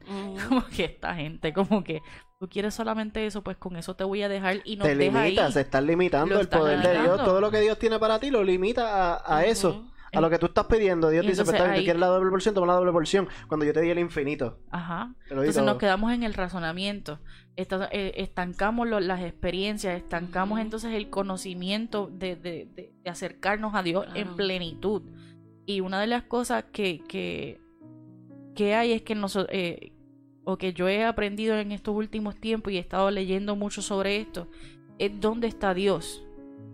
Como 0.49 0.65
que 0.67 0.85
esta 0.85 1.15
gente, 1.15 1.53
como 1.53 1.83
que 1.83 2.01
tú 2.39 2.47
quieres 2.49 2.73
solamente 2.73 3.25
eso, 3.25 3.43
pues 3.43 3.57
con 3.57 3.75
eso 3.75 3.95
te 3.95 4.03
voy 4.03 4.23
a 4.23 4.29
dejar 4.29 4.57
y 4.65 4.75
nos 4.77 4.87
Te 4.87 4.95
deja 4.95 5.21
ahí. 5.21 5.31
limitas, 5.31 5.53
se 5.53 5.61
está 5.61 5.81
limitando 5.81 6.35
Lo 6.35 6.41
el 6.41 6.47
poder 6.47 6.81
de 6.81 7.01
Dios. 7.01 7.17
Todo 7.23 7.41
lo 7.41 7.51
que 7.51 7.59
Dios 7.61 7.77
tiene 7.79 7.99
para 7.99 8.19
ti 8.19 8.29
lo 8.31 8.43
limita 8.43 9.15
a, 9.17 9.37
a 9.37 9.45
eso. 9.45 9.85
A 10.11 10.21
lo 10.21 10.29
que 10.31 10.39
tú 10.39 10.47
estás 10.47 10.65
pidiendo. 10.65 11.11
Dios 11.11 11.23
Y 11.23 11.27
dice, 11.29 11.43
pues, 11.45 11.61
ahí- 11.61 11.77
tú 11.81 11.83
quieres 11.83 11.99
la 11.99 12.07
doble 12.07 12.31
porción, 12.31 12.55
toma 12.55 12.65
la 12.65 12.73
doble 12.73 12.91
porción. 12.91 13.27
Cuando 13.47 13.63
yo 13.63 13.73
te 13.73 13.81
di 13.81 13.91
el 13.91 13.99
infinito. 13.99 14.57
Ajá. 14.71 15.13
Te 15.27 15.35
Entonces 15.35 15.61
nos 15.61 15.77
quedamos 15.77 16.11
en 16.11 16.23
el 16.23 16.33
razonamiento, 16.33 17.19
Esta- 17.55 17.89
eh, 17.91 18.13
estancamos 18.15 18.87
lo- 18.87 18.99
las 19.01 19.21
experiencias, 19.21 19.95
estancamos 19.95 20.59
entonces 20.61 20.93
el 20.93 21.11
conocimiento 21.11 22.09
de, 22.11 22.35
de- 22.37 22.67
de- 22.73 22.91
de 23.03 23.09
acercarnos 23.11 23.75
a 23.75 23.83
Dios 23.83 24.07
en 24.15 24.35
plenitud. 24.35 25.03
Y 25.67 25.81
una 25.81 26.01
de 26.01 26.07
las 26.07 26.23
cosas 26.23 26.63
que, 26.71 27.03
que, 27.07 27.59
que 28.55 28.73
hay 28.73 28.93
es 28.93 29.03
que 29.03 29.13
nosotros, 29.13 29.55
o 30.43 30.57
que 30.57 30.73
yo 30.73 30.87
he 30.89 31.03
aprendido 31.05 31.57
en 31.57 31.71
estos 31.71 31.95
últimos 31.95 32.35
tiempos 32.35 32.73
y 32.73 32.77
he 32.77 32.79
estado 32.79 33.11
leyendo 33.11 33.55
mucho 33.55 33.81
sobre 33.81 34.17
esto, 34.17 34.47
es 34.97 35.11
dónde 35.19 35.47
está 35.47 35.73
Dios. 35.73 36.23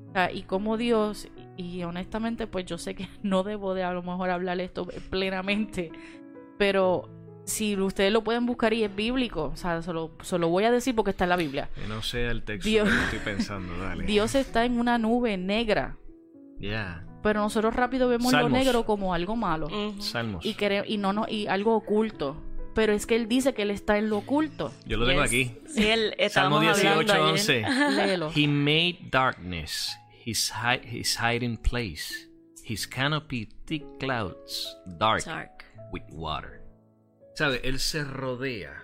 O 0.09 0.13
sea, 0.13 0.31
y 0.31 0.43
cómo 0.43 0.77
Dios, 0.77 1.27
y 1.57 1.83
honestamente 1.83 2.47
pues 2.47 2.65
yo 2.65 2.77
sé 2.77 2.95
que 2.95 3.07
no 3.23 3.43
debo 3.43 3.73
de 3.73 3.83
a 3.83 3.91
lo 3.93 4.01
mejor 4.01 4.29
hablar 4.29 4.59
esto 4.61 4.87
plenamente, 5.09 5.91
pero 6.57 7.09
si 7.43 7.75
ustedes 7.79 8.11
lo 8.11 8.23
pueden 8.23 8.45
buscar 8.45 8.73
y 8.73 8.83
es 8.83 8.95
bíblico, 8.95 9.51
o 9.53 9.55
sea, 9.55 9.81
se 9.81 9.93
lo, 9.93 10.11
se 10.21 10.39
lo 10.39 10.49
voy 10.49 10.63
a 10.63 10.71
decir 10.71 10.95
porque 10.95 11.11
está 11.11 11.25
en 11.25 11.29
la 11.29 11.35
Biblia. 11.35 11.69
Que 11.75 11.87
no 11.87 12.01
sea 12.01 12.31
el 12.31 12.43
texto 12.43 12.67
Dios- 12.69 12.89
que 12.89 13.17
estoy 13.17 13.33
pensando, 13.33 13.77
dale. 13.77 14.03
Dios 14.07 14.33
está 14.35 14.65
en 14.65 14.79
una 14.79 14.97
nube 14.97 15.37
negra, 15.37 15.97
Ya. 16.59 17.05
pero 17.21 17.41
nosotros 17.41 17.75
rápido 17.75 18.07
vemos 18.07 18.31
Salmos. 18.31 18.51
lo 18.51 18.57
negro 18.57 18.85
como 18.85 19.13
algo 19.13 19.35
malo 19.35 19.67
Ujú. 19.67 20.01
Salmos. 20.01 20.43
y 20.45 20.55
y 20.87 20.97
no 20.97 21.13
no 21.13 21.25
y 21.29 21.45
algo 21.47 21.75
oculto. 21.75 22.37
Pero 22.75 22.93
es 22.93 23.05
que 23.07 23.15
él 23.15 23.27
dice 23.27 23.53
que 23.55 23.63
él 23.63 23.71
está 23.71 23.97
en 23.97 24.09
lo 24.09 24.17
oculto. 24.17 24.71
Yo 24.85 24.97
lo 24.97 25.07
tengo 25.07 25.21
Yes. 25.23 25.29
aquí. 25.31 25.57
Sí, 25.67 25.83
Salmo 25.83 26.13
estábamos 26.19 26.61
18, 26.61 26.89
hablando 26.89 27.13
ayer. 27.13 27.25
11. 27.31 27.65
Léelo. 27.95 28.31
He 28.35 28.47
made 28.47 28.97
darkness 29.09 29.97
his, 30.25 30.51
hi- 30.51 30.81
his 30.85 31.17
hiding 31.19 31.57
place, 31.57 32.29
his 32.63 32.85
canopy 32.87 33.47
thick 33.65 33.83
clouds, 33.99 34.77
dark 34.85 35.23
Dark. 35.25 35.63
with 35.91 36.03
water. 36.11 36.61
¿Sabe? 37.35 37.61
Él 37.63 37.79
se 37.79 38.03
rodea, 38.03 38.83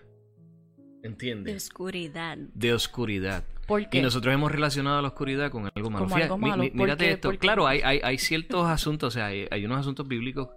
De 1.02 1.08
¿entiendes? 1.08 1.66
oscuridad. 1.68 2.38
De 2.38 2.74
oscuridad. 2.74 3.44
¿Por 3.68 3.88
qué? 3.90 4.00
Y 4.00 4.02
nosotros 4.02 4.34
hemos 4.34 4.52
relacionado 4.52 5.02
la 5.02 5.08
oscuridad 5.10 5.50
con 5.52 5.70
algo 5.74 5.90
malo. 5.90 6.06
Como 6.06 6.16
algo 6.18 6.38
mi- 6.38 6.50
malo. 6.50 6.64
mi- 6.64 6.70
¿Por 6.70 6.80
mírate 6.82 7.12
esto. 7.12 7.32
Claro, 7.40 7.68
hay, 7.68 7.82
hay, 7.82 8.00
hay 8.04 8.18
ciertos 8.18 8.68
asuntos, 8.68 9.08
o 9.08 9.12
sea, 9.12 9.28
hay, 9.28 9.48
hay 9.50 9.66
unos 9.66 9.80
asuntos 9.80 10.08
bíblicos 10.08 10.50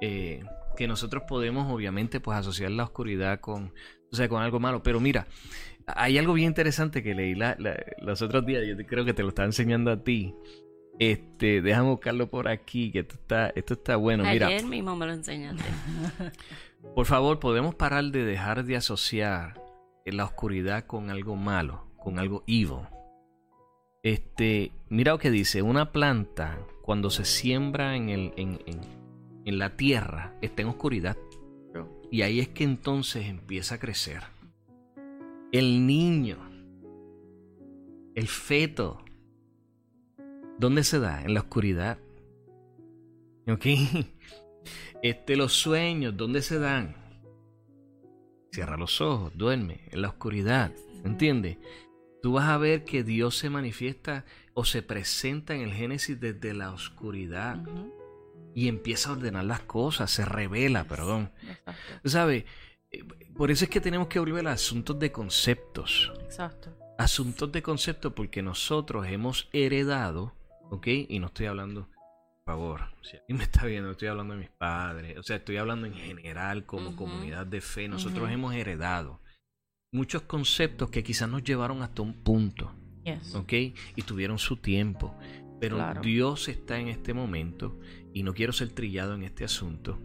eh, 0.00 0.42
que 0.78 0.86
nosotros 0.86 1.24
podemos, 1.26 1.66
obviamente, 1.72 2.20
pues 2.20 2.38
asociar 2.38 2.70
la 2.70 2.84
oscuridad 2.84 3.40
con, 3.40 3.72
o 4.12 4.14
sea, 4.16 4.28
con 4.28 4.40
algo 4.40 4.60
malo. 4.60 4.80
Pero 4.84 5.00
mira, 5.00 5.26
hay 5.88 6.18
algo 6.18 6.34
bien 6.34 6.46
interesante 6.46 7.02
que 7.02 7.16
leí 7.16 7.34
la- 7.34 7.56
la- 7.58 7.76
los 8.00 8.22
otros 8.22 8.46
días. 8.46 8.62
Yo 8.64 8.76
creo 8.86 9.04
que 9.04 9.12
te 9.12 9.24
lo 9.24 9.30
estaba 9.30 9.46
enseñando 9.46 9.90
a 9.90 10.04
ti. 10.04 10.36
Este, 11.00 11.62
déjame 11.62 11.88
buscarlo 11.88 12.30
por 12.30 12.46
aquí, 12.46 12.92
que 12.92 13.00
esto 13.00 13.16
está, 13.16 13.48
esto 13.56 13.74
está 13.74 13.96
bueno. 13.96 14.22
Mira, 14.22 14.46
Ayer 14.46 14.66
mismo 14.66 14.94
me 14.94 15.06
lo 15.06 15.12
enseñaste. 15.14 15.64
por 16.94 17.06
favor, 17.06 17.40
podemos 17.40 17.74
parar 17.74 18.04
de 18.04 18.24
dejar 18.24 18.64
de 18.64 18.76
asociar 18.76 19.60
la 20.06 20.24
oscuridad 20.26 20.84
con 20.86 21.10
algo 21.10 21.34
malo, 21.34 21.86
con 21.98 22.20
algo 22.20 22.44
evil. 22.46 22.86
Este, 24.04 24.70
mira 24.88 25.10
lo 25.12 25.18
que 25.18 25.30
dice, 25.32 25.60
una 25.62 25.90
planta 25.90 26.56
cuando 26.82 27.10
se 27.10 27.24
siembra 27.24 27.96
en, 27.96 28.08
el, 28.10 28.32
en, 28.36 28.60
en- 28.66 28.97
en 29.48 29.58
la 29.58 29.76
tierra 29.76 30.34
está 30.42 30.62
en 30.62 30.68
oscuridad. 30.68 31.16
Y 32.10 32.22
ahí 32.22 32.40
es 32.40 32.48
que 32.48 32.64
entonces 32.64 33.26
empieza 33.26 33.76
a 33.76 33.78
crecer. 33.78 34.22
El 35.52 35.86
niño, 35.86 36.36
el 38.14 38.28
feto, 38.28 39.02
¿dónde 40.58 40.84
se 40.84 40.98
da? 40.98 41.22
En 41.22 41.32
la 41.32 41.40
oscuridad. 41.40 41.98
¿Ok? 43.48 43.66
Este, 45.02 45.36
los 45.36 45.54
sueños, 45.54 46.14
¿dónde 46.14 46.42
se 46.42 46.58
dan? 46.58 46.94
Cierra 48.52 48.76
los 48.76 49.00
ojos, 49.00 49.32
duerme, 49.34 49.88
en 49.90 50.02
la 50.02 50.08
oscuridad. 50.08 50.72
¿Entiendes? 51.04 51.56
Tú 52.22 52.32
vas 52.32 52.48
a 52.48 52.58
ver 52.58 52.84
que 52.84 53.02
Dios 53.02 53.38
se 53.38 53.48
manifiesta 53.48 54.26
o 54.52 54.64
se 54.64 54.82
presenta 54.82 55.54
en 55.54 55.62
el 55.62 55.72
Génesis 55.72 56.20
desde 56.20 56.52
la 56.52 56.72
oscuridad 56.72 57.64
y 58.64 58.68
empieza 58.68 59.10
a 59.10 59.12
ordenar 59.12 59.44
las 59.44 59.60
cosas, 59.60 60.10
se 60.10 60.24
revela, 60.24 60.84
perdón. 60.84 61.30
Exacto. 61.48 61.82
¿Sabes? 62.04 62.44
Eh, 62.90 63.04
Por 63.36 63.50
eso 63.50 63.64
es 63.64 63.70
que 63.70 63.80
tenemos 63.80 64.08
que 64.08 64.18
volver 64.18 64.46
a 64.48 64.52
asuntos 64.52 64.98
de 64.98 65.12
conceptos. 65.12 66.12
Exacto. 66.24 66.76
Asuntos 66.98 67.52
de 67.52 67.62
conceptos 67.62 68.12
porque 68.14 68.42
nosotros 68.42 69.06
hemos 69.06 69.48
heredado, 69.52 70.34
¿ok? 70.70 70.86
Y 71.08 71.18
no 71.20 71.26
estoy 71.28 71.46
hablando, 71.46 71.88
por 72.44 72.54
favor, 72.54 72.80
si 73.02 73.16
alguien 73.16 73.38
me 73.38 73.44
está 73.44 73.64
viendo, 73.66 73.90
estoy 73.92 74.08
hablando 74.08 74.34
de 74.34 74.40
mis 74.40 74.50
padres, 74.50 75.16
o 75.18 75.22
sea, 75.22 75.36
estoy 75.36 75.58
hablando 75.58 75.86
en 75.86 75.94
general 75.94 76.66
como 76.66 76.96
comunidad 76.96 77.46
de 77.46 77.60
fe. 77.60 77.86
Nosotros 77.88 78.28
hemos 78.30 78.54
heredado 78.54 79.20
muchos 79.92 80.22
conceptos 80.22 80.90
que 80.90 81.04
quizás 81.04 81.28
nos 81.28 81.44
llevaron 81.44 81.82
hasta 81.82 82.02
un 82.02 82.14
punto, 82.24 82.72
Yes. 83.04 83.34
¿ok? 83.36 83.52
Y 83.96 84.02
tuvieron 84.04 84.38
su 84.38 84.56
tiempo. 84.56 85.14
Pero 85.60 85.76
Claro. 85.76 86.02
Dios 86.02 86.48
está 86.48 86.78
en 86.78 86.88
este 86.88 87.14
momento, 87.14 87.78
y 88.12 88.22
no 88.22 88.34
quiero 88.34 88.52
ser 88.52 88.70
trillado 88.70 89.14
en 89.14 89.22
este 89.22 89.44
asunto, 89.44 89.98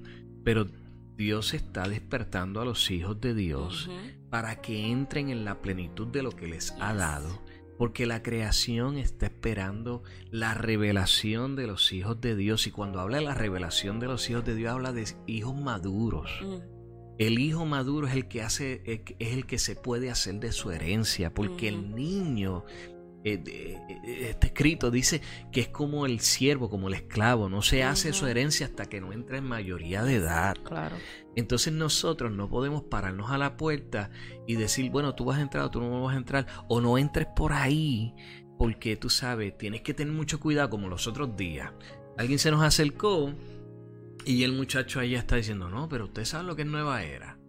pero 0.44 0.68
Dios 1.16 1.54
está 1.54 1.88
despertando 1.88 2.62
a 2.62 2.66
los 2.66 2.90
hijos 2.90 3.20
de 3.22 3.34
Dios 3.34 3.90
para 4.30 4.62
que 4.62 4.88
entren 4.92 5.30
en 5.30 5.46
la 5.46 5.62
plenitud 5.62 6.08
de 6.08 6.24
lo 6.24 6.32
que 6.32 6.48
les 6.48 6.72
ha 6.80 6.94
dado. 6.94 7.42
Porque 7.78 8.06
la 8.06 8.22
creación 8.22 8.98
está 8.98 9.26
esperando 9.26 10.04
la 10.32 10.54
revelación 10.54 11.56
de 11.56 11.68
los 11.68 11.92
hijos 11.92 12.22
de 12.22 12.36
Dios. 12.36 12.68
Y 12.68 12.72
cuando 12.72 13.00
habla 13.00 13.18
de 13.18 13.24
la 13.24 13.34
revelación 13.34 14.00
de 14.00 14.08
los 14.08 14.30
hijos 14.30 14.46
de 14.46 14.56
Dios, 14.56 14.72
habla 14.72 14.94
de 14.94 15.06
hijos 15.26 15.60
maduros. 15.60 16.32
Mm. 16.42 16.74
El 17.18 17.40
hijo 17.40 17.66
maduro 17.66 18.08
es 18.08 18.16
el 18.16 18.28
que 18.28 18.42
hace, 18.42 18.82
es 19.20 19.34
el 19.34 19.46
que 19.46 19.60
se 19.60 19.76
puede 19.76 20.10
hacer 20.10 20.36
de 20.36 20.52
su 20.52 20.72
herencia, 20.72 21.34
porque 21.34 21.68
el 21.68 21.94
niño, 21.94 22.64
está 23.24 24.48
escrito, 24.48 24.92
dice 24.92 25.22
que 25.52 25.62
es 25.62 25.68
como 25.70 26.06
el 26.06 26.20
siervo, 26.20 26.70
como 26.70 26.90
el 26.90 26.96
esclavo, 26.96 27.50
no 27.50 27.62
se 27.62 27.84
hace 27.84 28.14
su 28.14 28.28
herencia 28.28 28.66
hasta 28.66 28.88
que 28.88 29.00
no 29.00 29.14
entra 29.14 29.38
en 29.38 29.46
mayoría 29.46 30.04
de 30.04 30.16
edad. 30.16 30.58
Claro. 30.64 30.96
Entonces 31.36 31.74
nosotros 31.74 32.32
no 32.32 32.50
podemos 32.50 32.84
pararnos 32.84 33.32
a 33.32 33.38
la 33.38 33.58
puerta 33.58 34.12
y 34.46 34.56
decir, 34.56 34.92
bueno, 34.92 35.16
tú 35.16 35.26
vas 35.26 35.38
a 35.40 35.42
entrar 35.42 35.66
o 35.66 35.72
tú 35.72 35.80
no 35.80 36.04
vas 36.04 36.16
a 36.16 36.18
entrar, 36.18 36.48
o 36.68 36.82
no 36.82 36.98
entres 36.98 37.28
por 37.36 37.54
ahí, 37.54 38.14
porque 38.58 38.96
tú 38.98 39.10
sabes, 39.10 39.58
tienes 39.58 39.82
que 39.82 39.94
tener 39.94 40.14
mucho 40.14 40.40
cuidado 40.40 40.70
como 40.70 40.90
los 40.90 41.08
otros 41.08 41.36
días. 41.36 41.72
Alguien 42.18 42.40
se 42.40 42.52
nos 42.52 42.62
acercó 42.62 43.34
y 44.26 44.44
el 44.44 44.54
muchacho 44.54 45.00
allá 45.00 45.20
está 45.20 45.38
diciendo, 45.38 45.70
no, 45.70 45.90
pero 45.90 46.06
usted 46.06 46.26
sabe 46.26 46.44
lo 46.44 46.56
que 46.56 46.62
es 46.64 46.68
nueva 46.68 47.04
era. 47.04 47.40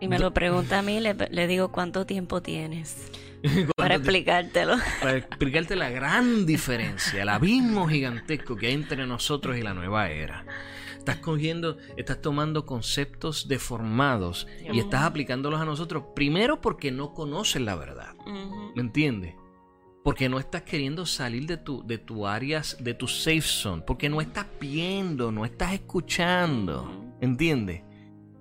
Y 0.00 0.06
me 0.08 0.18
lo 0.18 0.32
pregunta 0.32 0.78
a 0.78 0.82
mí, 0.82 1.00
le, 1.00 1.14
le 1.14 1.46
digo, 1.48 1.72
¿cuánto 1.72 2.06
tiempo 2.06 2.40
tienes? 2.40 3.10
Para 3.76 3.96
explicártelo. 3.96 4.76
para 5.00 5.16
explicarte 5.16 5.76
la 5.76 5.90
gran 5.90 6.46
diferencia, 6.46 7.22
el 7.22 7.28
abismo 7.28 7.88
gigantesco 7.88 8.56
que 8.56 8.66
hay 8.66 8.74
entre 8.74 9.06
nosotros 9.06 9.56
y 9.56 9.62
la 9.62 9.74
nueva 9.74 10.10
era. 10.10 10.44
Estás 10.98 11.18
cogiendo, 11.18 11.78
estás 11.96 12.20
tomando 12.20 12.66
conceptos 12.66 13.48
deformados 13.48 14.46
y 14.70 14.78
estás 14.78 15.02
aplicándolos 15.04 15.60
a 15.60 15.64
nosotros, 15.64 16.04
primero 16.14 16.60
porque 16.60 16.90
no 16.90 17.14
conoces 17.14 17.62
la 17.62 17.76
verdad. 17.76 18.14
¿Me 18.74 18.82
entiendes? 18.82 19.34
Porque 20.04 20.28
no 20.28 20.38
estás 20.38 20.62
queriendo 20.62 21.06
salir 21.06 21.46
de 21.46 21.56
tu, 21.56 21.82
de 21.86 21.98
tu 21.98 22.26
áreas, 22.26 22.76
de 22.80 22.94
tu 22.94 23.08
safe 23.08 23.40
zone. 23.40 23.82
Porque 23.86 24.08
no 24.08 24.20
estás 24.20 24.46
viendo, 24.60 25.32
no 25.32 25.44
estás 25.44 25.72
escuchando. 25.72 27.14
¿Entiendes? 27.20 27.82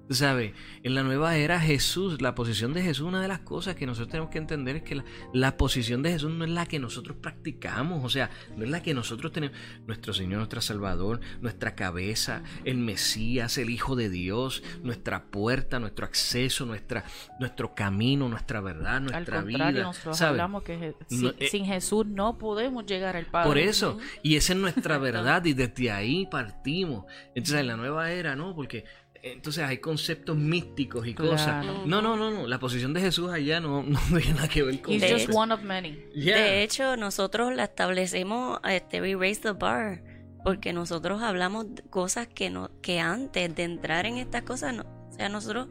Tú 0.07 0.13
sabes, 0.13 0.53
en 0.83 0.95
la 0.95 1.03
nueva 1.03 1.35
era 1.35 1.59
Jesús, 1.59 2.21
la 2.21 2.33
posición 2.33 2.73
de 2.73 2.81
Jesús, 2.81 3.05
una 3.05 3.21
de 3.21 3.27
las 3.27 3.39
cosas 3.39 3.75
que 3.75 3.85
nosotros 3.85 4.09
tenemos 4.09 4.29
que 4.29 4.37
entender 4.37 4.77
es 4.77 4.83
que 4.83 4.95
la, 4.95 5.05
la 5.33 5.57
posición 5.57 6.01
de 6.01 6.11
Jesús 6.11 6.31
no 6.31 6.45
es 6.45 6.51
la 6.51 6.65
que 6.65 6.79
nosotros 6.79 7.17
practicamos, 7.17 8.03
o 8.05 8.09
sea, 8.09 8.29
no 8.55 8.63
es 8.63 8.69
la 8.69 8.81
que 8.81 8.93
nosotros 8.93 9.31
tenemos. 9.31 9.57
Nuestro 9.85 10.13
Señor, 10.13 10.37
nuestro 10.37 10.61
Salvador, 10.61 11.19
nuestra 11.41 11.75
cabeza, 11.75 12.43
el 12.63 12.77
Mesías, 12.77 13.57
el 13.57 13.69
Hijo 13.69 13.95
de 13.95 14.09
Dios, 14.09 14.63
nuestra 14.81 15.25
puerta, 15.25 15.79
nuestro 15.79 16.05
acceso, 16.05 16.65
nuestra, 16.65 17.03
nuestro 17.39 17.75
camino, 17.75 18.29
nuestra 18.29 18.61
verdad, 18.61 18.97
Al 18.97 19.03
nuestra 19.03 19.41
contrario, 19.41 19.73
vida. 19.73 19.83
nosotros 19.83 20.21
hablamos 20.21 20.63
que 20.63 20.77
No, 20.77 20.95
sin, 21.09 21.27
eh, 21.39 21.47
sin 21.49 21.65
Jesús 21.65 22.05
no 22.05 22.37
podemos 22.37 22.85
llegar 22.85 23.15
al 23.15 23.25
Padre. 23.25 23.47
Por 23.47 23.57
eso, 23.57 23.97
y 24.23 24.35
esa 24.35 24.53
es 24.53 24.59
nuestra 24.59 24.97
verdad 24.99 25.43
y 25.45 25.53
desde 25.53 25.91
ahí 25.91 26.25
partimos. 26.27 27.05
Entonces 27.35 27.59
en 27.59 27.67
la 27.67 27.75
nueva 27.75 28.11
era, 28.11 28.35
¿no? 28.35 28.55
Porque 28.55 28.85
entonces 29.23 29.63
hay 29.63 29.77
conceptos 29.79 30.37
místicos 30.37 31.07
y 31.07 31.13
cosas. 31.13 31.65
No, 31.65 32.01
no, 32.01 32.15
no, 32.15 32.31
no, 32.31 32.47
la 32.47 32.59
posición 32.59 32.93
de 32.93 33.01
Jesús 33.01 33.29
allá 33.31 33.59
no, 33.59 33.83
no 33.87 33.99
tiene 34.09 34.33
nada 34.33 34.47
que 34.47 34.63
ver 34.63 34.81
con 34.81 34.93
He's 34.93 35.01
De 35.01 35.11
just 35.13 35.29
hecho- 35.29 35.37
one 35.37 35.53
of 35.53 35.61
many. 35.63 35.97
Yeah. 36.13 36.37
De 36.37 36.63
hecho, 36.63 36.97
nosotros 36.97 37.53
la 37.55 37.65
establecemos, 37.65 38.59
este, 38.69 39.01
we 39.01 39.15
raise 39.15 39.41
the 39.41 39.51
bar, 39.51 40.03
porque 40.43 40.73
nosotros 40.73 41.21
hablamos 41.21 41.73
de 41.75 41.83
cosas 41.83 42.27
que 42.27 42.49
no, 42.49 42.69
que 42.81 42.99
antes 42.99 43.53
de 43.55 43.63
entrar 43.63 44.05
en 44.05 44.17
estas 44.17 44.43
cosas, 44.43 44.73
no- 44.73 44.83
o 45.09 45.13
sea, 45.13 45.29
nosotros, 45.29 45.67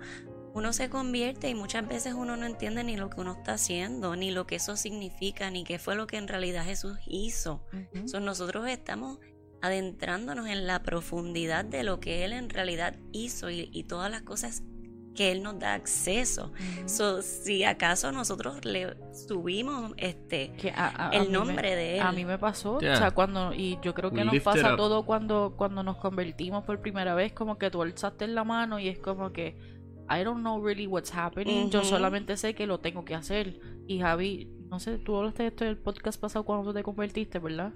uno 0.54 0.72
se 0.72 0.88
convierte 0.88 1.50
y 1.50 1.54
muchas 1.54 1.86
veces 1.86 2.14
uno 2.14 2.34
no 2.38 2.46
entiende 2.46 2.82
ni 2.82 2.96
lo 2.96 3.10
que 3.10 3.20
uno 3.20 3.34
está 3.34 3.52
haciendo, 3.52 4.16
ni 4.16 4.30
lo 4.30 4.46
que 4.46 4.56
eso 4.56 4.74
significa, 4.76 5.50
ni 5.50 5.64
qué 5.64 5.78
fue 5.78 5.96
lo 5.96 6.06
que 6.06 6.16
en 6.16 6.28
realidad 6.28 6.64
Jesús 6.64 6.96
hizo. 7.06 7.62
Ujú. 7.94 8.08
So, 8.08 8.20
nosotros 8.20 8.66
estamos 8.66 9.18
adentrándonos 9.66 10.46
en 10.48 10.66
la 10.66 10.82
profundidad 10.82 11.64
de 11.64 11.84
lo 11.84 12.00
que 12.00 12.24
Él 12.24 12.32
en 12.32 12.48
realidad 12.50 12.96
hizo 13.12 13.50
y, 13.50 13.68
y 13.72 13.84
todas 13.84 14.10
las 14.10 14.22
cosas 14.22 14.62
que 15.14 15.32
Él 15.32 15.42
nos 15.42 15.58
da 15.58 15.72
acceso. 15.74 16.52
Ujú. 16.52 16.88
So, 16.88 17.22
si 17.22 17.64
acaso 17.64 18.12
nosotros 18.12 18.62
le 18.66 18.96
subimos 19.14 19.92
este 19.96 20.52
Que 20.58 20.70
a- 20.70 20.88
a- 20.88 21.08
a 21.08 21.12
el 21.16 21.26
me- 21.26 21.32
nombre 21.32 21.74
de 21.74 21.94
él. 21.96 22.00
A 22.02 22.12
mí 22.12 22.24
me 22.26 22.36
pasó, 22.38 22.78
Yeah. 22.80 22.94
o 22.94 22.96
sea, 22.98 23.10
cuando, 23.12 23.54
y 23.54 23.78
yo 23.82 23.94
creo 23.94 24.10
que 24.10 24.18
We 24.18 24.24
nos 24.26 24.40
pasa 24.40 24.76
todo 24.76 25.06
cuando, 25.06 25.54
cuando 25.56 25.82
nos 25.82 25.96
convertimos 25.96 26.64
por 26.64 26.80
primera 26.82 27.14
vez, 27.14 27.32
como 27.32 27.56
que 27.56 27.70
tú 27.70 27.80
alzaste 27.82 28.26
la 28.28 28.44
mano 28.44 28.78
y 28.78 28.88
es 28.88 28.98
como 28.98 29.32
que, 29.32 29.56
I 30.08 30.22
don't 30.22 30.40
know 30.40 30.62
really 30.62 30.86
what's 30.86 31.12
happening, 31.14 31.70
yo 31.70 31.82
solamente 31.82 32.36
sé 32.36 32.54
que 32.54 32.66
lo 32.66 32.78
tengo 32.80 33.04
que 33.06 33.14
hacer. 33.14 33.58
Y 33.88 34.00
Javi, 34.00 34.48
no 34.68 34.78
sé, 34.80 34.98
tú 34.98 35.16
hablaste 35.16 35.44
de 35.44 35.48
esto 35.48 35.64
en 35.64 35.70
el 35.70 35.78
podcast 35.78 36.20
pasado 36.20 36.44
cuando 36.44 36.74
te 36.74 36.82
convertiste, 36.82 37.38
¿verdad? 37.38 37.72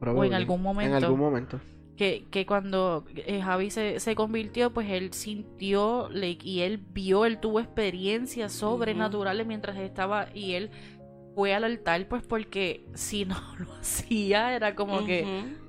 O 0.00 0.24
en 0.24 0.34
algún 0.34 0.62
momento. 0.62 0.96
En 0.96 1.04
algún 1.04 1.20
momento. 1.20 1.60
que, 1.96 2.26
que 2.30 2.46
cuando 2.46 3.04
eh, 3.16 3.40
Javi 3.40 3.70
se, 3.70 4.00
se 4.00 4.14
convirtió, 4.14 4.72
pues 4.72 4.88
él 4.90 5.12
sintió 5.12 6.08
like, 6.12 6.46
y 6.48 6.60
él 6.60 6.80
vio, 6.92 7.24
él 7.24 7.38
tuvo 7.40 7.60
experiencias 7.60 8.52
sobrenaturales 8.52 9.46
mientras 9.46 9.76
estaba 9.76 10.28
y 10.34 10.54
él 10.54 10.70
fue 11.34 11.54
al 11.54 11.64
altar, 11.64 12.06
pues 12.08 12.22
porque 12.22 12.84
si 12.94 13.24
no 13.24 13.36
lo 13.58 13.72
hacía 13.74 14.54
era 14.54 14.74
como 14.74 15.04
que. 15.04 15.26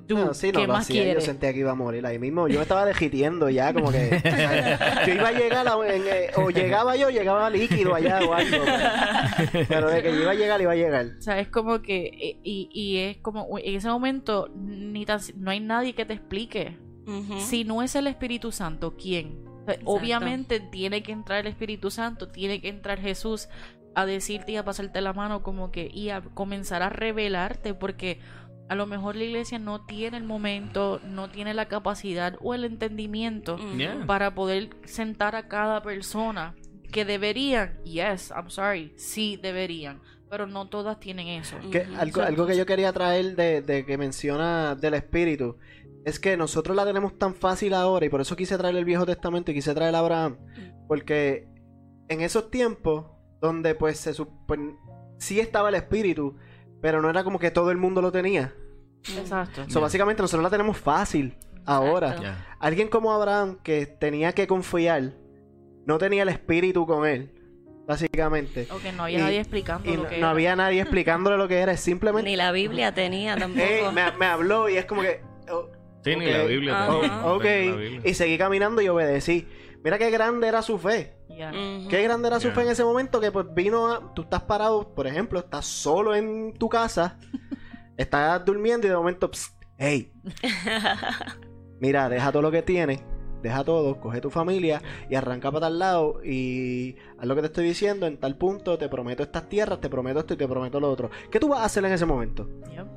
Dude, 0.09 0.25
No, 0.25 0.33
sí, 0.33 0.51
no 0.51 0.59
¿qué 0.59 0.67
lo 0.67 0.73
más 0.73 0.85
hacía, 0.85 1.03
quieres? 1.03 1.23
Yo 1.23 1.27
sentía 1.31 1.53
que 1.53 1.59
iba 1.59 1.71
a 1.71 1.75
morir 1.75 2.05
ahí 2.05 2.19
mismo. 2.19 2.47
Yo 2.47 2.55
me 2.55 2.63
estaba 2.63 2.85
degitiendo 2.85 3.49
ya, 3.49 3.73
como 3.73 3.91
que. 3.91 4.09
yo 5.07 5.13
iba 5.13 5.27
a 5.29 5.31
llegar 5.31 5.67
a, 5.67 5.95
en, 5.95 6.03
eh, 6.05 6.31
o 6.35 6.49
llegaba 6.49 6.95
yo, 6.95 7.09
llegaba 7.09 7.49
líquido 7.49 7.95
allá 7.95 8.19
o 8.27 8.33
algo. 8.33 8.57
Pero, 9.51 9.65
pero 9.69 9.89
de 9.89 10.03
que 10.03 10.11
yo 10.13 10.21
iba 10.21 10.31
a 10.31 10.35
llegar, 10.35 10.61
iba 10.61 10.71
a 10.71 10.75
llegar. 10.75 11.05
O 11.17 11.21
sea, 11.21 11.39
es 11.39 11.47
como 11.47 11.81
que, 11.81 12.07
eh, 12.07 12.39
y, 12.43 12.69
y 12.73 12.97
es 12.97 13.17
como, 13.17 13.57
en 13.57 13.75
ese 13.75 13.87
momento, 13.87 14.49
ni 14.55 15.05
tan, 15.05 15.19
no 15.37 15.51
hay 15.51 15.59
nadie 15.59 15.93
que 15.93 16.05
te 16.05 16.13
explique. 16.13 16.77
Si 17.39 17.63
no 17.63 17.81
es 17.81 17.95
el 17.95 18.05
Espíritu 18.05 18.51
Santo, 18.51 18.95
¿quién? 18.95 19.43
O 19.61 19.65
sea, 19.65 19.73
Exacto. 19.73 19.91
Obviamente 19.91 20.59
tiene 20.59 21.01
que 21.01 21.11
entrar 21.11 21.39
el 21.39 21.47
Espíritu 21.47 21.89
Santo, 21.89 22.27
tiene 22.27 22.61
que 22.61 22.69
entrar 22.69 22.99
Jesús 22.99 23.49
a 23.95 24.05
decirte 24.05 24.51
y 24.53 24.55
a 24.57 24.63
pasarte 24.63 25.01
la 25.01 25.13
mano 25.13 25.41
como 25.43 25.71
que 25.71 25.89
y 25.91 26.09
a 26.09 26.21
comenzar 26.21 26.81
a 26.83 26.89
revelarte 26.89 27.73
porque 27.73 28.19
a 28.69 28.75
lo 28.75 28.85
mejor 28.85 29.15
la 29.15 29.23
iglesia 29.23 29.57
no 29.59 29.85
tiene 29.85 30.17
el 30.17 30.23
momento, 30.23 31.01
no 31.03 31.29
tiene 31.29 31.53
la 31.53 31.67
capacidad 31.67 32.35
o 32.41 32.53
el 32.53 32.63
entendimiento. 32.63 33.57
Yeah. 33.75 34.05
para 34.05 34.35
poder 34.35 34.69
sentar 34.85 35.35
a 35.35 35.47
cada 35.47 35.81
persona 35.81 36.55
que 36.91 37.03
deberían, 37.03 37.83
yes, 37.83 38.31
I'm 38.31 38.49
sorry, 38.49 38.93
sí 38.95 39.37
deberían, 39.41 40.01
pero 40.29 40.47
no 40.47 40.69
todas 40.69 40.99
tienen 40.99 41.27
eso. 41.27 41.57
Que 41.71 41.81
Ujú. 41.81 41.95
algo, 41.99 42.21
algo 42.21 42.45
que 42.45 42.55
yo 42.55 42.65
quería 42.65 42.93
traer 42.93 43.35
de, 43.35 43.61
de 43.61 43.85
que 43.85 43.97
menciona 43.97 44.75
del 44.75 44.93
espíritu 44.93 45.57
es 46.05 46.19
que 46.19 46.37
nosotros 46.37 46.75
la 46.75 46.85
tenemos 46.85 47.17
tan 47.17 47.33
fácil 47.33 47.73
ahora 47.73 48.05
y 48.05 48.09
por 48.09 48.21
eso 48.21 48.35
quise 48.35 48.57
traer 48.57 48.75
el 48.75 48.85
Viejo 48.85 49.05
Testamento 49.05 49.51
y 49.51 49.55
quise 49.55 49.73
traer 49.73 49.95
a 49.95 49.99
Abraham 49.99 50.37
porque 50.87 51.47
en 52.07 52.21
esos 52.21 52.49
tiempos 52.49 53.05
donde 53.41 53.75
pues 53.75 53.99
se 53.99 54.13
supone 54.13 54.75
sí 55.17 55.39
estaba 55.39 55.69
el 55.69 55.75
espíritu 55.75 56.35
pero 56.81 57.01
no 57.01 57.09
era 57.09 57.23
como 57.23 57.39
que 57.39 57.51
todo 57.51 57.71
el 57.71 57.77
mundo 57.77 58.01
lo 58.01 58.11
tenía 58.11 58.53
Exacto. 59.17 59.65
so, 59.69 59.81
básicamente 59.81 60.21
nosotros 60.21 60.43
la 60.43 60.49
tenemos 60.49 60.77
fácil 60.77 61.35
ahora 61.65 62.45
alguien 62.59 62.87
como 62.89 63.13
Abraham 63.13 63.57
que 63.63 63.85
tenía 63.85 64.33
que 64.33 64.47
confiar 64.47 65.13
no 65.85 65.97
tenía 65.97 66.23
el 66.23 66.29
espíritu 66.29 66.85
con 66.85 67.05
él 67.07 67.31
básicamente 67.87 68.67
O 68.71 68.77
que 68.79 68.91
no 68.91 69.03
había 69.03 69.17
Y- 69.17 69.21
nadie 69.21 69.39
explicando 69.39 69.89
y 69.89 69.95
lo 69.97 70.03
no, 70.03 70.09
que 70.09 70.15
no 70.15 70.19
era. 70.19 70.29
había 70.29 70.55
nadie 70.55 70.81
explicándole 70.81 71.37
lo 71.37 71.47
que 71.47 71.57
era 71.59 71.75
simplemente 71.77 72.29
Ni 72.29 72.35
la 72.35 72.51
Biblia 72.51 72.93
tenía 72.93 73.35
tampoco. 73.35 73.65
Ey, 73.65 73.83
me, 73.93 74.11
me 74.11 74.25
habló 74.25 74.69
y 74.69 74.77
es 74.77 74.85
como 74.85 75.01
que. 75.01 75.21
oh, 75.51 75.69
Sí, 76.03 76.15
ni 76.15 76.27
ok, 76.27 76.31
la 76.31 76.43
Biblia. 76.43 76.87
Oh, 76.89 77.35
ok. 77.35 77.43
la 77.43 77.49
Biblia. 77.75 78.01
Y 78.05 78.13
seguí 78.13 78.37
caminando 78.37 78.81
y 78.81 78.87
obedecí. 78.87 79.47
Mira 79.83 79.97
qué 79.97 80.09
grande 80.11 80.47
era 80.47 80.61
su 80.61 80.77
fe. 80.77 81.13
Ya. 81.39 81.51
Ujú. 81.51 81.87
Qué 81.87 82.03
grande 82.03 82.27
era 82.27 82.39
su 82.41 82.51
fe 82.51 82.61
en 82.63 82.67
ese 82.69 82.83
momento 82.83 83.21
que 83.21 83.31
pues 83.31 83.45
vino 83.53 83.87
a... 83.91 84.13
Tú 84.13 84.23
estás 84.23 84.41
parado, 84.43 84.93
por 84.93 85.07
ejemplo, 85.07 85.39
estás 85.39 85.65
solo 85.65 86.13
en 86.13 86.53
tu 86.53 86.67
casa. 86.67 87.17
estás 87.97 88.43
durmiendo 88.43 88.85
y 88.87 88.89
de 88.89 88.95
momento... 88.97 89.29
Psst, 89.31 89.55
hey, 89.77 90.11
mira, 91.79 92.09
deja 92.09 92.31
todo 92.31 92.41
lo 92.41 92.51
que 92.51 92.61
tienes. 92.61 93.01
Deja 93.41 93.63
todo, 93.63 94.01
coge 94.01 94.19
tu 94.19 94.29
familia 94.29 94.81
y 95.09 95.15
arranca 95.15 95.49
para 95.49 95.67
tal 95.67 95.79
lado 95.79 96.19
y 96.25 96.97
haz 97.17 97.25
lo 97.25 97.35
que 97.35 97.41
te 97.41 97.47
estoy 97.47 97.63
diciendo 97.67 98.05
en 98.05 98.17
tal 98.17 98.35
punto, 98.35 98.77
te 98.77 98.89
prometo 98.89 99.23
estas 99.23 99.47
tierras, 99.47 99.79
te 99.79 99.87
prometo 99.89 100.19
esto 100.19 100.33
y 100.33 100.37
te 100.37 100.45
prometo 100.45 100.81
lo 100.81 100.91
otro. 100.91 101.09
¿Qué 101.31 101.39
tú 101.39 101.47
vas 101.47 101.61
a 101.61 101.65
hacer 101.65 101.85
en 101.85 101.93
ese 101.93 102.05
momento? 102.05 102.49
Yep. 102.69 102.87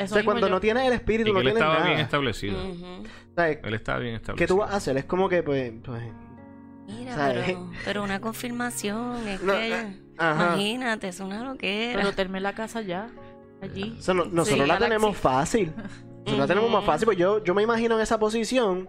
O 0.00 0.06
sea, 0.06 0.24
cuando 0.24 0.46
yo- 0.46 0.52
no 0.54 0.60
tienes 0.60 0.84
el 0.86 0.92
Y 0.92 0.94
espíritu, 0.94 1.30
que 1.30 1.32
no 1.32 1.38
él 1.40 1.44
tienes 1.46 1.60
estaba 1.62 1.74
nada. 1.80 1.86
bien 1.88 1.98
establecido. 1.98 2.56
Ujú. 2.70 2.84
O 2.86 3.34
sea, 3.34 3.48
Él 3.50 3.74
estaba 3.74 3.98
bien 3.98 4.14
establecido. 4.14 4.36
¿Qué 4.36 4.46
tú 4.46 4.58
vas 4.58 4.70
a 4.70 4.76
hacer? 4.76 4.96
Es 4.98 5.04
como 5.04 5.28
que, 5.28 5.42
pues. 5.42 5.72
pues 5.84 6.04
Mira, 6.88 7.14
pero, 7.46 7.70
pero 7.84 8.02
una 8.02 8.20
confirmación, 8.20 9.28
es 9.28 9.42
No, 9.42 9.52
que, 9.52 9.74
ah, 10.18 10.30
ajá. 10.32 10.44
imagínate, 10.54 11.08
es 11.08 11.20
una 11.20 11.44
loquera. 11.44 12.00
Pero 12.00 12.12
terminé 12.14 12.40
la 12.40 12.54
casa 12.54 12.80
ya, 12.80 13.08
allí. 13.62 13.94
o 13.98 14.02
sea, 14.02 14.14
no- 14.14 14.24
nosotros 14.24 14.46
Sí, 14.48 14.56
la 14.56 14.64
Galaxy. 14.74 14.84
tenemos 14.84 15.16
fácil. 15.16 15.72
Nosotros 15.76 16.38
la 16.38 16.46
tenemos 16.46 16.70
más 16.70 16.84
fácil. 16.84 17.06
Pues 17.06 17.18
yo, 17.18 17.44
yo 17.44 17.54
me 17.54 17.62
imagino 17.62 17.94
en 17.96 18.00
esa 18.02 18.18
posición. 18.18 18.88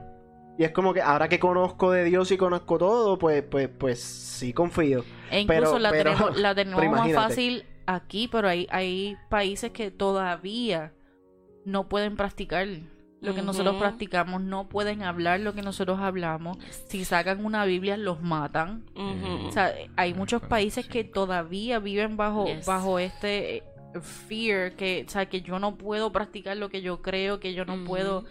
Y 0.57 0.63
es 0.65 0.71
como 0.71 0.93
que 0.93 1.01
ahora 1.01 1.29
que 1.29 1.39
conozco 1.39 1.91
de 1.91 2.03
Dios 2.03 2.31
y 2.31 2.37
conozco 2.37 2.77
todo, 2.77 3.17
pues, 3.17 3.43
pues, 3.43 3.69
pues 3.69 4.01
sí 4.01 4.51
confío. 4.53 5.05
E 5.31 5.41
incluso 5.41 5.63
Pero- 5.73 5.79
la 5.79 5.89
pero- 5.91 6.11
tenemos, 6.15 6.37
la 6.37 6.55
tenemos 6.55 6.79
pero 6.81 6.91
más 6.91 7.13
fácil 7.13 7.65
aquí, 7.85 8.27
pero 8.29 8.49
hay, 8.49 8.67
hay 8.71 9.15
países 9.29 9.71
que 9.71 9.89
todavía 9.89 10.91
no 11.65 11.87
pueden 11.87 12.17
practicar 12.17 12.67
lo 13.21 13.35
que 13.35 13.41
nosotros 13.41 13.75
practicamos, 13.75 14.41
no 14.41 14.69
pueden 14.69 15.03
hablar 15.03 15.41
lo 15.41 15.53
que 15.53 15.61
nosotros 15.61 15.99
hablamos. 15.99 16.57
Si 16.87 17.03
sacan 17.03 17.43
una 17.45 17.65
Biblia, 17.65 17.97
los 17.97 18.21
matan. 18.21 18.85
O 18.95 19.51
sea, 19.51 19.73
hay 19.95 20.13
muchos 20.13 20.41
países 20.41 20.87
que 20.87 21.03
todavía 21.03 21.79
viven 21.79 22.15
bajo, 22.17 22.45
Yes. 22.47 22.65
bajo 22.65 22.97
este 22.99 23.57
eh, 23.57 23.63
fear, 24.01 24.73
que, 24.75 25.03
o 25.07 25.09
sea, 25.11 25.27
que 25.27 25.41
yo 25.41 25.59
no 25.59 25.75
puedo 25.75 26.11
practicar 26.11 26.55
lo 26.57 26.69
que 26.69 26.81
yo 26.81 27.01
creo, 27.01 27.39
que 27.39 27.53
yo 27.53 27.65
no 27.65 27.83
puedo. 27.85 28.23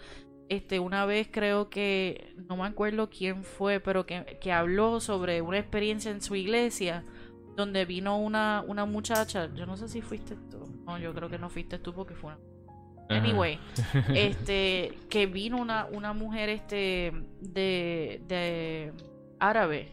Este, 0.47 0.79
una 0.79 1.05
vez 1.05 1.27
creo 1.31 1.69
que, 1.69 2.33
no 2.49 2.57
me 2.57 2.65
acuerdo 2.65 3.11
quién 3.11 3.43
fue, 3.43 3.79
pero 3.79 4.07
que, 4.07 4.39
que 4.41 4.51
habló 4.51 4.99
sobre 4.99 5.43
una 5.43 5.59
experiencia 5.59 6.09
en 6.09 6.21
su 6.21 6.33
iglesia, 6.33 7.03
donde 7.55 7.85
vino 7.85 8.17
una, 8.17 8.63
una 8.67 8.85
muchacha, 8.85 9.53
yo 9.53 9.67
no 9.67 9.77
sé 9.77 9.87
si 9.87 10.01
fuiste 10.01 10.35
tú, 10.49 10.65
no, 10.87 10.97
yo 10.97 11.13
creo 11.13 11.29
que 11.29 11.37
no 11.37 11.49
fuiste 11.51 11.77
tú 11.77 11.93
porque 11.93 12.15
fue 12.15 12.31
una... 12.31 12.39
Anyway, 13.09 13.59
este, 14.13 14.93
que 15.09 15.25
vino 15.25 15.57
una, 15.57 15.87
una 15.91 16.13
mujer 16.13 16.49
este 16.49 17.11
de, 17.41 18.21
de 18.27 18.93
árabe 19.39 19.89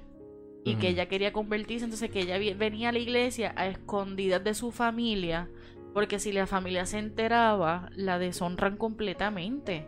y 0.65 0.75
que 0.77 0.89
ella 0.89 1.07
quería 1.07 1.33
convertirse, 1.33 1.85
entonces 1.85 2.11
que 2.11 2.21
ella 2.21 2.39
venía 2.57 2.89
a 2.89 2.93
la 2.93 2.99
iglesia 2.99 3.55
a 3.57 3.69
escondidas 3.69 4.43
de 4.43 4.53
su 4.53 4.73
familia, 4.73 5.49
porque 5.95 6.19
si 6.19 6.33
la 6.33 6.47
familia 6.47 6.87
se 6.87 6.99
enteraba, 6.99 7.89
la 7.95 8.19
deshonran 8.19 8.77
completamente. 8.77 9.87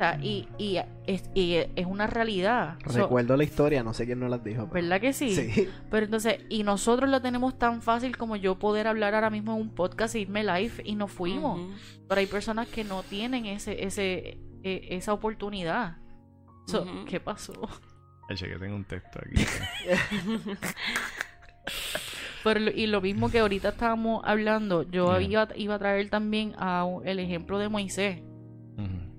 Sea, 0.00 0.18
y, 0.22 0.48
y 0.56 0.78
es, 1.06 1.28
y 1.34 1.56
es 1.76 1.84
una 1.86 2.06
realidad. 2.06 2.78
So, 2.86 3.02
Recuerdo 3.02 3.36
la 3.36 3.44
historia, 3.44 3.82
no 3.82 3.92
sé 3.92 4.06
quién 4.06 4.18
nos 4.18 4.30
las 4.30 4.42
dijo. 4.42 4.62
pero- 4.62 4.72
¿Verdad 4.82 4.98
que 4.98 5.12
sí? 5.12 5.34
Sí. 5.34 5.68
Pero 5.90 6.06
entonces, 6.06 6.38
y 6.48 6.62
nosotros 6.62 7.10
lo 7.10 7.20
tenemos 7.20 7.58
tan 7.58 7.82
fácil 7.82 8.16
como 8.16 8.36
yo 8.36 8.58
poder 8.58 8.86
hablar 8.86 9.14
ahora 9.14 9.28
mismo 9.28 9.54
en 9.54 9.60
un 9.60 9.68
podcast 9.74 10.14
e 10.14 10.20
irme 10.20 10.42
live 10.42 10.72
y 10.84 10.94
nos 10.94 11.12
fuimos. 11.12 11.60
Pero 12.08 12.18
hay 12.18 12.26
personas 12.26 12.66
que 12.68 12.82
no 12.82 13.02
tienen 13.02 13.44
ese, 13.44 13.84
ese, 13.84 14.38
eh, 14.62 14.86
esa 14.88 15.12
oportunidad. 15.12 15.98
So. 16.66 16.86
¿Qué 17.06 17.20
pasó? 17.20 17.68
Eche, 18.30 18.48
que 18.48 18.58
tengo 18.58 18.76
un 18.76 18.84
texto 18.86 19.18
aquí. 19.20 19.44
Pero, 22.42 22.60
y 22.70 22.86
lo 22.86 23.02
mismo 23.02 23.28
que 23.30 23.40
ahorita 23.40 23.68
estábamos 23.70 24.22
hablando, 24.24 24.82
yo 24.90 25.20
iba, 25.20 25.46
iba 25.56 25.74
a 25.74 25.78
traer 25.78 26.08
también 26.08 26.54
a 26.56 26.86
el 27.04 27.18
ejemplo 27.18 27.58
de 27.58 27.68
Moisés. 27.68 28.22
Ujú. 28.78 29.09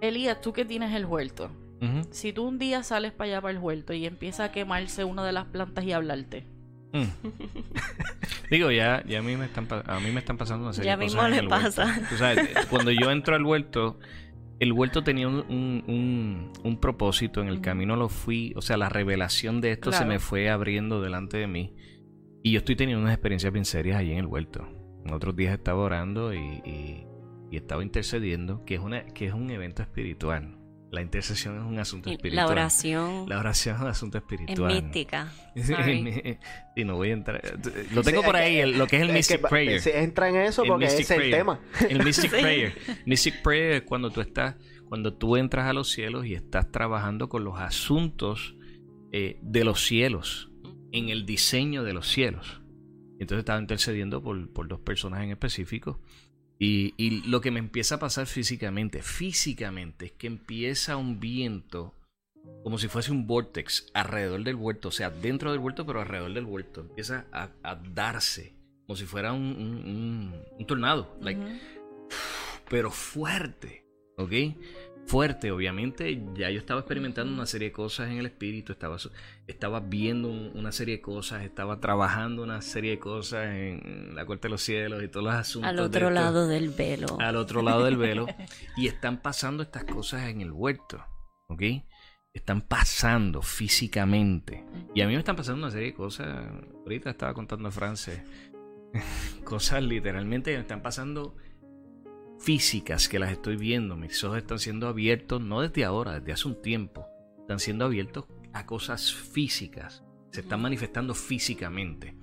Elías, 0.00 0.40
tú 0.40 0.52
que 0.52 0.64
tienes 0.64 0.94
el 0.94 1.06
huerto. 1.06 1.50
Si 2.10 2.32
tú 2.32 2.44
un 2.48 2.58
día 2.58 2.82
sales 2.82 3.12
para 3.12 3.30
allá 3.32 3.40
para 3.42 3.52
el 3.52 3.58
huerto 3.58 3.92
y 3.92 4.06
empieza 4.06 4.44
a 4.44 4.52
quemarse 4.52 5.04
una 5.04 5.22
de 5.24 5.32
las 5.32 5.44
plantas 5.46 5.84
y 5.84 5.92
a 5.92 5.96
hablarte. 5.96 6.46
Mm. 6.92 7.02
Digo, 8.50 8.70
ya, 8.70 9.04
ya 9.06 9.18
a 9.18 9.22
mí 9.22 9.36
me 9.36 9.44
están 9.46 9.66
pa- 9.66 9.82
a 9.86 10.00
mí 10.00 10.10
me 10.10 10.20
están 10.20 10.36
pasando 10.38 10.64
una 10.64 10.72
serie 10.72 10.86
Ya 10.90 10.96
de 10.96 11.04
mismo 11.04 11.20
cosas 11.20 11.32
en 11.32 11.36
le 11.36 11.40
el 11.42 11.48
huerto. 11.52 11.76
pasa. 11.82 12.00
Tú 12.08 12.16
sabes, 12.16 12.48
cuando 12.70 12.90
yo 12.92 13.10
entro 13.10 13.34
al 13.36 13.44
huerto, 13.44 13.98
el 14.58 14.72
huerto 14.72 15.04
tenía 15.04 15.28
un, 15.28 15.44
un, 15.48 15.84
un- 15.86 16.52
un 16.64 16.80
propósito, 16.80 17.42
en 17.42 17.48
el 17.48 17.60
camino 17.60 17.94
lo 17.96 18.08
fui, 18.08 18.52
o 18.56 18.62
sea, 18.62 18.76
la 18.76 18.88
revelación 18.88 19.60
de 19.60 19.72
esto 19.72 19.92
se 19.92 20.04
me 20.04 20.18
fue 20.18 20.48
abriendo 20.48 21.02
delante 21.02 21.36
de 21.36 21.46
mí. 21.46 21.74
Y 22.42 22.52
yo 22.52 22.58
estoy 22.58 22.76
teniendo 22.76 23.02
unas 23.02 23.14
experiencias 23.14 23.52
bien 23.52 23.64
serias 23.64 23.98
allí 23.98 24.12
en 24.12 24.18
el 24.18 24.26
huerto. 24.26 24.66
En 25.04 25.12
otros 25.12 25.34
días 25.36 25.52
estaba 25.54 25.80
orando 25.82 26.32
y, 26.32 26.38
y- 26.38 27.05
y 27.50 27.56
estaba 27.56 27.82
intercediendo, 27.82 28.64
que 28.64 28.74
es, 28.74 28.80
una, 28.80 29.04
que 29.06 29.26
es 29.26 29.32
un 29.34 29.50
evento 29.50 29.82
espiritual. 29.82 30.58
La 30.90 31.02
intercesión 31.02 31.56
es 31.58 31.64
un 31.64 31.78
asunto 31.80 32.10
espiritual. 32.10 32.46
La 32.46 32.50
oración 32.52 33.28
La 33.28 33.38
oración 33.40 33.74
es 33.76 33.82
un 33.82 33.88
asunto 33.88 34.18
es 34.18 34.22
espiritual. 34.22 34.72
mística. 34.82 35.32
Sorry. 35.56 36.38
y 36.76 36.84
no 36.84 36.94
voy 36.96 37.10
a 37.10 37.12
entrar. 37.12 37.42
Lo 37.92 38.02
tengo 38.02 38.20
Sí, 38.22 38.26
por 38.26 38.36
es 38.36 38.42
ahí, 38.42 38.56
el- 38.58 38.78
lo 38.78 38.86
que 38.86 38.96
es 38.96 39.02
el 39.02 39.08
Es 39.10 39.14
Mystic 39.14 39.40
que 39.42 39.48
Prayer. 39.48 39.80
sí, 39.80 39.90
entra 39.92 40.28
en 40.28 40.36
eso 40.36 40.62
El 40.62 40.68
porque 40.68 40.84
ese 40.86 41.02
es 41.02 41.10
el 41.10 41.16
Prayer. 41.16 41.36
tema. 41.38 41.60
El 41.90 42.04
Mystic 42.04 42.30
Sí. 42.34 42.40
Prayer. 42.40 42.74
Mystic 43.04 43.42
Prayer 43.42 43.72
es 43.72 43.82
cuando 43.82 44.10
tú 44.10 44.20
estás, 44.20 44.54
cuando 44.88 45.12
tú 45.14 45.36
entras 45.36 45.66
a 45.66 45.72
los 45.72 45.90
cielos 45.90 46.24
y 46.24 46.34
estás 46.34 46.70
trabajando 46.70 47.28
con 47.28 47.42
los 47.44 47.58
asuntos 47.60 48.54
eh, 49.12 49.38
de 49.42 49.64
los 49.64 49.84
cielos, 49.84 50.50
en 50.92 51.08
el 51.08 51.26
diseño 51.26 51.82
de 51.82 51.92
los 51.94 52.06
cielos. 52.08 52.62
Entonces 53.18 53.40
estaba 53.40 53.58
intercediendo 53.60 54.22
por, 54.22 54.52
por 54.52 54.68
dos 54.68 54.80
personas 54.80 55.22
en 55.24 55.30
específico. 55.30 56.00
Y, 56.58 56.94
y 56.96 57.22
lo 57.28 57.40
que 57.40 57.50
me 57.50 57.58
empieza 57.58 57.96
a 57.96 57.98
pasar 57.98 58.26
físicamente, 58.26 59.02
físicamente, 59.02 60.06
es 60.06 60.12
que 60.12 60.26
empieza 60.26 60.96
un 60.96 61.20
viento 61.20 61.92
como 62.62 62.78
si 62.78 62.86
fuese 62.88 63.10
un 63.12 63.26
vortex 63.26 63.90
alrededor 63.92 64.42
del 64.44 64.54
huerto, 64.54 64.88
o 64.88 64.92
sea, 64.92 65.10
dentro 65.10 65.50
del 65.50 65.60
huerto, 65.60 65.84
pero 65.84 66.00
alrededor 66.00 66.32
del 66.32 66.44
huerto. 66.44 66.80
Empieza 66.82 67.26
a, 67.32 67.50
a 67.62 67.74
darse, 67.74 68.54
como 68.86 68.96
si 68.96 69.04
fuera 69.04 69.32
un, 69.32 69.42
un- 69.42 69.84
un- 69.90 70.34
un 70.58 70.66
tornado, 70.66 71.16
like, 71.20 71.40
pero 72.70 72.90
fuerte, 72.90 73.84
¿ok? 74.16 74.32
Fuerte, 75.06 75.52
obviamente. 75.52 76.20
Ya 76.34 76.50
yo 76.50 76.58
estaba 76.58 76.80
experimentando 76.80 77.32
una 77.32 77.46
serie 77.46 77.68
de 77.68 77.72
cosas 77.72 78.10
en 78.10 78.18
el 78.18 78.26
espíritu, 78.26 78.72
estaba, 78.72 78.96
estaba 79.46 79.80
viendo 79.80 80.28
un- 80.28 80.50
una 80.54 80.72
serie 80.72 80.96
de 80.96 81.00
cosas, 81.00 81.44
estaba 81.44 81.78
trabajando 81.80 82.42
una 82.42 82.60
serie 82.60 82.90
de 82.92 82.98
cosas 82.98 83.46
en 83.54 84.14
la 84.16 84.26
corte 84.26 84.48
de 84.48 84.50
los 84.50 84.62
cielos 84.62 85.02
y 85.04 85.08
todos 85.08 85.24
los 85.26 85.34
asuntos. 85.34 85.70
Al 85.70 85.78
otro 85.78 86.10
lado 86.10 86.48
del 86.48 86.70
velo. 86.70 87.16
al 87.20 87.36
otro 87.36 87.62
lado 87.62 87.84
del 87.84 87.96
velo 87.96 88.26
y 88.76 88.88
están 88.88 89.22
pasando 89.22 89.62
estas 89.62 89.84
cosas 89.84 90.28
en 90.28 90.40
el 90.40 90.50
huerto, 90.50 91.04
¿ok? 91.48 91.62
Están 92.34 92.60
pasando 92.62 93.40
físicamente. 93.42 94.64
Y 94.94 95.00
a 95.02 95.06
mí 95.06 95.12
me 95.12 95.18
están 95.20 95.36
pasando 95.36 95.62
una 95.62 95.70
serie 95.70 95.86
de 95.88 95.94
cosas. 95.94 96.28
Ahorita 96.84 97.10
estaba 97.10 97.32
contando 97.32 97.68
a 97.68 97.70
France 97.70 98.22
cosas 99.44 99.82
literalmente 99.82 100.50
que 100.50 100.56
me 100.56 100.62
están 100.62 100.82
pasando 100.82 101.36
físicas 102.38 103.08
que 103.08 103.18
las 103.18 103.32
estoy 103.32 103.56
viendo. 103.56 103.96
Mis 103.96 104.22
ojos 104.24 104.38
están 104.38 104.58
siendo 104.58 104.88
abiertos, 104.88 105.40
no 105.40 105.60
desde 105.60 105.84
ahora, 105.84 106.18
desde 106.18 106.32
hace 106.32 106.48
un 106.48 106.62
tiempo. 106.62 107.06
Están 107.40 107.60
siendo 107.60 107.84
abiertos 107.84 108.26
a 108.52 108.66
cosas 108.66 109.12
físicas. 109.12 110.04
Se 110.30 110.40
están 110.40 110.62
manifestando 110.62 111.14
físicamente. 111.14 112.16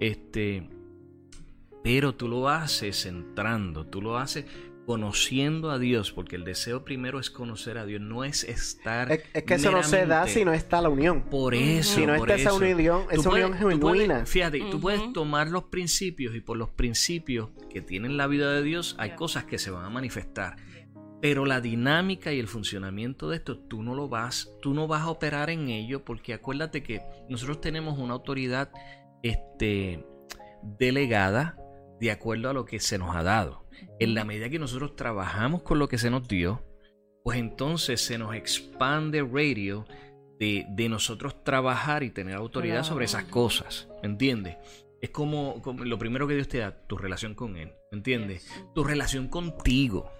Este, 0.00 0.68
pero 1.82 2.14
tú 2.14 2.28
lo 2.28 2.48
haces 2.48 3.06
entrando, 3.06 3.86
tú 3.86 4.02
lo 4.02 4.18
haces 4.18 4.46
conociendo 4.86 5.70
a 5.72 5.78
Dios, 5.80 6.12
porque 6.12 6.36
el 6.36 6.44
deseo 6.44 6.84
primero 6.84 7.18
es 7.18 7.28
conocer 7.30 7.76
a 7.76 7.84
Dios, 7.84 8.00
no 8.00 8.22
es 8.24 8.44
estar. 8.44 9.10
Es, 9.10 9.22
es 9.34 9.42
que 9.42 9.54
eso 9.54 9.70
no 9.72 9.82
se 9.82 10.06
da 10.06 10.26
si 10.28 10.44
no 10.44 10.52
está 10.54 10.80
la 10.80 10.88
unión. 10.88 11.22
Por 11.22 11.54
eso. 11.54 11.96
Si 11.96 12.06
no 12.06 12.16
por 12.16 12.30
está 12.30 12.40
esa 12.50 12.54
unión, 12.54 13.02
esa 13.10 13.28
puedes- 13.28 13.46
unión 13.46 13.80
puedes- 13.80 13.98
genuina. 14.02 14.24
fíjate, 14.26 14.60
tú 14.70 14.80
puedes 14.80 15.12
tomar 15.12 15.48
los 15.48 15.64
principios 15.64 16.34
y 16.36 16.40
por 16.40 16.56
los 16.56 16.70
principios 16.70 17.50
que 17.68 17.82
tienen 17.82 18.16
la 18.16 18.28
vida 18.28 18.52
de 18.52 18.62
Dios 18.62 18.94
hay 18.98 19.10
cosas 19.16 19.44
que 19.44 19.58
se 19.58 19.70
van 19.70 19.84
a 19.84 19.90
manifestar. 19.90 20.56
Pero 21.20 21.46
la 21.46 21.60
dinámica 21.60 22.32
y 22.32 22.38
el 22.38 22.46
funcionamiento 22.46 23.28
de 23.30 23.36
esto, 23.38 23.58
tú 23.58 23.82
no 23.82 23.94
lo 23.94 24.08
vas, 24.08 24.50
tú 24.62 24.72
no 24.74 24.86
vas 24.86 25.02
a 25.02 25.08
operar 25.08 25.50
en 25.50 25.68
ello 25.68 26.04
porque 26.04 26.32
acuérdate 26.34 26.82
que 26.82 27.02
nosotros 27.28 27.60
tenemos 27.60 27.98
una 27.98 28.12
autoridad 28.14 28.70
este, 29.22 30.04
delegada 30.78 31.56
de 32.00 32.10
acuerdo 32.10 32.50
a 32.50 32.52
lo 32.52 32.64
que 32.66 32.78
se 32.80 32.98
nos 32.98 33.16
ha 33.16 33.22
dado. 33.22 33.64
En 33.98 34.14
la 34.14 34.24
medida 34.24 34.48
que 34.48 34.58
nosotros 34.58 34.96
trabajamos 34.96 35.62
con 35.62 35.78
lo 35.78 35.88
que 35.88 35.98
se 35.98 36.10
nos 36.10 36.26
dio, 36.28 36.62
pues 37.24 37.38
entonces 37.38 38.00
se 38.00 38.18
nos 38.18 38.34
expande 38.34 39.22
radio 39.22 39.86
de, 40.38 40.66
de 40.70 40.88
nosotros 40.88 41.42
trabajar 41.44 42.02
y 42.02 42.10
tener 42.10 42.36
autoridad 42.36 42.74
Claro. 42.76 42.88
sobre 42.88 43.04
esas 43.06 43.24
cosas. 43.24 43.88
¿Me 44.02 44.08
entiendes? 44.08 44.56
Es 45.00 45.10
como, 45.10 45.60
como 45.62 45.84
lo 45.84 45.98
primero 45.98 46.26
que 46.26 46.34
Dios 46.34 46.48
te 46.48 46.58
da, 46.58 46.72
tu 46.86 46.96
relación 46.96 47.34
con 47.34 47.56
Él. 47.56 47.72
¿Me 47.90 47.98
entiendes? 47.98 48.46
Tu 48.74 48.84
relación 48.84 49.28
contigo, 49.28 50.10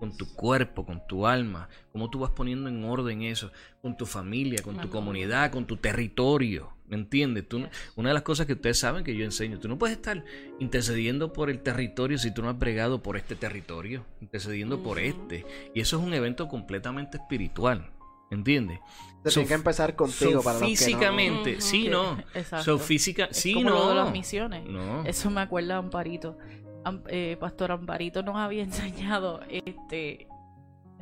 con 0.00 0.16
tu 0.16 0.34
cuerpo, 0.34 0.84
con 0.84 1.06
tu 1.06 1.26
alma, 1.26 1.68
cómo 1.92 2.10
tú 2.10 2.18
vas 2.18 2.30
poniendo 2.32 2.68
en 2.68 2.84
orden 2.84 3.22
eso, 3.22 3.50
con 3.80 3.96
tu 3.96 4.04
familia, 4.06 4.62
con 4.62 4.76
tu 4.78 4.90
comunidad, 4.90 5.50
con 5.50 5.66
tu 5.66 5.76
territorio. 5.76 6.75
¿Me 6.88 6.96
entiendes? 6.96 7.48
Tú, 7.48 7.58
no- 7.58 7.68
una 7.96 8.10
de 8.10 8.14
las 8.14 8.22
cosas 8.22 8.46
que 8.46 8.52
ustedes 8.54 8.78
saben 8.78 9.02
que 9.04 9.16
yo 9.16 9.24
enseño, 9.24 9.58
tú 9.58 9.68
no 9.68 9.76
puedes 9.78 9.96
estar 9.96 10.24
intercediendo 10.60 11.32
por 11.32 11.50
el 11.50 11.60
territorio 11.60 12.18
si 12.18 12.32
tú 12.32 12.42
no 12.42 12.48
has 12.50 12.58
bregado 12.58 13.02
por 13.02 13.16
este 13.16 13.34
territorio, 13.36 14.04
intercediendo 14.20 14.82
por 14.82 14.98
este. 14.98 15.44
Y 15.74 15.80
eso 15.80 15.98
es 15.98 16.02
un 16.04 16.14
evento 16.14 16.48
completamente 16.48 17.18
espiritual. 17.18 17.90
¿Entiendes? 18.30 18.80
Se 19.24 19.30
So- 19.30 19.34
tiene 19.40 19.48
que 19.48 19.54
empezar 19.54 19.94
contigo 19.94 20.32
so 20.32 20.42
para 20.42 20.54
los 20.58 20.62
que 20.68 20.72
no- 20.74 20.76
físicamente, 20.76 21.52
Ujú. 21.52 21.60
sí, 21.60 21.88
no. 21.88 22.18
Exacto. 22.34 22.64
So 22.64 22.78
física, 22.78 23.26
Es 23.26 23.36
sí, 23.36 23.54
como 23.54 23.70
no. 23.70 23.76
lo 23.76 23.88
de 23.90 23.94
las 23.94 24.10
misiones. 24.12 24.64
No. 24.68 25.04
Eso 25.04 25.30
me 25.30 25.40
acuerda 25.40 25.76
a 25.76 25.78
Amparito. 25.78 26.36
Am- 26.84 27.02
eh, 27.08 27.36
Pastor 27.38 27.70
Amparito 27.72 28.22
nos 28.22 28.36
había 28.36 28.62
enseñado, 28.64 29.40
este, 29.48 30.26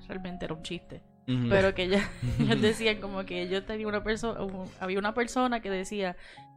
realmente 0.09 0.45
era 0.45 0.55
un 0.55 0.63
chiste, 0.63 1.03
Pero 1.49 1.75
que 1.75 1.85
ella, 1.85 2.11
ellos 2.39 2.61
decían 2.61 3.01
como 3.01 3.25
que 3.25 3.49
yo 3.49 3.65
tenía 3.65 3.87
una 3.89 4.03
persona, 4.05 4.39
había 4.81 4.99
una 4.99 5.15
persona 5.15 5.61
que 5.61 5.71
decía, 5.71 6.17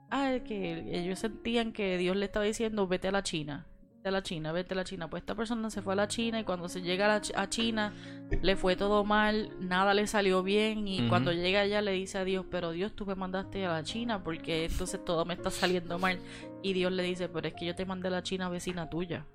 ah, 0.10 0.36
que 0.46 0.84
ellos 1.04 1.20
sentían 1.20 1.72
que 1.72 1.98
Dios 1.98 2.16
le 2.18 2.26
estaba 2.26 2.46
diciendo, 2.46 2.88
vete 2.88 3.08
a 3.08 3.12
la 3.12 3.24
China, 3.24 3.66
vete 3.96 4.10
a 4.10 4.12
la 4.12 4.24
China, 4.24 4.52
vete 4.52 4.74
a 4.74 4.78
la 4.78 4.84
China. 4.84 5.10
Pues 5.10 5.22
esta 5.22 5.36
persona 5.36 5.70
se 5.70 5.82
fue 5.82 5.94
a 5.94 5.96
la 5.96 6.08
China 6.10 6.40
y 6.40 6.44
cuando 6.44 6.68
se 6.70 6.82
llega 6.82 7.06
a, 7.06 7.08
la 7.08 7.22
Ch- 7.22 7.32
a 7.36 7.48
China 7.50 7.94
le 8.42 8.56
fue 8.58 8.76
todo 8.76 9.06
mal, 9.06 9.52
nada 9.62 9.94
le 9.94 10.06
salió 10.06 10.44
bien 10.44 10.86
y 10.88 11.08
cuando 11.08 11.32
llega 11.32 11.62
allá 11.62 11.82
le 11.82 11.92
dice 11.94 12.18
a 12.18 12.26
Dios, 12.26 12.46
pero 12.52 12.72
Dios 12.72 12.94
tú 12.94 13.06
me 13.06 13.16
mandaste 13.16 13.66
a 13.66 13.70
la 13.70 13.84
China 13.84 14.22
porque 14.24 14.66
entonces 14.66 15.04
todo 15.06 15.24
me 15.26 15.34
está 15.34 15.50
saliendo 15.50 15.98
mal. 15.98 16.20
Y 16.62 16.74
Dios 16.74 16.92
le 16.92 17.04
dice, 17.04 17.30
pero 17.30 17.48
es 17.48 17.54
que 17.54 17.66
yo 17.66 17.74
te 17.76 17.86
mandé 17.86 18.10
a 18.10 18.12
la 18.12 18.24
China 18.24 18.50
vecina 18.50 18.90
tuya, 18.90 19.26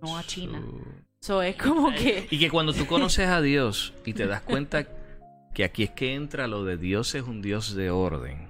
no 0.00 0.16
a 0.16 0.22
China. 0.22 0.60
So- 0.60 1.11
So 1.22 1.40
es 1.40 1.54
como 1.54 1.92
que... 1.92 2.26
Y 2.30 2.38
que 2.40 2.50
cuando 2.50 2.72
tú 2.72 2.84
conoces 2.86 3.28
a 3.28 3.40
Dios 3.40 3.94
y 4.04 4.12
te 4.12 4.26
das 4.26 4.42
cuenta 4.42 4.88
que 5.54 5.62
aquí 5.62 5.84
es 5.84 5.90
que 5.90 6.14
entra 6.14 6.48
lo 6.48 6.64
de 6.64 6.76
Dios 6.76 7.14
es 7.14 7.22
un 7.22 7.42
Dios 7.42 7.76
de 7.76 7.92
orden. 7.92 8.48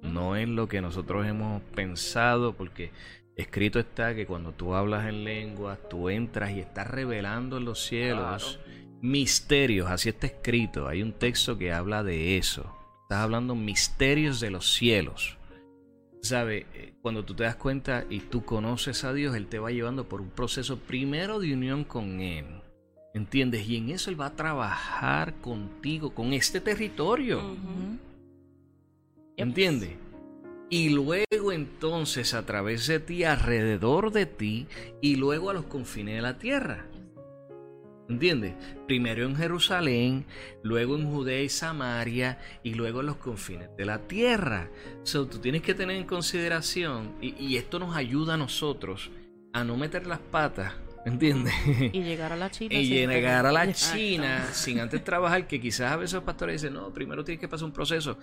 No 0.00 0.34
es 0.34 0.48
lo 0.48 0.66
que 0.66 0.80
nosotros 0.80 1.26
hemos 1.26 1.60
pensado, 1.74 2.54
porque 2.54 2.92
escrito 3.36 3.78
está 3.78 4.14
que 4.14 4.24
cuando 4.24 4.52
tú 4.52 4.74
hablas 4.74 5.06
en 5.06 5.24
lenguas, 5.24 5.78
tú 5.90 6.08
entras 6.08 6.52
y 6.52 6.60
estás 6.60 6.86
revelando 6.86 7.58
en 7.58 7.66
los 7.66 7.84
cielos 7.84 8.58
misterios. 9.02 9.90
Así 9.90 10.08
está 10.08 10.26
escrito. 10.26 10.88
Hay 10.88 11.02
un 11.02 11.12
texto 11.12 11.58
que 11.58 11.74
habla 11.74 12.02
de 12.02 12.38
eso. 12.38 12.74
Estás 13.02 13.18
hablando 13.18 13.54
misterios 13.54 14.40
de 14.40 14.48
los 14.48 14.72
cielos. 14.72 15.36
¿Sabe? 16.24 16.66
Eh, 16.72 16.94
Cuando 17.02 17.22
tú 17.22 17.34
te 17.34 17.44
das 17.44 17.56
cuenta 17.56 18.06
y 18.08 18.20
tú 18.20 18.46
conoces 18.46 19.04
a 19.04 19.12
Dios, 19.12 19.36
Él 19.36 19.46
te 19.46 19.58
va 19.58 19.70
llevando 19.70 20.08
por 20.08 20.22
un 20.22 20.30
proceso 20.30 20.78
primero 20.78 21.38
de 21.38 21.52
unión 21.52 21.84
con 21.84 22.22
Él. 22.22 22.46
¿Entiendes? 23.12 23.68
Y 23.68 23.76
en 23.76 23.90
eso 23.90 24.08
Él 24.08 24.18
va 24.18 24.26
a 24.26 24.34
trabajar 24.34 25.34
contigo, 25.42 26.14
con 26.14 26.32
este 26.32 26.62
territorio. 26.62 27.40
Ujú. 27.40 27.98
¿Entiendes? 29.36 29.90
Y 30.70 30.88
luego 30.88 31.52
entonces 31.52 32.32
a 32.32 32.46
través 32.46 32.86
de 32.86 33.00
ti, 33.00 33.24
alrededor 33.24 34.10
de 34.10 34.24
ti, 34.24 34.66
y 35.02 35.16
luego 35.16 35.50
a 35.50 35.52
los 35.52 35.66
confines 35.66 36.14
de 36.16 36.22
la 36.22 36.38
tierra. 36.38 36.86
¿Entiendes? 38.08 38.54
Primero 38.86 39.24
en 39.24 39.34
Jerusalén, 39.34 40.26
luego 40.62 40.96
en 40.96 41.10
Judea 41.10 41.42
y 41.42 41.48
Samaria 41.48 42.38
y 42.62 42.74
luego 42.74 43.00
en 43.00 43.06
los 43.06 43.16
confines 43.16 43.70
de 43.78 43.86
la 43.86 44.06
tierra. 44.06 44.70
So, 45.04 45.26
tú 45.26 45.38
tienes 45.38 45.62
que 45.62 45.74
tener 45.74 45.96
en 45.96 46.04
consideración, 46.04 47.14
y, 47.22 47.34
y 47.42 47.56
esto 47.56 47.78
nos 47.78 47.96
ayuda 47.96 48.34
a 48.34 48.36
nosotros 48.36 49.10
a 49.54 49.64
no 49.64 49.76
meter 49.76 50.06
las 50.06 50.18
patas, 50.18 50.74
¿entiendes? 51.06 51.54
Y 51.92 52.02
llegar 52.02 52.32
a 52.32 52.36
la 52.36 52.50
China. 52.50 52.74
Y 52.78 52.86
sin 52.86 53.08
llegar 53.08 53.46
a 53.46 53.52
la 53.52 53.72
China 53.72 54.48
sin 54.52 54.80
antes 54.80 55.02
trabajar, 55.02 55.46
que 55.46 55.60
quizás 55.60 55.92
a 55.92 55.96
veces 55.96 56.14
los 56.14 56.24
pastores 56.24 56.60
dicen, 56.60 56.74
no, 56.74 56.92
primero 56.92 57.24
tienes 57.24 57.40
que 57.40 57.48
pasar 57.48 57.64
un 57.64 57.72
proceso. 57.72 58.18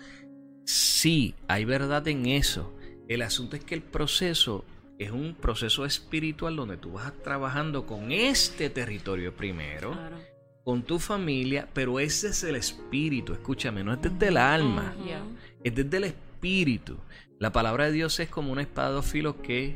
Sí, 0.66 1.34
hay 1.48 1.66
verdad 1.66 2.08
en 2.08 2.26
eso. 2.28 2.76
El 3.08 3.22
asunto 3.24 3.56
es 3.56 3.64
que 3.64 3.76
el 3.76 3.82
proceso 3.82 4.66
es 5.04 5.12
un 5.12 5.36
proceso 5.36 5.86
espiritual 5.86 6.56
donde 6.56 6.78
tú 6.78 6.94
vas 6.94 7.12
trabajando 7.24 7.86
con 7.86 8.12
este 8.12 8.70
territorio 8.70 9.36
primero, 9.36 9.92
Claro. 9.94 10.18
con 10.64 10.84
tu 10.84 11.00
familia, 11.00 11.68
pero 11.74 12.00
ese 12.00 12.28
es 12.30 12.44
el 12.44 12.56
espíritu, 12.56 13.34
escúchame, 13.34 13.84
no 13.84 13.94
es 13.94 14.02
desde 14.02 14.28
el 14.28 14.38
alma, 14.38 14.94
es 15.64 15.74
desde 15.76 15.98
el 15.98 16.04
espíritu. 16.06 16.98
La 17.40 17.52
palabra 17.52 17.86
de 17.86 17.94
Dios 17.94 18.20
es 18.20 18.30
como 18.30 18.52
una 18.52 18.62
espada 18.62 18.90
de 18.90 18.96
dos 18.96 19.06
filos 19.08 19.36
que 19.42 19.76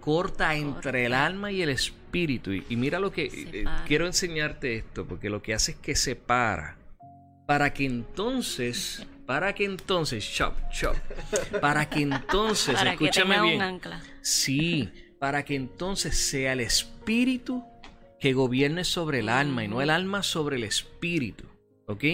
corta 0.00 0.54
entre 0.56 1.06
el 1.06 1.14
alma 1.14 1.52
y 1.52 1.62
el 1.62 1.68
espíritu. 1.68 2.52
Y, 2.52 2.64
y 2.68 2.76
mira 2.76 2.98
lo 2.98 3.12
que 3.12 3.26
eh, 3.26 3.30
Separa. 3.30 3.84
quiero 3.86 4.06
enseñarte 4.06 4.74
esto, 4.76 5.06
porque 5.06 5.30
lo 5.30 5.40
que 5.42 5.54
hace 5.54 5.72
es 5.72 5.78
que 5.78 5.94
separa. 5.94 6.76
Para 7.46 7.72
que 7.72 7.84
entonces, 7.86 9.06
para 9.26 9.54
que 9.54 9.64
entonces, 9.64 10.28
chop, 10.28 10.54
chop, 10.70 10.96
para 11.60 11.88
que 11.88 12.02
entonces, 12.02 12.74
Para 12.74 12.96
que 12.96 13.04
escúchame 13.04 13.34
tenga 13.34 13.46
bien, 13.46 13.56
un 13.56 13.62
ancla. 13.62 14.02
Sí, 14.20 14.90
para 15.18 15.44
que 15.44 15.54
entonces 15.54 16.16
sea 16.18 16.52
el 16.52 16.60
espíritu 16.60 17.64
que 18.18 18.32
gobierne 18.32 18.84
sobre 18.84 19.20
el 19.20 19.28
alma 19.28 19.64
y 19.64 19.68
no 19.68 19.82
el 19.82 19.90
alma 19.90 20.22
sobre 20.22 20.56
el 20.56 20.64
espíritu, 20.64 21.44
¿ok? 21.86 22.04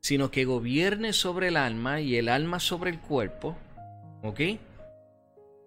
Sino 0.00 0.30
que 0.30 0.44
gobierne 0.44 1.12
sobre 1.12 1.48
el 1.48 1.56
alma 1.56 2.00
y 2.00 2.16
el 2.16 2.28
alma 2.28 2.60
sobre 2.60 2.90
el 2.90 3.00
cuerpo, 3.00 3.56
¿ok? 4.22 4.40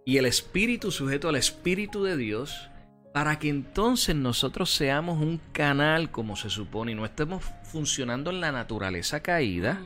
Y 0.05 0.17
el 0.17 0.25
espíritu 0.25 0.91
sujeto 0.91 1.29
al 1.29 1.35
espíritu 1.35 2.03
de 2.03 2.17
Dios, 2.17 2.69
para 3.13 3.37
que 3.37 3.49
entonces 3.49 4.15
nosotros 4.15 4.71
seamos 4.71 5.21
un 5.21 5.39
canal 5.51 6.09
como 6.09 6.35
se 6.35 6.49
supone 6.49 6.91
y 6.91 6.95
no 6.95 7.05
estemos 7.05 7.43
funcionando 7.63 8.31
en 8.31 8.41
la 8.41 8.51
naturaleza 8.51 9.21
caída. 9.21 9.81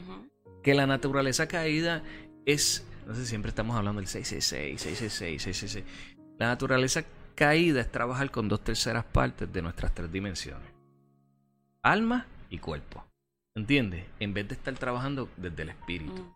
Que 0.67 0.73
la 0.73 0.85
naturaleza 0.85 1.47
caída 1.47 2.03
es, 2.45 2.85
no 3.05 3.15
sé, 3.15 3.25
siempre 3.25 3.47
estamos 3.47 3.77
hablando 3.77 4.01
del 4.01 4.07
666, 4.09 4.81
666, 4.81 5.41
666. 5.41 6.35
La 6.37 6.47
naturaleza 6.47 7.05
caída 7.35 7.79
es 7.79 7.89
trabajar 7.89 8.31
con 8.31 8.49
dos 8.49 8.61
terceras 8.65 9.05
partes 9.05 9.49
de 9.53 9.61
nuestras 9.61 9.95
tres 9.95 10.11
dimensiones. 10.11 10.67
Alma 11.83 12.25
y 12.49 12.57
cuerpo. 12.57 13.05
¿Entiendes? 13.55 14.03
En 14.19 14.33
vez 14.33 14.49
de 14.49 14.55
estar 14.55 14.73
trabajando 14.73 15.29
desde 15.37 15.63
el 15.63 15.69
espíritu. 15.69 16.35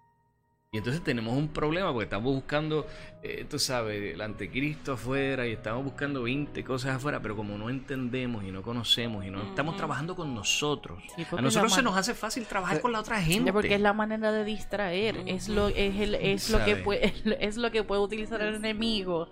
Y 0.74 0.78
entonces 0.78 1.04
tenemos 1.04 1.36
un 1.36 1.50
problema 1.50 1.92
porque 1.92 2.06
estamos 2.06 2.34
buscando, 2.34 2.88
eh, 3.24 3.46
tú 3.50 3.60
sabes, 3.60 4.14
el 4.14 4.22
anticristo 4.22 4.94
afuera 4.94 5.46
y 5.46 5.52
estamos 5.52 5.84
buscando 5.84 6.24
20 6.24 6.64
cosas 6.64 6.96
afuera, 6.96 7.20
pero 7.22 7.36
como 7.36 7.58
no 7.58 7.70
entendemos 7.70 8.46
y 8.46 8.52
no 8.52 8.62
conocemos 8.62 9.26
y 9.26 9.30
no 9.32 9.42
estamos 9.42 9.76
trabajando 9.76 10.16
con 10.16 10.34
nosotros. 10.34 11.04
Sí, 11.18 11.26
A 11.30 11.42
nosotros 11.42 11.74
se 11.74 11.82
nos 11.82 11.98
hace 11.98 12.14
fácil 12.14 12.46
trabajar 12.46 12.80
con 12.80 12.94
la 12.94 13.02
otra 13.02 13.22
gente. 13.22 13.52
porque 13.52 13.76
es 13.76 13.82
la 13.82 13.92
manera 13.92 14.32
de 14.32 14.46
distraer, 14.46 15.18
es 15.26 15.50
lo 15.50 15.68
es 15.68 16.00
el, 16.00 16.16
es 16.16 16.50
lo 16.50 16.64
que 16.64 16.78
puede 16.78 17.14
es 17.46 17.58
lo 17.58 17.70
que 17.70 17.84
puede 17.84 18.00
utilizar 18.00 18.42
el 18.42 18.56
enemigo 18.56 19.28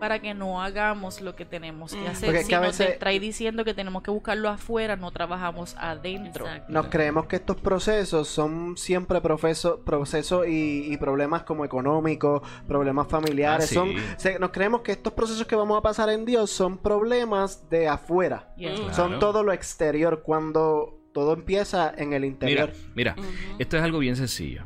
para 0.00 0.18
que 0.20 0.32
no 0.32 0.62
hagamos 0.62 1.20
lo 1.20 1.36
que 1.36 1.44
tenemos 1.44 1.92
que 1.94 2.08
hacer. 2.08 2.30
Porque 2.30 2.42
si 2.44 2.48
que 2.48 2.54
a 2.54 2.60
nos 2.60 2.68
veces- 2.68 2.88
distrae 2.88 3.20
diciendo 3.20 3.64
que 3.66 3.74
tenemos 3.74 4.02
que 4.02 4.10
buscarlo 4.10 4.48
afuera, 4.48 4.96
no 4.96 5.10
trabajamos 5.10 5.76
adentro. 5.78 6.46
Exacto. 6.46 6.72
Nos 6.72 6.86
creemos 6.86 7.26
que 7.26 7.36
estos 7.36 7.58
procesos 7.58 8.26
son 8.26 8.78
siempre 8.78 9.20
procesos 9.20 10.48
y, 10.48 10.79
y 10.80 10.96
problemas 10.96 11.42
como 11.44 11.64
económicos, 11.64 12.42
problemas 12.66 13.06
familiares. 13.08 13.64
Ah, 13.66 13.68
sí. 13.68 13.74
son, 13.74 13.90
se- 14.16 14.38
nos 14.38 14.50
creemos 14.50 14.80
que 14.82 14.92
estos 14.92 15.12
procesos 15.12 15.46
que 15.46 15.56
vamos 15.56 15.78
a 15.78 15.82
pasar 15.82 16.08
en 16.10 16.24
Dios 16.24 16.50
son 16.50 16.78
problemas 16.78 17.68
de 17.70 17.88
afuera. 17.88 18.52
Yeah. 18.56 18.74
Claro. 18.74 18.94
Son 18.94 19.18
todo 19.18 19.42
lo 19.42 19.52
exterior 19.52 20.22
cuando 20.22 20.96
todo 21.12 21.32
empieza 21.34 21.92
en 21.96 22.12
el 22.12 22.22
Mira, 22.22 22.26
interior. 22.32 22.72
mira, 22.94 23.16
esto 23.58 23.76
es 23.76 23.82
algo 23.82 23.98
bien 23.98 24.16
sencillo. 24.16 24.64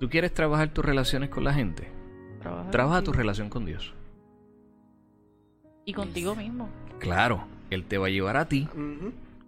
¿Tú 0.00 0.08
quieres 0.08 0.32
trabajar 0.34 0.68
tus 0.72 0.84
relaciones 0.84 1.30
con 1.30 1.44
la 1.44 1.52
gente? 1.54 1.90
Trabaja 2.40 2.70
Trabaja 2.70 3.02
tu 3.02 3.12
relación 3.12 3.48
con 3.50 3.64
Dios. 3.66 3.94
y 5.84 5.92
contigo 5.92 6.34
mismo. 6.34 6.68
Claro, 6.98 7.44
Él 7.70 7.84
te 7.84 7.98
va 7.98 8.06
a 8.06 8.10
llevar 8.10 8.36
a 8.36 8.48
ti, 8.48 8.68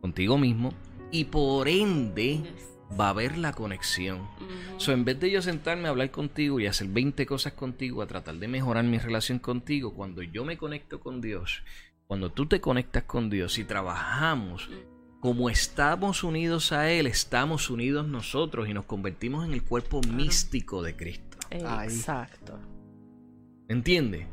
contigo 0.00 0.38
mismo, 0.38 0.72
y 1.10 1.24
por 1.24 1.68
ende 1.68 2.38
Yes. 2.38 2.77
Va 2.98 3.06
a 3.06 3.10
haber 3.10 3.36
la 3.38 3.52
conexión. 3.52 4.28
So, 4.76 4.92
en 4.92 5.04
vez 5.04 5.18
de 5.20 5.30
yo 5.30 5.42
sentarme 5.42 5.86
a 5.86 5.90
hablar 5.90 6.10
contigo 6.10 6.60
y 6.60 6.66
hacer 6.66 6.88
20 6.88 7.26
cosas 7.26 7.52
contigo, 7.52 8.02
a 8.02 8.06
tratar 8.06 8.36
de 8.36 8.48
mejorar 8.48 8.84
mi 8.84 8.98
relación 8.98 9.38
contigo, 9.38 9.94
cuando 9.94 10.22
yo 10.22 10.44
me 10.44 10.56
conecto 10.56 11.00
con 11.00 11.20
Dios, 11.20 11.62
cuando 12.06 12.30
tú 12.30 12.46
te 12.46 12.60
conectas 12.60 13.04
con 13.04 13.28
Dios 13.30 13.58
y 13.58 13.64
trabajamos 13.64 14.70
como 15.20 15.50
estamos 15.50 16.22
unidos 16.22 16.70
a 16.72 16.90
Él, 16.90 17.06
estamos 17.08 17.70
unidos 17.70 18.06
nosotros 18.06 18.68
y 18.68 18.72
nos 18.74 18.84
convertimos 18.84 19.44
en 19.44 19.52
el 19.52 19.64
cuerpo 19.64 20.00
místico 20.02 20.82
de 20.82 20.94
Cristo. 20.96 21.36
Exacto. 21.50 22.58
¿Entiendes? 23.68 24.26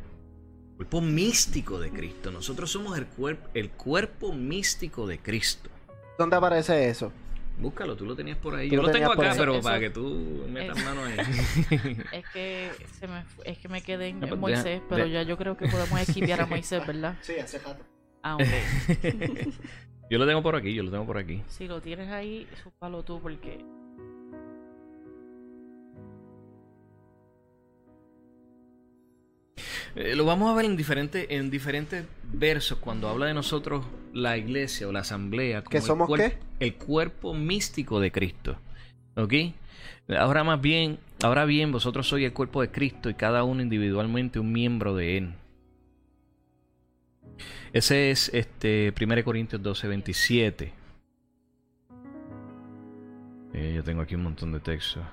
Cuerpo 0.77 1.02
místico 1.02 1.80
de 1.80 1.90
Cristo. 1.90 2.32
Nosotros 2.32 2.69
somos 2.72 2.98
el, 2.98 3.10
cuerp- 3.10 3.49
el 3.53 3.72
cuerpo 3.72 4.32
místico 4.34 5.07
de 5.07 5.19
Cristo. 5.19 5.69
¿Dónde 6.18 6.36
aparece 6.36 6.88
eso? 6.90 7.11
Búscalo, 7.57 7.95
tú 7.95 8.06
lo 8.06 8.15
tenías 8.15 8.38
por 8.38 8.53
ahí. 8.56 8.68
Tú 8.69 8.76
Yo 8.76 8.82
lo 8.82 8.88
lo 8.90 8.94
tengo 8.94 9.11
acá, 9.14 9.34
pero 9.38 9.53
Eso- 9.56 9.64
para 9.64 9.80
que 9.80 9.90
tú 9.90 10.45
metas 10.49 10.77
es- 10.77 10.84
mano 10.86 11.03
ahí. 11.06 11.15
Es 12.11 12.26
que 12.34 12.69
se 12.99 13.07
me 13.07 13.23
es 13.45 13.57
que 13.57 13.68
me 13.69 13.82
quedé 13.82 14.10
en 14.10 14.19
No, 14.19 14.27
pues 14.27 14.40
Moisés, 14.40 14.64
deja- 14.65 14.86
pero 14.90 15.06
ya 15.06 15.23
yo 15.23 15.38
creo 15.38 15.56
que 15.56 15.68
podemos 15.68 15.99
esquivar 16.02 16.41
a 16.41 16.45
Moisés, 16.45 16.86
¿verdad? 16.86 17.15
Sí, 17.22 17.34
hace 17.40 17.60
rato. 17.60 17.84
Ah, 18.22 18.36
ok. 18.36 18.41
yo 20.10 20.18
lo 20.18 20.27
tengo 20.27 20.44
por 20.44 20.56
aquí, 20.56 20.73
yo 20.73 20.84
lo 20.84 20.91
tengo 20.91 21.06
por 21.06 21.18
aquí. 21.18 21.41
Si 21.48 21.68
lo 21.68 21.82
tienes 21.82 22.10
ahí, 22.11 22.45
súpalo 22.61 23.03
tú 23.03 23.19
porque 23.22 23.64
Eh, 29.95 30.15
lo 30.15 30.26
vamos 30.26 30.52
a 30.52 30.56
ver 30.56 30.65
en 30.65 30.76
diferentes, 30.76 31.26
en 31.30 31.49
diferentes 31.49 32.06
versos 32.34 32.77
cuando 32.80 33.07
habla 33.07 33.27
de 33.27 33.34
nosotros 33.34 33.86
la 34.16 34.38
iglesia 34.38 34.88
o 34.88 34.92
la 34.92 35.02
asamblea. 35.02 35.60
como 35.62 35.70
¿Que 35.72 35.78
el 35.78 35.84
somos 35.84 36.10
cuerp- 36.10 36.32
qué? 36.32 36.66
El 36.66 36.76
cuerpo 36.76 37.34
místico 37.34 38.00
de 38.00 38.12
Cristo. 38.12 38.58
¿Ok? 39.16 39.34
Ahora 40.18 40.44
más 40.44 40.62
bien, 40.62 41.00
ahora 41.24 41.46
bien, 41.46 41.72
vosotros 41.72 42.08
sois 42.08 42.26
el 42.26 42.34
cuerpo 42.34 42.62
de 42.62 42.72
Cristo 42.72 43.10
y 43.10 43.14
cada 43.16 43.44
uno 43.44 43.62
individualmente 43.62 44.40
un 44.40 44.52
miembro 44.52 44.96
de 44.96 45.18
él. 45.18 45.34
Ese 47.74 48.12
es 48.12 48.30
este 48.34 48.94
1 49.00 49.24
Corintios 49.24 49.62
12, 49.62 49.88
27. 49.88 50.74
Eh, 53.54 53.74
yo 53.76 53.84
tengo 53.84 54.02
aquí 54.02 54.16
un 54.16 54.24
montón 54.24 54.52
de 54.52 54.60
textos. 54.60 55.04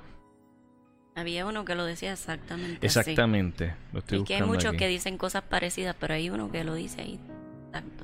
Había 1.15 1.45
uno 1.47 1.65
que 1.65 1.75
lo 1.75 1.85
decía 1.85 2.13
exactamente. 2.13 2.87
así. 2.87 2.99
Exactamente. 3.01 3.75
Lo 3.93 3.99
estoy 3.99 4.19
Es 4.19 4.25
que 4.25 4.35
hay 4.37 4.43
muchos 4.43 4.67
aquí. 4.71 4.79
que 4.79 4.89
dicen 4.89 5.19
cosas 5.19 5.43
parecidas, 5.43 5.95
pero 5.99 6.15
hay 6.15 6.31
uno 6.31 6.51
que 6.51 6.65
lo 6.65 6.75
dice 6.75 7.03
ahí. 7.03 7.21
Exacto. 7.69 8.02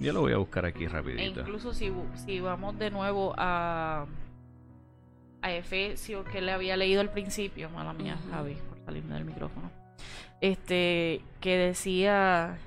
Yo 0.00 0.12
lo 0.12 0.22
voy 0.22 0.32
a 0.32 0.38
buscar 0.38 0.64
aquí 0.64 0.84
E 0.84 0.88
rapidito. 0.88 1.40
incluso 1.40 1.74
si, 1.74 1.92
si 2.24 2.40
vamos 2.40 2.78
de 2.78 2.90
nuevo 2.90 3.34
a, 3.36 4.06
a 5.42 5.52
Efesios, 5.52 6.24
que 6.26 6.40
le 6.40 6.52
había 6.52 6.76
leído 6.76 7.00
al 7.00 7.10
principio, 7.10 7.68
mala 7.70 7.92
mía. 7.92 8.18
Javi, 8.30 8.54
por 8.54 8.78
salirme 8.84 9.14
del 9.14 9.24
micrófono, 9.26 9.70
este, 10.40 11.20
que 11.40 11.56
decía 11.56 12.58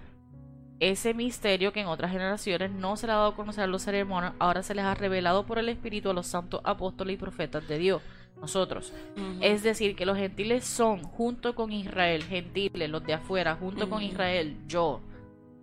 ese 0.80 1.14
misterio 1.14 1.72
que 1.72 1.80
en 1.82 1.88
otras 1.88 2.12
generaciones 2.12 2.70
no 2.72 2.98
se 2.98 3.08
le 3.08 3.14
ha 3.14 3.16
dado 3.16 3.30
a 3.30 3.36
conocer 3.36 3.64
a 3.64 3.68
los 3.68 3.82
seres 3.82 4.06
humanos, 4.06 4.34
ahora 4.38 4.62
se 4.64 4.76
les 4.76 4.84
ha 4.86 4.94
revelado 4.94 5.46
por 5.46 5.58
el 5.58 5.70
Espíritu 5.70 6.10
a 6.10 6.14
los 6.14 6.28
santos 6.28 6.62
apóstoles 6.64 7.16
y 7.16 7.18
profetas 7.18 7.68
de 7.68 7.78
Dios, 7.78 8.02
nosotros. 8.40 8.94
Es 9.40 9.64
decir, 9.64 9.96
que 9.96 10.06
los 10.06 10.18
gentiles 10.18 10.66
son, 10.66 11.02
junto 11.04 11.56
con 11.56 11.72
Israel, 11.72 12.24
gentiles, 12.24 12.90
los 12.90 13.04
de 13.06 13.14
afuera, 13.14 13.56
junto 13.56 13.90
con. 13.90 14.04
Israel, 14.04 14.58
yo, 14.68 15.00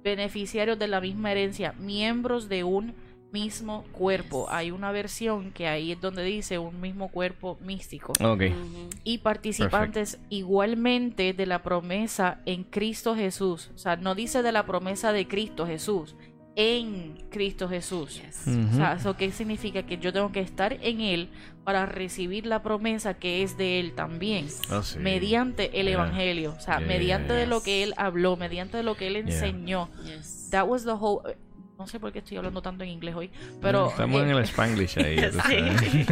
beneficiarios 0.03 0.79
de 0.79 0.89
la 0.89 1.01
misma 1.01 1.33
herencia, 1.33 1.73
miembros 1.79 2.49
de 2.49 2.65
un 2.65 2.95
mismo 3.33 3.85
cuerpo. 3.93 4.47
Hay 4.51 4.71
una 4.71 4.93
versión 4.93 5.53
que 5.53 5.69
ahí 5.69 5.93
es 5.93 6.01
donde 6.01 6.25
dice 6.25 6.59
un 6.59 6.81
mismo 6.81 7.09
cuerpo 7.09 7.59
místico. 7.63 8.13
Ok. 8.21 8.43
Ujú. 8.51 8.91
Y 9.05 9.19
participantes 9.19 10.19
igualmente 10.29 11.33
de 11.33 11.47
la 11.47 11.63
promesa 11.63 12.41
en 12.47 12.65
Cristo 12.65 13.15
Jesús. 13.15 13.71
O 13.75 13.79
sea, 13.79 13.97
no 13.97 14.15
dice 14.15 14.43
de 14.43 14.53
la 14.53 14.67
promesa 14.67 15.13
de 15.13 15.29
Cristo 15.29 15.67
Jesús, 15.67 16.17
en 16.57 17.17
Cristo 17.31 17.69
Jesús. 17.69 18.21
Yes. 18.21 18.47
O 18.73 18.77
sea, 18.77 18.95
¿eso 18.95 19.17
qué 19.17 19.31
significa? 19.31 19.85
Que 19.85 19.99
yo 19.99 20.13
tengo 20.13 20.33
que 20.33 20.41
estar 20.41 20.73
en 20.81 21.01
Él 21.01 21.31
para 21.71 21.87
recibir 21.87 22.47
la 22.47 22.65
promesa 22.65 23.15
que 23.15 23.45
es 23.45 23.57
de 23.57 23.79
Él 23.79 23.93
también. 23.93 24.49
Ah, 24.71 24.83
sí. 24.83 24.99
Mediante 24.99 25.79
el 25.79 25.87
Yeah. 25.87 25.95
Evangelio. 25.95 26.55
O 26.59 26.61
sea, 26.61 26.79
Yeah, 26.79 26.89
mediante 26.89 27.33
de 27.33 27.47
lo 27.47 27.63
que 27.63 27.85
Él 27.85 27.95
habló, 27.97 28.37
mediante 28.37 28.77
de 28.77 28.83
lo 28.83 28.97
que 28.97 29.07
Él 29.07 29.15
enseñó. 29.15 29.89
Yes. 30.05 30.49
That 30.51 30.67
was 30.67 30.85
the 30.85 30.91
whole... 30.91 31.37
No 31.79 31.87
sé 31.87 32.01
por 32.01 32.13
qué 32.13 32.19
estoy 32.19 32.39
hablando 32.39 32.61
tanto 32.61 32.83
en 32.83 32.91
inglés 32.91 33.15
hoy, 33.15 33.31
pero... 33.63 33.91
Estamos 33.91 34.21
eh, 34.21 34.25
en 34.25 34.31
el 34.31 34.43
Spanglish 34.43 34.99
ahí. 34.99 35.17
Sí. 35.49 36.07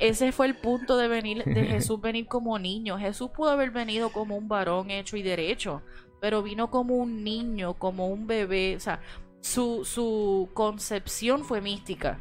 Ese 0.00 0.32
fue 0.32 0.46
el 0.46 0.54
punto 0.54 0.96
de 0.96 1.08
venir 1.08 1.44
de 1.44 1.66
Jesús 1.66 2.00
venir 2.00 2.26
como 2.26 2.58
niño. 2.58 2.98
Jesús 2.98 3.28
pudo 3.36 3.50
haber 3.50 3.70
venido 3.70 4.12
como 4.12 4.34
un 4.34 4.48
varón 4.48 4.90
hecho 4.90 5.18
y 5.18 5.22
derecho, 5.22 5.82
pero 6.22 6.42
vino 6.42 6.70
como 6.70 6.94
un 6.96 7.22
niño, 7.22 7.74
como 7.74 8.08
un 8.08 8.26
bebé. 8.26 8.76
O 8.76 8.80
sea, 8.80 9.00
su, 9.42 9.84
su 9.84 10.48
concepción 10.54 11.44
fue 11.44 11.60
mística. 11.60 12.18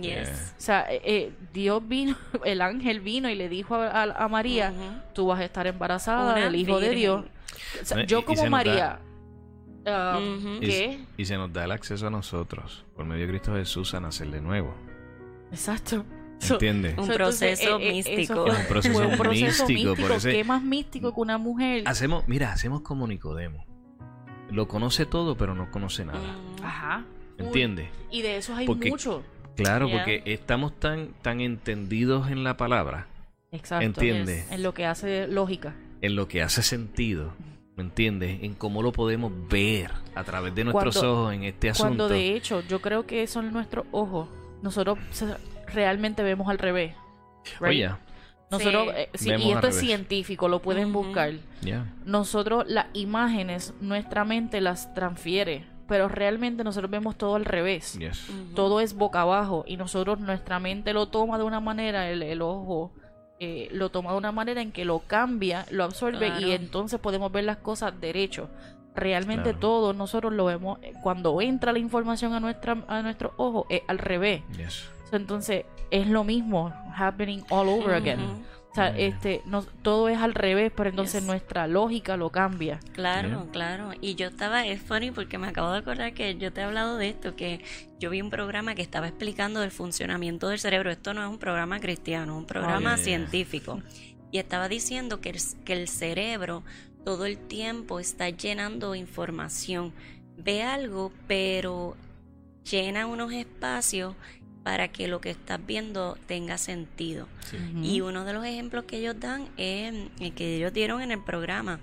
Yes. 0.00 0.54
O 0.56 0.60
sea, 0.60 0.86
eh, 0.90 1.00
eh, 1.04 1.32
Dios 1.52 1.86
vino, 1.86 2.16
el 2.44 2.62
ángel 2.62 3.00
vino 3.00 3.28
y 3.28 3.34
le 3.34 3.48
dijo 3.48 3.74
a, 3.76 3.88
a- 4.02 4.24
a 4.24 4.28
María, 4.28 4.72
tú 5.14 5.26
vas 5.26 5.40
a 5.40 5.44
estar 5.44 5.66
embarazada 5.66 6.34
del 6.34 6.54
Hijo 6.54 6.80
de. 6.80 6.90
Dios. 6.90 7.24
O 7.80 7.84
sea, 7.84 7.96
No, 7.98 8.02
y- 8.04 8.06
yo 8.06 8.20
y 8.20 8.22
como 8.22 8.46
María. 8.46 9.00
Y- 9.84 10.60
¿qué? 10.60 11.00
Y 11.16 11.24
se 11.24 11.36
nos 11.36 11.52
da 11.52 11.64
el 11.64 11.72
acceso 11.72 12.06
a 12.06 12.10
nosotros, 12.10 12.84
por 12.94 13.04
medio 13.04 13.22
de 13.26 13.28
Cristo 13.32 13.54
Jesús, 13.54 13.94
a 13.94 14.00
nacer 14.00 14.30
de 14.30 14.40
nuevo. 14.40 14.74
Exacto. 15.50 16.04
¿Entiendes? 16.50 16.98
Un 16.98 17.06
so, 17.06 17.12
proceso 17.14 17.78
eh, 17.78 17.88
eh, 17.90 17.98
eso 17.98 18.10
místico. 18.10 18.44
Un 18.44 18.66
proceso 18.68 18.94
fue 18.94 19.06
un 19.06 19.16
proceso 19.18 19.66
místico, 19.66 19.90
místico. 19.90 20.08
por 20.08 20.16
ese- 20.16 20.32
¿Qué 20.32 20.44
más 20.44 20.62
místico 20.62 21.14
que 21.14 21.20
una 21.20 21.38
mujer? 21.38 21.84
Hacemos, 21.86 22.26
mira, 22.26 22.52
hacemos 22.52 22.80
como 22.82 23.06
Nicodemo. 23.06 23.64
Lo 24.50 24.66
conoce 24.68 25.06
todo, 25.06 25.36
pero 25.36 25.54
no 25.54 25.70
conoce 25.70 26.04
nada. 26.04 26.18
Mm. 26.20 26.64
Ajá. 26.64 27.04
¿Entiendes? 27.38 27.88
Y 28.10 28.22
de 28.22 28.36
eso 28.38 28.54
hay 28.56 28.66
Porque- 28.66 28.90
mucho. 28.90 29.22
Claro, 29.56 29.88
porque 29.90 30.22
estamos 30.26 30.78
tan, 30.78 31.08
tan 31.22 31.40
entendidos 31.40 32.30
en 32.30 32.42
la 32.44 32.56
palabra, 32.56 33.06
Exacto. 33.50 33.84
¿entiendes? 33.84 34.50
En 34.50 34.62
lo 34.62 34.72
que 34.74 34.86
hace 34.86 35.26
lógica. 35.28 35.74
En 36.00 36.16
lo 36.16 36.26
que 36.28 36.42
hace 36.42 36.62
sentido, 36.62 37.32
¿me 37.76 37.82
entiendes? 37.84 38.42
En 38.42 38.54
cómo 38.54 38.82
lo 38.82 38.92
podemos 38.92 39.30
ver 39.48 39.90
a 40.14 40.24
través 40.24 40.54
de 40.54 40.64
nuestros 40.64 40.96
Cuando- 40.96 41.20
ojos 41.22 41.34
en 41.34 41.44
este 41.44 41.70
asunto. 41.70 41.88
Cuando 41.88 42.08
de 42.08 42.34
hecho, 42.34 42.62
yo 42.68 42.80
creo 42.80 43.06
que 43.06 43.26
son 43.26 43.52
nuestros 43.52 43.84
ojos. 43.92 44.28
Nosotros 44.62 44.98
realmente 45.66 46.22
vemos 46.22 46.48
al 46.48 46.58
revés. 46.58 46.94
right? 47.60 47.68
Oye, 47.68 47.90
Nosotros, 48.50 48.84
Sí. 48.88 48.90
eh, 48.96 49.08
sí, 49.14 49.28
y 49.30 49.32
esto 49.32 49.48
es 49.68 49.74
revés. 49.74 49.76
científico, 49.80 50.46
lo 50.48 50.60
pueden 50.60 50.92
buscar. 50.92 51.32
ya. 51.62 51.86
Nosotros 52.04 52.64
las 52.68 52.86
imágenes, 52.92 53.72
nuestra 53.80 54.24
mente 54.26 54.60
las 54.60 54.92
transfiere, 54.94 55.64
pero 55.92 56.08
realmente 56.08 56.64
nosotros 56.64 56.90
vemos 56.90 57.18
todo 57.18 57.34
al 57.34 57.44
revés. 57.44 57.98
Yes. 57.98 58.26
Todo 58.54 58.80
es 58.80 58.94
boca 58.94 59.20
abajo 59.20 59.62
y 59.66 59.76
nosotros, 59.76 60.20
nuestra 60.20 60.58
mente 60.58 60.94
lo 60.94 61.08
toma 61.08 61.36
de 61.36 61.44
una 61.44 61.60
manera, 61.60 62.08
el, 62.08 62.22
el 62.22 62.40
ojo 62.40 62.94
eh, 63.40 63.68
lo 63.72 63.90
toma 63.90 64.12
de 64.12 64.16
una 64.16 64.32
manera 64.32 64.62
en 64.62 64.72
que 64.72 64.86
lo 64.86 65.00
cambia, 65.00 65.66
lo 65.70 65.84
absorbe 65.84 66.28
Claro. 66.28 66.46
y 66.46 66.52
entonces 66.52 66.98
podemos 66.98 67.30
ver 67.30 67.44
las 67.44 67.58
cosas 67.58 67.92
derecho. 68.00 68.48
Realmente 68.94 69.50
Claro. 69.50 69.58
todo 69.58 69.92
nosotros 69.92 70.32
lo 70.32 70.46
vemos, 70.46 70.78
eh, 70.80 70.94
cuando 71.02 71.38
entra 71.42 71.72
la 71.74 71.78
información 71.78 72.32
a, 72.32 72.40
nuestra, 72.40 72.82
a 72.88 73.02
nuestro 73.02 73.34
ojo, 73.36 73.66
es 73.68 73.82
al 73.86 73.98
revés. 73.98 74.40
Yes. 74.56 74.88
Entonces 75.12 75.66
es 75.90 76.06
lo 76.06 76.24
mismo, 76.24 76.72
happening 76.96 77.42
all 77.50 77.68
over 77.68 77.92
again. 77.92 78.18
O 78.72 78.74
sea, 78.74 78.88
este, 78.96 79.42
no, 79.44 79.62
todo 79.82 80.08
es 80.08 80.16
al 80.18 80.32
revés, 80.32 80.72
pero 80.74 80.88
entonces 80.88 81.20
Yes. 81.20 81.26
nuestra 81.26 81.66
lógica 81.66 82.16
lo 82.16 82.30
cambia. 82.30 82.80
Claro, 82.92 83.28
Yeah. 83.28 83.46
claro. 83.52 83.90
Y 84.00 84.14
yo 84.14 84.28
estaba, 84.28 84.66
es 84.66 84.80
funny 84.80 85.10
porque 85.10 85.36
me 85.36 85.46
acabo 85.48 85.70
de 85.72 85.78
acordar 85.80 86.14
que 86.14 86.36
yo 86.38 86.54
te 86.54 86.62
he 86.62 86.64
hablado 86.64 86.96
de 86.96 87.10
esto, 87.10 87.36
que 87.36 87.62
yo 88.00 88.08
vi 88.08 88.22
un 88.22 88.30
programa 88.30 88.74
que 88.74 88.80
estaba 88.80 89.08
explicando 89.08 89.62
el 89.62 89.70
funcionamiento 89.70 90.48
del 90.48 90.58
cerebro. 90.58 90.90
Esto 90.90 91.12
no 91.12 91.22
es 91.22 91.28
un 91.28 91.38
programa 91.38 91.80
cristiano, 91.80 92.32
es 92.32 92.38
un 92.38 92.46
programa 92.46 92.94
Oh, 92.94 92.96
yeah. 92.96 93.04
científico. 93.04 93.82
Y 94.30 94.38
estaba 94.38 94.68
diciendo 94.70 95.20
que 95.20 95.28
el, 95.28 95.38
que 95.66 95.74
el 95.74 95.86
cerebro 95.88 96.62
todo 97.04 97.26
el 97.26 97.36
tiempo 97.36 98.00
está 98.00 98.30
llenando 98.30 98.94
información. 98.94 99.92
Ve 100.38 100.62
algo, 100.62 101.12
pero 101.28 101.94
llena 102.64 103.06
unos 103.06 103.32
espacios 103.34 104.14
para 104.62 104.88
que 104.88 105.08
lo 105.08 105.20
que 105.20 105.30
estás 105.30 105.64
viendo 105.64 106.16
tenga 106.26 106.58
sentido. 106.58 107.26
Y 107.82 108.00
uno 108.00 108.24
de 108.24 108.32
los 108.32 108.44
ejemplos 108.44 108.84
que 108.84 108.98
ellos 108.98 109.18
dan 109.18 109.48
es 109.56 109.94
el 110.20 110.34
que 110.34 110.56
ellos 110.56 110.72
dieron 110.72 111.02
en 111.02 111.10
el 111.12 111.22
programa. 111.22 111.80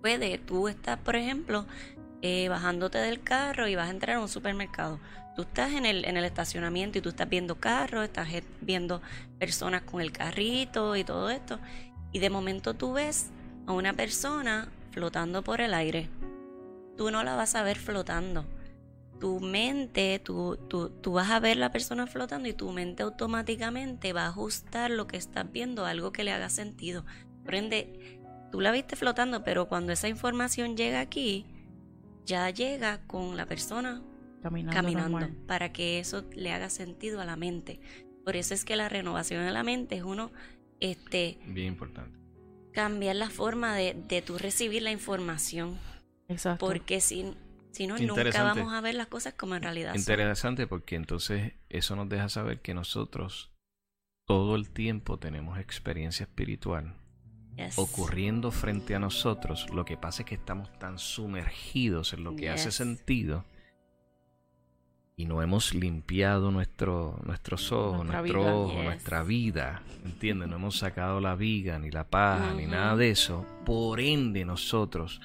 Fue 0.00 0.18
de 0.18 0.38
tú 0.38 0.68
estás, 0.68 0.98
por 0.98 1.16
ejemplo, 1.16 1.66
eh, 2.22 2.48
bajándote 2.48 2.98
del 2.98 3.22
carro 3.22 3.68
y 3.68 3.74
vas 3.74 3.88
a 3.88 3.90
entrar 3.90 4.16
a 4.16 4.20
un 4.20 4.28
supermercado. 4.28 5.00
Tú 5.34 5.42
estás 5.42 5.72
en 5.72 5.84
el, 5.84 6.04
en 6.04 6.16
el 6.16 6.24
estacionamiento 6.24 6.98
y 6.98 7.00
tú 7.00 7.08
estás 7.08 7.28
viendo 7.28 7.56
carros, 7.56 8.04
estás 8.04 8.32
eh, 8.32 8.44
viendo 8.60 9.02
personas 9.38 9.82
con 9.82 10.00
el 10.00 10.12
carrito 10.12 10.94
y 10.94 11.04
todo 11.04 11.30
esto. 11.30 11.58
Y 12.12 12.20
de 12.20 12.30
momento 12.30 12.74
tú 12.74 12.92
ves 12.92 13.30
a 13.66 13.72
una 13.72 13.92
persona 13.92 14.68
flotando 14.92 15.42
por 15.42 15.60
el 15.60 15.74
aire. 15.74 16.08
Tú 16.96 17.10
no 17.10 17.24
la 17.24 17.34
vas 17.34 17.56
a 17.56 17.64
ver 17.64 17.76
flotando 17.76 18.46
tu 19.24 19.40
mente, 19.40 20.20
tú, 20.22 20.58
tú, 20.68 20.90
tú 20.90 21.14
vas 21.14 21.30
a 21.30 21.40
ver 21.40 21.56
la 21.56 21.72
persona 21.72 22.06
flotando 22.06 22.46
y 22.46 22.52
tu 22.52 22.70
mente 22.72 23.04
automáticamente 23.04 24.12
va 24.12 24.24
a 24.26 24.28
ajustar 24.28 24.90
lo 24.90 25.06
que 25.06 25.16
estás 25.16 25.50
viendo 25.50 25.86
a 25.86 25.88
algo 25.88 26.12
que 26.12 26.24
le 26.24 26.30
haga 26.30 26.50
sentido. 26.50 27.06
Por 27.42 27.54
ende, 27.54 28.20
tú 28.52 28.60
la 28.60 28.70
viste 28.70 28.96
flotando, 28.96 29.42
pero 29.42 29.66
cuando 29.66 29.92
esa 29.92 30.08
información 30.08 30.76
llega 30.76 31.00
aquí, 31.00 31.46
ya 32.26 32.50
llega 32.50 33.00
con 33.06 33.38
la 33.38 33.46
persona 33.46 34.02
Caminando, 34.42 35.30
para 35.46 35.72
que 35.72 36.00
eso 36.00 36.26
le 36.34 36.52
haga 36.52 36.68
sentido 36.68 37.22
a 37.22 37.24
la 37.24 37.36
mente. 37.36 37.80
Por 38.26 38.36
eso 38.36 38.52
es 38.52 38.66
que 38.66 38.76
la 38.76 38.90
renovación 38.90 39.42
de 39.46 39.52
la 39.52 39.62
mente 39.62 39.96
es 39.96 40.02
uno 40.02 40.32
este 40.80 41.38
Bien 41.46 41.68
importante. 41.68 42.18
cambiar 42.72 43.16
la 43.16 43.30
forma 43.30 43.74
de, 43.74 43.96
de 44.06 44.20
tú 44.20 44.36
recibir 44.36 44.82
la 44.82 44.90
información. 44.92 45.78
Exacto. 46.28 46.66
Porque 46.66 47.00
si, 47.00 47.34
si 47.74 47.86
no, 47.86 47.96
nunca 47.98 48.42
vamos 48.42 48.72
a 48.72 48.80
ver 48.80 48.94
las 48.94 49.08
cosas 49.08 49.34
como 49.34 49.54
en 49.56 49.62
realidad 49.62 49.90
son. 49.92 50.00
Interesante 50.00 50.66
porque 50.66 50.96
entonces 50.96 51.52
eso 51.68 51.96
nos 51.96 52.08
deja 52.08 52.28
saber 52.28 52.60
que 52.60 52.72
nosotros 52.74 53.50
todo 54.26 54.56
el 54.56 54.70
tiempo 54.70 55.18
tenemos 55.18 55.58
experiencia 55.58 56.24
espiritual 56.24 56.94
Yes. 57.56 57.78
ocurriendo 57.78 58.50
frente 58.50 58.94
a 58.96 58.98
nosotros. 58.98 59.68
Lo 59.72 59.84
que 59.84 59.96
pasa 59.96 60.22
es 60.22 60.28
que 60.28 60.34
estamos 60.34 60.76
tan 60.80 60.98
sumergidos 60.98 62.12
en 62.12 62.24
lo 62.24 62.34
que 62.34 62.50
hace 62.50 62.72
sentido 62.72 63.44
y 65.16 65.26
no 65.26 65.40
hemos 65.42 65.72
limpiado 65.74 66.50
nuestro, 66.50 67.20
nuestros 67.24 67.70
ojos, 67.70 67.98
Nuestra 68.04 68.20
nuestro 68.22 68.40
vida. 68.42 68.54
ojo, 68.56 68.74
Yes. 68.74 68.84
nuestra 68.84 69.22
vida. 69.22 69.82
¿Entiendes? 70.04 70.48
No 70.48 70.56
hemos 70.56 70.78
sacado 70.78 71.20
la 71.20 71.36
viga, 71.36 71.78
ni 71.78 71.90
la 71.92 72.08
paja, 72.10 72.52
ni 72.54 72.66
nada 72.66 72.96
de 72.96 73.10
eso. 73.10 73.46
Por 73.64 74.00
ende, 74.00 74.44
nosotros, 74.44 75.20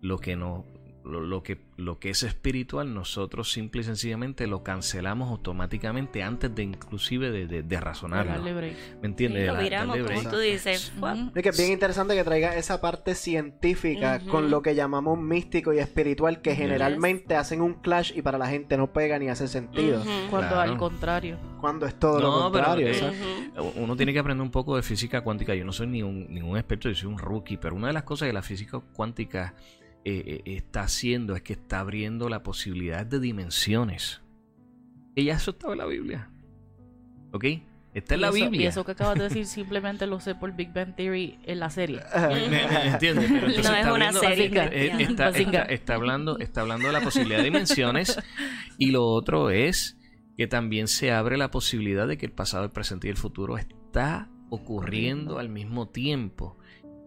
lo 0.00 0.18
que 0.18 0.36
no. 0.36 0.64
Lo, 1.04 1.20
lo 1.20 1.42
que, 1.42 1.58
lo 1.76 1.98
que 1.98 2.10
es 2.10 2.22
espiritual, 2.22 2.94
nosotros 2.94 3.50
simple 3.50 3.80
y 3.80 3.84
sencillamente 3.84 4.46
lo 4.46 4.62
cancelamos 4.62 5.30
automáticamente 5.30 6.22
antes 6.22 6.54
de 6.54 6.62
inclusive 6.62 7.30
de, 7.32 7.46
de, 7.48 7.62
de 7.64 7.80
razonarlo. 7.80 8.30
Darle 8.32 8.54
break. 8.54 8.76
¿Me 9.02 9.08
entiendes? 9.08 9.50
Sí, 9.50 9.70
lo 9.70 10.04
como 10.06 10.30
tú 10.30 10.38
dices. 10.38 10.92
Es 11.34 11.42
que 11.42 11.48
es 11.48 11.58
bien 11.58 11.72
interesante 11.72 12.14
que 12.14 12.22
traiga 12.22 12.56
esa 12.56 12.80
parte 12.80 13.14
científica 13.16 14.20
con 14.30 14.50
lo 14.50 14.62
que 14.62 14.74
llamamos 14.74 15.18
místico 15.18 15.72
y 15.72 15.78
espiritual, 15.80 16.40
que 16.40 16.54
generalmente 16.54 17.34
hacen 17.34 17.60
un 17.62 17.74
clash 17.74 18.12
y 18.16 18.22
para 18.22 18.38
la 18.38 18.46
gente 18.46 18.76
no 18.76 18.92
pega 18.92 19.18
ni 19.18 19.28
hace 19.28 19.48
sentido. 19.48 20.02
Cuando 20.30 20.50
Claro. 20.52 20.72
al 20.72 20.78
contrario. 20.78 21.38
Cuando 21.60 21.86
es 21.86 21.98
todo 21.98 22.20
No, 22.20 22.44
lo 22.44 22.52
pero, 22.52 22.64
contrario. 22.64 22.88
eh. 22.88 23.12
Ujú. 23.58 23.72
Uno 23.82 23.96
tiene 23.96 24.12
que 24.12 24.18
aprender 24.18 24.42
un 24.42 24.50
poco 24.50 24.76
de 24.76 24.82
física 24.82 25.20
cuántica. 25.22 25.54
Yo 25.54 25.64
no 25.64 25.72
soy 25.72 25.86
ni 25.88 26.02
un, 26.02 26.26
ningún 26.32 26.56
experto, 26.58 26.88
yo 26.88 26.94
soy 26.94 27.08
un 27.08 27.18
rookie, 27.18 27.56
pero 27.56 27.74
una 27.74 27.88
de 27.88 27.92
las 27.92 28.02
cosas 28.04 28.26
que 28.28 28.32
la 28.32 28.42
física 28.42 28.80
cuántica 28.92 29.54
eh, 30.04 30.42
eh, 30.44 30.56
está 30.56 30.82
haciendo 30.82 31.34
es 31.36 31.42
que 31.42 31.52
está 31.54 31.80
abriendo 31.80 32.28
la 32.28 32.42
posibilidad 32.42 33.06
de 33.06 33.20
dimensiones. 33.20 34.20
Y 35.14 35.24
ya 35.24 35.34
eso 35.34 35.50
estaba 35.52 35.74
en 35.74 35.78
la 35.80 35.86
Biblia. 35.86 36.30
¿Ok? 37.32 37.44
Está 37.94 38.14
en 38.14 38.20
Y 38.20 38.22
la 38.22 38.28
eso- 38.28 38.34
Biblia. 38.36 38.60
Y 38.62 38.66
eso 38.66 38.84
que 38.84 38.92
acabas 38.92 39.16
de 39.18 39.24
decir 39.24 39.46
simplemente 39.46 40.06
lo 40.06 40.18
sé 40.20 40.34
por 40.34 40.54
Big 40.56 40.72
Bang 40.72 40.94
Theory 40.96 41.38
en 41.44 41.60
la 41.60 41.70
serie. 41.70 42.00
¿Me, 42.14 42.48
me 42.48 42.86
entiendes? 42.88 43.30
Pero 43.30 43.46
entonces 43.48 43.64
No 43.64 43.72
es 43.74 43.78
está 43.80 43.92
una 43.92 44.12
serie 44.12 44.46
eh, 44.54 44.92
está, 45.02 45.24
Bazinga. 45.30 45.60
está- 45.62 45.72
está 45.74 45.94
hablando, 45.94 46.38
está 46.38 46.60
hablando 46.62 46.86
de 46.86 46.92
la 46.94 47.00
posibilidad 47.00 47.38
de 47.38 47.44
dimensiones 47.44 48.18
y 48.78 48.90
lo 48.90 49.04
otro 49.04 49.50
es 49.50 49.98
que 50.36 50.46
también 50.46 50.88
se 50.88 51.12
abre 51.12 51.36
la 51.36 51.50
posibilidad 51.50 52.08
de 52.08 52.16
que 52.16 52.24
el 52.24 52.32
pasado, 52.32 52.64
el 52.64 52.70
presente 52.70 53.06
y 53.08 53.10
el 53.10 53.16
futuro 53.18 53.58
está 53.58 54.30
ocurriendo 54.48 55.38
al 55.38 55.50
mismo 55.50 55.88
tiempo. 55.88 56.56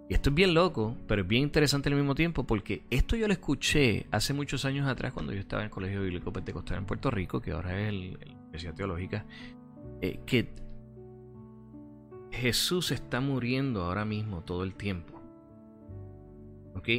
Y 0.07 0.14
esto 0.14 0.30
es 0.30 0.36
bien 0.36 0.53
loco, 0.53 0.95
pero 1.07 1.23
es 1.23 1.27
bien 1.27 1.44
interesante 1.44 1.90
al 1.90 1.95
mismo 1.95 2.14
tiempo 2.14 2.44
porque 2.44 2.84
esto 2.91 3.15
yo 3.15 3.27
lo 3.27 3.34
escuché 3.34 4.06
hace 4.11 4.34
muchos 4.34 4.64
años 4.65 4.88
atrás 4.88 5.14
cuando 5.14 5.34
yo 5.34 5.40
estaba 5.40 5.64
en 5.64 5.65
el 5.65 5.72
Colegio 5.72 6.03
Bíblico 6.03 6.32
Pentecostal 6.32 6.77
en 6.77 6.86
Puerto 6.86 7.10
Rico, 7.10 7.41
que 7.41 7.52
ahora 7.52 7.80
es 7.80 7.90
el 7.90 8.19
Universidad 8.44 8.76
Teológica, 8.76 9.26
eh, 10.02 10.19
que 10.27 10.53
Jesús 12.32 12.91
está 12.91 13.19
muriendo 13.19 13.84
ahora 13.84 14.06
mismo 14.06 14.41
todo 14.41 14.64
el 14.64 14.76
tiempo. 14.76 15.15
¿Ok? 16.76 16.90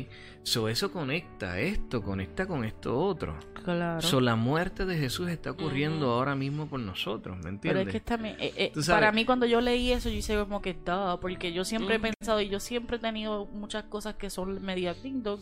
So, 0.42 0.68
eso 0.68 0.90
conecta 0.90 1.58
esto, 1.60 2.02
conecta 2.02 2.46
con 2.46 2.64
esto 2.64 2.98
otro. 2.98 3.36
Claro. 3.64 4.00
So, 4.00 4.20
la 4.20 4.34
muerte 4.36 4.86
de 4.86 4.96
Jesús 4.96 5.28
está 5.28 5.50
ocurriendo 5.50 6.12
ahora 6.12 6.34
mismo 6.34 6.66
por 6.66 6.80
nosotros, 6.80 7.36
¿me 7.36 7.42
Pero 7.42 7.50
entiendes? 7.80 7.86
es 7.88 7.92
que 7.92 8.00
también, 8.00 8.36
eh, 8.38 8.52
eh, 8.56 8.72
para 8.86 9.12
mí 9.12 9.24
cuando 9.24 9.44
yo 9.44 9.60
leí 9.60 9.92
eso, 9.92 10.08
yo 10.08 10.14
hice 10.16 10.36
como 10.38 10.62
que 10.62 10.70
estaba, 10.70 11.20
porque 11.20 11.52
yo 11.52 11.64
siempre 11.64 11.96
he 11.96 11.98
pensado 12.00 12.40
y 12.40 12.48
yo 12.48 12.58
siempre 12.60 12.96
he 12.96 13.00
tenido 13.00 13.46
muchas 13.46 13.84
cosas 13.84 14.14
que 14.14 14.30
son 14.30 14.62
media 14.62 14.94
ding 14.94 15.22
dong, 15.22 15.40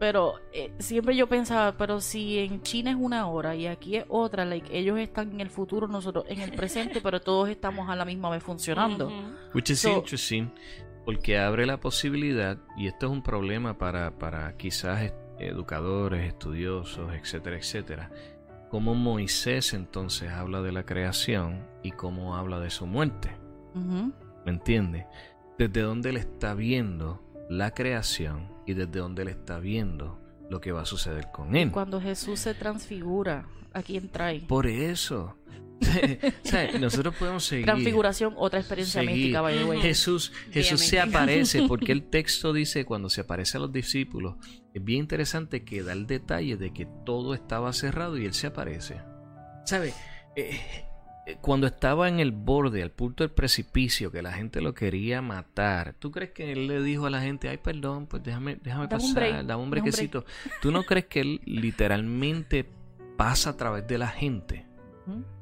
pero 0.00 0.36
eh, 0.54 0.72
siempre 0.78 1.14
yo 1.14 1.28
pensaba, 1.28 1.76
pero 1.76 2.00
si 2.00 2.38
en 2.38 2.62
China 2.62 2.90
es 2.90 2.96
una 2.98 3.28
hora 3.28 3.54
y 3.54 3.66
aquí 3.66 3.96
es 3.96 4.04
otra, 4.08 4.46
like 4.46 4.76
ellos 4.76 4.98
están 4.98 5.30
en 5.32 5.40
el 5.42 5.50
futuro, 5.50 5.86
nosotros 5.86 6.24
en 6.28 6.40
el 6.40 6.52
presente, 6.52 7.00
pero 7.02 7.20
todos 7.20 7.50
estamos 7.50 7.88
a 7.90 7.94
la 7.94 8.06
misma 8.06 8.30
vez 8.30 8.42
funcionando. 8.42 9.12
Which 9.54 9.68
is 9.70 9.80
So- 9.80 9.96
interesting, 9.96 10.48
porque 11.16 11.38
abre 11.38 11.66
la 11.66 11.80
posibilidad, 11.80 12.58
y 12.76 12.86
esto 12.86 13.06
es 13.06 13.12
un 13.12 13.22
problema 13.22 13.78
para, 13.78 14.10
para 14.18 14.56
quizás 14.56 15.02
est- 15.02 15.14
educadores, 15.38 16.26
estudiosos, 16.26 17.12
etcétera, 17.14 17.56
etcétera, 17.56 18.10
cómo 18.70 18.94
Moisés 18.94 19.72
entonces 19.74 20.30
habla 20.30 20.62
de 20.62 20.72
la 20.72 20.84
creación 20.84 21.66
y 21.82 21.90
cómo 21.92 22.36
habla 22.36 22.60
de 22.60 22.70
su 22.70 22.86
muerte. 22.86 23.30
¿Me 23.74 24.52
entiende? 24.52 25.06
Desde 25.58 25.82
donde 25.82 26.10
él 26.10 26.16
está 26.16 26.54
viendo 26.54 27.22
la 27.48 27.72
creación 27.72 28.48
y 28.66 28.74
desde 28.74 28.98
donde 29.00 29.22
él 29.22 29.28
está 29.28 29.58
viendo 29.58 30.20
lo 30.50 30.60
que 30.60 30.72
va 30.72 30.82
a 30.82 30.86
suceder 30.86 31.28
con 31.32 31.56
él. 31.56 31.70
Cuando 31.72 32.00
Jesús 32.00 32.40
se 32.40 32.54
transfigura, 32.54 33.46
¿a 33.72 33.82
quién 33.82 34.08
trae? 34.08 34.40
Por 34.40 34.66
eso. 34.66 35.36
nosotros 36.80 37.14
podemos 37.16 37.44
seguir. 37.44 37.64
Transfiguración, 37.64 38.34
otra 38.36 38.60
experiencia 38.60 39.00
Seguir. 39.00 39.16
mística, 39.16 39.40
by 39.40 39.58
the 39.58 39.64
way. 39.64 39.80
Jesús, 39.80 40.32
Jesús 40.50 40.80
se 40.80 41.00
aparece 41.00 41.62
porque 41.68 41.92
el 41.92 42.04
texto 42.04 42.52
dice 42.52 42.84
cuando 42.84 43.08
se 43.10 43.22
aparece 43.22 43.56
a 43.56 43.60
los 43.60 43.72
discípulos, 43.72 44.36
es 44.74 44.84
bien 44.84 45.00
interesante 45.00 45.64
que 45.64 45.82
da 45.82 45.92
el 45.92 46.06
detalle 46.06 46.56
de 46.56 46.72
que 46.72 46.86
todo 47.04 47.34
estaba 47.34 47.72
cerrado 47.72 48.18
y 48.18 48.26
él 48.26 48.34
se 48.34 48.46
aparece. 48.46 49.00
¿Sabe? 49.64 49.92
Eh, 50.36 50.60
eh, 51.26 51.36
cuando 51.40 51.66
estaba 51.66 52.08
en 52.08 52.20
el 52.20 52.32
borde, 52.32 52.82
al 52.82 52.90
punto 52.90 53.24
del 53.24 53.30
precipicio, 53.30 54.10
que 54.10 54.22
la 54.22 54.32
gente 54.32 54.60
lo 54.60 54.74
quería 54.74 55.22
matar, 55.22 55.94
¿tú 55.98 56.10
crees 56.10 56.30
que 56.30 56.52
él 56.52 56.66
le 56.66 56.82
dijo 56.82 57.06
a 57.06 57.10
la 57.10 57.20
gente, 57.20 57.48
ay, 57.48 57.58
perdón, 57.58 58.06
pues 58.06 58.22
déjame, 58.22 58.56
déjame 58.62 58.84
un 58.84 58.88
pasar, 58.88 59.14
dame 59.14 59.40
un 59.40 59.46
dame 59.46 59.62
un 59.62 59.70
break"? 59.70 59.84
brequecito? 59.84 60.24
¿Tú 60.60 60.70
no 60.70 60.82
crees 60.82 61.06
que 61.06 61.20
él 61.20 61.40
literalmente 61.44 62.68
pasa 63.16 63.50
a 63.50 63.56
través 63.56 63.86
de 63.86 63.98
la 63.98 64.08
gente? 64.08 64.69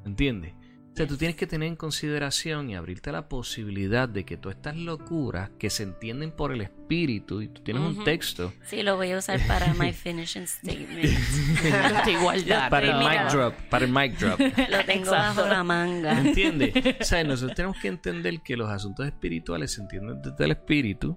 ¿Entiendes? 0.05 0.55
O 0.99 1.01
sea, 1.01 1.07
tú 1.07 1.17
tienes 1.17 1.37
que 1.37 1.47
tener 1.47 1.69
en 1.69 1.77
consideración 1.77 2.71
y 2.71 2.75
abrirte 2.75 3.11
a 3.11 3.13
la 3.13 3.29
posibilidad 3.29 4.09
de 4.09 4.25
que 4.25 4.37
todas 4.37 4.57
estas 4.57 4.77
locuras 4.77 5.51
que 5.57 5.71
se 5.71 5.85
entienden 5.85 6.33
por 6.33 6.51
el 6.51 6.61
espíritu, 6.61 7.41
y 7.41 7.47
tú 7.47 7.63
tienes 7.63 7.85
un 7.85 8.03
texto 8.03 8.53
Sí, 8.65 8.83
lo 8.83 8.97
voy 8.97 9.13
a 9.13 9.19
usar 9.19 9.39
para 9.47 9.73
my 9.79 9.93
finishing 9.93 10.49
statement. 10.49 11.05
Estoy 11.99 12.17
guardando. 12.17 12.69
para 12.69 12.87
el 12.87 12.99
mic 12.99 13.33
drop, 13.33 13.55
para 13.71 13.85
el 13.85 13.93
mic 13.93 14.19
drop. 14.19 14.41
Lo 14.71 14.85
tengo 14.87 15.13
bajo 15.13 15.47
la 15.47 15.63
manga. 15.63 16.19
¿Entiendes? 16.19 16.75
O 17.01 17.05
sea, 17.05 17.23
nosotros 17.23 17.55
tenemos 17.55 17.77
que 17.81 17.87
entender 17.87 18.41
que 18.41 18.57
los 18.57 18.69
asuntos 18.69 19.07
espirituales 19.07 19.73
se 19.75 19.83
entienden 19.83 20.21
desde 20.21 20.45
el 20.47 20.51
espíritu 20.51 21.17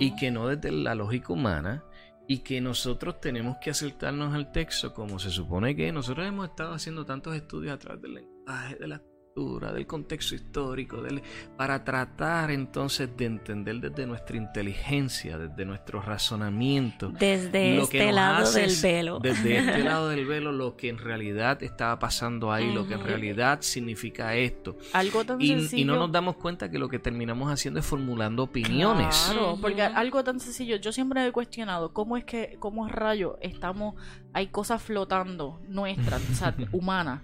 y 0.00 0.16
que 0.16 0.30
no 0.30 0.48
desde 0.48 0.72
la 0.72 0.94
lógica 0.94 1.34
humana 1.34 1.84
y 2.32 2.38
que 2.38 2.62
nosotros 2.62 3.20
tenemos 3.20 3.58
que 3.58 3.68
acercarnos 3.68 4.32
al 4.34 4.52
texto 4.52 4.94
como 4.94 5.18
se 5.18 5.30
supone 5.30 5.76
que 5.76 5.92
nosotros 5.92 6.26
hemos 6.26 6.48
estado 6.48 6.72
haciendo 6.72 7.04
tantos 7.04 7.36
estudios 7.36 7.74
a 7.74 7.78
través 7.78 8.00
del 8.00 8.14
lenguaje, 8.14 8.76
de 8.76 8.88
la 8.88 9.02
cultura, 9.34 9.72
del 9.72 9.86
contexto 9.86 10.34
histórico, 10.34 11.00
del- 11.02 11.22
para 11.56 11.84
tratar 11.84 12.50
entonces 12.50 13.08
de 13.16 13.24
entender 13.26 13.76
desde 13.80 14.06
nuestra 14.06 14.36
inteligencia, 14.36 15.38
desde 15.38 15.64
nuestro 15.64 16.00
razonamiento, 16.02 17.10
Desde 17.10 17.76
lo 17.76 17.82
este 17.84 18.12
lado 18.12 18.50
del 18.52 18.72
velo. 18.82 19.18
Desde 19.20 19.58
este 19.58 19.78
lado 19.84 20.08
del 20.08 20.26
velo, 20.26 20.52
lo 20.52 20.76
que 20.76 20.88
en 20.88 20.98
realidad 20.98 21.62
estaba 21.62 21.98
pasando 21.98 22.52
ahí, 22.52 22.72
lo 22.72 22.86
que 22.86 22.94
en 22.94 23.04
realidad 23.04 23.58
significa 23.62 24.34
esto. 24.36 24.76
Algo 24.92 25.24
tan 25.24 25.40
Y, 25.40 25.48
sencillo. 25.48 25.82
y 25.82 25.84
no 25.84 25.96
nos 25.96 26.12
damos 26.12 26.36
cuenta 26.36 26.70
que 26.70 26.78
lo 26.78 26.88
que 26.88 26.98
terminamos 26.98 27.50
haciendo 27.50 27.80
es 27.80 27.86
formulando 27.86 28.42
opiniones. 28.44 29.28
Claro, 29.32 29.58
porque 29.60 29.82
algo 29.82 30.22
tan 30.24 30.40
sencillo, 30.40 30.76
yo 30.76 30.92
siempre 30.92 31.20
me 31.20 31.26
he 31.28 31.32
cuestionado 31.32 31.92
cómo 31.92 32.16
es 32.16 32.24
que, 32.24 32.56
cómo 32.58 32.88
rayo 32.88 33.38
estamos, 33.40 33.94
hay 34.32 34.48
cosas 34.48 34.82
flotando 34.82 35.60
nuestras, 35.68 36.20
o 36.30 36.34
sea, 36.34 36.54
humanas, 36.72 37.22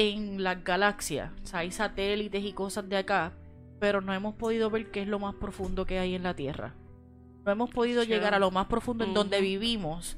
en 0.00 0.44
las 0.44 0.62
galaxias, 0.62 1.30
o 1.42 1.46
sea, 1.46 1.60
hay 1.60 1.72
satélites 1.72 2.44
y 2.44 2.52
cosas 2.52 2.88
de 2.88 2.96
acá, 2.98 3.32
pero 3.80 4.00
no 4.00 4.14
hemos 4.14 4.34
podido 4.36 4.70
ver 4.70 4.90
qué 4.92 5.02
es 5.02 5.08
lo 5.08 5.18
más 5.18 5.34
profundo 5.34 5.84
que 5.86 5.98
hay 5.98 6.14
en 6.14 6.22
la 6.22 6.34
Tierra. 6.34 6.74
No 7.44 7.50
hemos 7.52 7.70
podido 7.70 8.04
llegar 8.04 8.32
a 8.34 8.38
lo 8.38 8.50
más 8.52 8.66
profundo 8.66 9.04
en 9.04 9.12
donde 9.14 9.40
vivimos, 9.40 10.16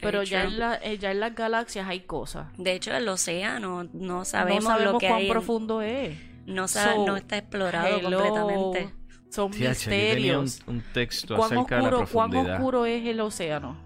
pero 0.00 0.22
ya 0.22 0.44
en, 0.44 0.58
la, 0.58 0.74
eh, 0.82 0.98
ya 0.98 1.12
en 1.12 1.20
las 1.20 1.34
galaxias 1.34 1.86
hay 1.88 2.00
cosas. 2.00 2.48
De 2.58 2.72
hecho, 2.74 2.94
el 2.94 3.08
océano 3.08 3.84
no 3.92 4.24
sabemos, 4.26 4.64
no 4.64 4.70
sabemos 4.70 4.92
lo 4.92 4.98
que 4.98 5.06
cuán 5.08 5.18
hay. 5.20 5.26
en- 5.26 5.32
profundo 5.32 5.80
es. 5.82 6.18
no, 6.46 6.68
sa- 6.68 6.94
So, 6.94 7.06
no 7.06 7.16
está 7.16 7.38
explorado 7.38 7.98
Hello, 8.00 8.18
completamente. 8.18 8.94
Son 9.30 9.50
Sí, 9.52 9.64
H, 9.66 9.70
aquí 9.70 9.84
tenía 9.88 10.38
un, 10.38 10.42
misterios. 10.44 10.62
un 10.66 10.82
texto 10.92 11.36
¿Cuán 11.36 11.52
acerca 11.52 11.76
de 11.76 11.82
la 11.82 11.88
oscuro, 11.88 12.08
¿Cuán 12.12 12.34
oscuro 12.36 12.84
es 12.86 13.06
el 13.06 13.20
océano? 13.20 13.76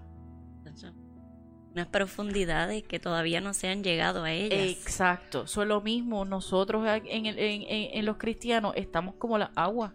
Unas 1.77 1.87
profundidades 1.87 2.81
que 2.83 2.99
todavía 2.99 3.39
no 3.39 3.53
se 3.53 3.67
han 3.67 3.83
llegado 3.83 4.23
a 4.23 4.31
ellas. 4.31 4.59
Exacto. 4.77 5.43
Eso 5.43 5.61
es 5.61 5.67
lo 5.67 5.79
mismo. 5.81 6.25
Nosotros 6.25 6.83
en, 7.05 7.27
el- 7.27 7.37
en- 7.37 7.61
en- 7.61 7.97
en 7.99 8.05
los 8.05 8.17
cristianos 8.17 8.73
estamos 8.75 9.13
como 9.15 9.37
la 9.37 9.51
agua. 9.55 9.93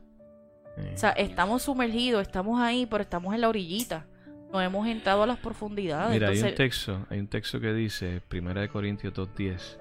Sí. 0.77 0.83
O 0.95 0.97
sea, 0.97 1.11
estamos 1.11 1.63
sumergidos, 1.63 2.23
estamos 2.23 2.61
ahí, 2.61 2.87
pero 2.87 3.03
estamos 3.03 3.35
en 3.35 3.41
la 3.41 3.49
orillita. 3.49 4.07
No 4.53 4.61
hemos 4.61 4.87
entrado 4.87 5.25
a 5.25 5.27
las 5.27 5.39
profundidades. 5.39 6.13
Mira, 6.13 6.29
hay 6.29 6.41
un 6.41 6.55
texto, 6.55 7.05
hay 7.11 7.19
un 7.19 7.27
texto 7.27 7.59
que 7.59 7.73
dice, 7.75 8.23
1 8.33 8.55
de 8.55 8.69
Corintios 8.69 9.13
2.10, 9.13 9.79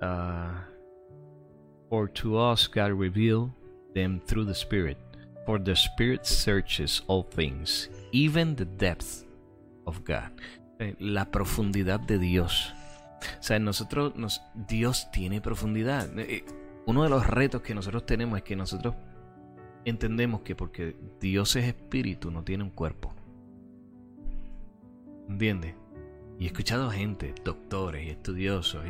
ah, 0.00 0.66
For 1.90 2.08
to 2.12 2.36
us 2.38 2.68
God 2.68 2.92
revealed 2.98 3.50
them 3.94 4.20
through 4.26 4.46
the 4.46 4.54
Spirit, 4.54 4.96
for 5.44 5.58
the 5.62 5.74
Spirit 5.74 6.24
searches 6.24 7.02
all 7.08 7.24
things, 7.24 7.90
even 8.12 8.54
the 8.54 8.64
depths 8.64 9.26
of 9.86 10.00
God. 10.04 10.30
Eh, 10.78 10.94
La 10.98 11.30
profundidad 11.30 12.00
de 12.00 12.18
Dios. 12.18 12.74
O 13.40 13.42
sea, 13.42 13.58
nosotros, 13.58 14.16
nos, 14.16 14.42
Dios 14.54 15.10
tiene 15.10 15.40
profundidad. 15.40 16.18
Eh, 16.18 16.26
eh, 16.36 16.44
Uno 16.86 17.02
de 17.04 17.08
los 17.10 17.26
retos 17.26 17.62
que 17.62 17.74
nosotros 17.74 18.04
tenemos 18.06 18.36
es 18.38 18.42
que 18.44 18.56
nosotros 18.56 18.94
entendemos 19.84 20.40
que 20.42 20.54
porque 20.56 20.96
Dios 21.20 21.56
es 21.56 21.64
espíritu, 21.66 22.30
no 22.30 22.42
tiene 22.44 22.64
un 22.64 22.70
cuerpo. 22.70 23.14
¿Entiendes? 25.28 25.74
Y 26.38 26.44
he 26.44 26.46
escuchado 26.48 26.90
gente, 26.90 27.34
doctores 27.44 28.06
y 28.06 28.10
estudiosos, 28.10 28.84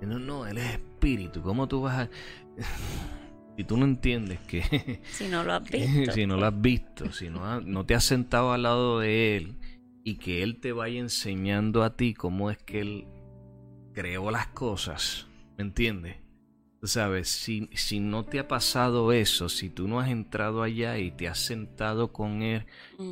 y 0.00 0.06
no, 0.06 0.18
no, 0.18 0.46
él 0.46 0.58
es 0.58 0.72
espíritu. 0.74 1.42
¿Cómo 1.42 1.66
tú 1.66 1.82
vas 1.82 1.98
a.? 1.98 2.10
si 3.56 3.64
tú 3.64 3.76
no 3.76 3.84
entiendes 3.84 4.38
que. 4.40 5.00
Si 5.10 5.28
no 5.28 5.42
lo 5.44 5.52
has 5.54 5.64
visto. 5.70 6.12
si 6.12 6.26
no 6.26 6.36
lo 6.36 6.46
has 6.46 6.60
visto, 6.60 7.12
si 7.12 7.28
no, 7.30 7.44
ha- 7.44 7.60
no 7.60 7.84
te 7.84 7.94
has 7.94 8.04
sentado 8.04 8.52
al 8.52 8.62
lado 8.62 9.00
de 9.00 9.36
él 9.36 9.56
y 10.04 10.16
que 10.16 10.42
él 10.42 10.60
te 10.60 10.72
vaya 10.72 11.00
enseñando 11.00 11.82
a 11.82 11.96
ti 11.96 12.12
cómo 12.14 12.50
es 12.50 12.58
que 12.58 12.80
él 12.80 13.08
creó 13.94 14.30
las 14.30 14.48
cosas, 14.48 15.26
¿me 15.56 15.64
entiendes? 15.64 16.18
Tú 16.80 16.88
sabes, 16.88 17.30
si, 17.30 17.70
si 17.72 18.00
no 18.00 18.26
te 18.26 18.38
ha 18.38 18.46
pasado 18.46 19.12
eso, 19.12 19.48
si 19.48 19.70
tú 19.70 19.88
no 19.88 20.00
has 20.00 20.10
entrado 20.10 20.62
allá 20.62 20.98
y 20.98 21.10
te 21.10 21.26
has 21.26 21.38
sentado 21.38 22.12
con 22.12 22.42
él 22.42 22.66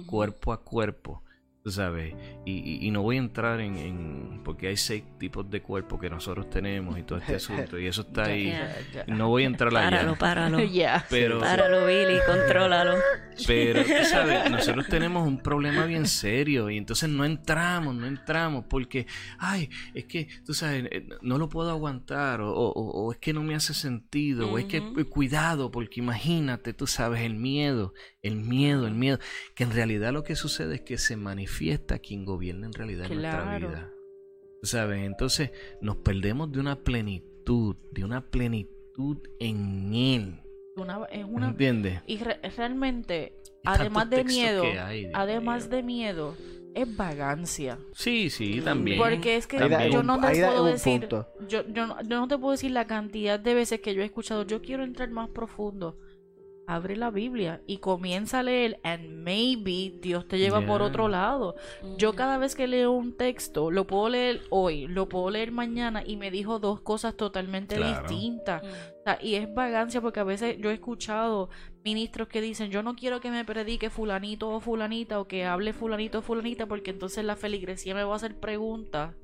cuerpo 0.06 0.52
a 0.52 0.62
cuerpo, 0.62 1.24
tú 1.62 1.70
sabes, 1.70 2.14
y, 2.44 2.52
y- 2.52 2.86
y 2.86 2.90
no 2.90 3.02
voy 3.02 3.16
a 3.16 3.20
entrar 3.20 3.60
en, 3.60 3.76
en- 3.76 4.40
porque 4.44 4.66
hay 4.68 4.76
seis 4.76 5.04
tipos 5.18 5.48
de 5.48 5.62
cuerpo 5.62 5.98
que 5.98 6.10
nosotros 6.10 6.50
tenemos 6.50 6.98
y 6.98 7.02
todo 7.04 7.18
este 7.20 7.36
asunto, 7.36 7.78
y 7.78 7.86
eso 7.86 8.02
está 8.02 8.24
ahí. 8.26 8.48
ya, 8.48 8.76
ya. 8.92 9.04
No 9.06 9.28
voy 9.28 9.44
a 9.44 9.46
entrar 9.46 9.72
Páralo, 9.72 10.10
allá. 10.10 10.18
páralo. 10.18 10.58
Ya. 10.72 11.06
Pero, 11.08 11.38
Páralo, 11.40 11.86
Billy, 11.86 12.18
contrólalo. 12.26 12.94
pero, 13.46 13.82
tú 13.84 14.04
sabes, 14.04 14.50
nosotros 14.50 14.86
tenemos 14.88 15.26
un 15.26 15.38
problema 15.38 15.84
bien 15.86 16.06
serio 16.06 16.68
y 16.70 16.76
entonces 16.78 17.08
no 17.08 17.24
entramos, 17.24 17.94
no 17.94 18.06
entramos 18.06 18.64
porque, 18.68 19.06
ay, 19.38 19.70
es 19.94 20.04
que, 20.06 20.28
tú 20.44 20.54
sabes, 20.54 20.86
eh, 20.90 21.08
no 21.22 21.38
lo 21.38 21.48
puedo 21.48 21.70
aguantar 21.70 22.40
o, 22.40 22.50
o- 22.52 22.72
o- 22.72 23.06
o 23.06 23.12
es 23.12 23.18
que 23.18 23.32
no 23.32 23.42
me 23.42 23.54
hace 23.54 23.72
sentido 23.74 24.50
o 24.50 24.58
es 24.58 24.64
que 24.66 24.80
cuidado 25.08 25.70
porque 25.70 26.00
imagínate, 26.00 26.72
tú 26.72 26.86
sabes, 26.86 27.20
el 27.22 27.34
miedo, 27.34 27.92
el 28.22 28.36
miedo, 28.36 28.86
el 28.86 28.94
miedo, 28.94 29.18
que 29.54 29.64
en 29.64 29.72
realidad 29.72 30.12
lo 30.12 30.22
que 30.22 30.36
sucede 30.36 30.76
es 30.76 30.80
que 30.82 30.96
se 30.98 31.16
manifiesta 31.16 31.98
quien 31.98 32.24
gobierna 32.24 32.66
en 32.66 32.72
realidad 32.72 33.10
en 33.10 33.20
nuestra 33.20 33.58
vida. 33.58 33.92
Sabes, 34.62 35.00
entonces 35.04 35.50
nos 35.80 35.96
perdemos 35.96 36.52
de 36.52 36.60
una 36.60 36.76
plenitud, 36.84 37.76
de 37.90 38.04
una 38.04 38.20
plenitud 38.30 39.18
en 39.40 39.92
Él. 39.92 40.40
Una- 40.76 41.04
es 41.10 41.24
una 41.28 41.48
¿Entiendes? 41.48 42.00
y 42.06 42.18
re- 42.18 42.40
realmente 42.56 43.34
además 43.64 44.08
de 44.08 44.24
miedo 44.24 44.62
hay, 44.80 45.10
además 45.12 45.68
de 45.68 45.82
miedo 45.82 46.34
es 46.74 46.96
vagancia 46.96 47.78
Sí, 47.92 48.30
sí, 48.30 48.62
también. 48.62 48.96
porque 48.98 49.36
es 49.36 49.46
que 49.46 49.58
También. 49.58 49.90
yo 49.90 50.02
no 50.02 50.18
te 50.18 50.28
puedo 50.28 50.64
decir 50.64 51.00
punto. 51.00 51.28
yo, 51.46 51.66
yo, 51.68 51.86
no, 51.86 52.00
yo 52.02 52.20
no 52.20 52.26
te 52.28 52.38
puedo 52.38 52.52
decir 52.52 52.70
la 52.70 52.86
cantidad 52.86 53.38
de 53.38 53.52
veces 53.52 53.80
que 53.80 53.94
yo 53.94 54.00
he 54.00 54.06
escuchado 54.06 54.46
yo 54.46 54.62
quiero 54.62 54.82
entrar 54.84 55.10
más 55.10 55.28
profundo 55.28 55.98
abre 56.66 56.96
la 56.96 57.10
Biblia 57.10 57.60
y 57.66 57.78
comienza 57.78 58.38
a 58.38 58.42
leer 58.42 58.78
and 58.84 59.10
maybe 59.10 59.98
Dios 60.00 60.26
te 60.28 60.38
lleva 60.38 60.64
por 60.64 60.80
otro 60.82 61.08
lado. 61.08 61.56
Yo 61.98 62.14
cada 62.14 62.38
vez 62.38 62.54
que 62.54 62.66
leo 62.66 62.92
un 62.92 63.16
texto, 63.16 63.70
lo 63.70 63.86
puedo 63.86 64.08
leer 64.08 64.42
hoy, 64.50 64.86
lo 64.86 65.08
puedo 65.08 65.30
leer 65.30 65.50
mañana 65.52 66.02
y 66.06 66.16
me 66.16 66.30
dijo 66.30 66.58
dos 66.58 66.80
cosas 66.80 67.16
totalmente 67.16 67.76
Claro. 67.76 68.08
distintas. 68.08 68.62
Mm. 68.62 68.66
O 68.66 69.02
sea, 69.04 69.18
y 69.20 69.34
es 69.34 69.52
vagancia 69.52 70.00
porque 70.00 70.20
a 70.20 70.24
veces 70.24 70.56
yo 70.58 70.70
he 70.70 70.74
escuchado 70.74 71.50
ministros 71.84 72.28
que 72.28 72.40
dicen, 72.40 72.70
yo 72.70 72.82
no 72.82 72.94
quiero 72.94 73.20
que 73.20 73.30
me 73.30 73.44
predique 73.44 73.90
fulanito 73.90 74.48
o 74.50 74.60
fulanita 74.60 75.18
o 75.20 75.26
que 75.26 75.44
hable 75.44 75.72
fulanito 75.72 76.20
o 76.20 76.22
fulanita 76.22 76.66
porque 76.66 76.92
entonces 76.92 77.24
la 77.24 77.34
feligresía 77.36 77.94
me 77.94 78.04
va 78.04 78.12
a 78.12 78.16
hacer 78.16 78.38
preguntas. 78.38 79.14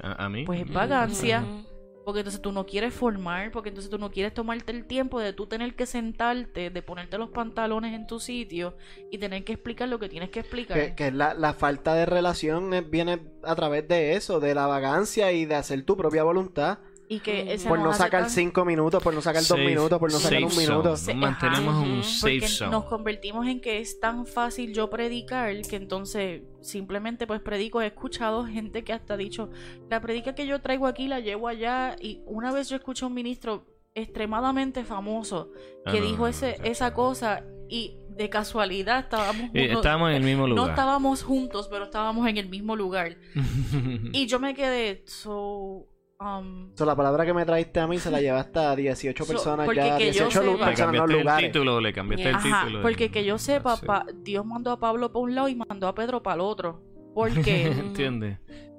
A, 0.00 0.24
a 0.24 0.28
mí. 0.28 0.44
Pues 0.44 0.62
es 0.62 0.72
vagancia. 0.72 1.42
Ujú. 1.42 1.75
Porque 2.06 2.20
entonces 2.20 2.40
tú 2.40 2.52
no 2.52 2.66
quieres 2.66 2.94
formar, 2.94 3.50
porque 3.50 3.70
entonces 3.70 3.90
tú 3.90 3.98
no 3.98 4.12
quieres 4.12 4.32
tomarte 4.32 4.70
el 4.70 4.84
tiempo 4.84 5.18
de 5.18 5.32
tú 5.32 5.48
tener 5.48 5.74
que 5.74 5.86
sentarte, 5.86 6.70
de 6.70 6.80
ponerte 6.80 7.18
los 7.18 7.30
pantalones 7.30 7.94
en 7.94 8.06
tu 8.06 8.20
sitio 8.20 8.76
y 9.10 9.18
tener 9.18 9.42
que 9.42 9.54
explicar 9.54 9.88
lo 9.88 9.98
que 9.98 10.08
tienes 10.08 10.30
que 10.30 10.38
explicar. 10.38 10.94
Que, 10.94 11.10
la, 11.10 11.34
la 11.34 11.52
falta 11.52 11.94
de 11.94 12.06
relación 12.06 12.72
eh, 12.74 12.80
viene 12.80 13.22
a 13.42 13.56
través 13.56 13.88
de 13.88 14.14
eso, 14.14 14.38
de 14.38 14.54
la 14.54 14.68
vagancia 14.68 15.32
y 15.32 15.46
de 15.46 15.56
hacer 15.56 15.82
tu 15.82 15.96
propia 15.96 16.22
voluntad. 16.22 16.78
Y 17.08 17.20
que 17.20 17.52
ese 17.54 17.68
Por 17.68 17.78
no 17.78 17.92
sacar 17.92 18.22
tan- 18.22 18.30
cinco 18.30 18.64
minutos, 18.64 19.02
por 19.02 19.14
no 19.14 19.20
sacar 19.22 19.42
dos 19.44 19.58
minutos, 19.58 19.98
por 19.98 20.10
no 20.12 20.18
sacar 20.18 20.42
un 20.42 20.56
minuto. 20.56 20.96
Se- 20.96 21.14
mantenemos 21.14 21.74
ajá, 21.74 21.80
un 21.84 22.02
safe 22.02 22.32
Porque 22.40 22.48
zone. 22.48 22.70
nos 22.72 22.84
convertimos 22.86 23.46
en 23.46 23.60
que 23.60 23.78
es 23.80 24.00
tan 24.00 24.26
fácil 24.26 24.72
yo 24.74 24.90
predicar 24.90 25.54
que 25.62 25.76
entonces 25.76 26.42
simplemente 26.62 27.26
pues 27.26 27.40
predico. 27.40 27.80
He 27.80 27.86
escuchado 27.86 28.44
gente 28.46 28.82
que 28.82 28.92
hasta 28.92 29.14
ha 29.14 29.16
dicho, 29.16 29.50
la 29.88 30.00
predica 30.00 30.34
que 30.34 30.46
yo 30.46 30.60
traigo 30.60 30.86
aquí 30.86 31.06
la 31.06 31.20
llevo 31.20 31.46
allá. 31.48 31.94
Y 32.00 32.22
una 32.26 32.50
vez 32.52 32.68
yo 32.68 32.76
escuché 32.76 33.04
a 33.04 33.08
un 33.08 33.14
ministro 33.14 33.66
extremadamente 33.94 34.84
famoso 34.84 35.50
Ah, 35.84 35.92
que 35.92 36.00
no, 36.00 36.06
dijo 36.06 36.18
no, 36.22 36.26
ese, 36.28 36.56
no, 36.58 36.64
esa 36.64 36.88
no. 36.90 36.94
cosa 36.96 37.44
y 37.68 37.96
de 38.10 38.28
casualidad 38.28 39.00
estábamos 39.00 39.50
Eh, 39.54 39.60
juntos. 39.66 39.76
estábamos 39.76 40.10
en 40.10 40.16
el 40.16 40.22
mismo 40.22 40.46
No 40.46 40.54
lugar. 40.54 40.70
estábamos 40.70 41.22
juntos, 41.22 41.68
pero 41.70 41.84
estábamos 41.84 42.26
en 42.28 42.36
el 42.38 42.48
mismo 42.48 42.74
lugar. 42.76 43.16
Y 44.12 44.26
yo 44.26 44.38
me 44.40 44.54
quedé, 44.54 45.02
so, 45.06 45.86
um, 46.20 46.70
So, 46.76 46.84
la 46.84 46.96
palabra 46.96 47.24
que 47.26 47.34
me 47.34 47.44
traiste 47.44 47.80
a 47.80 47.86
mí 47.86 47.98
se 47.98 48.10
la 48.10 48.20
llevaste 48.20 48.58
a 48.58 48.74
18 48.76 49.24
So, 49.24 49.32
personas 49.32 49.68
ya, 49.74 49.96
que 49.98 50.06
yo 50.12 50.28
18 50.28 50.42
lu- 50.42 50.52
sepa- 50.52 50.58
le 50.58 50.64
personas, 50.66 50.78
no 50.78 50.84
cambiaste 50.84 51.12
el 51.12 51.18
lugares. 51.20 51.52
título, 51.52 51.80
le 51.80 51.92
cambiaste 51.92 52.28
el 52.28 52.34
ajá, 52.34 52.60
título. 52.64 52.82
porque 52.82 53.10
que 53.10 53.24
yo 53.24 53.38
sepa, 53.38 53.76
Sí. 53.76 53.86
pa- 53.86 54.06
Dios 54.22 54.44
mandó 54.46 54.70
a 54.72 54.78
Pablo 54.80 55.12
para 55.12 55.22
un 55.22 55.34
lado 55.34 55.48
y 55.48 55.54
mandó 55.54 55.88
a 55.88 55.94
Pedro 55.94 56.22
para 56.22 56.34
el 56.36 56.40
otro. 56.40 56.82
¿Por 57.14 57.30
qué? 57.42 57.66
¿Entiendes? 58.02 58.38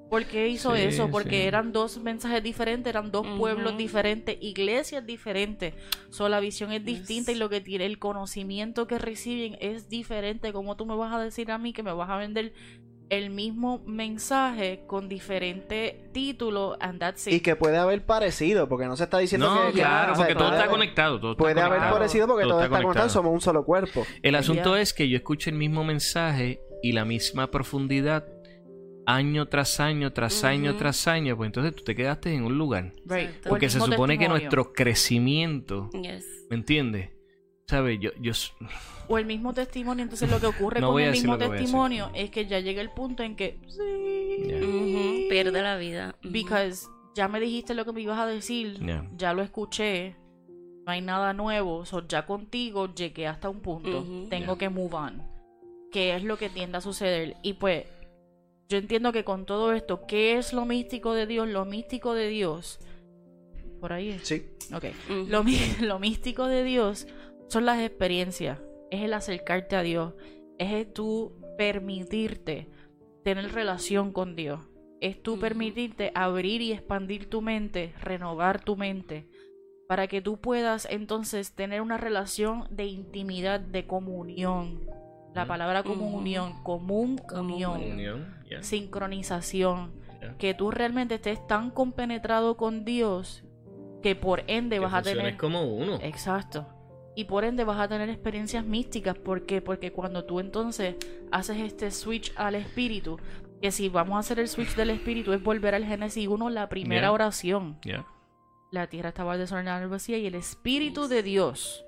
¿Por 0.10 0.24
qué 0.24 0.48
hizo 0.48 0.74
Sí, 0.74 0.84
eso? 0.84 1.10
Porque 1.12 1.42
sí. 1.42 1.48
eran 1.48 1.74
dos 1.74 2.02
mensajes 2.02 2.42
diferentes, 2.42 2.90
eran 2.90 3.12
dos 3.12 3.28
pueblos 3.38 3.76
diferentes, 3.78 4.38
iglesias 4.40 5.06
diferentes. 5.06 5.74
So, 6.12 6.30
la 6.30 6.40
visión 6.40 6.72
es 6.72 6.86
distinta 6.86 7.34
y 7.34 7.36
lo 7.36 7.50
que 7.50 7.60
tiene, 7.60 7.86
el 7.86 8.00
conocimiento 8.00 8.88
que 8.88 9.00
reciben 9.00 9.58
es 9.60 9.90
diferente. 9.90 10.54
Como 10.54 10.78
tú 10.78 10.86
me 10.86 10.96
vas 10.96 11.14
a 11.14 11.20
decir 11.20 11.52
a 11.52 11.58
mí 11.58 11.74
que 11.74 11.84
me 11.84 11.92
vas 11.92 12.10
a 12.10 12.16
vender 12.16 12.54
el 13.10 13.30
mismo 13.30 13.82
mensaje 13.86 14.84
con 14.88 15.08
diferente 15.08 16.10
título 16.12 16.76
and 16.82 17.00
that's 17.00 17.28
it. 17.28 17.34
Y 17.34 17.40
que 17.40 17.56
puede 17.56 17.78
haber 17.78 18.06
parecido, 18.06 18.68
porque 18.68 18.86
no 18.86 18.98
se 18.98 19.06
está 19.06 19.18
diciendo 19.20 19.50
No, 19.54 19.68
que... 19.68 19.74
que- 19.74 19.80
claro, 19.80 20.12
o 20.12 20.16
sea, 20.16 20.26
porque 20.26 20.36
todo 20.36 20.48
está 20.50 20.60
haber- 20.60 20.70
conectado. 20.72 21.20
Todo 21.20 21.32
está 21.32 21.44
Puede 21.44 21.62
haber 21.62 21.80
parecido 21.80 22.28
porque 22.28 22.44
todo, 22.44 22.54
está 22.62 22.68
conectado, 22.70 22.84
conectado. 22.84 23.10
somos 23.10 23.34
un 23.34 23.42
solo 23.42 23.64
cuerpo. 23.66 24.06
El 24.22 24.36
asunto 24.36 24.76
es 24.76 24.94
que 24.94 25.08
yo 25.08 25.16
escucho 25.18 25.50
el 25.50 25.56
mismo 25.56 25.84
mensaje 25.84 26.60
y 26.84 26.92
la 26.92 27.06
misma 27.06 27.50
profundidad 27.50 28.26
año 29.06 29.46
tras 29.48 29.80
año, 29.80 30.12
tras 30.12 30.44
año, 30.44 30.76
tras 30.76 31.08
año, 31.08 31.38
pues 31.38 31.48
entonces 31.48 31.74
tú 31.74 31.84
te 31.86 31.96
quedaste 31.96 32.34
en 32.34 32.44
un 32.44 32.58
lugar. 32.58 32.92
Right. 33.06 33.30
Porque 33.48 33.70
se 33.70 33.80
supone 33.80 34.18
que 34.18 34.28
nuestro 34.28 34.74
crecimiento, 34.74 35.90
Yes. 35.94 36.26
¿me 36.50 36.58
entiendes? 36.58 37.12
¿Sabes? 37.68 38.00
Yo, 38.02 38.12
yo, 38.20 38.34
o 39.10 39.18
el 39.18 39.26
mismo 39.26 39.54
testimonio. 39.54 40.04
Entonces 40.04 40.30
lo 40.30 40.40
que 40.40 40.48
ocurre 40.48 40.82
No 40.82 40.92
con 40.92 41.02
el 41.02 41.12
mismo 41.12 41.38
testimonio 41.38 42.10
es 42.14 42.30
que 42.30 42.46
ya 42.46 42.60
llega 42.60 42.82
el 42.82 42.90
punto 42.92 43.24
en 43.24 43.36
que 43.36 43.60
sí, 43.68 45.28
Pierde 45.30 45.62
la 45.62 45.78
vida. 45.78 46.16
Because 46.24 46.88
ya 47.16 47.28
me 47.28 47.40
dijiste 47.40 47.74
lo 47.74 47.86
que 47.86 47.92
me 47.94 48.02
ibas 48.02 48.20
a 48.20 48.26
decir, 48.26 48.80
Ya. 48.86 49.06
ya 49.18 49.34
lo 49.34 49.42
escuché, 49.42 50.16
no 50.86 50.92
hay 50.92 51.02
nada 51.02 51.34
nuevo, 51.34 51.86
so 51.86 52.08
ya 52.08 52.26
contigo 52.26 52.94
llegué 52.94 53.28
hasta 53.28 53.50
un 53.50 53.60
punto, 53.62 54.06
tengo 54.30 54.58
que 54.58 54.70
move 54.70 54.96
on. 54.96 55.22
Que 55.92 56.16
es 56.16 56.24
lo 56.24 56.38
que 56.38 56.50
tiende 56.50 56.78
a 56.78 56.82
suceder 56.82 57.36
y 57.42 57.54
pues 57.54 57.86
yo 58.70 58.78
entiendo 58.78 59.12
que 59.14 59.24
con 59.24 59.46
todo 59.46 59.74
esto, 59.74 60.06
¿qué 60.08 60.38
es 60.38 60.52
lo 60.54 60.66
místico 60.66 61.14
de 61.14 61.26
Dios? 61.26 61.48
Lo 61.48 61.66
místico 61.66 62.14
de 62.14 62.28
Dios. 62.28 62.80
Por 63.80 63.94
ahí 63.94 64.10
es. 64.10 64.28
Sí. 64.28 64.44
Ok. 64.74 64.86
Lo 65.82 66.00
místico 66.00 66.48
de 66.48 66.64
Dios 66.64 67.08
son 67.48 67.66
las 67.66 67.80
experiencias, 67.80 68.58
es 68.92 69.02
el 69.04 69.14
acercarte 69.14 69.76
a 69.76 69.82
Dios, 69.82 70.14
es 70.58 70.72
el 70.72 70.92
tú 70.92 71.34
permitirte 71.58 72.70
tener 73.24 73.52
relación 73.54 74.12
con 74.14 74.36
Dios, 74.36 74.62
es 75.02 75.22
tú 75.22 75.40
permitirte 75.40 76.12
abrir 76.16 76.62
y 76.62 76.72
expandir 76.72 77.30
tu 77.30 77.42
mente, 77.42 77.94
renovar 78.02 78.62
tu 78.62 78.76
mente, 78.76 79.28
para 79.88 80.08
que 80.08 80.22
tú 80.22 80.40
puedas 80.40 80.88
entonces 80.90 81.54
tener 81.54 81.82
una 81.82 81.98
relación 81.98 82.68
de 82.70 82.86
intimidad, 82.86 83.60
de 83.60 83.88
comunión. 83.88 84.82
La 85.34 85.46
palabra 85.46 85.84
comunión, 85.84 86.64
común, 86.64 87.22
unión, 87.32 87.82
Unión, 87.82 88.44
ya, 88.50 88.64
sincronización, 88.64 89.94
que 90.40 90.54
tú 90.54 90.72
realmente 90.72 91.16
estés 91.16 91.46
tan 91.46 91.70
compenetrado 91.70 92.58
con 92.58 92.86
Dios 92.86 93.44
que 94.02 94.16
por 94.16 94.44
ende 94.48 94.78
Que 94.78 94.80
vas 94.80 94.94
a 94.94 95.02
tener 95.04 95.38
como 95.38 95.64
uno. 95.64 96.00
Exacto. 96.02 96.77
Y 97.18 97.24
por 97.24 97.46
ende 97.46 97.64
vas 97.64 97.80
a 97.80 97.88
tener 97.88 98.12
experiencias 98.12 98.64
místicas. 98.64 99.18
¿Por 99.18 99.48
qué? 99.48 99.60
Porque 99.60 99.92
cuando 99.92 100.26
tú 100.26 100.40
entonces 100.40 100.98
haces 101.32 101.58
este 101.58 101.90
switch 101.90 102.32
al 102.36 102.54
espíritu, 102.54 103.18
que 103.60 103.72
si 103.72 103.90
vamos 103.90 104.18
a 104.18 104.20
hacer 104.20 104.38
el 104.38 104.48
switch 104.48 104.76
del 104.76 104.92
espíritu 104.92 105.34
es 105.34 105.42
volver 105.42 105.74
al 105.74 105.84
Génesis 105.84 106.28
1, 106.28 106.52
la 106.52 106.70
primera 106.70 107.12
oración. 107.12 107.80
La 108.70 108.86
tierra 108.86 109.10
estaba 109.10 109.36
desordenada 109.36 109.84
y 109.84 109.88
vacía 109.90 110.20
y 110.20 110.28
el 110.28 110.36
espíritu 110.36 111.08
de 111.08 111.24
Dios 111.24 111.84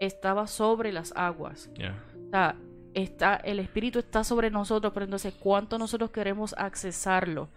estaba 0.00 0.46
sobre 0.46 0.90
las 0.90 1.12
aguas. 1.14 1.68
O 1.76 2.30
sea, 2.30 2.56
está, 2.94 3.36
el 3.36 3.58
espíritu 3.58 3.98
está 3.98 4.24
sobre 4.24 4.50
nosotros, 4.50 4.90
pero 4.94 5.04
entonces 5.04 5.34
cuánto 5.34 5.76
nosotros 5.76 6.10
queremos 6.12 6.54
accesarlo, 6.56 7.50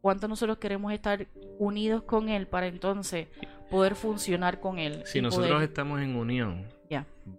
cuánto 0.00 0.28
nosotros 0.28 0.56
queremos 0.56 0.94
estar 0.94 1.26
unidos 1.58 2.04
con 2.04 2.30
él 2.30 2.46
para 2.46 2.68
entonces 2.68 3.28
poder 3.70 3.94
funcionar 3.94 4.60
con 4.60 4.78
él. 4.78 5.02
Si 5.04 5.20
nosotros 5.20 5.50
poder- 5.50 5.68
estamos 5.68 6.00
en 6.00 6.16
unión, 6.16 6.66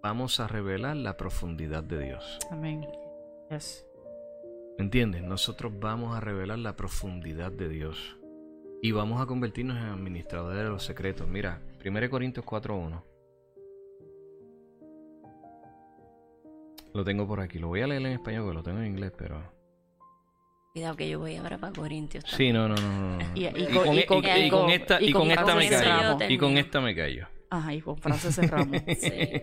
vamos 0.02 0.40
a 0.40 0.48
revelar 0.48 0.96
la 0.96 1.18
profundidad 1.18 1.84
de 1.84 2.00
Dios. 2.00 2.40
Amén. 2.52 2.86
Yes. 3.50 3.86
¿Me 4.78 4.86
entiendes? 4.86 5.24
Nosotros 5.24 5.74
vamos 5.80 6.16
a 6.16 6.20
revelar 6.22 6.60
la 6.60 6.76
profundidad 6.76 7.52
de 7.52 7.68
Dios. 7.70 8.18
Y 8.82 8.92
vamos 8.94 9.22
a 9.22 9.26
convertirnos 9.26 9.78
en 9.78 9.84
administradores 9.84 10.64
de 10.64 10.70
los 10.70 10.84
secretos. 10.86 11.28
Mira, 11.28 11.60
1 11.84 12.10
Corintios 12.10 12.46
4.1. 12.46 13.04
Lo 16.94 17.04
tengo 17.04 17.28
por 17.28 17.40
aquí. 17.42 17.60
Lo 17.60 17.68
voy 17.68 17.82
a 17.82 17.88
leer 17.88 18.02
en 18.02 18.14
español 18.14 18.44
porque 18.44 18.58
lo 18.58 18.64
tengo 18.64 18.80
en 18.80 18.86
inglés, 18.88 19.12
pero... 19.18 19.42
Cuidado 20.80 20.96
que 20.96 21.10
yo 21.10 21.20
voy 21.20 21.36
ahora 21.36 21.58
para 21.58 21.74
Corintios. 21.74 22.24
Sí, 22.38 22.54
no, 22.54 22.70
no, 22.70 22.76
no. 22.76 23.18
Y- 23.36 23.50
con- 23.74 23.94
y 23.94 23.98
y- 23.98 24.74
esta, 24.74 25.02
y 25.02 25.10
y 25.10 25.12
con 25.12 25.24
con 25.24 25.32
esta 25.32 25.56
me 25.56 25.70
callo. 25.70 26.18
Y 26.30 26.38
con 26.38 26.58
esta 26.58 26.80
me 26.80 26.96
callo. 26.96 27.28
Ajá, 27.50 27.74
y 27.74 27.82
con 27.82 27.98
frases 27.98 28.34
cerramos. 28.36 28.82
Sí. 28.98 29.42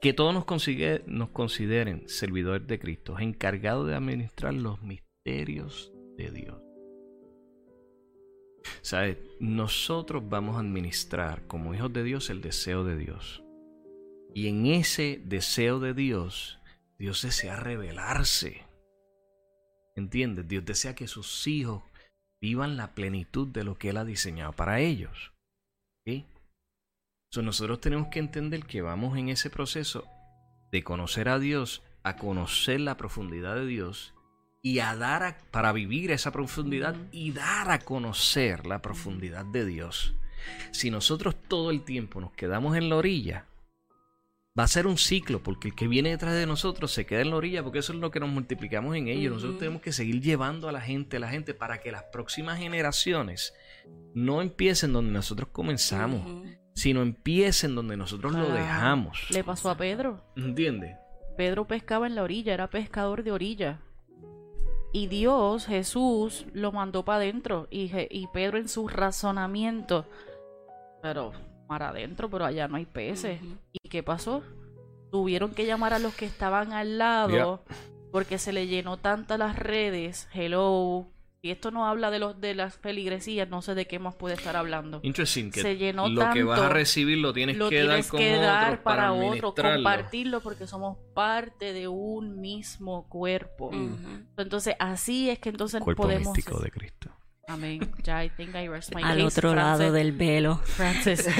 Que 0.00 0.12
todos 0.12 0.34
nos, 0.34 0.44
consigue- 0.44 1.04
nos 1.06 1.28
consideren 1.28 2.08
servidores 2.08 2.66
de 2.66 2.80
Cristo, 2.80 3.16
encargados 3.20 3.86
de 3.86 3.94
administrar 3.94 4.52
los 4.54 4.82
misterios 4.82 5.92
de 6.16 6.30
Dios. 6.32 6.60
¿Sabes? 8.80 9.18
Nosotros 9.38 10.24
vamos 10.28 10.56
a 10.56 10.60
administrar 10.60 11.46
como 11.46 11.74
hijos 11.76 11.92
de 11.92 12.02
Dios 12.02 12.28
el 12.30 12.40
deseo 12.40 12.82
de 12.82 12.96
Dios. 12.96 13.44
Y 14.34 14.48
en 14.48 14.66
ese 14.66 15.22
deseo 15.24 15.78
de 15.78 15.94
Dios, 15.94 16.58
Dios 16.98 17.22
desea 17.22 17.54
revelarse. 17.60 18.62
¿Entiendes? 19.96 20.48
Dios 20.48 20.64
desea 20.64 20.94
que 20.94 21.06
sus 21.06 21.46
hijos 21.46 21.82
vivan 22.40 22.76
la 22.76 22.94
plenitud 22.94 23.48
de 23.48 23.64
lo 23.64 23.76
que 23.78 23.90
Él 23.90 23.96
ha 23.98 24.04
diseñado 24.04 24.52
para 24.52 24.80
ellos. 24.80 25.32
¿Ok? 26.06 26.24
So, 27.30 27.42
nosotros 27.42 27.80
tenemos 27.80 28.08
que 28.08 28.18
entender 28.18 28.64
que 28.66 28.82
vamos 28.82 29.16
en 29.16 29.28
ese 29.28 29.48
proceso 29.50 30.06
de 30.70 30.82
conocer 30.82 31.28
a 31.28 31.38
Dios, 31.38 31.82
a 32.02 32.16
conocer 32.16 32.80
la 32.80 32.96
profundidad 32.96 33.54
de 33.54 33.66
Dios 33.66 34.12
y 34.62 34.80
a 34.80 34.94
dar 34.96 35.22
a- 35.22 35.38
para 35.50 35.72
vivir 35.72 36.10
esa 36.10 36.30
profundidad 36.30 36.96
y 37.10 37.32
dar 37.32 37.70
a 37.70 37.78
conocer 37.78 38.66
la 38.66 38.80
profundidad 38.82 39.44
de 39.44 39.64
Dios. 39.64 40.14
Si 40.72 40.90
nosotros 40.90 41.36
todo 41.48 41.70
el 41.70 41.84
tiempo 41.84 42.20
nos 42.20 42.32
quedamos 42.32 42.76
en 42.76 42.88
la 42.88 42.96
orilla, 42.96 43.46
va 44.58 44.64
a 44.64 44.68
ser 44.68 44.86
un 44.86 44.98
ciclo, 44.98 45.42
porque 45.42 45.68
el 45.68 45.74
que 45.74 45.88
viene 45.88 46.10
detrás 46.10 46.34
de 46.34 46.46
nosotros 46.46 46.92
se 46.92 47.06
queda 47.06 47.22
en 47.22 47.30
la 47.30 47.36
orilla, 47.36 47.62
porque 47.62 47.78
eso 47.78 47.92
es 47.92 47.98
lo 47.98 48.10
que 48.10 48.20
nos 48.20 48.28
multiplicamos 48.28 48.94
en 48.96 49.08
ellos. 49.08 49.32
Nosotros 49.34 49.58
tenemos 49.58 49.80
que 49.80 49.92
seguir 49.92 50.20
llevando 50.20 50.68
a 50.68 50.72
la 50.72 50.80
gente, 50.80 51.16
a 51.16 51.20
la 51.20 51.28
gente, 51.28 51.54
para 51.54 51.80
que 51.80 51.90
las 51.90 52.04
próximas 52.04 52.58
generaciones 52.58 53.54
no 54.14 54.42
empiecen 54.42 54.92
donde 54.92 55.12
nosotros 55.12 55.48
comenzamos. 55.52 56.44
Sino 56.74 57.02
empieza 57.02 57.66
en 57.66 57.74
donde 57.74 57.98
nosotros 57.98 58.32
lo 58.32 58.50
Ah, 58.50 58.54
dejamos. 58.54 59.26
Le 59.30 59.44
pasó 59.44 59.68
a 59.70 59.76
Pedro. 59.76 60.24
¿Entiendes? 60.36 60.96
Pedro 61.36 61.66
pescaba 61.66 62.06
en 62.06 62.14
la 62.14 62.22
orilla, 62.22 62.54
era 62.54 62.68
pescador 62.70 63.22
de 63.24 63.32
orilla. 63.32 63.80
Y 64.94 65.06
Dios, 65.06 65.66
Jesús, 65.66 66.46
lo 66.52 66.72
mandó 66.72 67.04
para 67.04 67.18
adentro. 67.18 67.68
Y, 67.70 67.90
y 68.10 68.26
Pedro 68.32 68.56
en 68.58 68.68
su 68.68 68.88
razonamiento, 68.88 70.06
pero 71.02 71.32
mar 71.68 71.82
adentro, 71.82 72.30
pero 72.30 72.44
allá 72.44 72.68
no 72.68 72.76
hay 72.76 72.86
peces. 72.86 73.40
¿Y 73.72 73.88
qué 73.88 74.02
pasó? 74.02 74.42
Tuvieron 75.10 75.52
que 75.52 75.66
llamar 75.66 75.92
a 75.92 75.98
los 75.98 76.14
que 76.14 76.24
estaban 76.24 76.72
al 76.72 76.98
lado 76.98 77.62
porque 78.12 78.38
se 78.38 78.52
le 78.52 78.66
llenó 78.66 78.98
tantas 78.98 79.38
las 79.38 79.56
redes. 79.56 80.28
Hello. 80.32 81.08
Y 81.44 81.50
esto 81.50 81.72
no 81.72 81.88
habla 81.88 82.12
de 82.12 82.20
los 82.20 82.40
de 82.40 82.54
las 82.54 82.76
feligresías, 82.76 83.48
no 83.48 83.62
sé 83.62 83.74
de 83.74 83.88
qué 83.88 83.98
más 83.98 84.14
puede 84.14 84.36
estar 84.36 84.54
hablando. 84.54 85.00
Interesting 85.02 85.50
que 85.50 85.60
Se 85.60 85.76
llenó 85.76 86.08
lo 86.08 86.30
que 86.30 86.44
vas 86.44 86.60
a 86.60 86.68
recibir 86.68 87.18
lo 87.18 87.32
tienes 87.32 87.56
Lo 87.56 87.68
que 87.68 87.78
dar 87.78 87.86
tienes 87.88 88.06
con 88.06 88.20
que 88.20 88.36
dar 88.36 88.64
otros 88.68 88.84
para, 88.84 89.12
otro, 89.12 89.52
compartirlo 89.52 90.40
porque 90.40 90.68
somos 90.68 90.98
parte 91.14 91.72
de 91.72 91.88
un 91.88 92.40
mismo 92.40 93.08
cuerpo. 93.08 93.72
Entonces, 94.36 94.76
así 94.78 95.30
es 95.30 95.40
que 95.40 95.48
entonces 95.48 95.80
Cuerpo 95.80 96.04
podemos 96.04 96.32
místico 96.32 96.60
de 96.60 96.70
Cristo. 96.70 97.10
Amén. 97.48 97.80
Ya 98.02 98.24
I 98.24 98.30
think 98.30 98.54
I 98.54 98.68
rest 98.68 98.94
my 98.94 99.02
Al 99.02 99.16
case, 99.16 99.38
otro 99.38 99.54
lado 99.54 99.78
Frances. 99.78 99.92
del 99.92 100.12
velo. 100.12 100.56
Frances. 100.64 101.28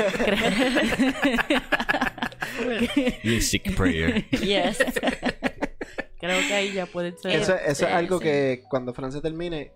Mystic 3.24 3.74
prayer. 3.76 4.24
Yes. 4.30 4.78
Creo 6.20 6.38
que 6.46 6.54
ahí 6.54 6.72
ya 6.72 6.86
pueden 6.86 7.18
ser. 7.18 7.32
Eso, 7.32 7.54
eso 7.54 7.86
es 7.86 7.92
algo 7.92 8.18
sí. 8.18 8.24
que 8.24 8.62
cuando 8.68 8.94
Francia 8.94 9.20
termine, 9.20 9.72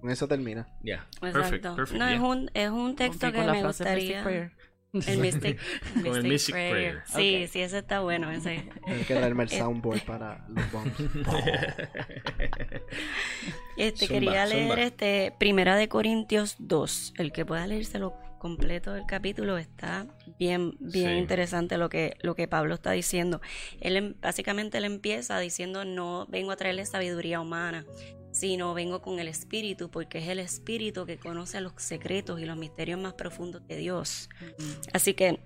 con 0.00 0.10
eso 0.10 0.26
termina. 0.26 0.66
Yeah. 0.82 1.06
Exacto. 1.22 1.32
Perfect, 1.40 1.76
perfect. 1.76 1.98
no, 2.00 2.06
yeah. 2.06 2.16
es 2.16 2.20
un, 2.20 2.50
es 2.52 2.70
un 2.70 2.96
texto 2.96 3.30
que 3.30 3.42
me 3.42 3.62
gustaría. 3.62 4.52
Prayer. 5.04 5.14
El 5.14 5.18
Mystic, 5.20 5.58
Con 6.04 6.16
el 6.16 6.22
Mystic 6.24 6.54
Prayer. 6.54 7.02
Sí, 7.06 7.42
Ok. 7.44 7.50
sí, 7.50 7.60
ese 7.60 7.78
está 7.78 8.00
bueno. 8.00 8.30
Ese. 8.30 8.68
Hay 8.86 9.02
que 9.06 9.14
darme 9.14 9.42
el 9.44 9.48
soundboard 9.50 10.02
para 10.04 10.44
los 10.48 10.72
bombs. 10.72 10.92
Este, 13.76 14.06
Zumba, 14.06 14.20
quería 14.20 14.46
leer 14.46 14.68
zumba. 14.68 14.82
este 14.82 15.34
Primera 15.38 15.76
de 15.76 15.88
Corintios 15.88 16.56
2. 16.60 17.14
El 17.18 17.32
que 17.32 17.44
pueda 17.44 17.66
leérselo 17.66 18.14
completo 18.38 18.92
del 18.92 19.04
capítulo 19.06 19.56
está 19.58 20.06
bien, 20.38 20.76
bien 20.78 21.10
Sí. 21.12 21.16
interesante 21.18 21.76
lo 21.78 21.88
que, 21.88 22.16
lo 22.22 22.34
que 22.36 22.46
Pablo 22.46 22.74
está 22.74 22.92
diciendo. 22.92 23.40
Él 23.80 23.96
em- 23.96 24.14
básicamente 24.20 24.78
él 24.78 24.84
empieza 24.84 25.38
diciendo 25.40 25.84
no 25.84 26.26
vengo 26.28 26.52
a 26.52 26.56
traerle 26.56 26.84
sabiduría 26.86 27.40
humana, 27.40 27.84
sino 28.34 28.74
vengo 28.74 29.00
con 29.00 29.20
el 29.20 29.28
Espíritu, 29.28 29.90
porque 29.90 30.18
es 30.18 30.28
el 30.28 30.40
Espíritu 30.40 31.06
que 31.06 31.18
conoce 31.18 31.60
los 31.60 31.72
secretos 31.76 32.40
y 32.40 32.46
los 32.46 32.56
misterios 32.56 32.98
más 32.98 33.14
profundos 33.14 33.66
de 33.68 33.76
Dios. 33.76 34.28
Así 34.92 35.14
que 35.14 35.38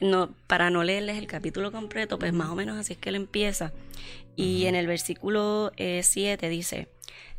no, 0.00 0.32
para 0.46 0.70
no 0.70 0.84
leerles 0.84 1.18
el 1.18 1.26
capítulo 1.26 1.72
completo, 1.72 2.16
pues 2.16 2.32
más 2.32 2.50
o 2.50 2.54
menos 2.54 2.78
así 2.78 2.92
es 2.92 2.98
que 3.00 3.08
él 3.08 3.16
empieza. 3.16 3.72
Y 4.36 4.66
en 4.66 4.76
el 4.76 4.86
versículo 4.86 5.72
7 5.76 6.48
dice, 6.48 6.86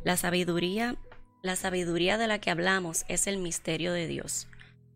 la 0.04 0.18
sabiduría, 0.18 0.96
la 1.42 1.56
sabiduría 1.56 2.18
de 2.18 2.26
la 2.26 2.38
que 2.38 2.50
hablamos 2.50 3.06
es 3.08 3.26
el 3.26 3.38
misterio 3.38 3.94
de 3.94 4.06
Dios. 4.06 4.46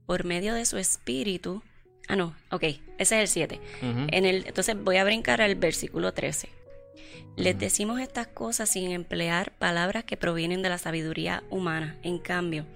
Por 0.05 0.25
medio 0.25 0.53
de 0.53 0.67
su 0.67 0.77
espíritu. 0.77 1.63
Ah, 2.07 2.17
no, 2.17 2.37
ok, 2.51 2.65
ese 2.65 2.83
es 2.99 3.13
el 3.13 3.29
7. 3.29 3.61
Ujú. 3.79 4.07
En 4.11 4.27
el, 4.27 4.47
entonces 4.47 4.77
voy 4.79 4.99
a 4.99 5.05
brincar 5.05 5.41
al 5.41 5.55
versículo 5.55 6.13
13. 6.13 6.51
Les 7.37 7.59
decimos 7.59 8.01
estas 8.01 8.27
cosas 8.29 8.69
sin 8.69 8.91
emplear 8.91 9.53
palabras 9.59 10.05
que 10.05 10.17
provienen 10.17 10.63
de 10.63 10.69
la 10.69 10.79
sabiduría 10.79 11.43
humana. 11.51 11.99
En 12.03 12.19
cambio, 12.19 12.67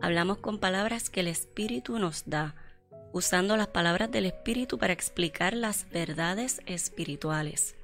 hablamos 0.00 0.38
con 0.38 0.58
palabras 0.58 1.10
que 1.10 1.20
el 1.20 1.28
Espíritu 1.28 1.98
nos 1.98 2.24
da, 2.26 2.54
usando 3.12 3.56
las 3.56 3.68
palabras 3.68 4.10
del 4.10 4.26
Espíritu 4.26 4.78
para 4.78 4.92
explicar 4.92 5.54
las 5.54 5.88
verdades 5.90 6.60
espirituales. 6.66 7.74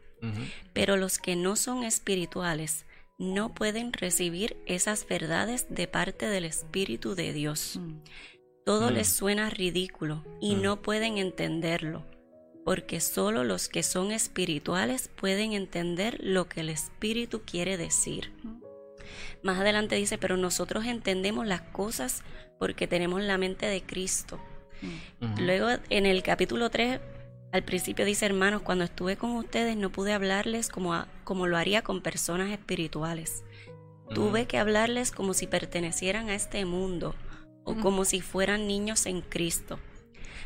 Pero 0.75 0.97
los 0.97 1.19
que 1.19 1.35
no 1.35 1.57
son 1.57 1.83
espirituales 1.83 2.85
no 3.19 3.55
pueden 3.55 3.93
recibir 3.93 4.57
esas 4.67 5.07
verdades 5.07 5.67
de 5.71 5.87
parte 5.89 6.27
del 6.27 6.45
Espíritu 6.45 7.15
de 7.15 7.33
Dios. 7.33 7.79
Mm. 7.81 8.01
Todo 8.67 8.91
Mm. 8.91 8.95
les 8.95 9.09
suena 9.09 9.49
ridículo 9.51 10.25
y 10.41 10.57
Mm. 10.57 10.63
no 10.63 10.83
pueden 10.83 11.17
entenderlo, 11.19 12.05
porque 12.71 13.01
solo 13.01 13.43
los 13.43 13.69
que 13.69 13.83
son 13.83 14.13
espirituales 14.13 15.09
pueden 15.17 15.55
entender 15.55 16.19
lo 16.21 16.49
que 16.49 16.61
el 16.61 16.69
Espíritu 16.69 17.43
quiere 17.45 17.77
decir. 17.77 18.31
Más 19.43 19.59
adelante 19.59 19.97
dice, 19.97 20.19
pero 20.19 20.37
nosotros 20.37 20.85
entendemos 20.85 21.49
las 21.49 21.63
cosas 21.63 22.23
porque 22.61 22.87
tenemos 22.87 23.23
la 23.23 23.39
mente 23.39 23.67
de 23.67 23.83
Cristo. 23.83 24.39
Luego 25.41 25.67
en 25.89 26.07
el 26.07 26.23
capítulo 26.23 26.71
3, 26.71 27.01
al 27.51 27.65
principio 27.65 28.05
dice, 28.05 28.27
hermanos, 28.27 28.63
cuando 28.63 28.85
estuve 28.85 29.17
con 29.17 29.33
ustedes 29.33 29.77
no 29.77 29.91
pude 29.91 30.13
hablarles 30.13 30.69
como, 30.69 30.95
a- 30.95 31.09
como 31.25 31.49
lo 31.49 31.57
haría 31.57 31.83
con 31.83 32.03
personas 32.03 32.53
espirituales. 32.53 33.43
Tuve 34.15 34.47
que 34.47 34.59
hablarles 34.59 35.11
como 35.11 35.35
si 35.35 35.49
pertenecieran 35.49 36.29
a 36.31 36.37
este 36.37 36.65
mundo 36.67 37.17
o 37.65 37.75
como 37.75 38.05
si 38.05 38.21
fueran 38.21 38.69
niños 38.69 39.07
en 39.07 39.23
Cristo. 39.23 39.81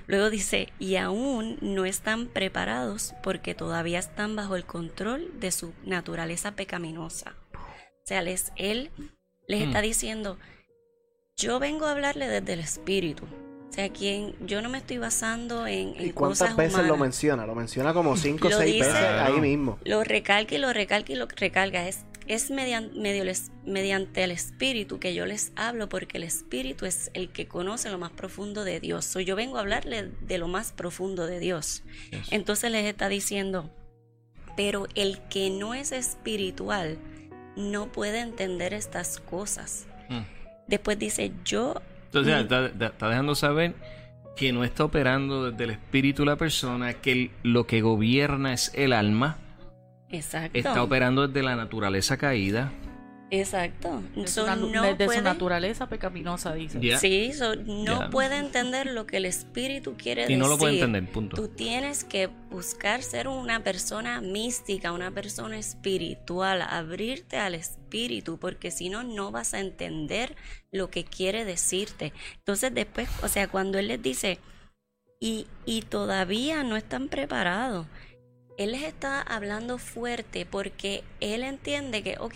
Luego 0.07 0.29
dice, 0.31 0.69
y 0.79 0.97
aún 0.97 1.57
no 1.63 1.85
están 1.87 2.27
preparados 2.27 3.15
porque 3.23 3.55
todavía 3.55 3.99
están 3.99 4.37
bajo 4.37 4.55
el 4.57 4.65
control 4.67 5.31
de 5.41 5.51
su 5.51 5.73
naturaleza 5.85 6.53
pecaminosa. 6.53 7.35
O 7.55 8.07
sea, 8.07 8.21
les, 8.23 8.53
él 8.57 8.91
les 9.49 9.61
Mm. 9.61 9.65
está 9.65 9.81
diciendo, 9.81 10.39
yo 11.37 11.59
vengo 11.59 11.87
a 11.87 11.93
hablarle 11.93 12.29
desde 12.29 12.53
el 12.53 12.61
Espíritu. 12.61 13.25
O 13.25 13.73
sea, 13.75 13.89
quien, 13.89 14.35
yo 14.47 14.63
no 14.63 14.69
me 14.69 14.79
estoy 14.79 14.99
basando 14.99 15.67
en, 15.67 15.95
en 15.97 16.07
¿Y 16.09 16.13
cuántas 16.13 16.39
cosas 16.41 16.57
veces 16.57 16.87
lo 16.87 16.97
menciona? 16.97 17.45
Lo 17.47 17.55
menciona 17.57 17.93
como 17.93 18.17
cinco 18.17 18.49
o 18.49 18.51
seis 18.53 18.75
dice- 18.75 18.87
veces 18.87 19.05
ahí 19.21 19.41
mismo. 19.41 19.79
Lo 19.85 20.05
recalca 20.05 20.55
y 20.55 20.59
lo 20.59 20.73
recalca 20.73 21.13
y 21.13 21.17
lo 21.17 21.27
recalca. 21.27 21.89
Es, 21.89 22.05
es 22.27 22.51
median- 22.51 22.91
medio 23.01 23.25
les- 23.25 23.51
mediante 23.67 24.25
el 24.25 24.31
Espíritu 24.31 24.99
que 24.99 25.15
yo 25.15 25.27
les 25.27 25.53
hablo, 25.57 25.89
porque 25.89 26.17
el 26.19 26.25
Espíritu 26.25 26.87
es 26.87 27.11
el 27.15 27.29
que 27.31 27.47
conoce 27.47 27.91
lo 27.91 27.99
más 27.99 28.11
profundo 28.13 28.65
de 28.65 28.81
Dios. 28.81 29.05
So, 29.05 29.21
yo 29.21 29.37
vengo 29.37 29.59
a 29.59 29.61
hablarle 29.61 30.11
de 30.21 30.39
lo 30.39 30.49
más 30.49 30.73
profundo 30.73 31.27
de 31.27 31.39
Dios. 31.41 31.83
Yes. 32.11 32.33
Entonces 32.33 32.71
les 32.71 32.85
está 32.87 33.09
diciendo, 33.09 33.71
pero 34.57 34.87
el 34.95 35.19
que 35.29 35.51
no 35.51 35.75
es 35.75 35.93
espiritual 35.93 36.99
no 37.57 37.93
puede 37.93 38.21
entender 38.21 38.73
estas 38.75 39.19
cosas. 39.21 39.87
Mm. 40.09 40.21
Después 40.67 40.99
dice, 40.99 41.33
yo 41.45 41.75
Entonces, 42.07 42.35
está, 42.43 43.09
dejando 43.09 43.35
saber 43.35 43.75
que 44.37 44.53
no 44.53 44.65
está 44.65 44.85
operando 44.85 45.51
desde 45.51 45.65
el 45.65 45.71
espíritu 45.71 46.25
la 46.25 46.37
persona, 46.37 46.95
que 46.95 47.31
lo 47.43 47.67
que 47.67 47.83
gobierna 47.83 48.53
es 48.53 48.73
el 48.75 48.93
alma, 48.93 49.39
Exacto. 50.17 50.57
está 50.59 50.83
operando 50.83 51.27
desde 51.29 51.43
la 51.43 51.57
naturaleza 51.57 52.17
caída. 52.17 52.73
Exacto. 53.31 54.03
So, 54.27 54.55
no 54.55 54.83
desde 54.83 55.07
puede- 55.07 55.19
su 55.19 55.25
naturaleza 55.25 55.89
pecaminosa, 55.89 56.55
dice. 56.55 56.79
Sí, 56.99 57.33
so, 57.33 57.57
no 57.57 58.11
puede 58.11 58.37
entender 58.37 58.87
lo 58.87 59.07
que 59.07 59.17
el 59.17 59.25
espíritu 59.25 59.95
quiere 59.97 60.23
decir. 60.23 60.37
Y 60.37 60.39
no 60.39 60.47
lo 60.47 60.57
puede 60.57 60.75
entender, 60.75 61.11
punto. 61.11 61.35
Tú 61.35 61.49
tienes 61.49 62.05
que 62.05 62.29
buscar 62.51 63.03
ser 63.03 63.27
una 63.27 63.65
persona 63.65 64.21
mística, 64.21 64.93
una 64.93 65.11
persona 65.11 65.59
espiritual, 65.59 66.63
abrirte 66.63 67.39
al 67.39 67.55
espíritu, 67.57 68.39
porque 68.39 68.71
si 68.71 68.89
no, 68.89 69.03
no 69.03 69.33
vas 69.33 69.55
a 69.55 69.59
entender 69.61 70.37
lo 70.71 70.91
que 70.91 71.05
quiere 71.05 71.45
decirte. 71.45 72.13
Entonces 72.37 72.73
después, 72.73 73.09
o 73.23 73.29
sea, 73.29 73.49
cuando 73.49 73.79
él 73.79 73.89
les 73.89 74.01
dice, 74.03 74.39
y, 75.19 75.47
y 75.65 75.83
todavía 75.83 76.63
no 76.63 76.77
están 76.77 77.09
preparados, 77.09 77.87
él 78.57 78.73
les 78.73 78.83
está 78.83 79.21
hablando 79.23 79.79
fuerte 79.79 80.47
porque 80.47 81.03
él 81.21 81.43
entiende 81.43 82.03
que, 82.03 82.17
ok, 82.19 82.35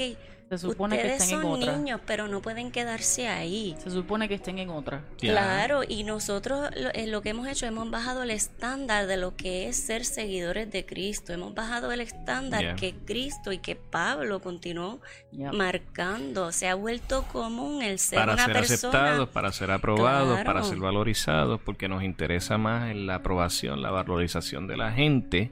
Se 0.49 0.57
supone 0.57 0.97
que 0.97 1.03
ustedes 1.03 1.23
estén 1.23 1.37
en 1.37 1.43
son 1.43 1.53
otra. 1.63 1.77
niños, 1.77 2.01
pero 2.07 2.27
no 2.27 2.41
pueden 2.41 2.71
quedarse 2.73 3.29
ahí. 3.29 3.77
Se 3.85 3.91
supone 3.91 4.29
que 4.29 4.35
estén 4.37 4.59
en 4.59 4.71
otra. 4.71 5.05
Ya. 5.21 5.33
Claro, 5.33 5.83
y 5.87 6.05
nosotros 6.05 6.71
lo, 6.75 6.89
eh, 6.95 7.07
lo 7.07 7.21
que 7.21 7.29
hemos 7.29 7.47
hecho, 7.47 7.67
hemos 7.67 7.91
bajado 7.91 8.23
el 8.23 8.31
estándar 8.31 9.07
de 9.07 9.19
lo 9.19 9.37
que 9.37 9.69
es 9.69 9.77
ser 9.77 10.07
seguidores 10.07 10.71
de 10.73 10.87
Cristo. 10.87 11.35
Hemos 11.35 11.55
bajado 11.55 11.93
el 11.93 12.01
estándar 12.01 12.63
Ya. 12.63 12.77
que 12.77 12.95
Cristo 12.95 13.53
y 13.53 13.59
que 13.59 13.77
Pablo 13.77 14.41
continuó 14.41 15.01
Ya. 15.33 15.53
marcando. 15.53 16.51
Se 16.51 16.67
ha 16.67 16.75
vuelto 16.75 17.25
común 17.31 17.83
el 17.83 17.99
ser 17.99 18.19
Para 18.19 18.33
una 18.33 18.45
ser 18.47 18.55
persona. 18.55 18.75
aceptados, 18.89 19.29
para 19.29 19.53
ser 19.53 19.71
aprobados, 19.71 20.33
Claro. 20.41 20.47
para 20.47 20.65
ser 20.65 20.79
valorizados, 20.79 21.61
porque 21.61 21.89
nos 21.89 22.03
interesa 22.03 22.57
más 22.57 22.91
en 22.91 23.07
la 23.07 23.17
aprobación, 23.17 23.83
la 23.83 23.91
valorización 23.91 24.67
de 24.67 24.77
la 24.79 24.93
gente 24.93 25.51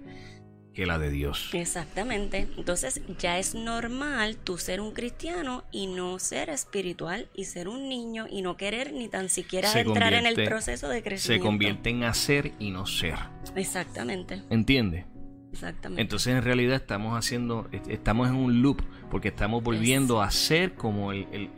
que 0.76 0.86
la 0.86 0.98
de 0.98 1.10
Dios. 1.10 1.50
Exactamente. 1.54 2.46
Entonces 2.56 3.00
ya 3.18 3.38
es 3.38 3.54
normal 3.56 4.36
tú 4.36 4.58
ser 4.58 4.80
un 4.80 4.92
cristiano 4.92 5.64
y 5.72 5.88
no 5.88 6.18
ser 6.20 6.50
espiritual 6.50 7.28
y 7.34 7.46
ser 7.46 7.66
un 7.66 7.88
niño 7.88 8.26
y 8.30 8.42
no 8.42 8.56
querer 8.56 8.92
ni 8.92 9.08
tan 9.08 9.28
siquiera 9.28 9.68
Se 9.70 9.80
entrar 9.80 10.12
en 10.12 10.26
el 10.26 10.34
proceso 10.44 10.88
de 10.88 10.98
Se 10.98 11.02
crecimiento. 11.02 11.46
convierte 11.46 11.90
en 11.90 12.04
hacer 12.04 12.52
y 12.60 12.70
no 12.70 12.86
ser. 12.86 13.14
Exactamente, 13.56 14.42
¿Entiendes? 14.50 15.06
exactamente. 15.50 16.02
Entonces 16.02 16.34
en 16.36 16.42
realidad 16.42 16.76
estamos 16.76 17.18
haciendo, 17.18 17.66
est- 17.72 17.88
estamos 17.88 18.28
en 18.28 18.34
un 18.36 18.60
loop, 18.62 18.82
porque 19.10 19.28
estamos 19.28 19.62
volviendo 19.64 20.20
a 20.20 20.30
ser 20.30 20.74
como 20.74 21.10
el, 21.12 21.26
el- 21.32 21.50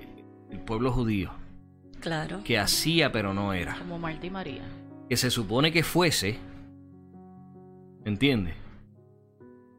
el 0.53 0.61
pueblo 0.61 0.93
judío, 0.93 1.33
claro. 2.01 2.43
que 2.45 2.59
hacía 2.59 3.11
pero 3.13 3.35
no 3.35 3.53
era. 3.53 3.77
Como 3.79 3.99
Marta 3.99 4.25
y 4.25 4.31
María. 4.31 4.63
que 5.09 5.17
se 5.17 5.31
supone 5.31 5.73
que 5.73 5.83
fuese, 5.83 6.39
¿entiendes? 8.05 8.55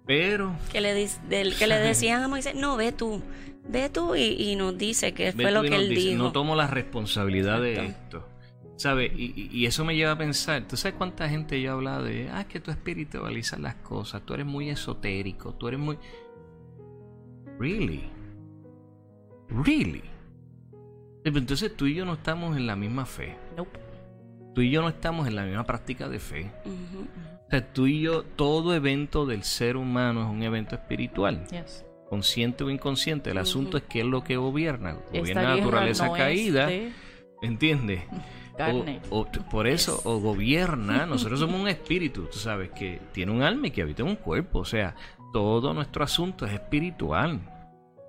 Pero 0.10 0.56
Que 0.72 0.82
le, 0.82 0.96
del- 1.30 1.56
que 1.56 1.68
le 1.68 1.78
decían 1.78 2.24
a 2.24 2.28
Moisés, 2.28 2.56
no, 2.56 2.76
ve 2.76 2.92
tú, 2.92 3.22
ve 3.68 3.90
tú 3.90 4.16
y, 4.16 4.22
y 4.24 4.56
nos 4.56 4.76
dice 4.76 5.14
que 5.14 5.32
fue 5.34 5.52
lo 5.52 5.62
que 5.62 5.76
él 5.76 5.88
dice, 5.88 6.10
dijo. 6.10 6.24
No 6.24 6.32
tomo 6.32 6.56
la 6.56 6.66
responsabilidad 6.66 7.62
de 7.62 7.86
esto. 7.86 8.28
¿Sabes? 8.76 9.12
Y, 9.16 9.68
eso 9.68 9.86
me 9.86 9.96
lleva 9.96 10.14
a 10.14 10.18
pensar, 10.18 10.68
¿tú 10.68 10.78
sabes 10.78 10.98
cuánta 10.98 11.30
gente 11.30 11.62
yo 11.62 11.74
habla 11.74 12.02
de, 12.02 12.28
ah, 12.32 12.42
es 12.42 12.48
que 12.48 12.60
tú 12.60 12.72
espiritualizas 12.72 13.60
las 13.60 13.76
cosas, 13.76 14.24
tú 14.26 14.34
eres 14.34 14.48
muy 14.48 14.72
esotérico, 14.72 15.54
tú 15.54 15.68
eres 15.68 15.80
muy... 15.80 16.00
Really? 17.60 18.10
Really? 19.48 20.02
Entonces 21.24 21.78
tú 21.78 21.86
y 21.86 21.94
yo 21.94 22.06
no 22.06 22.14
estamos 22.14 22.58
en 22.58 22.66
la 22.66 22.76
misma 22.76 23.06
fe. 23.06 23.38
Nope. 23.56 23.80
Tú 24.56 24.62
y 24.62 24.72
yo 24.72 24.82
no 24.82 24.90
estamos 24.90 25.28
en 25.28 25.36
la 25.36 25.44
misma 25.44 25.66
práctica 25.66 26.10
de 26.10 26.18
fe. 26.18 26.52
Ujú. 26.66 27.06
O 27.50 27.52
sea, 27.52 27.74
tú 27.74 27.88
y 27.88 28.02
yo, 28.02 28.24
todo 28.24 28.76
evento 28.76 29.26
del 29.26 29.44
ser 29.44 29.76
humano 29.76 30.22
es 30.24 30.30
un 30.30 30.44
evento 30.44 30.76
espiritual, 30.76 31.46
Yes. 31.48 31.84
consciente 32.08 32.64
o 32.64 32.70
inconsciente. 32.70 33.32
El 33.32 33.40
asunto 33.40 33.78
es 33.78 33.84
qué 33.90 34.02
es 34.02 34.06
lo 34.06 34.24
que 34.24 34.38
gobierna. 34.38 34.98
Gobierna 35.12 35.42
la 35.44 35.56
naturaleza 35.58 36.06
no 36.08 36.16
es 36.16 36.22
caída, 36.22 36.68
de 36.68 36.92
¿entiendes? 37.42 38.04
carne. 38.56 39.00
O, 39.10 39.26
por 39.50 39.68
eso, 39.68 40.00
o 40.04 40.20
gobierna, 40.20 41.06
nosotros 41.06 41.40
somos 41.40 41.60
un 41.60 41.68
espíritu, 41.70 42.26
tú 42.32 42.38
sabes, 42.38 42.70
que 42.72 43.00
tiene 43.14 43.32
un 43.32 43.42
alma 43.42 43.68
y 43.68 43.72
que 43.72 43.82
habita 43.82 44.04
en 44.04 44.10
un 44.10 44.16
cuerpo. 44.18 44.60
O 44.60 44.66
sea, 44.66 44.96
todo 45.34 45.74
nuestro 45.74 46.04
asunto 46.04 46.46
es 46.46 46.54
espiritual. 46.54 47.40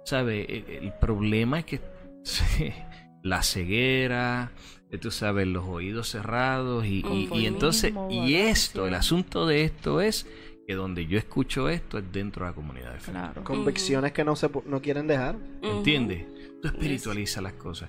¿Sabes? 0.04 0.46
El, 0.48 0.64
el 0.84 0.92
problema 0.94 1.60
es 1.60 1.64
que 1.66 1.80
la 3.22 3.42
ceguera, 3.42 4.52
eh, 4.90 4.98
tú 4.98 5.10
sabes, 5.10 5.47
los 5.47 5.64
oídos 5.66 6.09
cerrados 6.10 6.84
y, 6.86 7.05
y- 7.06 7.28
y 7.32 7.47
entonces, 7.47 7.92
y 8.10 8.34
esto, 8.34 8.86
el 8.86 8.94
asunto 8.94 9.47
de 9.47 9.64
esto 9.64 10.01
es 10.01 10.26
que 10.66 10.74
donde 10.74 11.06
yo 11.06 11.18
escucho 11.18 11.68
esto 11.68 11.98
es 11.98 12.05
dentro 12.12 12.44
de 12.44 12.51
la 12.51 12.55
comunidad 12.55 12.92
de 12.92 13.01
fe. 13.01 13.10
Claro. 13.12 13.42
Convicciones 13.44 14.12
que 14.12 14.24
no 14.24 14.36
se 14.36 14.48
no 14.66 14.80
quieren 14.80 15.06
dejar. 15.06 15.36
Ujú. 15.62 15.78
¿Entiendes? 15.78 16.24
Tú 16.62 16.68
espiritualizas 16.68 17.42
las 17.42 17.55
cosas. 17.55 17.88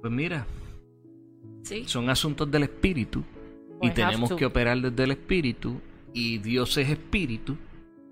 Pues 0.00 0.12
mira, 0.12 0.46
Sí. 1.62 1.84
son 1.86 2.10
asuntos 2.10 2.50
del 2.50 2.64
espíritu 2.64 3.22
y 3.80 3.86
We 3.86 3.88
have 3.88 3.94
tenemos 3.94 4.32
que 4.34 4.46
operar 4.46 4.80
desde 4.80 5.04
el 5.04 5.10
espíritu 5.12 5.80
y 6.12 6.38
Dios 6.38 6.76
es 6.76 6.88
espíritu 6.90 7.56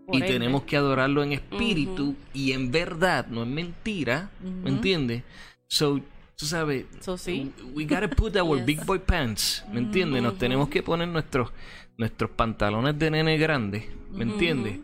Por 0.06 0.14
y 0.16 0.18
ende. 0.18 0.28
tenemos 0.32 0.62
que 0.64 0.76
adorarlo 0.76 1.22
en 1.22 1.32
espíritu 1.32 2.14
y 2.32 2.52
en 2.52 2.70
verdad, 2.70 3.26
no 3.28 3.42
en 3.42 3.54
mentira. 3.54 4.30
¿me 4.42 4.70
entiendes? 4.70 5.22
So, 5.68 6.00
tú 6.40 6.46
sabes, 6.46 6.86
So, 7.00 7.18
sí. 7.18 7.52
we 7.74 7.84
gotta 7.84 8.08
put 8.08 8.34
our 8.36 8.56
Yes. 8.58 8.66
big 8.66 8.84
boy 8.86 8.98
pants, 8.98 9.62
¿me 9.70 9.78
entiendes? 9.80 10.22
Nos 10.22 10.32
Ujú. 10.32 10.40
tenemos 10.40 10.68
que 10.70 10.82
poner 10.82 11.06
nuestros 11.08 11.52
nuestros 11.98 12.30
pantalones 12.30 12.98
de 12.98 13.10
nene 13.10 13.36
grandes, 13.36 13.84
¿me 14.10 14.24
Ujú. 14.24 14.32
entiendes? 14.32 14.80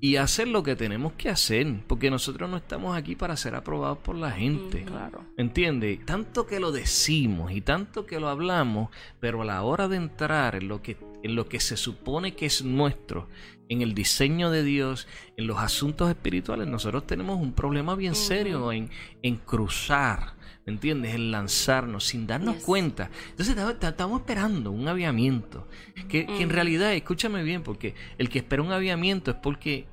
Y 0.00 0.16
hacer 0.16 0.46
lo 0.48 0.62
que 0.62 0.74
tenemos 0.76 1.12
que 1.14 1.28
hacer, 1.28 1.66
porque 1.88 2.08
nosotros 2.10 2.48
no 2.50 2.56
estamos 2.56 2.96
aquí 2.96 3.14
para 3.16 3.36
ser 3.36 3.54
aprobados 3.56 3.98
por 3.98 4.14
la 4.16 4.30
gente. 4.32 4.78
Ujú. 4.82 4.86
Claro. 4.92 5.24
¿Me 5.36 5.42
entiendes? 5.44 6.04
Tanto 6.06 6.46
que 6.46 6.58
lo 6.60 6.70
decimos 6.72 7.50
y 7.52 7.60
tanto 7.60 8.06
que 8.06 8.18
lo 8.20 8.28
hablamos, 8.28 8.90
pero 9.20 9.42
a 9.42 9.44
la 9.44 9.62
hora 9.62 9.88
de 9.88 9.96
entrar 9.96 10.54
en 10.56 10.68
lo 10.68 10.82
que, 10.82 10.96
en 11.24 11.34
lo 11.34 11.48
que 11.48 11.58
se 11.60 11.76
supone 11.76 12.34
que 12.34 12.46
es 12.46 12.64
nuestro, 12.64 13.28
en 13.68 13.80
el 13.82 13.94
diseño 13.94 14.50
de 14.50 14.62
Dios, 14.64 15.06
en 15.36 15.46
los 15.46 15.58
asuntos 15.58 16.08
espirituales, 16.10 16.66
nosotros 16.68 17.06
tenemos 17.06 17.40
un 17.40 17.52
problema 17.52 17.94
bien 17.96 18.14
serio 18.16 18.70
en, 18.72 18.90
en 19.22 19.36
cruzar, 19.36 20.34
¿me 20.66 20.72
entiendes? 20.72 21.14
En 21.14 21.30
lanzarnos 21.30 22.04
sin 22.06 22.26
darnos 22.26 22.56
Yes. 22.56 22.64
cuenta. 22.64 23.10
Entonces 23.30 23.54
ta- 23.56 23.78
ta- 23.78 23.88
estamos 23.88 24.20
esperando 24.20 24.70
un 24.70 24.86
aviamiento, 24.88 25.66
que, 26.08 26.24
que 26.26 26.36
en 26.42 26.46
Ujú. 26.46 26.54
realidad, 26.54 26.92
escúchame 26.94 27.42
bien, 27.42 27.62
porque 27.62 27.94
el 28.18 28.28
que 28.28 28.38
espera 28.38 28.62
un 28.62 28.72
aviamiento 28.72 29.30
es 29.32 29.36
porque 29.38 29.86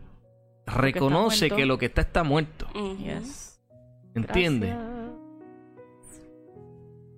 reconoce 0.66 1.50
que 1.50 1.66
lo 1.66 1.78
que 1.78 1.88
está 1.88 2.02
está 2.02 2.24
muerto, 2.24 2.68
Ujú. 2.76 2.98
Yes. 3.04 3.60
¿entiendes? 4.16 4.76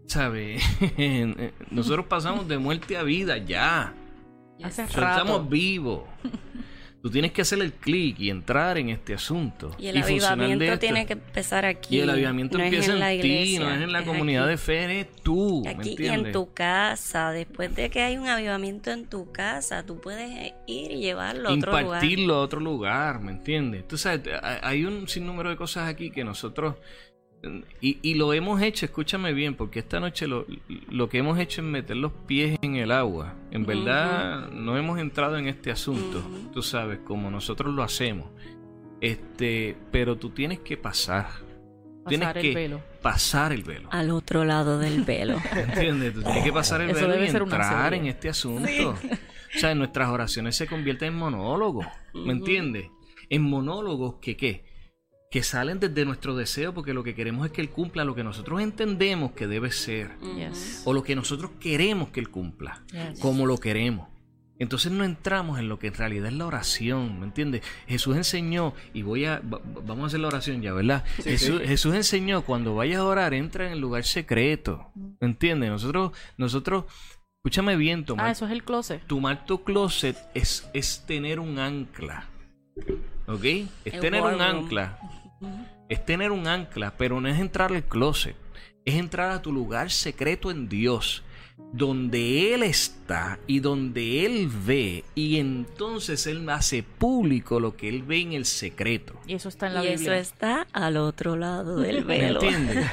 ¿Sabe? 0.08 0.58
Nosotros 1.72 2.06
pasamos 2.08 2.48
de 2.48 2.58
muerte 2.58 2.98
a 2.98 3.04
vida 3.04 3.38
ya. 3.38 3.94
Hace 4.64 4.84
O 4.84 4.88
sea, 4.88 5.02
rato. 5.02 5.22
estamos 5.22 5.50
vivos. 5.50 6.02
Tú 7.02 7.10
tienes 7.10 7.32
que 7.32 7.42
hacer 7.42 7.60
el 7.62 7.74
clic 7.74 8.20
y 8.20 8.30
entrar 8.30 8.78
en 8.78 8.90
este 8.90 9.16
asunto. 9.16 9.76
Y 9.80 9.88
el 9.88 9.98
avivamiento 9.98 10.78
tiene 10.78 11.08
que 11.08 11.14
empezar 11.14 11.66
aquí. 11.66 11.98
Y 11.98 12.00
el 12.02 12.10
avivamiento 12.12 12.60
no 12.60 12.64
empieza 12.64 12.94
en, 12.94 13.00
la 13.00 13.10
ti, 13.10 13.16
iglesia, 13.16 13.60
no 13.62 13.72
es 13.74 13.82
en 13.82 13.92
la 13.92 14.00
es 14.02 14.06
comunidad 14.06 14.44
aquí. 14.44 14.52
de 14.52 14.58
fe, 14.58 14.84
eres 14.84 15.08
tú. 15.24 15.64
¿me 15.66 15.72
Aquí 15.72 15.96
y 15.98 16.08
en 16.08 16.32
tu 16.32 16.54
casa, 16.54 17.32
después 17.32 17.74
de 17.76 17.90
que 17.90 18.02
hay 18.02 18.18
un 18.18 18.28
avivamiento 18.28 18.92
en 18.92 19.08
tu 19.08 19.32
casa, 19.32 19.84
tú 19.84 20.00
puedes 20.00 20.54
ir 20.68 20.92
y 20.92 21.00
llevarlo 21.00 21.50
a 21.50 21.54
otro 21.54 21.72
lugar. 21.72 21.84
Impartirlo 21.86 22.36
a 22.36 22.42
otro 22.42 22.60
lugar, 22.60 23.20
¿me 23.20 23.32
entiendes? 23.32 23.88
Tú 23.88 23.98
sabes, 23.98 24.22
hay- 24.44 24.60
hay 24.62 24.86
un 24.86 25.08
sinnúmero 25.08 25.50
de 25.50 25.56
cosas 25.56 25.90
aquí 25.90 26.12
que 26.12 26.24
nosotros... 26.24 26.76
Y, 27.82 27.98
y 28.04 28.14
lo 28.16 28.34
hemos 28.34 28.62
hecho, 28.62 28.86
escúchame 28.86 29.34
bien, 29.34 29.56
porque 29.56 29.80
esta 29.80 30.00
noche 30.00 30.28
lo, 30.28 30.46
lo 30.90 31.10
que 31.10 31.18
hemos 31.18 31.40
hecho 31.40 31.62
es 31.62 31.68
meter 31.68 31.98
los 31.98 32.12
pies 32.28 32.60
en 32.62 32.76
el 32.76 32.92
agua. 32.92 33.34
En 33.50 33.66
verdad, 33.66 34.50
no 34.52 34.78
hemos 34.78 35.00
entrado 35.00 35.38
en 35.38 35.48
este 35.48 35.72
asunto, 35.72 36.20
Ujú. 36.20 36.52
tú 36.54 36.62
sabes, 36.62 37.00
como 37.00 37.32
nosotros 37.32 37.74
lo 37.74 37.82
hacemos. 37.84 38.28
Este, 39.00 39.76
pero 39.92 40.18
tú 40.18 40.30
tienes 40.30 40.60
que 40.60 40.78
pasar. 40.78 41.28
Tienes 42.08 42.28
Pasar 42.30 42.42
que 42.42 42.50
el 42.50 42.56
velo. 42.56 42.82
pasar 43.02 43.54
el 43.54 43.64
velo. 43.64 43.90
Al 43.92 44.10
otro 44.10 44.44
lado 44.44 44.80
del 44.80 45.04
velo. 45.04 45.38
¿Entiendes? 45.56 46.14
Tú 46.16 46.24
tienes 46.24 46.44
que 46.44 46.52
pasar 46.54 46.82
el 46.82 46.92
Eso 46.92 47.08
velo 47.08 47.24
y 47.24 47.28
entrar 47.28 47.94
en 47.94 48.08
este 48.08 48.30
asunto. 48.30 48.96
O 49.56 49.60
sea, 49.60 49.76
nuestras 49.76 50.10
oraciones 50.10 50.56
se 50.56 50.66
convierten 50.68 51.10
en 51.14 51.20
monólogos. 51.20 51.86
¿Me 52.14 52.32
entiendes? 52.34 52.90
En 53.30 53.44
monólogos 53.44 54.16
que 54.22 54.36
qué? 54.36 54.64
Que 55.32 55.42
salen 55.44 55.80
desde 55.80 56.06
nuestro 56.06 56.36
deseo 56.36 56.74
porque 56.74 56.94
lo 56.94 57.04
que 57.04 57.16
queremos 57.16 57.46
es 57.48 57.52
que 57.52 57.62
Él 57.62 57.70
cumpla 57.70 58.04
lo 58.06 58.14
que 58.14 58.24
nosotros 58.24 58.62
entendemos 58.62 59.32
que 59.32 59.48
debe 59.48 59.72
ser. 59.72 60.12
Yes. 60.36 60.84
O 60.86 60.94
lo 60.94 61.02
que 61.04 61.16
nosotros 61.16 61.52
queremos 61.60 62.10
que 62.10 62.20
Él 62.20 62.30
cumpla. 62.30 62.84
Yes. 62.92 63.20
Como 63.20 63.46
lo 63.48 63.58
queremos. 63.58 64.08
Entonces 64.60 64.92
no 64.92 65.04
entramos 65.04 65.58
en 65.58 65.70
lo 65.70 65.80
que 65.80 65.88
en 65.88 65.96
realidad 65.96 66.28
es 66.28 66.34
la 66.34 66.46
oración, 66.46 67.20
¿me 67.20 67.26
entiendes? 67.26 67.64
Jesús 67.88 68.16
enseñó, 68.16 68.76
y 68.94 69.02
voy 69.02 69.26
a, 69.26 69.40
va- 69.40 69.58
va- 69.58 69.82
vamos 69.88 70.04
a 70.04 70.08
hacer 70.08 70.20
la 70.20 70.28
oración 70.28 70.62
ya, 70.62 70.72
¿verdad? 70.74 71.04
Sí, 71.16 71.24
Jesús, 71.32 71.62
sí. 71.62 71.68
Jesús 71.68 71.96
enseñó, 71.96 72.44
cuando 72.44 72.76
vayas 72.76 73.00
a 73.00 73.06
orar, 73.06 73.34
entra 73.34 73.66
en 73.66 73.72
el 73.72 73.80
lugar 73.80 74.04
secreto, 74.04 74.92
¿me 75.20 75.26
entiendes? 75.28 75.68
Nosotros, 75.72 76.12
nosotros, 76.38 76.84
escúchame 77.38 77.76
bien, 77.76 78.06
tomar, 78.06 78.28
Ah, 78.28 78.32
eso 78.32 78.46
es 78.46 78.52
el 78.52 78.64
closet. 78.64 79.02
tomar 79.08 79.46
tu 79.48 79.64
closet 79.64 80.16
es, 80.36 80.70
es 80.76 81.06
tener 81.08 81.40
un 81.40 81.58
ancla, 81.58 82.26
¿ok? 83.28 83.44
Es 83.44 83.94
El 83.96 84.00
tener 84.00 84.22
un 84.22 84.28
war 84.28 84.42
es 85.90 86.06
tener 86.06 86.32
un 86.32 86.48
ancla, 86.48 86.94
pero 86.98 87.20
no 87.22 87.28
es 87.28 87.40
entrar 87.40 87.72
al 87.72 87.84
closet, 87.84 88.36
es 88.86 88.96
entrar 88.96 89.32
a 89.32 89.42
tu 89.42 89.52
lugar 89.52 89.92
secreto 89.92 90.52
en 90.52 90.68
Dios, 90.70 91.24
donde 91.74 92.54
Él 92.54 92.64
está 92.64 93.40
y 93.48 93.60
donde 93.60 94.26
Él 94.26 94.50
ve, 94.66 95.04
y 95.16 95.38
entonces 95.38 96.26
Él 96.28 96.50
hace 96.50 96.84
público 96.84 97.60
lo 97.60 97.76
que 97.78 97.88
Él 97.90 98.04
ve 98.04 98.20
en 98.22 98.34
el 98.34 98.46
secreto. 98.46 99.14
Y 99.28 99.36
eso 99.36 99.50
está 99.50 99.68
en 99.68 99.76
la 99.76 99.86
Y 99.86 99.90
Biblia. 99.90 100.18
eso 100.18 100.34
está 100.34 100.68
al 100.74 100.98
otro 100.98 101.36
lado 101.36 101.78
del 101.80 102.04
¿Me 102.06 102.18
velo. 102.20 102.42
entiendes? 102.42 102.86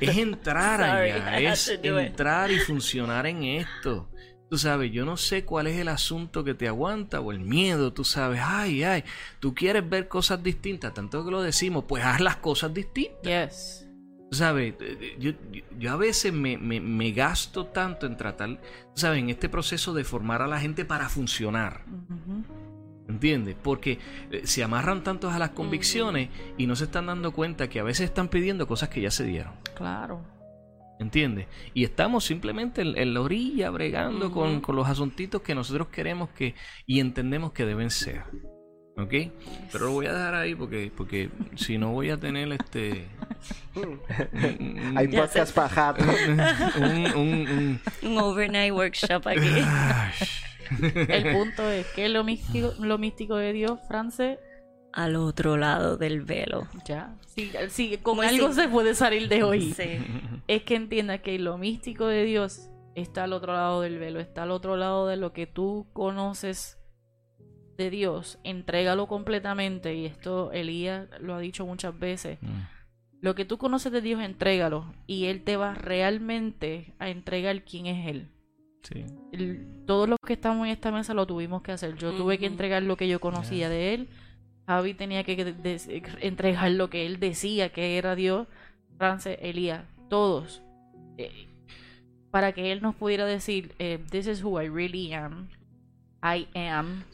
Es 0.00 0.16
entrar 0.18 0.82
allá, 0.82 1.38
es 1.40 1.68
entrar 1.82 2.50
y 2.50 2.58
funcionar 2.58 3.26
en 3.26 3.44
esto. 3.44 4.08
Tú 4.48 4.58
sabes, 4.58 4.92
yo 4.92 5.04
no 5.04 5.16
sé 5.16 5.44
cuál 5.44 5.66
es 5.66 5.76
el 5.78 5.88
asunto 5.88 6.44
que 6.44 6.54
te 6.54 6.68
aguanta 6.68 7.20
o 7.20 7.32
el 7.32 7.40
miedo, 7.40 7.92
tú 7.92 8.04
sabes, 8.04 8.40
ay, 8.44 8.84
ay, 8.84 9.02
tú 9.40 9.54
quieres 9.54 9.88
ver 9.88 10.06
cosas 10.06 10.40
distintas, 10.42 10.94
tanto 10.94 11.24
que 11.24 11.32
lo 11.32 11.42
decimos, 11.42 11.84
pues 11.88 12.04
haz 12.04 12.20
las 12.20 12.36
cosas 12.36 12.72
distintas. 12.72 13.22
Yes. 13.24 13.82
Tú 14.30 14.36
sabes, 14.36 14.74
eh, 14.80 15.16
yo, 15.18 15.32
yo- 15.52 15.62
yo 15.78 15.92
a 15.92 15.96
veces 15.96 16.32
me, 16.32 16.58
me- 16.58 16.80
me 16.80 17.10
gasto 17.10 17.66
tanto 17.66 18.06
en 18.06 18.16
tratar, 18.16 18.48
tú 18.60 18.60
sabes, 19.00 19.18
en 19.18 19.30
este 19.30 19.48
proceso 19.48 19.92
de 19.94 20.04
formar 20.04 20.42
a 20.42 20.46
la 20.46 20.60
gente 20.60 20.84
para 20.84 21.08
funcionar. 21.08 21.84
Ujú. 21.88 22.44
¿Entiendes? 23.08 23.56
Porque 23.60 23.98
eh, 24.30 24.42
se 24.44 24.62
amarran 24.64 25.02
tantos 25.04 25.32
a 25.32 25.38
las 25.38 25.50
convicciones 25.50 26.28
y 26.58 26.66
no 26.66 26.74
se 26.76 26.84
están 26.84 27.06
dando 27.06 27.32
cuenta 27.32 27.68
que 27.68 27.78
a 27.80 27.84
veces 27.84 28.06
están 28.06 28.28
pidiendo 28.28 28.66
cosas 28.66 28.88
que 28.88 29.00
ya 29.00 29.10
se 29.12 29.24
dieron. 29.24 29.52
Claro. 29.76 30.20
¿Entiendes? 30.98 31.46
Y 31.74 31.84
estamos 31.84 32.24
simplemente 32.24 32.80
en, 32.80 32.96
en 32.96 33.12
la 33.14 33.20
orilla 33.20 33.68
bregando 33.70 34.30
con, 34.32 34.60
con 34.60 34.76
los 34.76 34.88
asuntitos 34.88 35.42
que 35.42 35.54
nosotros 35.54 35.88
queremos 35.88 36.30
que 36.30 36.54
y 36.86 37.00
entendemos 37.00 37.52
que 37.52 37.66
deben 37.66 37.90
ser. 37.90 38.22
¿Ok? 38.98 39.12
Pero 39.72 39.84
lo 39.86 39.90
voy 39.92 40.06
a 40.06 40.12
dejar 40.14 40.34
ahí 40.36 40.54
porque, 40.54 40.90
porque 40.96 41.28
si 41.54 41.76
no 41.76 41.92
voy 41.92 42.08
a 42.08 42.16
tener 42.18 42.50
este... 42.52 43.04
Hay 44.96 45.08
podcast 45.08 45.54
para 45.54 45.68
jato. 45.68 46.04
un- 46.78 47.06
un- 47.14 47.48
un- 47.48 47.80
Un 48.10 48.18
overnight 48.18 48.72
workshop 48.72 49.26
aquí. 49.28 49.62
El 51.08 51.32
punto 51.36 51.70
es 51.70 51.86
que 51.88 52.08
lo 52.08 52.24
místico, 52.24 52.72
lo 52.80 52.96
místico 52.98 53.36
de 53.36 53.52
Dios, 53.52 53.78
France, 53.86 54.38
al 54.96 55.14
otro 55.16 55.56
lado 55.56 55.96
del 55.96 56.22
velo. 56.22 56.66
ya. 56.86 57.14
Sí, 57.26 57.52
sí, 57.68 57.98
con 58.02 58.24
algo 58.24 58.50
se 58.52 58.66
puede 58.68 58.94
salir 58.94 59.28
de 59.28 59.42
hoy. 59.44 59.72
Sí. 59.72 59.84
Es 60.48 60.62
que 60.62 60.74
entienda 60.76 61.18
que 61.18 61.38
lo 61.38 61.58
místico 61.58 62.06
de 62.06 62.24
Dios 62.24 62.70
está 62.94 63.24
al 63.24 63.32
otro 63.32 63.52
lado 63.52 63.80
del 63.82 63.98
velo, 63.98 64.20
está 64.20 64.44
al 64.44 64.52
otro 64.52 64.76
lado 64.76 65.06
de 65.08 65.16
lo 65.16 65.32
que 65.32 65.46
tú 65.46 65.86
conoces 65.92 66.78
de 67.76 67.90
Dios, 67.90 68.38
entrégalo 68.44 69.06
completamente. 69.06 69.94
Y 69.94 70.06
esto 70.06 70.50
Elías 70.52 71.08
lo 71.20 71.34
ha 71.34 71.40
dicho 71.40 71.66
muchas 71.66 71.98
veces. 71.98 72.38
Mm. 72.40 72.60
Lo 73.20 73.34
que 73.34 73.44
tú 73.44 73.58
conoces 73.58 73.90
de 73.92 74.00
Dios, 74.00 74.22
entrégalo. 74.22 74.94
Y 75.06 75.26
Él 75.26 75.42
te 75.42 75.56
va 75.56 75.74
realmente 75.74 76.94
a 76.98 77.10
entregar 77.10 77.64
quién 77.64 77.86
es 77.86 78.06
Él. 78.08 78.28
Sí. 78.82 79.04
El- 79.32 79.66
todos 79.84 80.08
los 80.08 80.18
que 80.24 80.32
estamos 80.34 80.66
en 80.66 80.72
esta 80.72 80.90
mesa 80.92 81.12
lo 81.12 81.26
tuvimos 81.26 81.60
que 81.62 81.72
hacer. 81.72 81.96
Yo 81.96 82.12
tuve 82.12 82.38
que 82.38 82.46
entregar 82.46 82.82
lo 82.82 82.96
que 82.96 83.08
yo 83.08 83.20
conocía 83.20 83.68
de 83.68 83.94
Él. 83.94 84.08
Javi 84.66 84.94
tenía 84.94 85.22
que 85.24 85.54
entregar 86.20 86.70
lo 86.72 86.90
que 86.90 87.06
Él 87.06 87.20
decía 87.20 87.72
que 87.72 87.98
era 87.98 88.14
Dios. 88.14 88.48
Rance, 88.98 89.38
Elías, 89.42 89.84
todos. 90.08 90.62
Eh, 91.18 91.48
para 92.30 92.52
que 92.52 92.72
Él 92.72 92.82
nos 92.82 92.94
pudiera 92.94 93.24
decir, 93.26 93.74
eh, 93.78 94.04
This 94.10 94.26
is 94.26 94.42
who 94.42 94.60
I 94.60 94.68
really 94.68 95.12
am. 95.12 95.48
I 96.22 96.48
am. 96.58 97.04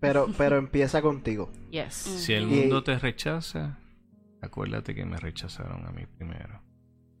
Pero, 0.00 0.28
pero 0.38 0.58
empieza 0.58 1.02
contigo. 1.02 1.50
Yes. 1.70 1.94
Si 1.94 2.34
el 2.34 2.46
mundo 2.46 2.84
te 2.84 2.98
rechaza, 2.98 3.78
acuérdate 4.40 4.94
que 4.94 5.04
me 5.04 5.16
rechazaron 5.16 5.84
a 5.86 5.90
mí 5.90 6.06
primero. 6.06 6.62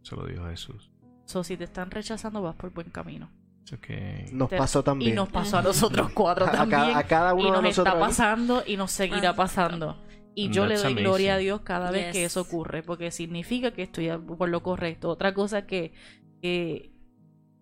Eso 0.02 0.16
lo 0.16 0.26
dijo 0.26 0.46
Jesús. 0.46 0.90
So, 1.24 1.42
si 1.42 1.56
te 1.56 1.64
están 1.64 1.90
rechazando, 1.90 2.42
vas 2.42 2.56
por 2.56 2.70
buen 2.70 2.90
camino. 2.90 3.30
It's 3.62 3.72
okay. 3.72 4.26
Nos 4.32 4.50
pasó 4.50 4.80
Y 4.80 4.82
también. 4.82 5.14
nos 5.14 5.28
pasó 5.28 5.58
a 5.58 5.62
nosotros 5.62 6.10
cuatro 6.14 6.46
a 6.46 6.50
también. 6.52 6.80
cada, 6.80 6.98
a 6.98 7.04
cada 7.06 7.34
uno 7.34 7.48
y 7.48 7.50
nos 7.50 7.62
de 7.62 7.68
nosotros. 7.68 7.94
está 7.94 8.06
pasando 8.06 8.62
y 8.66 8.76
nos 8.76 8.90
seguirá 8.90 9.30
Ah. 9.30 9.36
pasando. 9.36 9.96
Y 10.34 10.50
yo 10.50 10.66
le 10.66 10.76
doy 10.76 10.94
gloria 10.94 11.34
a. 11.34 11.38
Dios 11.38 11.60
cada 11.60 11.90
vez 11.90 12.10
que 12.12 12.24
eso 12.24 12.40
ocurre, 12.40 12.82
porque 12.82 13.10
significa 13.10 13.72
que 13.72 13.82
estoy 13.82 14.08
por 14.38 14.48
lo 14.48 14.62
correcto. 14.62 15.10
Otra 15.10 15.34
cosa 15.34 15.66
que, 15.66 15.92
que, 16.40 16.90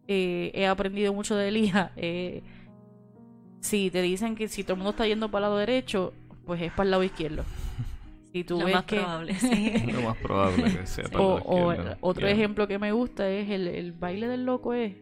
eh, 0.07 0.53
he 0.55 0.67
aprendido 0.67 1.13
mucho 1.13 1.35
de 1.37 1.49
Elías, 1.49 1.91
eh, 1.97 2.43
si 3.61 3.91
te 3.91 4.01
dicen 4.03 4.37
que 4.37 4.49
si 4.49 4.63
todo 4.63 4.75
el 4.75 4.79
mundo 4.79 4.91
está 4.91 5.07
yendo 5.07 5.31
para 5.31 5.47
el 5.47 5.51
lado 5.51 5.59
derecho, 5.59 6.13
pues 6.47 6.63
es 6.63 6.71
para 6.73 6.85
el 6.85 6.91
lado 6.93 7.03
izquierdo. 7.03 7.45
Si 8.33 8.45
tú 8.45 8.59
Lo 8.61 8.67
ves 8.67 8.75
más 8.77 8.85
que... 8.85 8.97
probable, 8.97 9.35
sí. 9.39 9.73
Lo 9.93 10.03
más 10.03 10.17
probable 10.19 10.63
que 10.79 10.87
sea 10.87 11.05
para 11.05 11.21
o, 11.25 11.35
o 11.43 11.75
otro 12.01 12.27
Yeah. 12.27 12.31
ejemplo 12.37 12.69
que 12.69 12.79
me 12.79 12.93
gusta 12.93 13.29
es 13.29 13.51
el, 13.51 13.67
el 13.69 13.93
baile 13.93 14.29
del 14.29 14.45
loco 14.45 14.73
es 14.75 14.95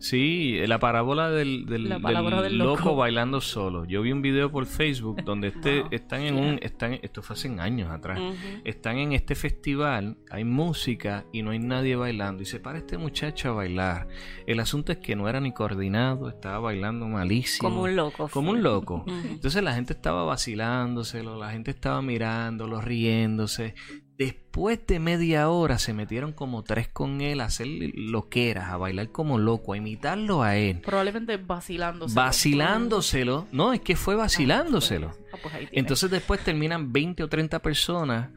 Sí, 0.00 0.58
la 0.66 0.80
parábola 0.80 1.30
del, 1.30 1.64
del, 1.66 1.88
La 1.88 1.94
del 1.96 2.02
parábola 2.02 2.42
del 2.42 2.58
loco. 2.58 2.76
loco. 2.78 2.96
bailando 2.96 3.40
solo. 3.40 3.84
Yo 3.84 4.02
vi 4.02 4.10
un 4.10 4.20
video 4.20 4.50
por 4.50 4.66
Facebook 4.66 5.22
donde 5.24 5.48
este, 5.54 5.80
Wow. 5.82 5.88
están 5.92 6.22
en 6.22 6.34
un... 6.36 6.58
Están, 6.60 6.94
esto 7.02 7.22
fue 7.22 7.34
hace 7.34 7.48
años 7.60 7.88
atrás. 7.90 8.18
Ujú. 8.18 8.34
Están 8.64 8.98
en 8.98 9.12
este 9.12 9.36
festival, 9.36 10.16
hay 10.30 10.42
música 10.44 11.24
y 11.32 11.42
no 11.42 11.50
hay 11.52 11.60
nadie 11.60 11.94
bailando. 11.94 12.42
Y 12.42 12.46
se 12.46 12.58
para 12.58 12.78
este 12.78 12.98
muchacho 12.98 13.50
a 13.50 13.52
bailar. 13.52 14.08
El 14.46 14.58
asunto 14.58 14.90
es 14.90 14.98
que 14.98 15.14
no 15.14 15.28
era 15.28 15.38
ni 15.40 15.52
coordinado, 15.52 16.28
estaba 16.28 16.58
bailando 16.58 17.06
malísimo. 17.06 17.68
Como 17.68 17.82
un 17.82 17.94
loco. 17.94 18.28
Como 18.32 18.50
un 18.50 18.62
loco. 18.64 19.04
Ujú. 19.06 19.14
Entonces 19.30 19.62
la 19.62 19.74
gente 19.74 19.92
estaba 19.92 20.24
vacilándoselo, 20.24 21.38
la 21.38 21.50
gente 21.52 21.70
estaba 21.70 22.02
mirándolo, 22.02 22.69
riéndose. 22.78 23.74
Después 24.18 24.86
de 24.86 24.98
media 25.00 25.48
hora 25.48 25.78
se 25.78 25.94
metieron 25.94 26.34
como 26.34 26.62
tres 26.62 26.88
con 26.88 27.22
él 27.22 27.40
a 27.40 27.46
hacer 27.46 27.66
loqueras, 27.94 28.68
a 28.68 28.76
bailar 28.76 29.10
como 29.10 29.38
loco, 29.38 29.72
a 29.72 29.78
imitarlo 29.78 30.42
a 30.42 30.56
él. 30.58 30.82
probablemente 30.82 31.38
vacilándose. 31.38 32.14
Vacilándoselo. 32.14 33.46
No, 33.50 33.72
es 33.72 33.80
que 33.80 33.96
fue 33.96 34.16
vacilándoselo. 34.16 35.12
Ah, 35.32 35.38
pues 35.42 35.54
tienes. 35.54 35.70
Entonces 35.72 36.10
después 36.10 36.44
terminan 36.44 36.92
20 36.92 37.22
o 37.22 37.28
30 37.28 37.60
personas 37.62 38.28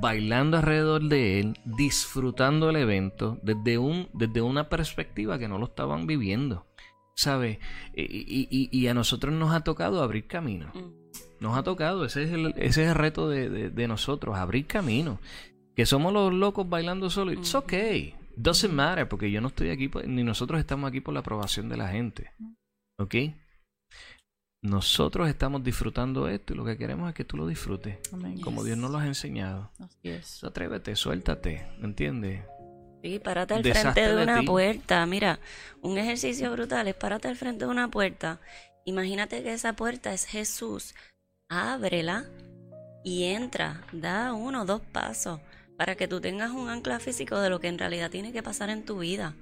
bailando 0.00 0.56
alrededor 0.58 1.02
de 1.08 1.40
él, 1.40 1.58
disfrutando 1.64 2.70
el 2.70 2.76
evento 2.76 3.40
desde, 3.42 3.78
un, 3.78 4.08
desde 4.12 4.40
una 4.42 4.68
perspectiva 4.68 5.40
que 5.40 5.48
no 5.48 5.58
lo 5.58 5.66
estaban 5.66 6.06
viviendo. 6.06 6.68
¿Sabes? 7.16 7.58
Y, 7.94 8.02
y- 8.02 8.48
y- 8.50 8.68
y 8.72 8.86
a 8.86 8.94
nosotros 8.94 9.34
nos 9.34 9.52
ha 9.52 9.60
tocado 9.60 10.02
abrir 10.02 10.26
camino. 10.28 10.70
Mm. 10.72 11.01
Nos 11.42 11.58
ha 11.58 11.62
tocado, 11.64 12.04
ese 12.04 12.22
es 12.22 12.30
el, 12.30 12.46
ese 12.56 12.84
es 12.84 12.88
el 12.90 12.94
reto 12.94 13.28
de, 13.28 13.50
de- 13.50 13.70
de 13.70 13.88
nosotros, 13.88 14.36
abrir 14.36 14.66
camino. 14.66 15.18
Que 15.74 15.86
somos 15.86 16.12
los 16.12 16.32
locos 16.32 16.68
bailando 16.68 17.10
solo. 17.10 17.32
It's 17.32 17.54
okay. 17.54 18.14
Doesn't 18.36 18.72
matter, 18.72 19.08
porque 19.08 19.30
yo 19.30 19.40
no 19.40 19.48
estoy 19.48 19.70
aquí, 19.70 19.90
ni 20.06 20.22
nosotros 20.22 20.60
estamos 20.60 20.88
aquí 20.88 21.00
por 21.00 21.12
la 21.14 21.20
aprobación 21.20 21.68
de 21.68 21.76
la 21.76 21.88
gente. 21.88 22.30
¿Ok? 22.98 23.14
Nosotros 24.62 25.28
estamos 25.28 25.64
disfrutando 25.64 26.28
esto 26.28 26.52
y 26.52 26.56
lo 26.56 26.64
que 26.64 26.78
queremos 26.78 27.08
es 27.08 27.14
que 27.16 27.24
tú 27.24 27.36
lo 27.36 27.48
disfrutes, 27.48 27.98
Amén. 28.12 28.40
como 28.40 28.62
Dios 28.62 28.78
nos 28.78 28.92
lo 28.92 28.98
ha 28.98 29.06
enseñado. 29.06 29.72
Así 29.80 29.98
es. 30.04 30.14
Entonces, 30.14 30.44
atrévete, 30.44 30.94
suéltate, 30.94 31.66
¿me 31.80 31.86
entiendes? 31.86 32.44
Sí, 33.02 33.18
párate 33.18 33.54
al 33.54 33.62
Deshazte 33.64 33.90
frente 33.92 34.00
de 34.02 34.16
de 34.16 34.22
una 34.22 34.40
ti. 34.40 34.46
puerta. 34.46 35.04
Mira, 35.06 35.40
un 35.80 35.98
ejercicio 35.98 36.52
brutal 36.52 36.86
es 36.86 36.94
párate 36.94 37.26
al 37.26 37.34
frente 37.36 37.64
de 37.64 37.70
una 37.72 37.90
puerta. 37.90 38.40
Imagínate 38.84 39.42
que 39.42 39.52
esa 39.52 39.72
puerta 39.72 40.12
es 40.12 40.26
Jesús. 40.26 40.94
Ábrela 41.52 42.24
y 43.04 43.24
entra. 43.24 43.82
Da 43.92 44.32
uno 44.32 44.62
o 44.62 44.64
dos 44.64 44.80
pasos 44.80 45.40
para 45.76 45.96
que 45.96 46.08
tú 46.08 46.20
tengas 46.20 46.50
un 46.50 46.70
ancla 46.70 46.98
físico 46.98 47.38
de 47.40 47.50
lo 47.50 47.60
que 47.60 47.68
en 47.68 47.78
realidad 47.78 48.10
tiene 48.10 48.32
que 48.32 48.42
pasar 48.42 48.70
en 48.70 48.84
tu 48.84 49.00
vida. 49.00 49.34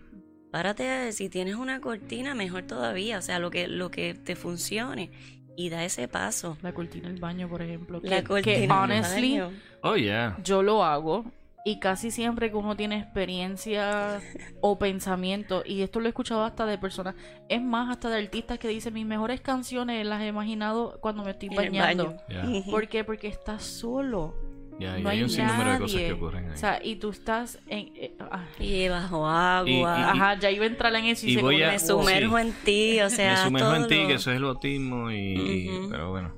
Párate, 0.50 1.12
si 1.12 1.28
tienes 1.28 1.54
una 1.54 1.80
cortina, 1.80 2.34
mejor 2.34 2.64
todavía. 2.64 3.18
O 3.18 3.22
sea, 3.22 3.38
lo 3.38 3.50
que, 3.50 3.68
lo 3.68 3.90
que 3.90 4.14
te 4.14 4.34
funcione. 4.34 5.10
Y 5.56 5.68
da 5.68 5.84
ese 5.84 6.08
paso. 6.08 6.56
La 6.62 6.72
cortina 6.72 7.08
del 7.08 7.20
baño, 7.20 7.48
por 7.48 7.62
ejemplo. 7.62 8.00
La 8.02 8.22
que, 8.22 8.24
cortina. 8.24 8.58
que 8.58 8.72
honestly, 8.72 9.38
baño. 9.38 9.52
Oh, 9.82 9.96
yeah. 9.96 10.36
yo 10.42 10.62
lo 10.62 10.82
hago. 10.82 11.24
Y 11.64 11.78
casi 11.78 12.10
siempre 12.10 12.50
que 12.50 12.56
uno 12.56 12.74
tiene 12.74 12.98
experiencia 12.98 14.20
o 14.62 14.78
pensamiento, 14.78 15.62
y 15.66 15.82
esto 15.82 16.00
lo 16.00 16.06
he 16.06 16.08
escuchado 16.08 16.42
hasta 16.44 16.64
de 16.64 16.78
personas, 16.78 17.14
es 17.50 17.60
más, 17.62 17.90
hasta 17.90 18.08
de 18.08 18.16
artistas 18.18 18.58
que 18.58 18.68
dicen 18.68 18.94
mis 18.94 19.04
mejores 19.04 19.42
canciones 19.42 20.06
las 20.06 20.22
he 20.22 20.28
imaginado 20.28 20.98
cuando 21.00 21.22
me 21.22 21.32
estoy 21.32 21.50
bañando. 21.50 22.16
Ujú. 22.30 22.64
¿Por 22.70 22.88
qué? 22.88 23.04
Porque 23.04 23.28
estás 23.28 23.62
solo. 23.62 24.34
Ya, 24.78 24.98
y 24.98 25.02
no 25.02 25.10
hay 25.10 25.18
hay 25.18 25.24
un 25.24 25.28
sinnúmero 25.28 25.72
de 25.72 25.78
cosas 25.80 25.94
nadie. 25.96 26.06
que 26.06 26.12
ocurren 26.14 26.44
ahí. 26.46 26.52
O 26.54 26.56
sea, 26.56 26.80
y 26.82 26.96
tú 26.96 27.10
estás 27.10 27.58
en... 27.66 27.90
eh, 27.96 28.16
ah, 28.18 28.46
Y 28.58 28.88
bajo 28.88 29.26
agua. 29.26 29.68
Y- 29.68 29.80
y- 29.80 29.82
ajá, 29.84 30.38
ya 30.38 30.50
iba 30.50 30.64
a 30.64 30.68
entrar 30.68 30.94
en 30.94 31.04
eso 31.04 31.26
y, 31.26 31.32
y 31.32 31.34
se 31.34 31.42
voy 31.42 31.62
a- 31.62 31.72
me 31.72 31.78
sumerjo 31.78 32.38
sí. 32.38 32.42
en 32.46 32.52
ti, 32.64 33.00
o 33.02 33.10
sea, 33.10 33.32
me 33.32 33.36
sumerjo 33.44 33.68
todo 33.68 33.76
en 33.82 33.88
ti, 33.88 34.00
lo- 34.00 34.08
que 34.08 34.14
eso 34.14 34.30
es 34.30 34.36
el 34.38 34.44
bautismo, 34.44 35.10
y, 35.10 35.68
pero 35.90 36.08
bueno. 36.08 36.34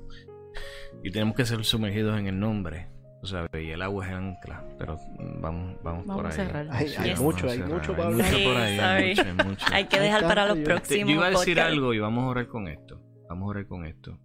Y 1.01 1.11
tenemos 1.11 1.35
que 1.37 1.45
ser 1.45 1.63
sumergidos 1.63 2.19
en 2.19 2.27
el 2.27 2.37
nombre. 2.37 2.87
O 3.23 3.25
sea, 3.25 3.47
y 3.53 3.69
el 3.69 3.81
agua 3.81 4.05
es 4.05 4.11
ancla. 4.13 4.63
Pero 4.77 4.99
vamos, 5.39 5.77
vamos, 5.81 6.05
Vamos 6.05 6.15
por 6.17 6.25
ahí. 6.27 6.31
cerrar. 6.33 6.67
Hay- 6.69 6.93
hay 6.97 7.09
vamos 7.13 7.21
mucho, 7.35 7.47
a 7.47 7.51
hay 7.51 7.59
mucho 7.59 7.91
para 7.95 8.09
Hay 8.09 8.13
mucho 8.15 8.43
por 8.43 8.57
ahí, 8.57 8.79
hay 8.79 9.09
mucho, 9.15 9.21
hay 9.23 9.47
mucho. 9.47 9.65
Hay 9.71 9.85
que 9.87 9.99
dejar 9.99 10.21
para 10.23 10.45
los 10.47 10.57
yo- 10.57 10.63
próximos. 10.65 11.09
yo 11.09 11.15
iba 11.15 11.25
a 11.25 11.29
decir 11.29 11.55
podcasts. 11.55 11.71
algo 11.73 11.93
y 11.93 11.99
vamos 11.99 12.23
a 12.25 12.27
orar 12.27 12.47
con 12.47 12.67
esto. 12.67 13.01
Vamos 13.29 13.47
a 13.47 13.49
orar 13.49 13.65
con 13.65 13.85
esto. 13.85 14.19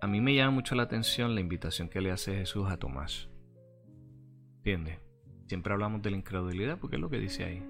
A 0.00 0.06
mí 0.08 0.20
me 0.20 0.34
llama 0.34 0.50
mucho 0.50 0.74
la 0.74 0.82
atención 0.82 1.34
la 1.36 1.40
invitación 1.40 1.88
que 1.88 2.00
le 2.00 2.10
hace 2.10 2.34
Jesús 2.36 2.68
a 2.68 2.76
Tomás. 2.76 3.28
¿Entiendes? 4.58 4.98
Siempre 5.46 5.72
hablamos 5.72 6.02
de 6.02 6.10
la 6.10 6.16
incredulidad 6.16 6.78
porque 6.78 6.96
es 6.96 7.00
lo 7.02 7.10
que 7.10 7.18
dice 7.18 7.44
ahí. 7.44 7.62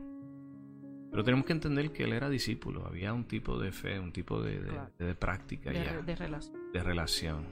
Pero 1.10 1.24
tenemos 1.24 1.44
que 1.44 1.52
entender 1.52 1.92
que 1.92 2.04
él 2.04 2.14
era 2.14 2.30
discípulo. 2.30 2.86
Había 2.86 3.12
un 3.12 3.24
tipo 3.28 3.58
de 3.58 3.72
fe, 3.72 3.98
un 4.00 4.12
tipo 4.12 4.40
de, 4.40 4.60
de- 4.60 4.68
Claro. 4.70 4.90
de 4.98 5.14
práctica 5.14 5.70
de, 5.70 5.84
ya, 5.84 6.00
de 6.00 6.16
relación. 6.16 6.56
de 6.72 6.82
relación. 6.82 7.44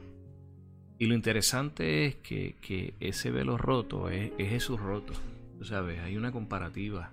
Y 1.01 1.07
lo 1.07 1.15
interesante 1.15 2.05
es 2.05 2.17
que, 2.17 2.57
que 2.61 2.93
ese 3.01 3.31
velo 3.31 3.57
roto 3.57 4.11
es, 4.11 4.33
es 4.37 4.51
Jesús 4.51 4.79
roto. 4.79 5.15
Tú 5.59 5.65
sabes, 5.65 5.99
hay 6.01 6.19
una 6.19 6.31
comparativa. 6.31 7.11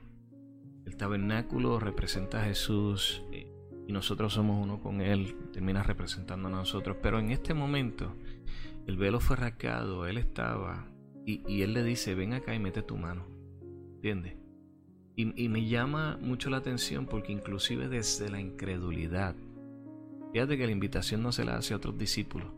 El 0.85 0.97
tabernáculo 0.97 1.79
representa 1.79 2.41
a 2.41 2.45
Jesús 2.45 3.23
eh, 3.31 3.47
y 3.87 3.93
nosotros 3.93 4.33
somos 4.33 4.61
uno 4.61 4.81
con 4.81 4.99
Él. 4.99 5.37
Termina 5.53 5.83
representando 5.83 6.49
a 6.49 6.51
nosotros. 6.51 6.97
Pero 7.01 7.17
en 7.17 7.31
este 7.31 7.53
momento, 7.53 8.13
el 8.87 8.97
velo 8.97 9.21
fue 9.21 9.37
rasgado, 9.37 10.05
Él 10.05 10.17
estaba 10.17 10.85
y, 11.25 11.41
y 11.47 11.61
Él 11.61 11.73
le 11.73 11.85
dice, 11.85 12.13
ven 12.13 12.33
acá 12.33 12.53
y 12.53 12.59
mete 12.59 12.81
tu 12.81 12.97
mano. 12.97 13.25
¿Entiendes? 13.95 14.35
Y, 15.15 15.41
y 15.41 15.47
me 15.47 15.65
llama 15.65 16.17
mucho 16.21 16.49
la 16.49 16.57
atención 16.57 17.05
porque 17.05 17.31
inclusive 17.31 17.87
desde 17.87 18.29
la 18.29 18.41
incredulidad, 18.41 19.33
fíjate 20.33 20.57
que 20.57 20.65
la 20.65 20.73
invitación 20.73 21.23
no 21.23 21.31
se 21.31 21.45
la 21.45 21.55
hace 21.55 21.73
a 21.73 21.77
otros 21.77 21.97
discípulos, 21.97 22.49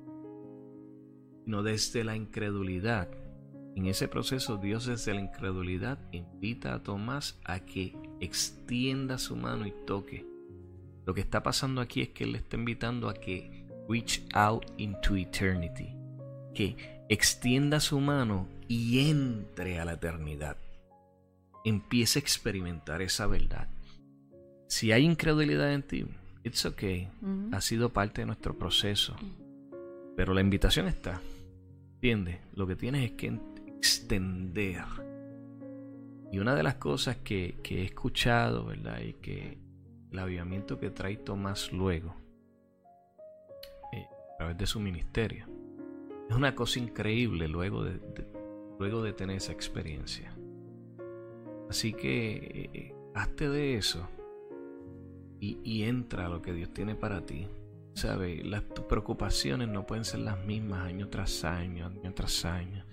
sino 1.49 1.63
desde 1.63 2.03
la 2.03 2.15
incredulidad. 2.15 3.07
En 3.76 3.88
ese 3.88 4.07
proceso 4.07 4.57
Dios 4.57 4.85
desde 4.85 5.15
la 5.15 5.21
incredulidad 5.21 5.97
invita 6.11 6.76
a 6.76 6.84
Tomás 6.84 7.39
a 7.43 7.61
que 7.61 7.97
extienda 8.19 9.17
su 9.17 9.35
mano 9.35 9.65
y 9.65 9.73
toque. 9.88 10.27
Lo 11.07 11.15
que 11.15 11.21
está 11.21 11.41
pasando 11.41 11.81
aquí 11.81 12.01
es 12.01 12.09
que 12.09 12.26
Él 12.26 12.34
le 12.34 12.38
está 12.38 12.55
invitando 12.55 13.09
a 13.09 13.15
que 13.15 13.65
reach 13.89 14.21
out 14.35 14.63
into 14.77 15.15
eternity, 15.15 15.95
que 16.53 16.77
extienda 17.09 17.80
su 17.80 17.99
mano 17.99 18.47
y 18.67 19.09
entre 19.09 19.80
a 19.80 19.85
la 19.85 19.93
eternidad. 19.93 20.55
Empiece 21.65 22.19
a 22.19 22.21
experimentar 22.21 23.01
esa 23.01 23.26
verdad. 23.26 23.69
Si 24.67 24.91
hay 24.91 25.03
incredulidad 25.03 25.73
en 25.73 25.81
ti, 25.81 26.05
it's 26.43 26.63
okay. 26.67 27.09
Ha 27.51 27.59
sido 27.59 27.89
parte 27.89 28.21
de 28.21 28.27
nuestro 28.27 28.55
proceso. 28.55 29.15
Pero 30.15 30.35
la 30.35 30.41
invitación 30.41 30.88
está. 30.88 31.19
¿Entiendes? 32.01 32.39
Lo 32.53 32.65
que 32.65 32.77
tienes 32.77 33.03
es 33.03 33.11
que 33.17 33.38
extender. 33.67 34.85
Y 36.31 36.39
una 36.39 36.55
de 36.55 36.63
las 36.63 36.76
cosas 36.76 37.17
que, 37.17 37.59
que 37.61 37.81
he 37.81 37.84
escuchado, 37.84 38.67
¿verdad? 38.67 39.01
Y 39.01 39.13
que 39.15 39.57
el 40.11 40.19
avivamiento 40.19 40.80
que 40.80 40.91
trae 40.91 41.17
Tomás 41.17 41.73
luego, 41.73 42.15
eh, 43.91 44.07
a 44.34 44.38
través 44.38 44.57
de 44.57 44.65
su 44.65 44.80
ministerio. 44.80 45.45
Es 46.30 46.35
una 46.35 46.55
cosa 46.55 46.80
increíble 46.80 47.47
luego 47.47 47.84
de, 47.84 47.99
luego 48.80 49.03
de 49.03 49.13
tener 49.13 49.38
esa 49.38 49.51
experiencia. 49.51 50.34
Así 51.69 51.93
que 51.93 52.69
eh, 52.73 52.95
hazte 53.13 53.49
de 53.49 53.76
eso 53.76 54.07
y, 55.41 55.84
entra 55.84 56.26
a 56.26 56.30
lo 56.30 56.41
que 56.41 56.53
Dios 56.53 56.73
tiene 56.73 56.95
para 56.95 57.26
ti. 57.26 57.47
¿Sabes? 57.94 58.45
Las, 58.45 58.68
tus 58.70 58.86
preocupaciones 58.86 59.68
no 59.68 59.86
pueden 59.86 60.06
ser 60.06 60.22
las 60.22 60.44
mismas 60.45 60.88
año 60.88 61.10
tras 61.10 61.44
año, 61.44 61.88
año 61.88 62.14
tras 62.14 62.45
año. 62.45 62.86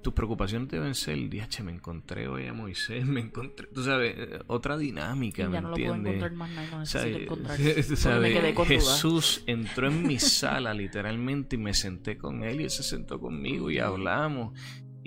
Tus 0.00 0.12
preocupaciones 0.12 0.68
deben 0.68 0.94
ser, 0.94 1.18
che, 1.48 1.62
me 1.62 1.72
encontré 1.72 2.28
hoy 2.28 2.46
a 2.46 2.52
Moisés, 2.52 3.04
me 3.04 3.20
encontré, 3.20 3.66
tú 3.66 3.82
sabes, 3.82 4.14
otra 4.46 4.76
dinámica, 4.76 5.48
¿me 5.48 5.58
entiendes? 5.58 6.22
Jesús 8.66 9.42
entró 9.46 9.88
en 9.88 10.06
mi 10.06 10.18
sala 10.18 10.72
literalmente 10.72 11.56
y 11.56 11.58
me 11.58 11.74
senté 11.74 12.16
con 12.16 12.44
él 12.44 12.60
y 12.60 12.64
él 12.64 12.70
se 12.70 12.82
sentó 12.82 13.18
conmigo 13.18 13.70
y 13.70 13.78
hablamos. 13.78 14.58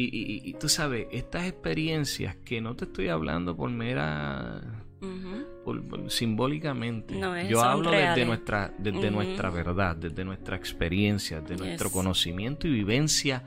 Y, 0.02 0.54
tú 0.54 0.70
sabes, 0.70 1.08
estas 1.12 1.48
experiencias 1.48 2.38
que 2.38 2.62
no 2.62 2.76
te 2.76 2.86
estoy 2.86 3.10
hablando 3.10 3.56
por 3.56 3.70
mera... 3.70 4.86
simbólicamente. 6.08 7.20
Yo 7.48 7.62
hablo 7.62 7.92
desde 7.92 8.26
nuestra, 8.26 8.74
desde 8.78 9.12
nuestra 9.12 9.50
verdad, 9.50 9.96
desde 9.96 10.24
nuestra 10.24 10.56
experiencia, 10.56 11.42
de 11.42 11.56
nuestro 11.58 11.92
conocimiento 11.92 12.68
y 12.68 12.72
vivencia 12.72 13.44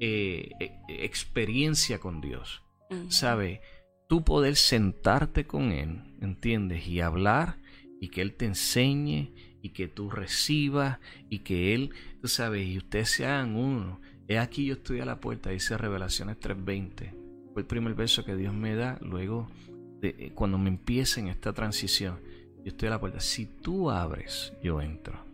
eh, 0.00 0.50
e, 0.60 1.04
experiencia 1.04 1.98
con 1.98 2.20
Dios. 2.20 2.62
¿Sabe? 3.08 3.60
Tú 4.08 4.24
poder 4.24 4.56
sentarte 4.56 5.46
con 5.46 5.72
Él, 5.72 6.16
¿entiendes? 6.22 6.86
Y 6.86 7.00
hablar 7.00 7.58
y 8.00 8.08
que 8.08 8.22
Él 8.22 8.34
te 8.34 8.46
enseñe 8.46 9.34
y 9.62 9.70
que 9.70 9.88
tú 9.88 10.10
recibas 10.10 10.98
y 11.28 11.40
que 11.40 11.74
Él, 11.74 11.90
tú 12.22 12.28
sabes, 12.28 12.66
y 12.66 12.78
ustedes 12.78 13.10
sean 13.10 13.56
uno. 13.56 14.00
He 14.28 14.38
aquí 14.38 14.66
yo 14.66 14.74
estoy 14.74 15.00
a 15.00 15.04
la 15.04 15.20
puerta, 15.20 15.50
dice 15.50 15.76
Revelaciones 15.76 16.38
3.20. 16.38 17.52
Fue 17.52 17.62
el 17.62 17.66
primer 17.66 17.94
verso 17.94 18.24
que 18.24 18.36
Dios 18.36 18.54
me 18.54 18.74
da 18.74 18.98
luego 19.00 19.50
de 20.00 20.14
eh, 20.18 20.32
cuando 20.34 20.58
me 20.58 20.68
empieza 20.68 21.20
en 21.20 21.28
esta 21.28 21.52
transición. 21.52 22.20
Yo 22.58 22.70
estoy 22.70 22.88
a 22.88 22.92
la 22.92 23.00
puerta. 23.00 23.20
Si 23.20 23.46
tú 23.46 23.90
abres, 23.90 24.52
yo 24.62 24.80
entro. 24.80 25.24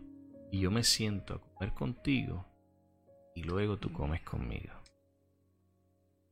Y 0.51 0.59
yo 0.59 0.71
me 0.71 0.83
siento 0.83 1.33
a 1.35 1.41
comer 1.41 1.73
contigo 1.73 2.45
y 3.35 3.43
luego 3.43 3.77
tú 3.77 3.91
comes 3.91 4.21
conmigo. 4.21 4.73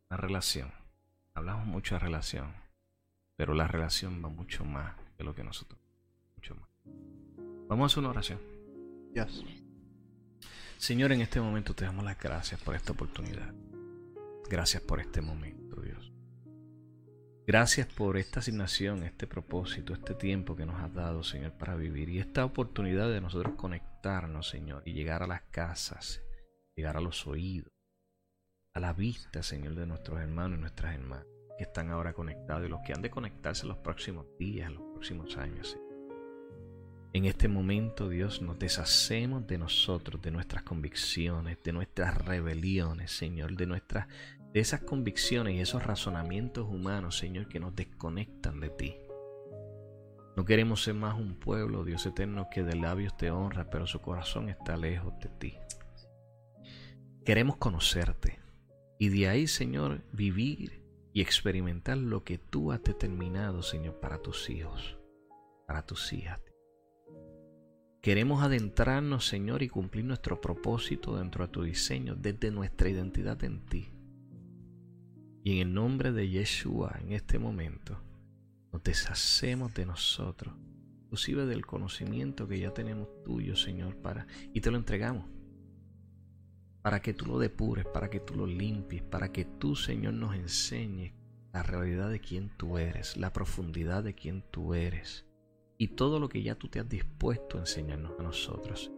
Una 0.09 0.17
relación. 0.17 0.71
Hablamos 1.33 1.65
mucho 1.65 1.95
de 1.95 1.99
relación, 1.99 2.53
pero 3.35 3.53
la 3.53 3.67
relación 3.67 4.23
va 4.23 4.29
mucho 4.29 4.63
más 4.63 4.95
de 5.17 5.23
lo 5.23 5.33
que 5.35 5.43
nosotros. 5.43 5.79
Mucho 6.35 6.55
más. 6.55 6.69
Vamos 7.67 7.83
a 7.83 7.87
hacer 7.87 7.99
una 7.99 8.09
oración. 8.09 8.39
Señor, 10.77 11.11
en 11.11 11.21
este 11.21 11.41
momento 11.41 11.73
te 11.73 11.85
damos 11.85 12.05
las 12.05 12.19
gracias 12.19 12.61
por 12.61 12.75
esta 12.75 12.93
oportunidad. 12.93 13.53
Gracias 14.49 14.81
por 14.83 14.99
este 14.99 15.21
momento. 15.21 15.62
Gracias 17.45 17.87
por 17.87 18.17
esta 18.17 18.39
asignación, 18.39 19.03
este 19.03 19.27
propósito, 19.27 19.93
este 19.93 20.13
tiempo 20.15 20.55
que 20.55 20.65
nos 20.65 20.81
has 20.81 20.93
dado, 20.93 21.23
Señor, 21.23 21.53
para 21.53 21.75
vivir 21.75 22.09
y 22.09 22.19
esta 22.19 22.45
oportunidad 22.45 23.09
de 23.09 23.21
nosotros 23.21 23.55
conectarnos, 23.55 24.47
Señor, 24.47 24.83
y 24.85 24.93
llegar 24.93 25.23
a 25.23 25.27
las 25.27 25.41
casas 25.43 26.23
llegar 26.75 26.97
a 26.97 27.01
los 27.01 27.27
oídos, 27.27 27.71
a 28.73 28.79
la 28.79 28.93
vista, 28.93 29.43
Señor, 29.43 29.75
de 29.75 29.85
nuestros 29.85 30.19
hermanos 30.19 30.57
y 30.57 30.61
nuestras 30.61 30.95
hermanas 30.95 31.27
que 31.57 31.65
están 31.65 31.91
ahora 31.91 32.13
conectados 32.13 32.65
y 32.65 32.69
los 32.69 32.81
que 32.81 32.93
han 32.93 33.01
de 33.01 33.11
conectarse 33.11 33.63
en 33.63 33.69
los 33.69 33.77
próximos 33.77 34.25
días, 34.39 34.67
en 34.67 34.75
los 34.75 34.83
próximos 34.91 35.37
años. 35.37 35.77
En 37.13 37.25
este 37.25 37.47
momento, 37.47 38.09
Dios, 38.09 38.41
nos 38.41 38.57
deshacemos 38.57 39.45
de 39.45 39.59
nosotros, 39.59 40.19
de 40.19 40.31
nuestras 40.31 40.63
convicciones, 40.63 41.61
de 41.63 41.71
nuestras 41.71 42.25
rebeliones, 42.25 43.11
Señor, 43.11 43.55
de 43.55 43.67
nuestras 43.67 44.07
de 44.53 44.59
esas 44.59 44.81
convicciones 44.81 45.55
y 45.55 45.59
esos 45.61 45.83
razonamientos 45.83 46.67
humanos, 46.69 47.17
Señor, 47.17 47.47
que 47.47 47.59
nos 47.59 47.75
desconectan 47.75 48.59
de 48.59 48.69
ti. 48.69 48.95
No 50.37 50.45
queremos 50.45 50.83
ser 50.83 50.93
más 50.93 51.19
un 51.19 51.35
pueblo, 51.35 51.83
Dios 51.83 52.05
eterno, 52.05 52.47
que 52.51 52.63
de 52.63 52.75
labios 52.75 53.17
te 53.17 53.31
honra, 53.31 53.69
pero 53.69 53.87
su 53.87 53.99
corazón 53.99 54.49
está 54.49 54.77
lejos 54.77 55.13
de 55.19 55.29
ti. 55.29 55.57
Queremos 57.25 57.57
conocerte 57.57 58.39
y 58.99 59.09
de 59.09 59.27
ahí, 59.27 59.47
Señor, 59.47 60.01
vivir 60.11 60.83
y 61.13 61.21
experimentar 61.21 61.97
lo 61.97 62.23
que 62.23 62.37
tú 62.37 62.71
has 62.71 62.83
determinado, 62.83 63.63
Señor, 63.63 63.99
para 63.99 64.19
tus 64.19 64.49
hijos, 64.49 64.97
para 65.67 65.85
tus 65.85 66.13
hijas. 66.13 66.39
Queremos 68.01 68.43
adentrarnos, 68.43 69.25
Señor, 69.27 69.63
y 69.63 69.69
cumplir 69.69 70.03
nuestro 70.05 70.41
propósito 70.41 71.17
dentro 71.17 71.45
de 71.45 71.51
tu 71.53 71.63
diseño, 71.63 72.15
desde 72.15 72.51
nuestra 72.51 72.89
identidad 72.89 73.41
en 73.43 73.65
ti. 73.65 73.92
Y 75.43 75.59
en 75.59 75.67
el 75.67 75.73
nombre 75.73 76.11
de 76.11 76.29
Yeshua, 76.29 76.97
en 77.01 77.11
este 77.11 77.37
momento, 77.37 78.01
nos 78.71 78.83
deshacemos 78.83 79.73
de 79.73 79.85
nosotros, 79.85 80.55
inclusive 81.03 81.45
del 81.45 81.65
conocimiento 81.65 82.47
que 82.47 82.59
ya 82.59 82.73
tenemos 82.73 83.07
tuyo, 83.23 83.55
Señor, 83.55 83.97
para 83.97 84.25
y 84.53 84.61
te 84.61 84.71
lo 84.71 84.77
entregamos 84.77 85.25
para 86.83 87.01
que 87.01 87.13
tú 87.13 87.25
lo 87.25 87.39
depures, 87.39 87.85
para 87.85 88.09
que 88.09 88.19
tú 88.19 88.35
lo 88.35 88.45
limpies, 88.45 89.01
para 89.01 89.31
que 89.31 89.45
tú, 89.45 89.75
Señor, 89.75 90.13
nos 90.13 90.35
enseñes 90.35 91.13
la 91.53 91.63
realidad 91.63 92.09
de 92.09 92.19
quién 92.19 92.49
tú 92.57 92.77
eres, 92.77 93.15
la 93.15 93.31
profundidad 93.31 94.03
de 94.03 94.13
quién 94.13 94.43
tú 94.51 94.73
eres 94.73 95.25
y 95.77 95.89
todo 95.89 96.19
lo 96.19 96.27
que 96.27 96.43
ya 96.43 96.55
tú 96.55 96.67
te 96.67 96.81
has 96.81 96.89
dispuesto 96.89 97.57
a 97.57 97.61
enseñarnos 97.61 98.19
a 98.19 98.23
nosotros. 98.23 98.91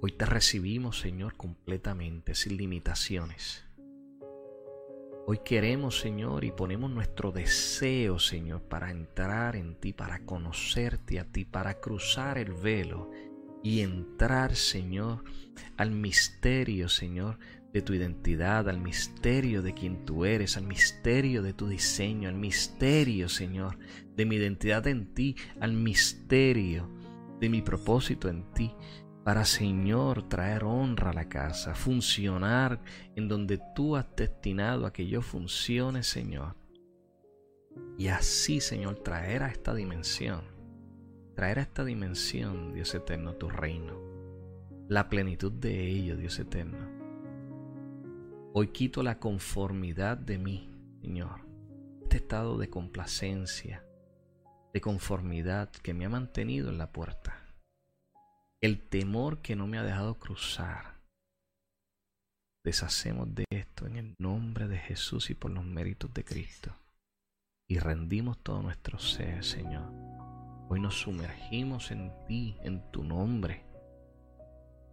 Hoy 0.00 0.12
te 0.12 0.24
recibimos, 0.24 0.98
Señor, 1.00 1.36
completamente, 1.36 2.34
sin 2.34 2.56
limitaciones. 2.56 3.65
Hoy 5.28 5.40
queremos, 5.44 5.98
Señor, 5.98 6.44
y 6.44 6.52
ponemos 6.52 6.88
nuestro 6.88 7.32
deseo, 7.32 8.20
Señor, 8.20 8.62
para 8.62 8.92
entrar 8.92 9.56
en 9.56 9.74
ti, 9.74 9.92
para 9.92 10.20
conocerte 10.20 11.18
a 11.18 11.24
ti, 11.24 11.44
para 11.44 11.80
cruzar 11.80 12.38
el 12.38 12.52
velo 12.52 13.10
y 13.60 13.80
entrar, 13.80 14.54
Señor, 14.54 15.24
al 15.76 15.90
misterio, 15.90 16.88
Señor, 16.88 17.40
de 17.72 17.82
tu 17.82 17.92
identidad, 17.92 18.68
al 18.68 18.80
misterio 18.80 19.62
de 19.62 19.74
quien 19.74 20.04
tú 20.04 20.24
eres, 20.24 20.56
al 20.56 20.62
misterio 20.62 21.42
de 21.42 21.54
tu 21.54 21.66
diseño, 21.66 22.28
al 22.28 22.36
misterio, 22.36 23.28
Señor, 23.28 23.78
de 24.14 24.26
mi 24.26 24.36
identidad 24.36 24.86
en 24.86 25.12
ti, 25.12 25.34
al 25.58 25.72
misterio 25.72 26.88
de 27.40 27.48
mi 27.48 27.62
propósito 27.62 28.28
en 28.28 28.44
ti, 28.52 28.72
para, 29.26 29.44
Señor, 29.44 30.26
traer 30.26 30.64
honra 30.64 31.10
a 31.10 31.12
la 31.12 31.28
casa, 31.28 31.74
funcionar 31.74 32.80
en 33.14 33.28
donde 33.28 33.60
tú 33.74 33.94
has 33.94 34.06
destinado 34.16 34.86
a 34.86 34.92
que 34.94 35.06
yo 35.06 35.20
funcione, 35.20 36.02
Señor. 36.02 36.56
Y 37.98 38.08
así, 38.08 38.62
Señor, 38.62 39.02
traer 39.02 39.42
a 39.42 39.48
esta 39.48 39.74
dimensión 39.74 40.56
traer 41.36 41.58
a 41.58 41.62
esta 41.62 41.84
dimensión, 41.84 42.72
Dios 42.72 42.94
eterno, 42.94 43.34
tu 43.34 43.50
reino, 43.50 44.00
la 44.88 45.10
plenitud 45.10 45.52
de 45.52 45.86
ello, 45.86 46.16
Dios 46.16 46.38
eterno. 46.38 46.88
Hoy 48.54 48.68
quito 48.68 49.02
la 49.02 49.18
conformidad 49.18 50.16
de 50.16 50.38
mí, 50.38 50.70
Señor, 51.02 51.42
este 52.02 52.16
estado 52.16 52.56
de 52.56 52.70
complacencia, 52.70 53.84
de 54.72 54.80
conformidad 54.80 55.68
que 55.68 55.92
me 55.92 56.06
ha 56.06 56.08
mantenido 56.08 56.70
en 56.70 56.78
la 56.78 56.90
puerta, 56.90 57.45
el 58.66 58.80
temor 58.80 59.38
que 59.38 59.54
no 59.54 59.68
me 59.68 59.78
ha 59.78 59.84
dejado 59.84 60.18
cruzar. 60.18 61.00
Deshacemos 62.64 63.32
de 63.32 63.44
esto 63.50 63.86
en 63.86 63.96
el 63.96 64.14
nombre 64.18 64.66
de 64.66 64.76
Jesús 64.76 65.30
y 65.30 65.34
por 65.34 65.52
los 65.52 65.64
méritos 65.64 66.12
de 66.12 66.24
Cristo. 66.24 66.74
Y 67.68 67.78
rendimos 67.78 68.38
todo 68.42 68.62
nuestro 68.62 68.98
ser, 68.98 69.44
Señor 69.44 69.92
Hoy 70.68 70.80
nos 70.80 70.98
sumergimos 71.00 71.92
en 71.92 72.10
ti, 72.26 72.56
en 72.64 72.90
tu 72.90 73.04
nombre. 73.04 73.62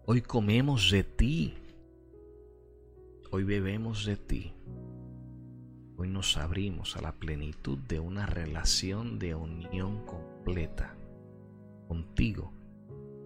Hoy 0.05 0.21
comemos 0.21 0.91
de 0.91 1.03
ti. 1.03 1.55
Hoy 3.31 3.43
bebemos 3.43 4.05
de 4.05 4.17
ti. 4.17 4.53
Hoy 5.97 6.09
nos 6.09 6.37
abrimos 6.37 6.95
a 6.95 7.01
la 7.01 7.13
plenitud 7.13 7.79
de 7.79 7.99
una 7.99 8.27
relación 8.27 9.17
de 9.17 9.33
unión 9.33 10.05
completa 10.05 10.95
contigo 11.87 12.53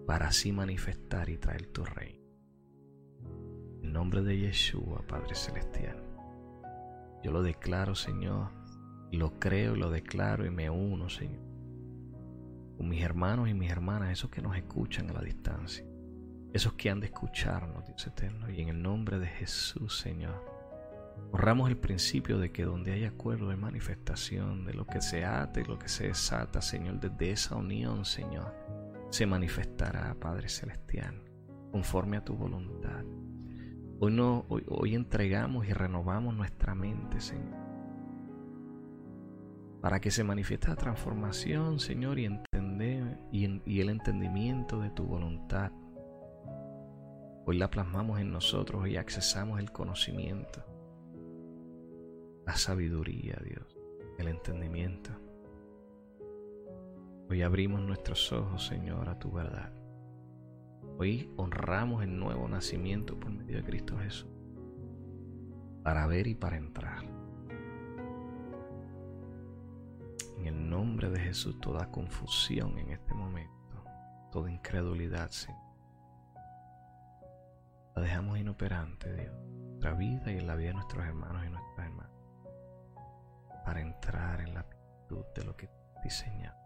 para 0.08 0.28
así 0.28 0.52
manifestar 0.52 1.28
y 1.28 1.36
traer 1.36 1.66
tu 1.66 1.84
reino. 1.84 2.24
En 3.82 3.92
nombre 3.92 4.22
de 4.22 4.38
Yeshua, 4.38 5.06
Padre 5.06 5.34
Celestial, 5.34 6.02
yo 7.22 7.30
lo 7.30 7.42
declaro, 7.42 7.94
Señor, 7.94 8.50
lo 9.12 9.38
creo, 9.38 9.76
lo 9.76 9.90
declaro 9.90 10.46
y 10.46 10.50
me 10.50 10.70
uno, 10.70 11.10
Señor 11.10 11.46
con 12.78 12.88
mis 12.88 13.02
hermanos 13.02 13.48
y 13.48 13.54
mis 13.54 13.72
hermanas, 13.72 14.12
esos 14.12 14.30
que 14.30 14.40
nos 14.40 14.56
escuchan 14.56 15.10
a 15.10 15.12
la 15.12 15.20
distancia, 15.20 15.84
esos 16.52 16.74
que 16.74 16.90
han 16.90 17.00
de 17.00 17.06
escucharnos, 17.06 17.84
Dios 17.84 18.06
eterno, 18.06 18.48
y 18.48 18.60
en 18.60 18.68
el 18.68 18.80
nombre 18.80 19.18
de 19.18 19.26
Jesús, 19.26 19.98
Señor, 19.98 20.44
Honramos 21.32 21.68
el 21.68 21.76
principio 21.76 22.38
de 22.38 22.52
que 22.52 22.64
donde 22.64 22.92
hay 22.92 23.04
acuerdo 23.04 23.50
hay 23.50 23.56
manifestación, 23.56 24.64
de 24.64 24.72
lo 24.72 24.86
que 24.86 25.02
se 25.02 25.24
ata 25.24 25.60
y 25.60 25.64
lo 25.64 25.78
que 25.78 25.88
se 25.88 26.06
desata, 26.06 26.62
Señor, 26.62 27.00
desde 27.00 27.32
esa 27.32 27.56
unión, 27.56 28.04
Señor, 28.04 28.54
se 29.10 29.26
manifestará, 29.26 30.14
Padre 30.18 30.48
Celestial, 30.48 31.22
conforme 31.72 32.16
a 32.16 32.24
tu 32.24 32.34
voluntad. 32.34 33.04
Hoy, 34.00 34.12
no, 34.12 34.46
hoy, 34.48 34.94
entregamos 34.94 35.66
y 35.66 35.72
renovamos 35.72 36.34
nuestra 36.34 36.74
mente, 36.74 37.20
Señor, 37.20 37.56
para 39.80 40.00
que 40.00 40.10
se 40.10 40.22
manifieste 40.22 40.68
la 40.68 40.76
transformación, 40.76 41.80
Señor, 41.80 42.18
y, 42.18 42.26
y, 43.32 43.62
y 43.64 43.80
el 43.80 43.88
entendimiento 43.88 44.80
de 44.80 44.90
tu 44.90 45.04
voluntad. 45.04 45.72
Hoy 47.46 47.58
la 47.58 47.70
plasmamos 47.70 48.20
en 48.20 48.30
nosotros 48.30 48.86
y 48.88 48.96
accesamos 48.96 49.58
el 49.58 49.72
conocimiento 49.72 50.64
la 52.48 52.56
sabiduría, 52.56 53.38
Dios, 53.44 53.76
el 54.16 54.26
entendimiento. 54.26 55.10
Hoy 57.30 57.42
abrimos 57.42 57.82
nuestros 57.82 58.32
ojos, 58.32 58.66
Señor, 58.66 59.10
a 59.10 59.18
tu 59.18 59.30
verdad. 59.30 59.70
Hoy 60.96 61.30
honramos 61.36 62.02
el 62.02 62.18
nuevo 62.18 62.48
nacimiento 62.48 63.20
por 63.20 63.30
medio 63.30 63.58
de 63.58 63.64
Cristo 63.64 63.98
Jesús, 63.98 64.30
para 65.82 66.06
ver 66.06 66.26
y 66.26 66.34
para 66.34 66.56
entrar. 66.56 67.04
En 70.38 70.46
el 70.46 70.70
nombre 70.70 71.10
de 71.10 71.20
Jesús, 71.20 71.60
toda 71.60 71.90
confusión 71.90 72.78
en 72.78 72.92
este 72.92 73.12
momento, 73.12 73.84
toda 74.32 74.50
incredulidad, 74.50 75.28
Señor, 75.28 75.60
la 77.94 78.02
dejamos 78.02 78.38
inoperante, 78.38 79.12
Dios, 79.12 79.34
en 79.34 79.64
nuestra 79.66 79.92
vida 79.92 80.32
y 80.32 80.38
en 80.38 80.46
la 80.46 80.56
vida 80.56 80.68
de 80.68 80.74
nuestros 80.74 81.04
hermanos 81.04 81.44
y 81.44 81.50
nuestras 81.50 81.86
hermanas 81.88 82.12
para 83.66 83.82
entrar 83.82 84.40
en 84.40 84.54
la 84.54 84.66
plenitud 84.66 85.26
de 85.34 85.44
lo 85.44 85.54
que 85.54 85.68
diseña 86.02 86.57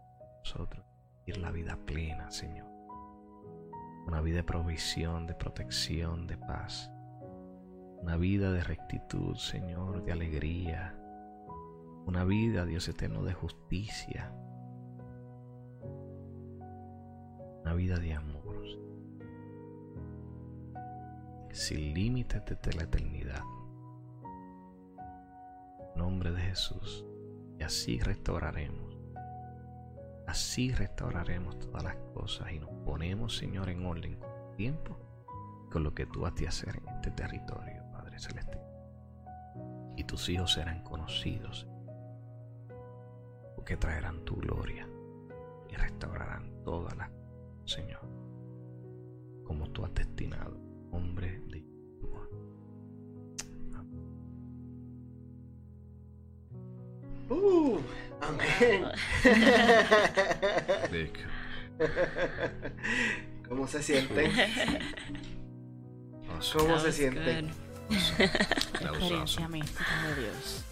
nosotros, 0.43 0.85
ir 1.25 1.37
la 1.37 1.51
vida 1.51 1.77
plena, 1.85 2.29
Señor. 2.29 2.67
Una 4.05 4.21
vida 4.21 4.37
de 4.37 4.43
provisión, 4.43 5.25
de 5.25 5.33
protección, 5.33 6.27
de 6.27 6.37
paz. 6.37 6.91
Una 8.01 8.17
vida 8.17 8.51
de 8.51 8.63
rectitud, 8.63 9.35
Señor, 9.35 10.03
de 10.03 10.11
alegría. 10.11 10.95
Una 12.05 12.25
vida, 12.25 12.65
Dios 12.65 12.87
eterno, 12.89 13.23
de 13.23 13.33
justicia. 13.33 14.33
Una 17.61 17.73
vida 17.73 17.97
de 17.97 18.13
amor. 18.13 18.63
Sin 21.51 21.93
límites 21.93 22.43
desde 22.45 22.77
la 22.77 22.83
eternidad 22.83 23.43
nombre 25.95 26.31
de 26.31 26.41
Jesús. 26.41 27.05
Y 27.59 27.63
así 27.63 27.99
restauraremos. 27.99 28.82
Así 30.27 30.71
restauraremos 30.71 31.59
todas 31.59 31.83
las 31.83 31.95
cosas 32.13 32.51
y 32.51 32.59
nos 32.59 32.69
ponemos, 32.85 33.37
Señor, 33.37 33.69
en 33.69 33.85
orden 33.85 34.15
con 34.15 34.29
el 34.31 34.55
tiempo, 34.55 34.97
con 35.71 35.83
lo 35.83 35.93
que 35.93 36.05
tú 36.05 36.25
has 36.25 36.35
de 36.35 36.47
hacer 36.47 36.77
en 36.77 36.87
este 36.95 37.11
territorio, 37.11 37.83
Padre 37.91 38.19
Celestial. 38.19 38.63
Y 39.97 40.03
tus 40.05 40.29
hijos 40.29 40.53
serán 40.53 40.83
conocidos, 40.83 41.67
porque 43.55 43.77
traerán 43.77 44.23
tu 44.25 44.37
gloria 44.37 44.87
y 45.69 45.75
restaurarán 45.75 46.63
todas 46.63 46.95
las 46.95 47.09
cosas, 47.09 47.23
Señor, 47.65 48.01
como 49.45 49.69
tú 49.71 49.85
has 49.85 49.93
destinado, 49.93 50.57
hombre 50.91 51.39
de 51.47 51.62
Uh, 57.29 57.79
amén. 58.21 58.85
¿Cómo 63.47 63.67
se 63.67 63.83
sienten? 63.83 64.31
¿Cómo 66.51 66.79
se 66.79 66.91
sienten? 66.91 67.51
Experiencia 67.89 69.47
mística 69.47 70.07
de 70.07 70.15
Dios. 70.21 70.65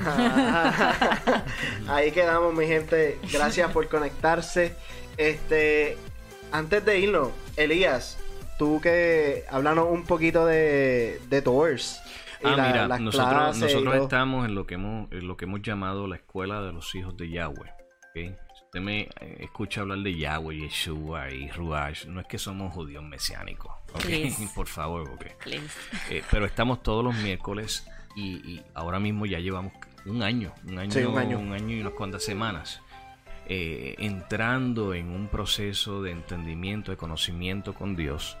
Ahí 1.88 2.10
quedamos, 2.12 2.54
mi 2.54 2.66
gente. 2.66 3.18
Gracias 3.32 3.70
por 3.72 3.88
conectarse. 3.88 4.74
Este, 5.16 5.96
antes 6.52 6.84
de 6.84 6.98
irnos, 6.98 7.30
Elías, 7.56 8.18
tú 8.58 8.80
que 8.80 9.44
hablanos 9.50 9.88
un 9.90 10.04
poquito 10.04 10.46
de, 10.46 11.20
de 11.28 11.40
Doors. 11.42 12.00
Ah, 12.42 12.56
mira, 12.56 12.98
nosotros, 12.98 13.58
nosotros 13.58 13.94
estamos 13.96 14.46
en 14.46 14.54
lo, 14.54 14.66
que 14.66 14.74
hemos, 14.74 15.10
en 15.12 15.28
lo 15.28 15.36
que 15.36 15.44
hemos 15.44 15.62
llamado 15.62 16.06
la 16.06 16.16
escuela 16.16 16.62
de 16.62 16.72
los 16.72 16.94
hijos 16.94 17.16
de 17.16 17.28
Yahweh. 17.28 17.72
Si 18.14 18.34
usted 18.64 18.80
me 18.80 19.02
eh, 19.02 19.36
escucha 19.40 19.82
hablar 19.82 19.98
de 19.98 20.16
Yahweh, 20.16 20.56
Yeshua 20.56 21.30
y 21.30 21.48
Ruach, 21.50 22.06
no 22.06 22.20
es 22.20 22.26
que 22.26 22.38
somos 22.38 22.72
judíos 22.72 23.04
mesiánicos. 23.04 23.72
Por 24.54 24.66
favor, 24.66 25.08
eh, 25.46 26.22
pero 26.30 26.46
estamos 26.46 26.82
todos 26.82 27.04
los 27.04 27.14
miércoles 27.16 27.86
y, 28.16 28.60
ahora 28.74 28.98
mismo 28.98 29.26
ya 29.26 29.38
llevamos 29.38 29.72
un 30.06 30.22
año, 30.22 30.52
un 30.66 30.78
año, 30.78 31.08
un 31.38 31.52
año. 31.52 31.76
y 31.76 31.80
unas 31.80 31.92
cuantas 31.92 32.24
semanas. 32.24 32.80
Eh, 33.46 33.96
entrando 33.98 34.94
en 34.94 35.10
un 35.10 35.26
proceso 35.28 36.02
de 36.02 36.12
entendimiento, 36.12 36.90
de 36.90 36.96
conocimiento 36.96 37.74
con 37.74 37.96
Dios. 37.96 38.36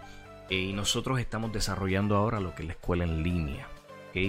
y 0.48 0.72
nosotros 0.72 1.20
estamos 1.20 1.52
desarrollando 1.52 2.16
ahora 2.16 2.40
lo 2.40 2.54
que 2.54 2.62
es 2.62 2.66
la 2.66 2.72
escuela 2.72 3.04
en 3.04 3.22
línea. 3.22 3.68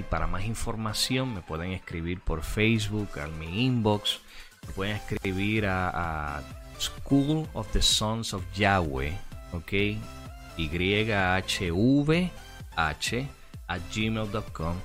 Para 0.10 0.28
más 0.28 0.46
información 0.46 1.34
me 1.34 1.42
pueden 1.42 1.72
escribir 1.72 2.22
por 2.22 2.44
Facebook, 2.44 3.20
a 3.20 3.28
mi 3.28 3.66
inbox, 3.66 4.20
me 4.68 4.74
pueden 4.74 4.96
escribir 4.96 5.66
a, 5.66 6.42
School 6.80 7.48
of 7.54 7.72
the 7.72 7.82
Sons 7.82 8.34
of 8.34 8.44
Yahweh, 8.56 9.16
¿ok? 9.54 9.72
YHVH 10.58 12.32
a 13.68 13.78
gmail.com 13.78 14.76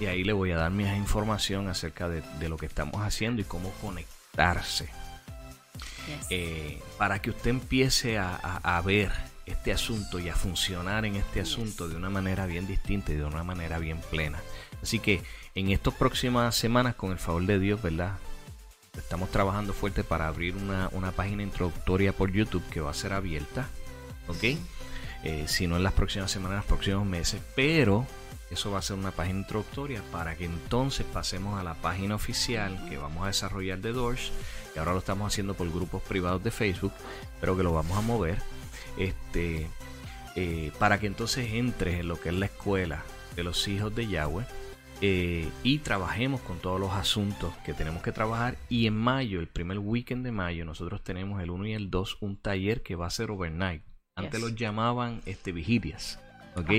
y 0.00 0.06
ahí 0.06 0.24
le 0.24 0.32
voy 0.32 0.50
a 0.52 0.56
dar 0.56 0.70
mi 0.70 0.84
información 0.84 1.68
acerca 1.68 2.08
de, 2.08 2.48
lo 2.48 2.56
que 2.56 2.66
estamos 2.66 3.02
haciendo 3.02 3.42
y 3.42 3.44
cómo 3.44 3.70
conectarse. 3.80 4.88
Eh, 6.30 6.80
para 6.98 7.20
que 7.20 7.30
usted 7.30 7.50
empiece 7.50 8.18
a 8.18 8.82
ver 8.84 9.31
este 9.46 9.72
asunto 9.72 10.18
y 10.18 10.28
a 10.28 10.36
funcionar 10.36 11.04
en 11.04 11.16
este 11.16 11.40
asunto 11.40 11.88
de 11.88 11.96
una 11.96 12.10
manera 12.10 12.46
bien 12.46 12.66
distinta 12.66 13.12
y 13.12 13.16
de 13.16 13.24
una 13.24 13.42
manera 13.42 13.78
bien 13.78 14.00
plena. 14.10 14.40
Así 14.82 14.98
que 14.98 15.22
en 15.54 15.70
estas 15.70 15.94
próximas 15.94 16.54
semanas, 16.56 16.94
con 16.94 17.12
el 17.12 17.18
favor 17.18 17.44
de 17.46 17.58
Dios, 17.58 17.82
¿verdad? 17.82 18.18
Estamos 18.96 19.30
trabajando 19.30 19.72
fuerte 19.72 20.04
para 20.04 20.28
abrir 20.28 20.54
una, 20.56 21.12
página 21.12 21.42
introductoria 21.42 22.12
por 22.12 22.30
YouTube 22.30 22.68
que 22.70 22.80
va 22.80 22.90
a 22.90 22.94
ser 22.94 23.12
abierta, 23.12 23.68
¿ok? 24.28 24.58
Eh, 25.24 25.44
si 25.46 25.66
no 25.66 25.76
en 25.76 25.82
las 25.82 25.92
próximas 25.92 26.30
semanas, 26.30 26.52
en 26.52 26.58
los 26.58 26.66
próximos 26.66 27.06
meses, 27.06 27.40
pero 27.54 28.06
eso 28.50 28.70
va 28.70 28.80
a 28.80 28.82
ser 28.82 28.96
una 28.96 29.12
página 29.12 29.40
introductoria 29.40 30.02
para 30.12 30.36
que 30.36 30.44
entonces 30.44 31.06
pasemos 31.10 31.58
a 31.58 31.64
la 31.64 31.74
página 31.74 32.14
oficial 32.14 32.86
que 32.88 32.98
vamos 32.98 33.24
a 33.24 33.28
desarrollar 33.28 33.78
de 33.78 33.92
Doors, 33.92 34.30
que 34.74 34.78
ahora 34.78 34.92
lo 34.92 34.98
estamos 34.98 35.32
haciendo 35.32 35.54
por 35.54 35.72
grupos 35.72 36.02
privados 36.02 36.44
de 36.44 36.50
Facebook, 36.50 36.92
pero 37.40 37.56
que 37.56 37.62
lo 37.62 37.72
vamos 37.72 37.96
a 37.96 38.02
mover 38.02 38.42
este, 38.96 39.66
eh, 40.36 40.72
para 40.78 40.98
que 40.98 41.06
entonces 41.06 41.52
entres 41.52 42.00
en 42.00 42.08
lo 42.08 42.20
que 42.20 42.30
es 42.30 42.34
la 42.34 42.46
escuela 42.46 43.02
de 43.36 43.44
los 43.44 43.68
hijos 43.68 43.94
de 43.94 44.08
Yahweh 44.08 44.44
eh, 45.04 45.48
y 45.64 45.78
trabajemos 45.78 46.40
con 46.42 46.58
todos 46.58 46.78
los 46.78 46.92
asuntos 46.92 47.52
que 47.64 47.74
tenemos 47.74 48.02
que 48.02 48.12
trabajar. 48.12 48.56
Y 48.68 48.86
en 48.86 48.96
mayo, 48.96 49.40
el 49.40 49.48
primer 49.48 49.78
weekend 49.78 50.24
de 50.24 50.30
mayo, 50.30 50.64
nosotros 50.64 51.02
tenemos 51.02 51.42
el 51.42 51.50
1 51.50 51.66
y 51.66 51.72
el 51.72 51.90
2, 51.90 52.18
un 52.20 52.36
taller 52.36 52.82
que 52.82 52.94
va 52.94 53.06
a 53.06 53.10
ser 53.10 53.30
overnight. 53.32 53.82
Antes 54.14 54.40
los 54.40 54.54
llamaban 54.54 55.20
este, 55.26 55.50
vigilias. 55.50 56.20
¿Ok? 56.54 56.70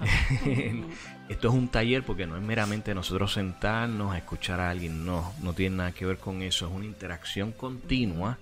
Ah, 0.00 0.06
Esto 1.28 1.48
es 1.48 1.54
un 1.54 1.68
taller 1.68 2.02
porque 2.02 2.26
no 2.26 2.36
es 2.36 2.42
meramente 2.42 2.94
nosotros 2.94 3.34
sentarnos 3.34 4.12
a 4.12 4.18
escuchar 4.18 4.60
a 4.60 4.70
alguien, 4.70 5.06
no, 5.06 5.32
no 5.42 5.52
tiene 5.52 5.76
nada 5.76 5.92
que 5.92 6.06
ver 6.06 6.18
con 6.18 6.42
eso, 6.42 6.66
es 6.66 6.72
una 6.72 6.86
interacción 6.86 7.52
continua 7.52 8.38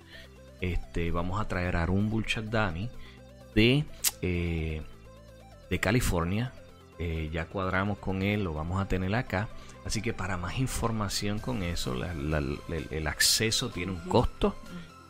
este, 0.63 1.11
vamos 1.11 1.41
a 1.41 1.47
traer 1.49 1.75
a 1.75 1.83
Arun 1.83 2.09
Bulchadani 2.09 2.89
de, 3.53 3.83
eh, 4.21 4.81
de 5.69 5.79
California. 5.79 6.53
Eh, 6.99 7.29
ya 7.33 7.45
cuadramos 7.45 7.97
con 7.97 8.21
él, 8.21 8.45
lo 8.45 8.53
vamos 8.53 8.81
a 8.81 8.87
tener 8.87 9.13
acá. 9.13 9.49
Así 9.83 10.01
que 10.01 10.13
para 10.13 10.37
más 10.37 10.57
información 10.59 11.39
con 11.39 11.63
eso, 11.63 11.95
el 12.01 13.07
acceso 13.07 13.69
tiene 13.71 13.91
un 13.91 13.99
costo. 14.07 14.55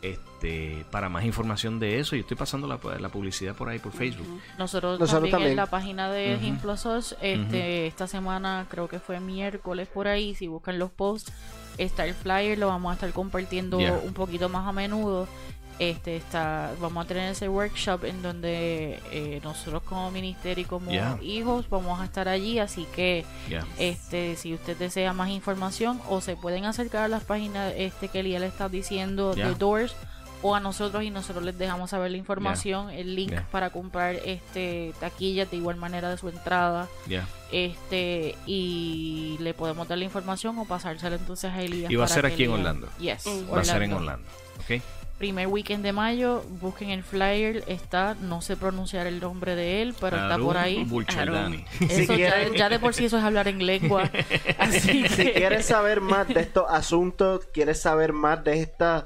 Este, 0.02 0.86
para 0.92 1.08
más 1.08 1.24
información 1.24 1.80
de 1.80 2.00
eso, 2.00 2.16
yo 2.16 2.24
estoy 2.24 2.36
pasando 2.36 2.68
la, 2.68 2.78
publicidad 3.10 3.56
por 3.56 3.70
ahí 3.70 3.78
por 3.78 3.94
Facebook. 3.94 4.42
Nosotros, 4.58 5.00
también, 5.10 5.52
en 5.52 5.56
la 5.56 5.68
página 5.68 6.12
de 6.12 6.36
uh 6.36 7.00
este, 7.22 7.88
esta 7.88 8.08
semana 8.08 8.66
creo 8.70 8.90
que 8.90 9.00
fue 9.00 9.20
miércoles 9.20 9.88
por 9.88 10.08
ahí, 10.08 10.34
si 10.34 10.48
buscan 10.48 10.80
los 10.80 10.90
posts, 10.90 11.32
está 11.78 12.06
el 12.06 12.14
flyer, 12.14 12.58
lo 12.58 12.68
vamos 12.68 12.92
a 12.92 12.94
estar 12.96 13.12
compartiendo 13.12 13.78
un 13.78 14.14
poquito 14.14 14.50
más 14.50 14.68
a 14.68 14.72
menudo. 14.72 15.28
Este 15.80 16.16
está, 16.16 16.72
vamos 16.80 17.04
a 17.04 17.08
tener 17.08 17.32
ese 17.32 17.50
workshop 17.50 18.06
en 18.06 18.22
donde 18.22 19.00
eh, 19.12 19.42
nosotros 19.44 19.82
como 19.82 20.12
ministerio 20.12 20.62
y 20.62 20.66
como 20.66 20.92
Yeah. 20.92 21.18
hijos 21.24 21.68
vamos 21.68 22.00
a 22.00 22.06
estar 22.06 22.30
allí, 22.30 22.60
así 22.60 22.86
que 22.96 23.26
este 23.80 24.36
si 24.36 24.54
usted 24.54 24.78
desea 24.78 25.14
más 25.14 25.30
información 25.30 26.00
o 26.10 26.22
se 26.22 26.36
pueden 26.36 26.66
acercar 26.66 27.04
a 27.06 27.08
las 27.08 27.24
páginas 27.24 27.74
este 27.76 28.08
que 28.10 28.22
Lía 28.22 28.40
le 28.40 28.46
está 28.48 28.70
diciendo 28.70 29.34
de 29.34 29.56
Doors 29.56 29.96
o 30.44 30.54
a 30.56 30.60
nosotros 30.60 31.04
y 31.04 31.10
nosotros 31.10 31.44
les 31.44 31.58
dejamos 31.58 31.90
saber 31.90 32.12
la 32.12 32.18
información, 32.18 32.90
el 32.92 33.16
link 33.16 33.32
Yeah. 33.32 33.48
para 33.52 33.70
comprar 33.72 34.16
este 34.26 34.94
taquillas 35.00 35.50
de 35.50 35.58
igual 35.58 35.78
manera 35.78 36.10
de 36.12 36.18
su 36.18 36.30
entrada 36.30 36.88
Ya. 37.08 37.26
este 37.52 38.36
y 38.46 39.38
le 39.40 39.54
podemos 39.54 39.88
dar 39.88 39.98
la 39.98 40.04
información 40.04 40.58
o 40.60 40.66
pasársela 40.66 41.16
entonces 41.16 41.52
a 41.52 41.62
Elías 41.62 41.90
Y 41.92 41.96
va 41.96 42.06
a 42.06 42.08
ser 42.08 42.26
aquí 42.26 42.44
en 42.44 42.52
Orlando. 42.52 42.90
Yes, 43.00 43.26
Mm. 43.26 43.54
Va 43.54 43.62
a 43.62 43.64
ser 43.64 43.82
en 43.84 43.94
Orlando. 43.94 44.28
¿Ok? 44.60 44.82
Primer 45.18 45.48
weekend 45.48 45.84
de 45.86 45.94
mayo, 45.94 46.44
busquen 46.60 46.90
el 46.90 47.04
flyer, 47.04 47.64
está, 47.68 48.16
no 48.20 48.42
sé 48.42 48.58
pronunciar 48.58 49.08
el 49.08 49.22
nombre 49.22 49.56
de 49.56 49.82
él, 49.82 49.96
pero 50.02 50.18
está 50.18 50.38
por 50.38 50.58
ahí. 50.58 50.86
Si 51.80 51.86
Eso 51.86 52.16
ya, 52.16 52.50
ya 52.50 52.68
de 52.68 52.80
por 52.80 52.94
sí 52.94 53.06
eso 53.06 53.18
es 53.20 53.24
hablar 53.24 53.48
en 53.48 53.66
lengua. 53.66 54.10
Así 54.60 55.08
Si 55.08 55.16
que 55.16 55.34
quieres 55.34 55.66
saber 55.68 56.02
más 56.02 56.28
de 56.28 56.42
estos 56.42 56.66
asuntos, 56.70 57.46
quieres 57.54 57.80
saber 57.80 58.12
más 58.12 58.44
de 58.44 58.62
estas 58.64 59.06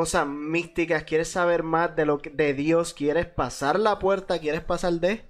cosas 0.00 0.26
místicas, 0.26 1.02
quieres 1.04 1.28
saber 1.30 1.62
más 1.62 1.94
de 1.94 2.06
lo 2.06 2.18
que, 2.18 2.30
de 2.30 2.54
Dios, 2.54 2.94
quieres 2.94 3.26
pasar 3.26 3.78
la 3.78 3.98
puerta, 3.98 4.38
quieres 4.38 4.62
pasar 4.62 4.94
de, 4.94 5.24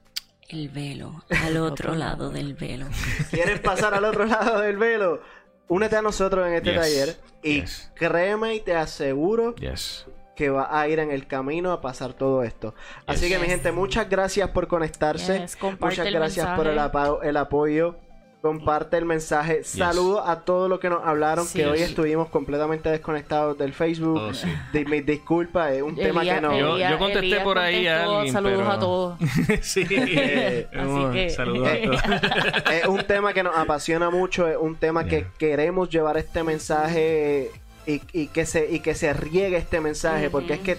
El 0.49 0.69
velo, 0.69 1.25
al 1.45 1.57
otro 1.71 1.97
lado 1.97 2.31
del 2.31 2.55
velo. 2.55 2.87
quieres 3.31 3.59
pasar 3.59 3.95
al 3.95 4.05
otro 4.05 4.27
lado 4.27 4.61
del 4.61 4.77
velo, 4.77 5.23
únete 5.67 5.97
a 5.97 6.03
nosotros 6.03 6.47
en 6.47 6.55
este 6.55 6.71
Yes, 6.73 6.81
taller 6.81 7.17
y 7.43 7.61
yes. 7.63 7.91
créeme 7.97 8.55
y 8.55 8.61
te 8.61 8.77
aseguro 8.77 9.57
Yes. 9.57 10.07
que 10.37 10.51
va 10.51 10.69
a 10.81 10.87
ir 10.89 11.01
en 11.01 11.11
el 11.11 11.27
camino 11.27 11.73
a 11.73 11.81
pasar 11.81 12.13
todo 12.13 12.45
esto. 12.45 12.73
Así 13.07 13.23
Yes. 13.29 13.33
que 13.33 13.39
mi 13.41 13.49
gente, 13.49 13.73
muchas 13.73 14.09
gracias 14.09 14.51
por 14.51 14.69
conectarse. 14.69 15.47
Muchas 15.81 16.07
el 16.07 16.15
gracias 16.15 16.47
por 16.57 16.69
el, 16.69 16.79
apa- 16.79 17.19
el 17.25 17.37
apoyo. 17.37 17.97
Comparte 18.41 18.97
el 18.97 19.05
mensaje. 19.05 19.63
Saludos 19.65 20.23
a 20.27 20.41
todos 20.41 20.71
los 20.71 20.81
que 20.81 20.89
nos 20.89 21.05
hablaron, 21.05 21.47
Sí. 21.47 21.59
que 21.59 21.67
hoy 21.67 21.81
estuvimos 21.83 22.29
completamente 22.31 22.89
desconectados 22.89 23.59
del 23.59 23.75
Facebook. 23.75 24.17
Oh, 24.19 24.33
sí. 24.33 24.49
Di- 24.73 24.87
mis 24.87 25.05
disculpas, 25.05 25.73
es 25.73 25.83
un 25.83 25.95
tema 25.95 26.23
que 26.23 26.41
no... 26.41 26.79
Yo- 26.79 26.99
contesté 26.99 27.41
por 27.41 27.59
ahí 27.59 27.87
a 27.87 28.05
alguien, 28.05 28.33
Saludos 28.33 28.59
pero- 28.61 28.71
a 28.73 28.79
todos. 28.79 29.19
sí. 29.61 29.87
Eh, 29.91 30.69
Así 30.73 31.13
que- 31.13 31.31
Saludos 31.31 31.69
a 31.69 31.81
todos. 31.83 32.73
es 32.73 32.87
un 32.87 33.03
tema 33.05 33.35
que 33.35 33.43
nos 33.43 33.55
apasiona 33.57 34.09
mucho, 34.11 34.49
es 34.49 34.57
un 34.59 34.77
tema 34.77 35.05
que 35.05 35.27
queremos 35.39 35.91
llevar 35.91 36.17
este 36.17 36.43
mensaje 36.43 37.51
y, 37.87 38.01
y 38.13 38.29
que 38.29 38.47
se 38.47 38.71
y 38.71 38.81
que 38.81 38.95
se 38.95 39.13
riegue 39.13 39.57
este 39.59 39.81
mensaje, 39.81 40.31
porque 40.31 40.55
es 40.55 40.61
que 40.61 40.79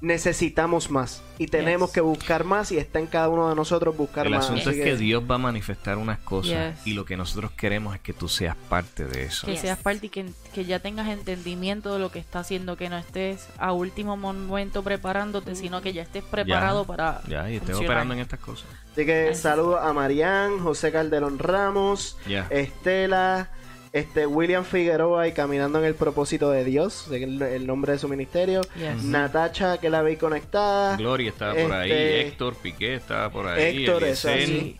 necesitamos 0.00 0.90
más 0.90 1.22
y 1.38 1.46
tenemos 1.46 1.88
Yes. 1.90 1.94
que 1.94 2.00
buscar 2.00 2.44
más 2.44 2.70
y 2.72 2.78
está 2.78 2.98
en 2.98 3.06
cada 3.06 3.28
uno 3.28 3.48
de 3.48 3.54
nosotros 3.54 3.96
buscar 3.96 4.26
El 4.26 4.32
más. 4.34 4.44
asunto 4.46 4.70
Así 4.70 4.78
es 4.80 4.84
que 4.84 4.96
Dios 4.96 5.22
va 5.28 5.36
a 5.36 5.38
manifestar 5.38 5.98
unas 5.98 6.18
cosas 6.18 6.74
Yes. 6.76 6.86
y 6.86 6.92
lo 6.94 7.04
que 7.04 7.16
nosotros 7.16 7.50
queremos 7.52 7.94
es 7.94 8.00
que 8.00 8.12
tú 8.12 8.28
seas 8.28 8.56
parte 8.68 9.04
de 9.04 9.24
eso. 9.24 9.46
Que 9.46 9.52
Yes. 9.52 9.60
seas 9.62 9.78
parte 9.78 10.06
y 10.06 10.08
que, 10.08 10.26
que 10.54 10.64
ya 10.64 10.78
tengas 10.80 11.08
entendimiento 11.08 11.92
de 11.94 11.98
lo 11.98 12.10
que 12.10 12.18
está 12.18 12.40
haciendo, 12.40 12.76
que 12.76 12.88
no 12.88 12.96
estés 12.98 13.48
a 13.58 13.72
último 13.72 14.16
momento 14.16 14.82
preparándote, 14.82 15.54
sino 15.54 15.80
que 15.82 15.92
ya 15.92 16.02
estés 16.02 16.24
preparado 16.24 16.84
para. 16.84 17.22
Ya, 17.28 17.50
y 17.50 17.58
funcionar. 17.58 17.84
operando 17.84 18.14
en 18.14 18.20
estas 18.20 18.40
cosas. 18.40 18.66
Así 18.92 19.04
que 19.04 19.34
saludos 19.34 19.80
a 19.82 19.92
Marián, 19.92 20.58
José 20.58 20.90
Calderón 20.92 21.38
Ramos. 21.38 22.16
Estela, 22.50 23.50
este 23.92 24.26
William 24.26 24.64
Figueroa 24.64 25.28
y 25.28 25.32
Caminando 25.32 25.78
en 25.78 25.84
el 25.86 25.94
Propósito 25.94 26.50
de 26.50 26.64
Dios, 26.64 27.06
que 27.08 27.22
el, 27.24 27.40
el 27.42 27.66
nombre 27.66 27.92
de 27.92 27.98
su 27.98 28.08
ministerio. 28.08 28.60
Yes. 28.76 29.04
Natacha, 29.04 29.78
que 29.78 29.88
la 29.90 30.02
veis 30.02 30.18
conectada. 30.18 30.96
Gloria 30.96 31.30
estaba 31.30 31.54
por 31.54 31.72
ahí, 31.72 31.90
Este- 31.90 32.20
Héctor 32.28 32.54
Piqué 32.56 32.94
estaba 32.94 33.30
por 33.30 33.46
ahí, 33.46 33.84
Héctor, 33.84 34.04
eso 34.04 34.28
así. 34.30 34.78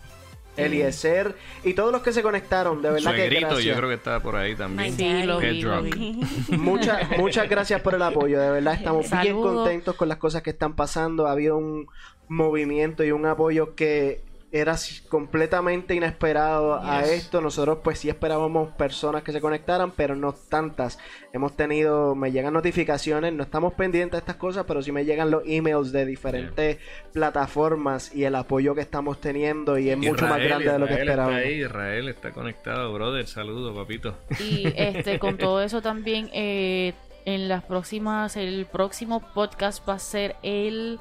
Eliezer 0.55 1.35
y 1.63 1.73
todos 1.75 1.91
los 1.91 2.01
que 2.01 2.11
se 2.11 2.23
conectaron, 2.23 2.81
de 2.81 2.89
verdad 2.89 3.11
que 3.11 3.17
Suegrito, 3.19 3.47
gracias. 3.49 3.63
yo 3.65 3.75
creo 3.75 3.89
que 3.89 3.95
estaba 3.95 4.19
por 4.21 4.35
ahí 4.35 4.55
también. 4.55 4.91
Sí, 4.97 5.23
lo 5.23 5.39
Head 5.39 5.51
vi, 5.51 5.61
lo 5.61 5.71
drunk. 5.81 5.95
vi. 5.95 6.21
Muchas, 6.57 7.17
muchas 7.19 7.47
gracias 7.47 7.79
por 7.81 7.93
el 7.93 8.01
apoyo, 8.01 8.39
de 8.41 8.49
verdad 8.49 8.73
estamos 8.73 9.05
bien 9.21 9.39
contentos 9.39 9.95
con 9.95 10.09
las 10.09 10.17
cosas 10.17 10.41
que 10.41 10.49
están 10.49 10.75
pasando. 10.75 11.27
Ha 11.27 11.33
habido 11.33 11.57
un 11.57 11.87
movimiento 12.27 13.03
y 13.03 13.11
un 13.11 13.27
apoyo 13.27 13.75
que 13.75 14.21
era 14.59 14.75
completamente 15.09 15.95
inesperado 15.95 16.81
a 16.81 17.03
esto. 17.03 17.41
Nosotros 17.41 17.79
pues 17.83 17.99
sí 17.99 18.09
esperábamos 18.09 18.71
personas 18.75 19.23
que 19.23 19.31
se 19.31 19.41
conectaran, 19.41 19.91
pero 19.91 20.15
no 20.15 20.33
tantas. 20.33 20.99
Hemos 21.33 21.55
tenido, 21.55 22.15
me 22.15 22.31
llegan 22.31 22.53
notificaciones, 22.53 23.33
no 23.33 23.43
estamos 23.43 23.73
pendientes 23.73 24.13
de 24.13 24.17
estas 24.19 24.35
cosas, 24.35 24.65
pero 24.67 24.81
sí 24.81 24.91
me 24.91 25.05
llegan 25.05 25.31
los 25.31 25.43
emails 25.45 25.91
de 25.91 26.05
diferentes 26.05 26.77
plataformas 27.13 28.13
y 28.15 28.23
el 28.23 28.35
apoyo 28.35 28.75
que 28.75 28.81
estamos 28.81 29.21
teniendo 29.21 29.77
y 29.77 29.89
es 29.89 29.97
mucho 29.97 30.27
más 30.27 30.39
Israel, 30.39 30.47
grande 30.47 30.71
de 30.71 30.79
lo 30.79 30.87
que 30.87 30.93
esperábamos. 30.93 31.37
Está 31.37 31.47
ahí, 31.47 31.61
Israel 31.61 32.07
está 32.09 32.31
conectado, 32.31 32.93
brother. 32.93 33.27
Saludos, 33.27 33.75
papito. 33.75 34.17
Y 34.39 34.73
este, 34.75 35.19
con 35.19 35.37
todo 35.37 35.61
eso 35.61 35.81
también, 35.81 36.29
eh, 36.33 36.93
en 37.25 37.49
las 37.49 37.63
próximas, 37.63 38.37
el 38.37 38.65
próximo 38.65 39.21
podcast 39.33 39.87
va 39.87 39.93
a 39.93 39.99
ser 39.99 40.35
el 40.43 40.99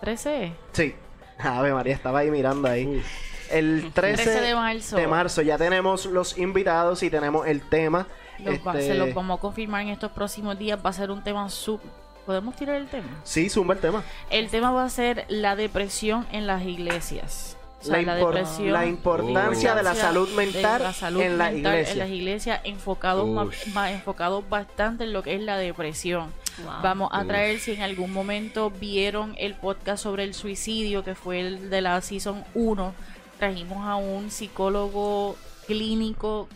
13. 0.00 0.52
Sí. 0.72 0.94
Ave 1.38 1.72
María, 1.72 1.94
estaba 1.94 2.20
ahí 2.20 2.30
mirando 2.30 2.68
ahí. 2.68 3.02
El 3.50 3.90
13, 3.94 4.22
13 4.24 4.40
de 4.42 4.54
marzo. 4.54 4.96
de 4.96 5.06
marzo 5.06 5.40
ya 5.42 5.56
tenemos 5.56 6.04
los 6.06 6.36
invitados 6.36 7.02
y 7.02 7.10
tenemos 7.10 7.46
el 7.46 7.62
tema. 7.62 8.06
Los 8.38 8.56
va- 8.66 8.72
Este, 8.72 8.88
Se 8.88 8.94
los 8.94 9.14
vamos 9.14 9.38
a 9.38 9.40
confirmar 9.40 9.82
en 9.82 9.88
estos 9.88 10.12
próximos 10.12 10.58
días. 10.58 10.78
Va 10.84 10.90
a 10.90 10.92
ser 10.92 11.10
un 11.10 11.22
tema 11.22 11.48
sub. 11.48 11.80
¿Podemos 12.26 12.54
tirar 12.56 12.76
el 12.76 12.86
tema? 12.88 13.08
Sí, 13.24 13.48
zumba 13.48 13.72
el 13.74 13.80
tema. 13.80 14.02
El 14.28 14.50
tema 14.50 14.70
va 14.70 14.84
a 14.84 14.90
ser 14.90 15.24
la 15.28 15.56
depresión 15.56 16.26
en 16.30 16.46
las 16.46 16.62
iglesias. 16.62 17.56
O 17.80 17.84
sea, 17.84 17.96
La, 18.02 18.02
la, 18.02 18.20
impor- 18.20 18.26
depresión. 18.34 18.72
la 18.72 18.86
importancia 18.86 19.74
de 19.74 19.82
la 19.82 19.94
salud 19.94 20.28
mental 20.34 20.82
la 20.82 20.92
salud 20.92 21.22
en 21.22 21.38
la 21.38 21.50
mental 21.50 21.72
iglesia. 21.74 21.92
en 21.92 21.98
las 22.00 22.08
iglesias 22.10 22.60
enfocados 22.64 23.26
más, 23.28 23.46
Ush. 23.46 23.66
más 23.72 23.92
enfocados 23.92 24.46
bastante 24.48 25.04
en 25.04 25.12
lo 25.14 25.22
que 25.22 25.36
es 25.36 25.40
la 25.40 25.56
depresión. 25.56 26.32
Wow. 26.64 26.82
Vamos 26.82 27.10
a 27.12 27.20
Uf. 27.20 27.28
traer 27.28 27.58
si 27.60 27.72
en 27.72 27.82
algún 27.82 28.12
momento 28.12 28.70
vieron 28.70 29.34
el 29.38 29.54
podcast 29.54 30.02
sobre 30.02 30.24
el 30.24 30.34
suicidio 30.34 31.04
que 31.04 31.14
fue 31.14 31.40
el 31.40 31.70
de 31.70 31.80
la 31.80 32.00
season 32.00 32.44
1, 32.54 32.94
trajimos 33.38 33.86
a 33.86 33.96
un 33.96 34.30
psicólogo 34.30 35.36
clínico 35.66 36.48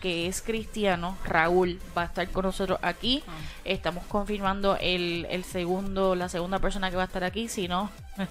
que 0.00 0.26
es 0.26 0.42
cristiano, 0.42 1.16
Raúl, 1.24 1.80
va 1.96 2.02
a 2.02 2.04
estar 2.04 2.28
con 2.28 2.44
nosotros 2.44 2.78
aquí. 2.82 3.22
Ah. 3.26 3.32
Estamos 3.64 4.04
confirmando 4.04 4.76
el, 4.78 5.26
el 5.30 5.42
segundo, 5.44 6.14
la 6.14 6.28
segunda 6.28 6.58
persona 6.58 6.90
que 6.90 6.96
va 6.96 7.02
a 7.02 7.06
estar 7.06 7.24
aquí, 7.24 7.48
si 7.48 7.66
no, 7.66 7.90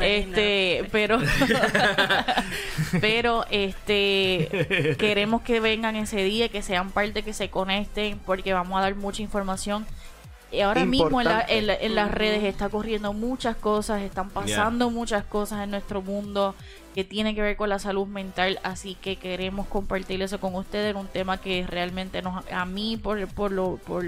este, 0.00 0.88
pero 0.92 1.18
pero 3.00 3.44
este 3.50 4.96
queremos 4.98 5.42
que 5.42 5.60
vengan 5.60 5.96
ese 5.96 6.22
día, 6.24 6.48
que 6.48 6.62
sean 6.62 6.90
parte, 6.90 7.22
que 7.22 7.32
se 7.32 7.50
conecten, 7.50 8.18
porque 8.24 8.52
vamos 8.52 8.78
a 8.78 8.82
dar 8.82 8.94
mucha 8.94 9.22
información. 9.22 9.86
Y 10.52 10.60
ahora 10.60 10.82
mismo 10.86 11.20
en, 11.20 11.26
la- 11.28 11.44
en 11.48 11.66
la- 11.66 11.74
en 11.74 11.94
las 11.96 12.10
redes 12.12 12.44
está 12.44 12.68
corriendo 12.68 13.12
muchas 13.12 13.56
cosas, 13.56 14.02
están 14.02 14.30
pasando 14.30 14.88
muchas 14.90 15.24
cosas 15.24 15.64
en 15.64 15.70
nuestro 15.70 16.00
mundo 16.00 16.54
que 16.94 17.02
tienen 17.02 17.34
que 17.34 17.42
ver 17.42 17.56
con 17.56 17.68
la 17.68 17.80
salud 17.80 18.06
mental, 18.06 18.60
así 18.62 18.94
que 18.94 19.16
queremos 19.16 19.66
compartir 19.66 20.22
eso 20.22 20.38
con 20.38 20.54
ustedes, 20.54 20.92
en 20.92 20.96
un 20.96 21.08
tema 21.08 21.38
que 21.38 21.66
realmente 21.66 22.22
nos, 22.22 22.44
a 22.52 22.64
mí 22.66 22.96
por, 22.96 23.26
por 23.28 23.50
lo 23.50 23.78
por 23.78 24.04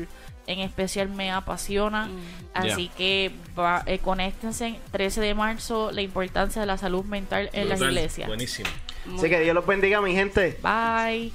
en 0.46 0.60
especial 0.60 1.08
me 1.08 1.30
apasiona. 1.30 2.06
Mm. 2.06 2.18
Así 2.54 2.88
que 2.96 3.32
va, 3.58 3.82
eh, 3.86 3.98
conéctense 3.98 4.78
13 4.92 5.20
de 5.20 5.34
marzo, 5.34 5.90
la 5.92 6.02
importancia 6.02 6.60
de 6.60 6.66
la 6.66 6.78
salud 6.78 7.04
mental 7.04 7.50
en 7.52 7.68
las 7.68 7.80
iglesias. 7.80 8.28
Buenísimo. 8.28 8.68
Así 9.14 9.28
que 9.28 9.40
Dios 9.40 9.54
los 9.54 9.66
bendiga, 9.66 10.00
mi 10.00 10.14
gente. 10.14 10.58
Bye. 10.62 11.32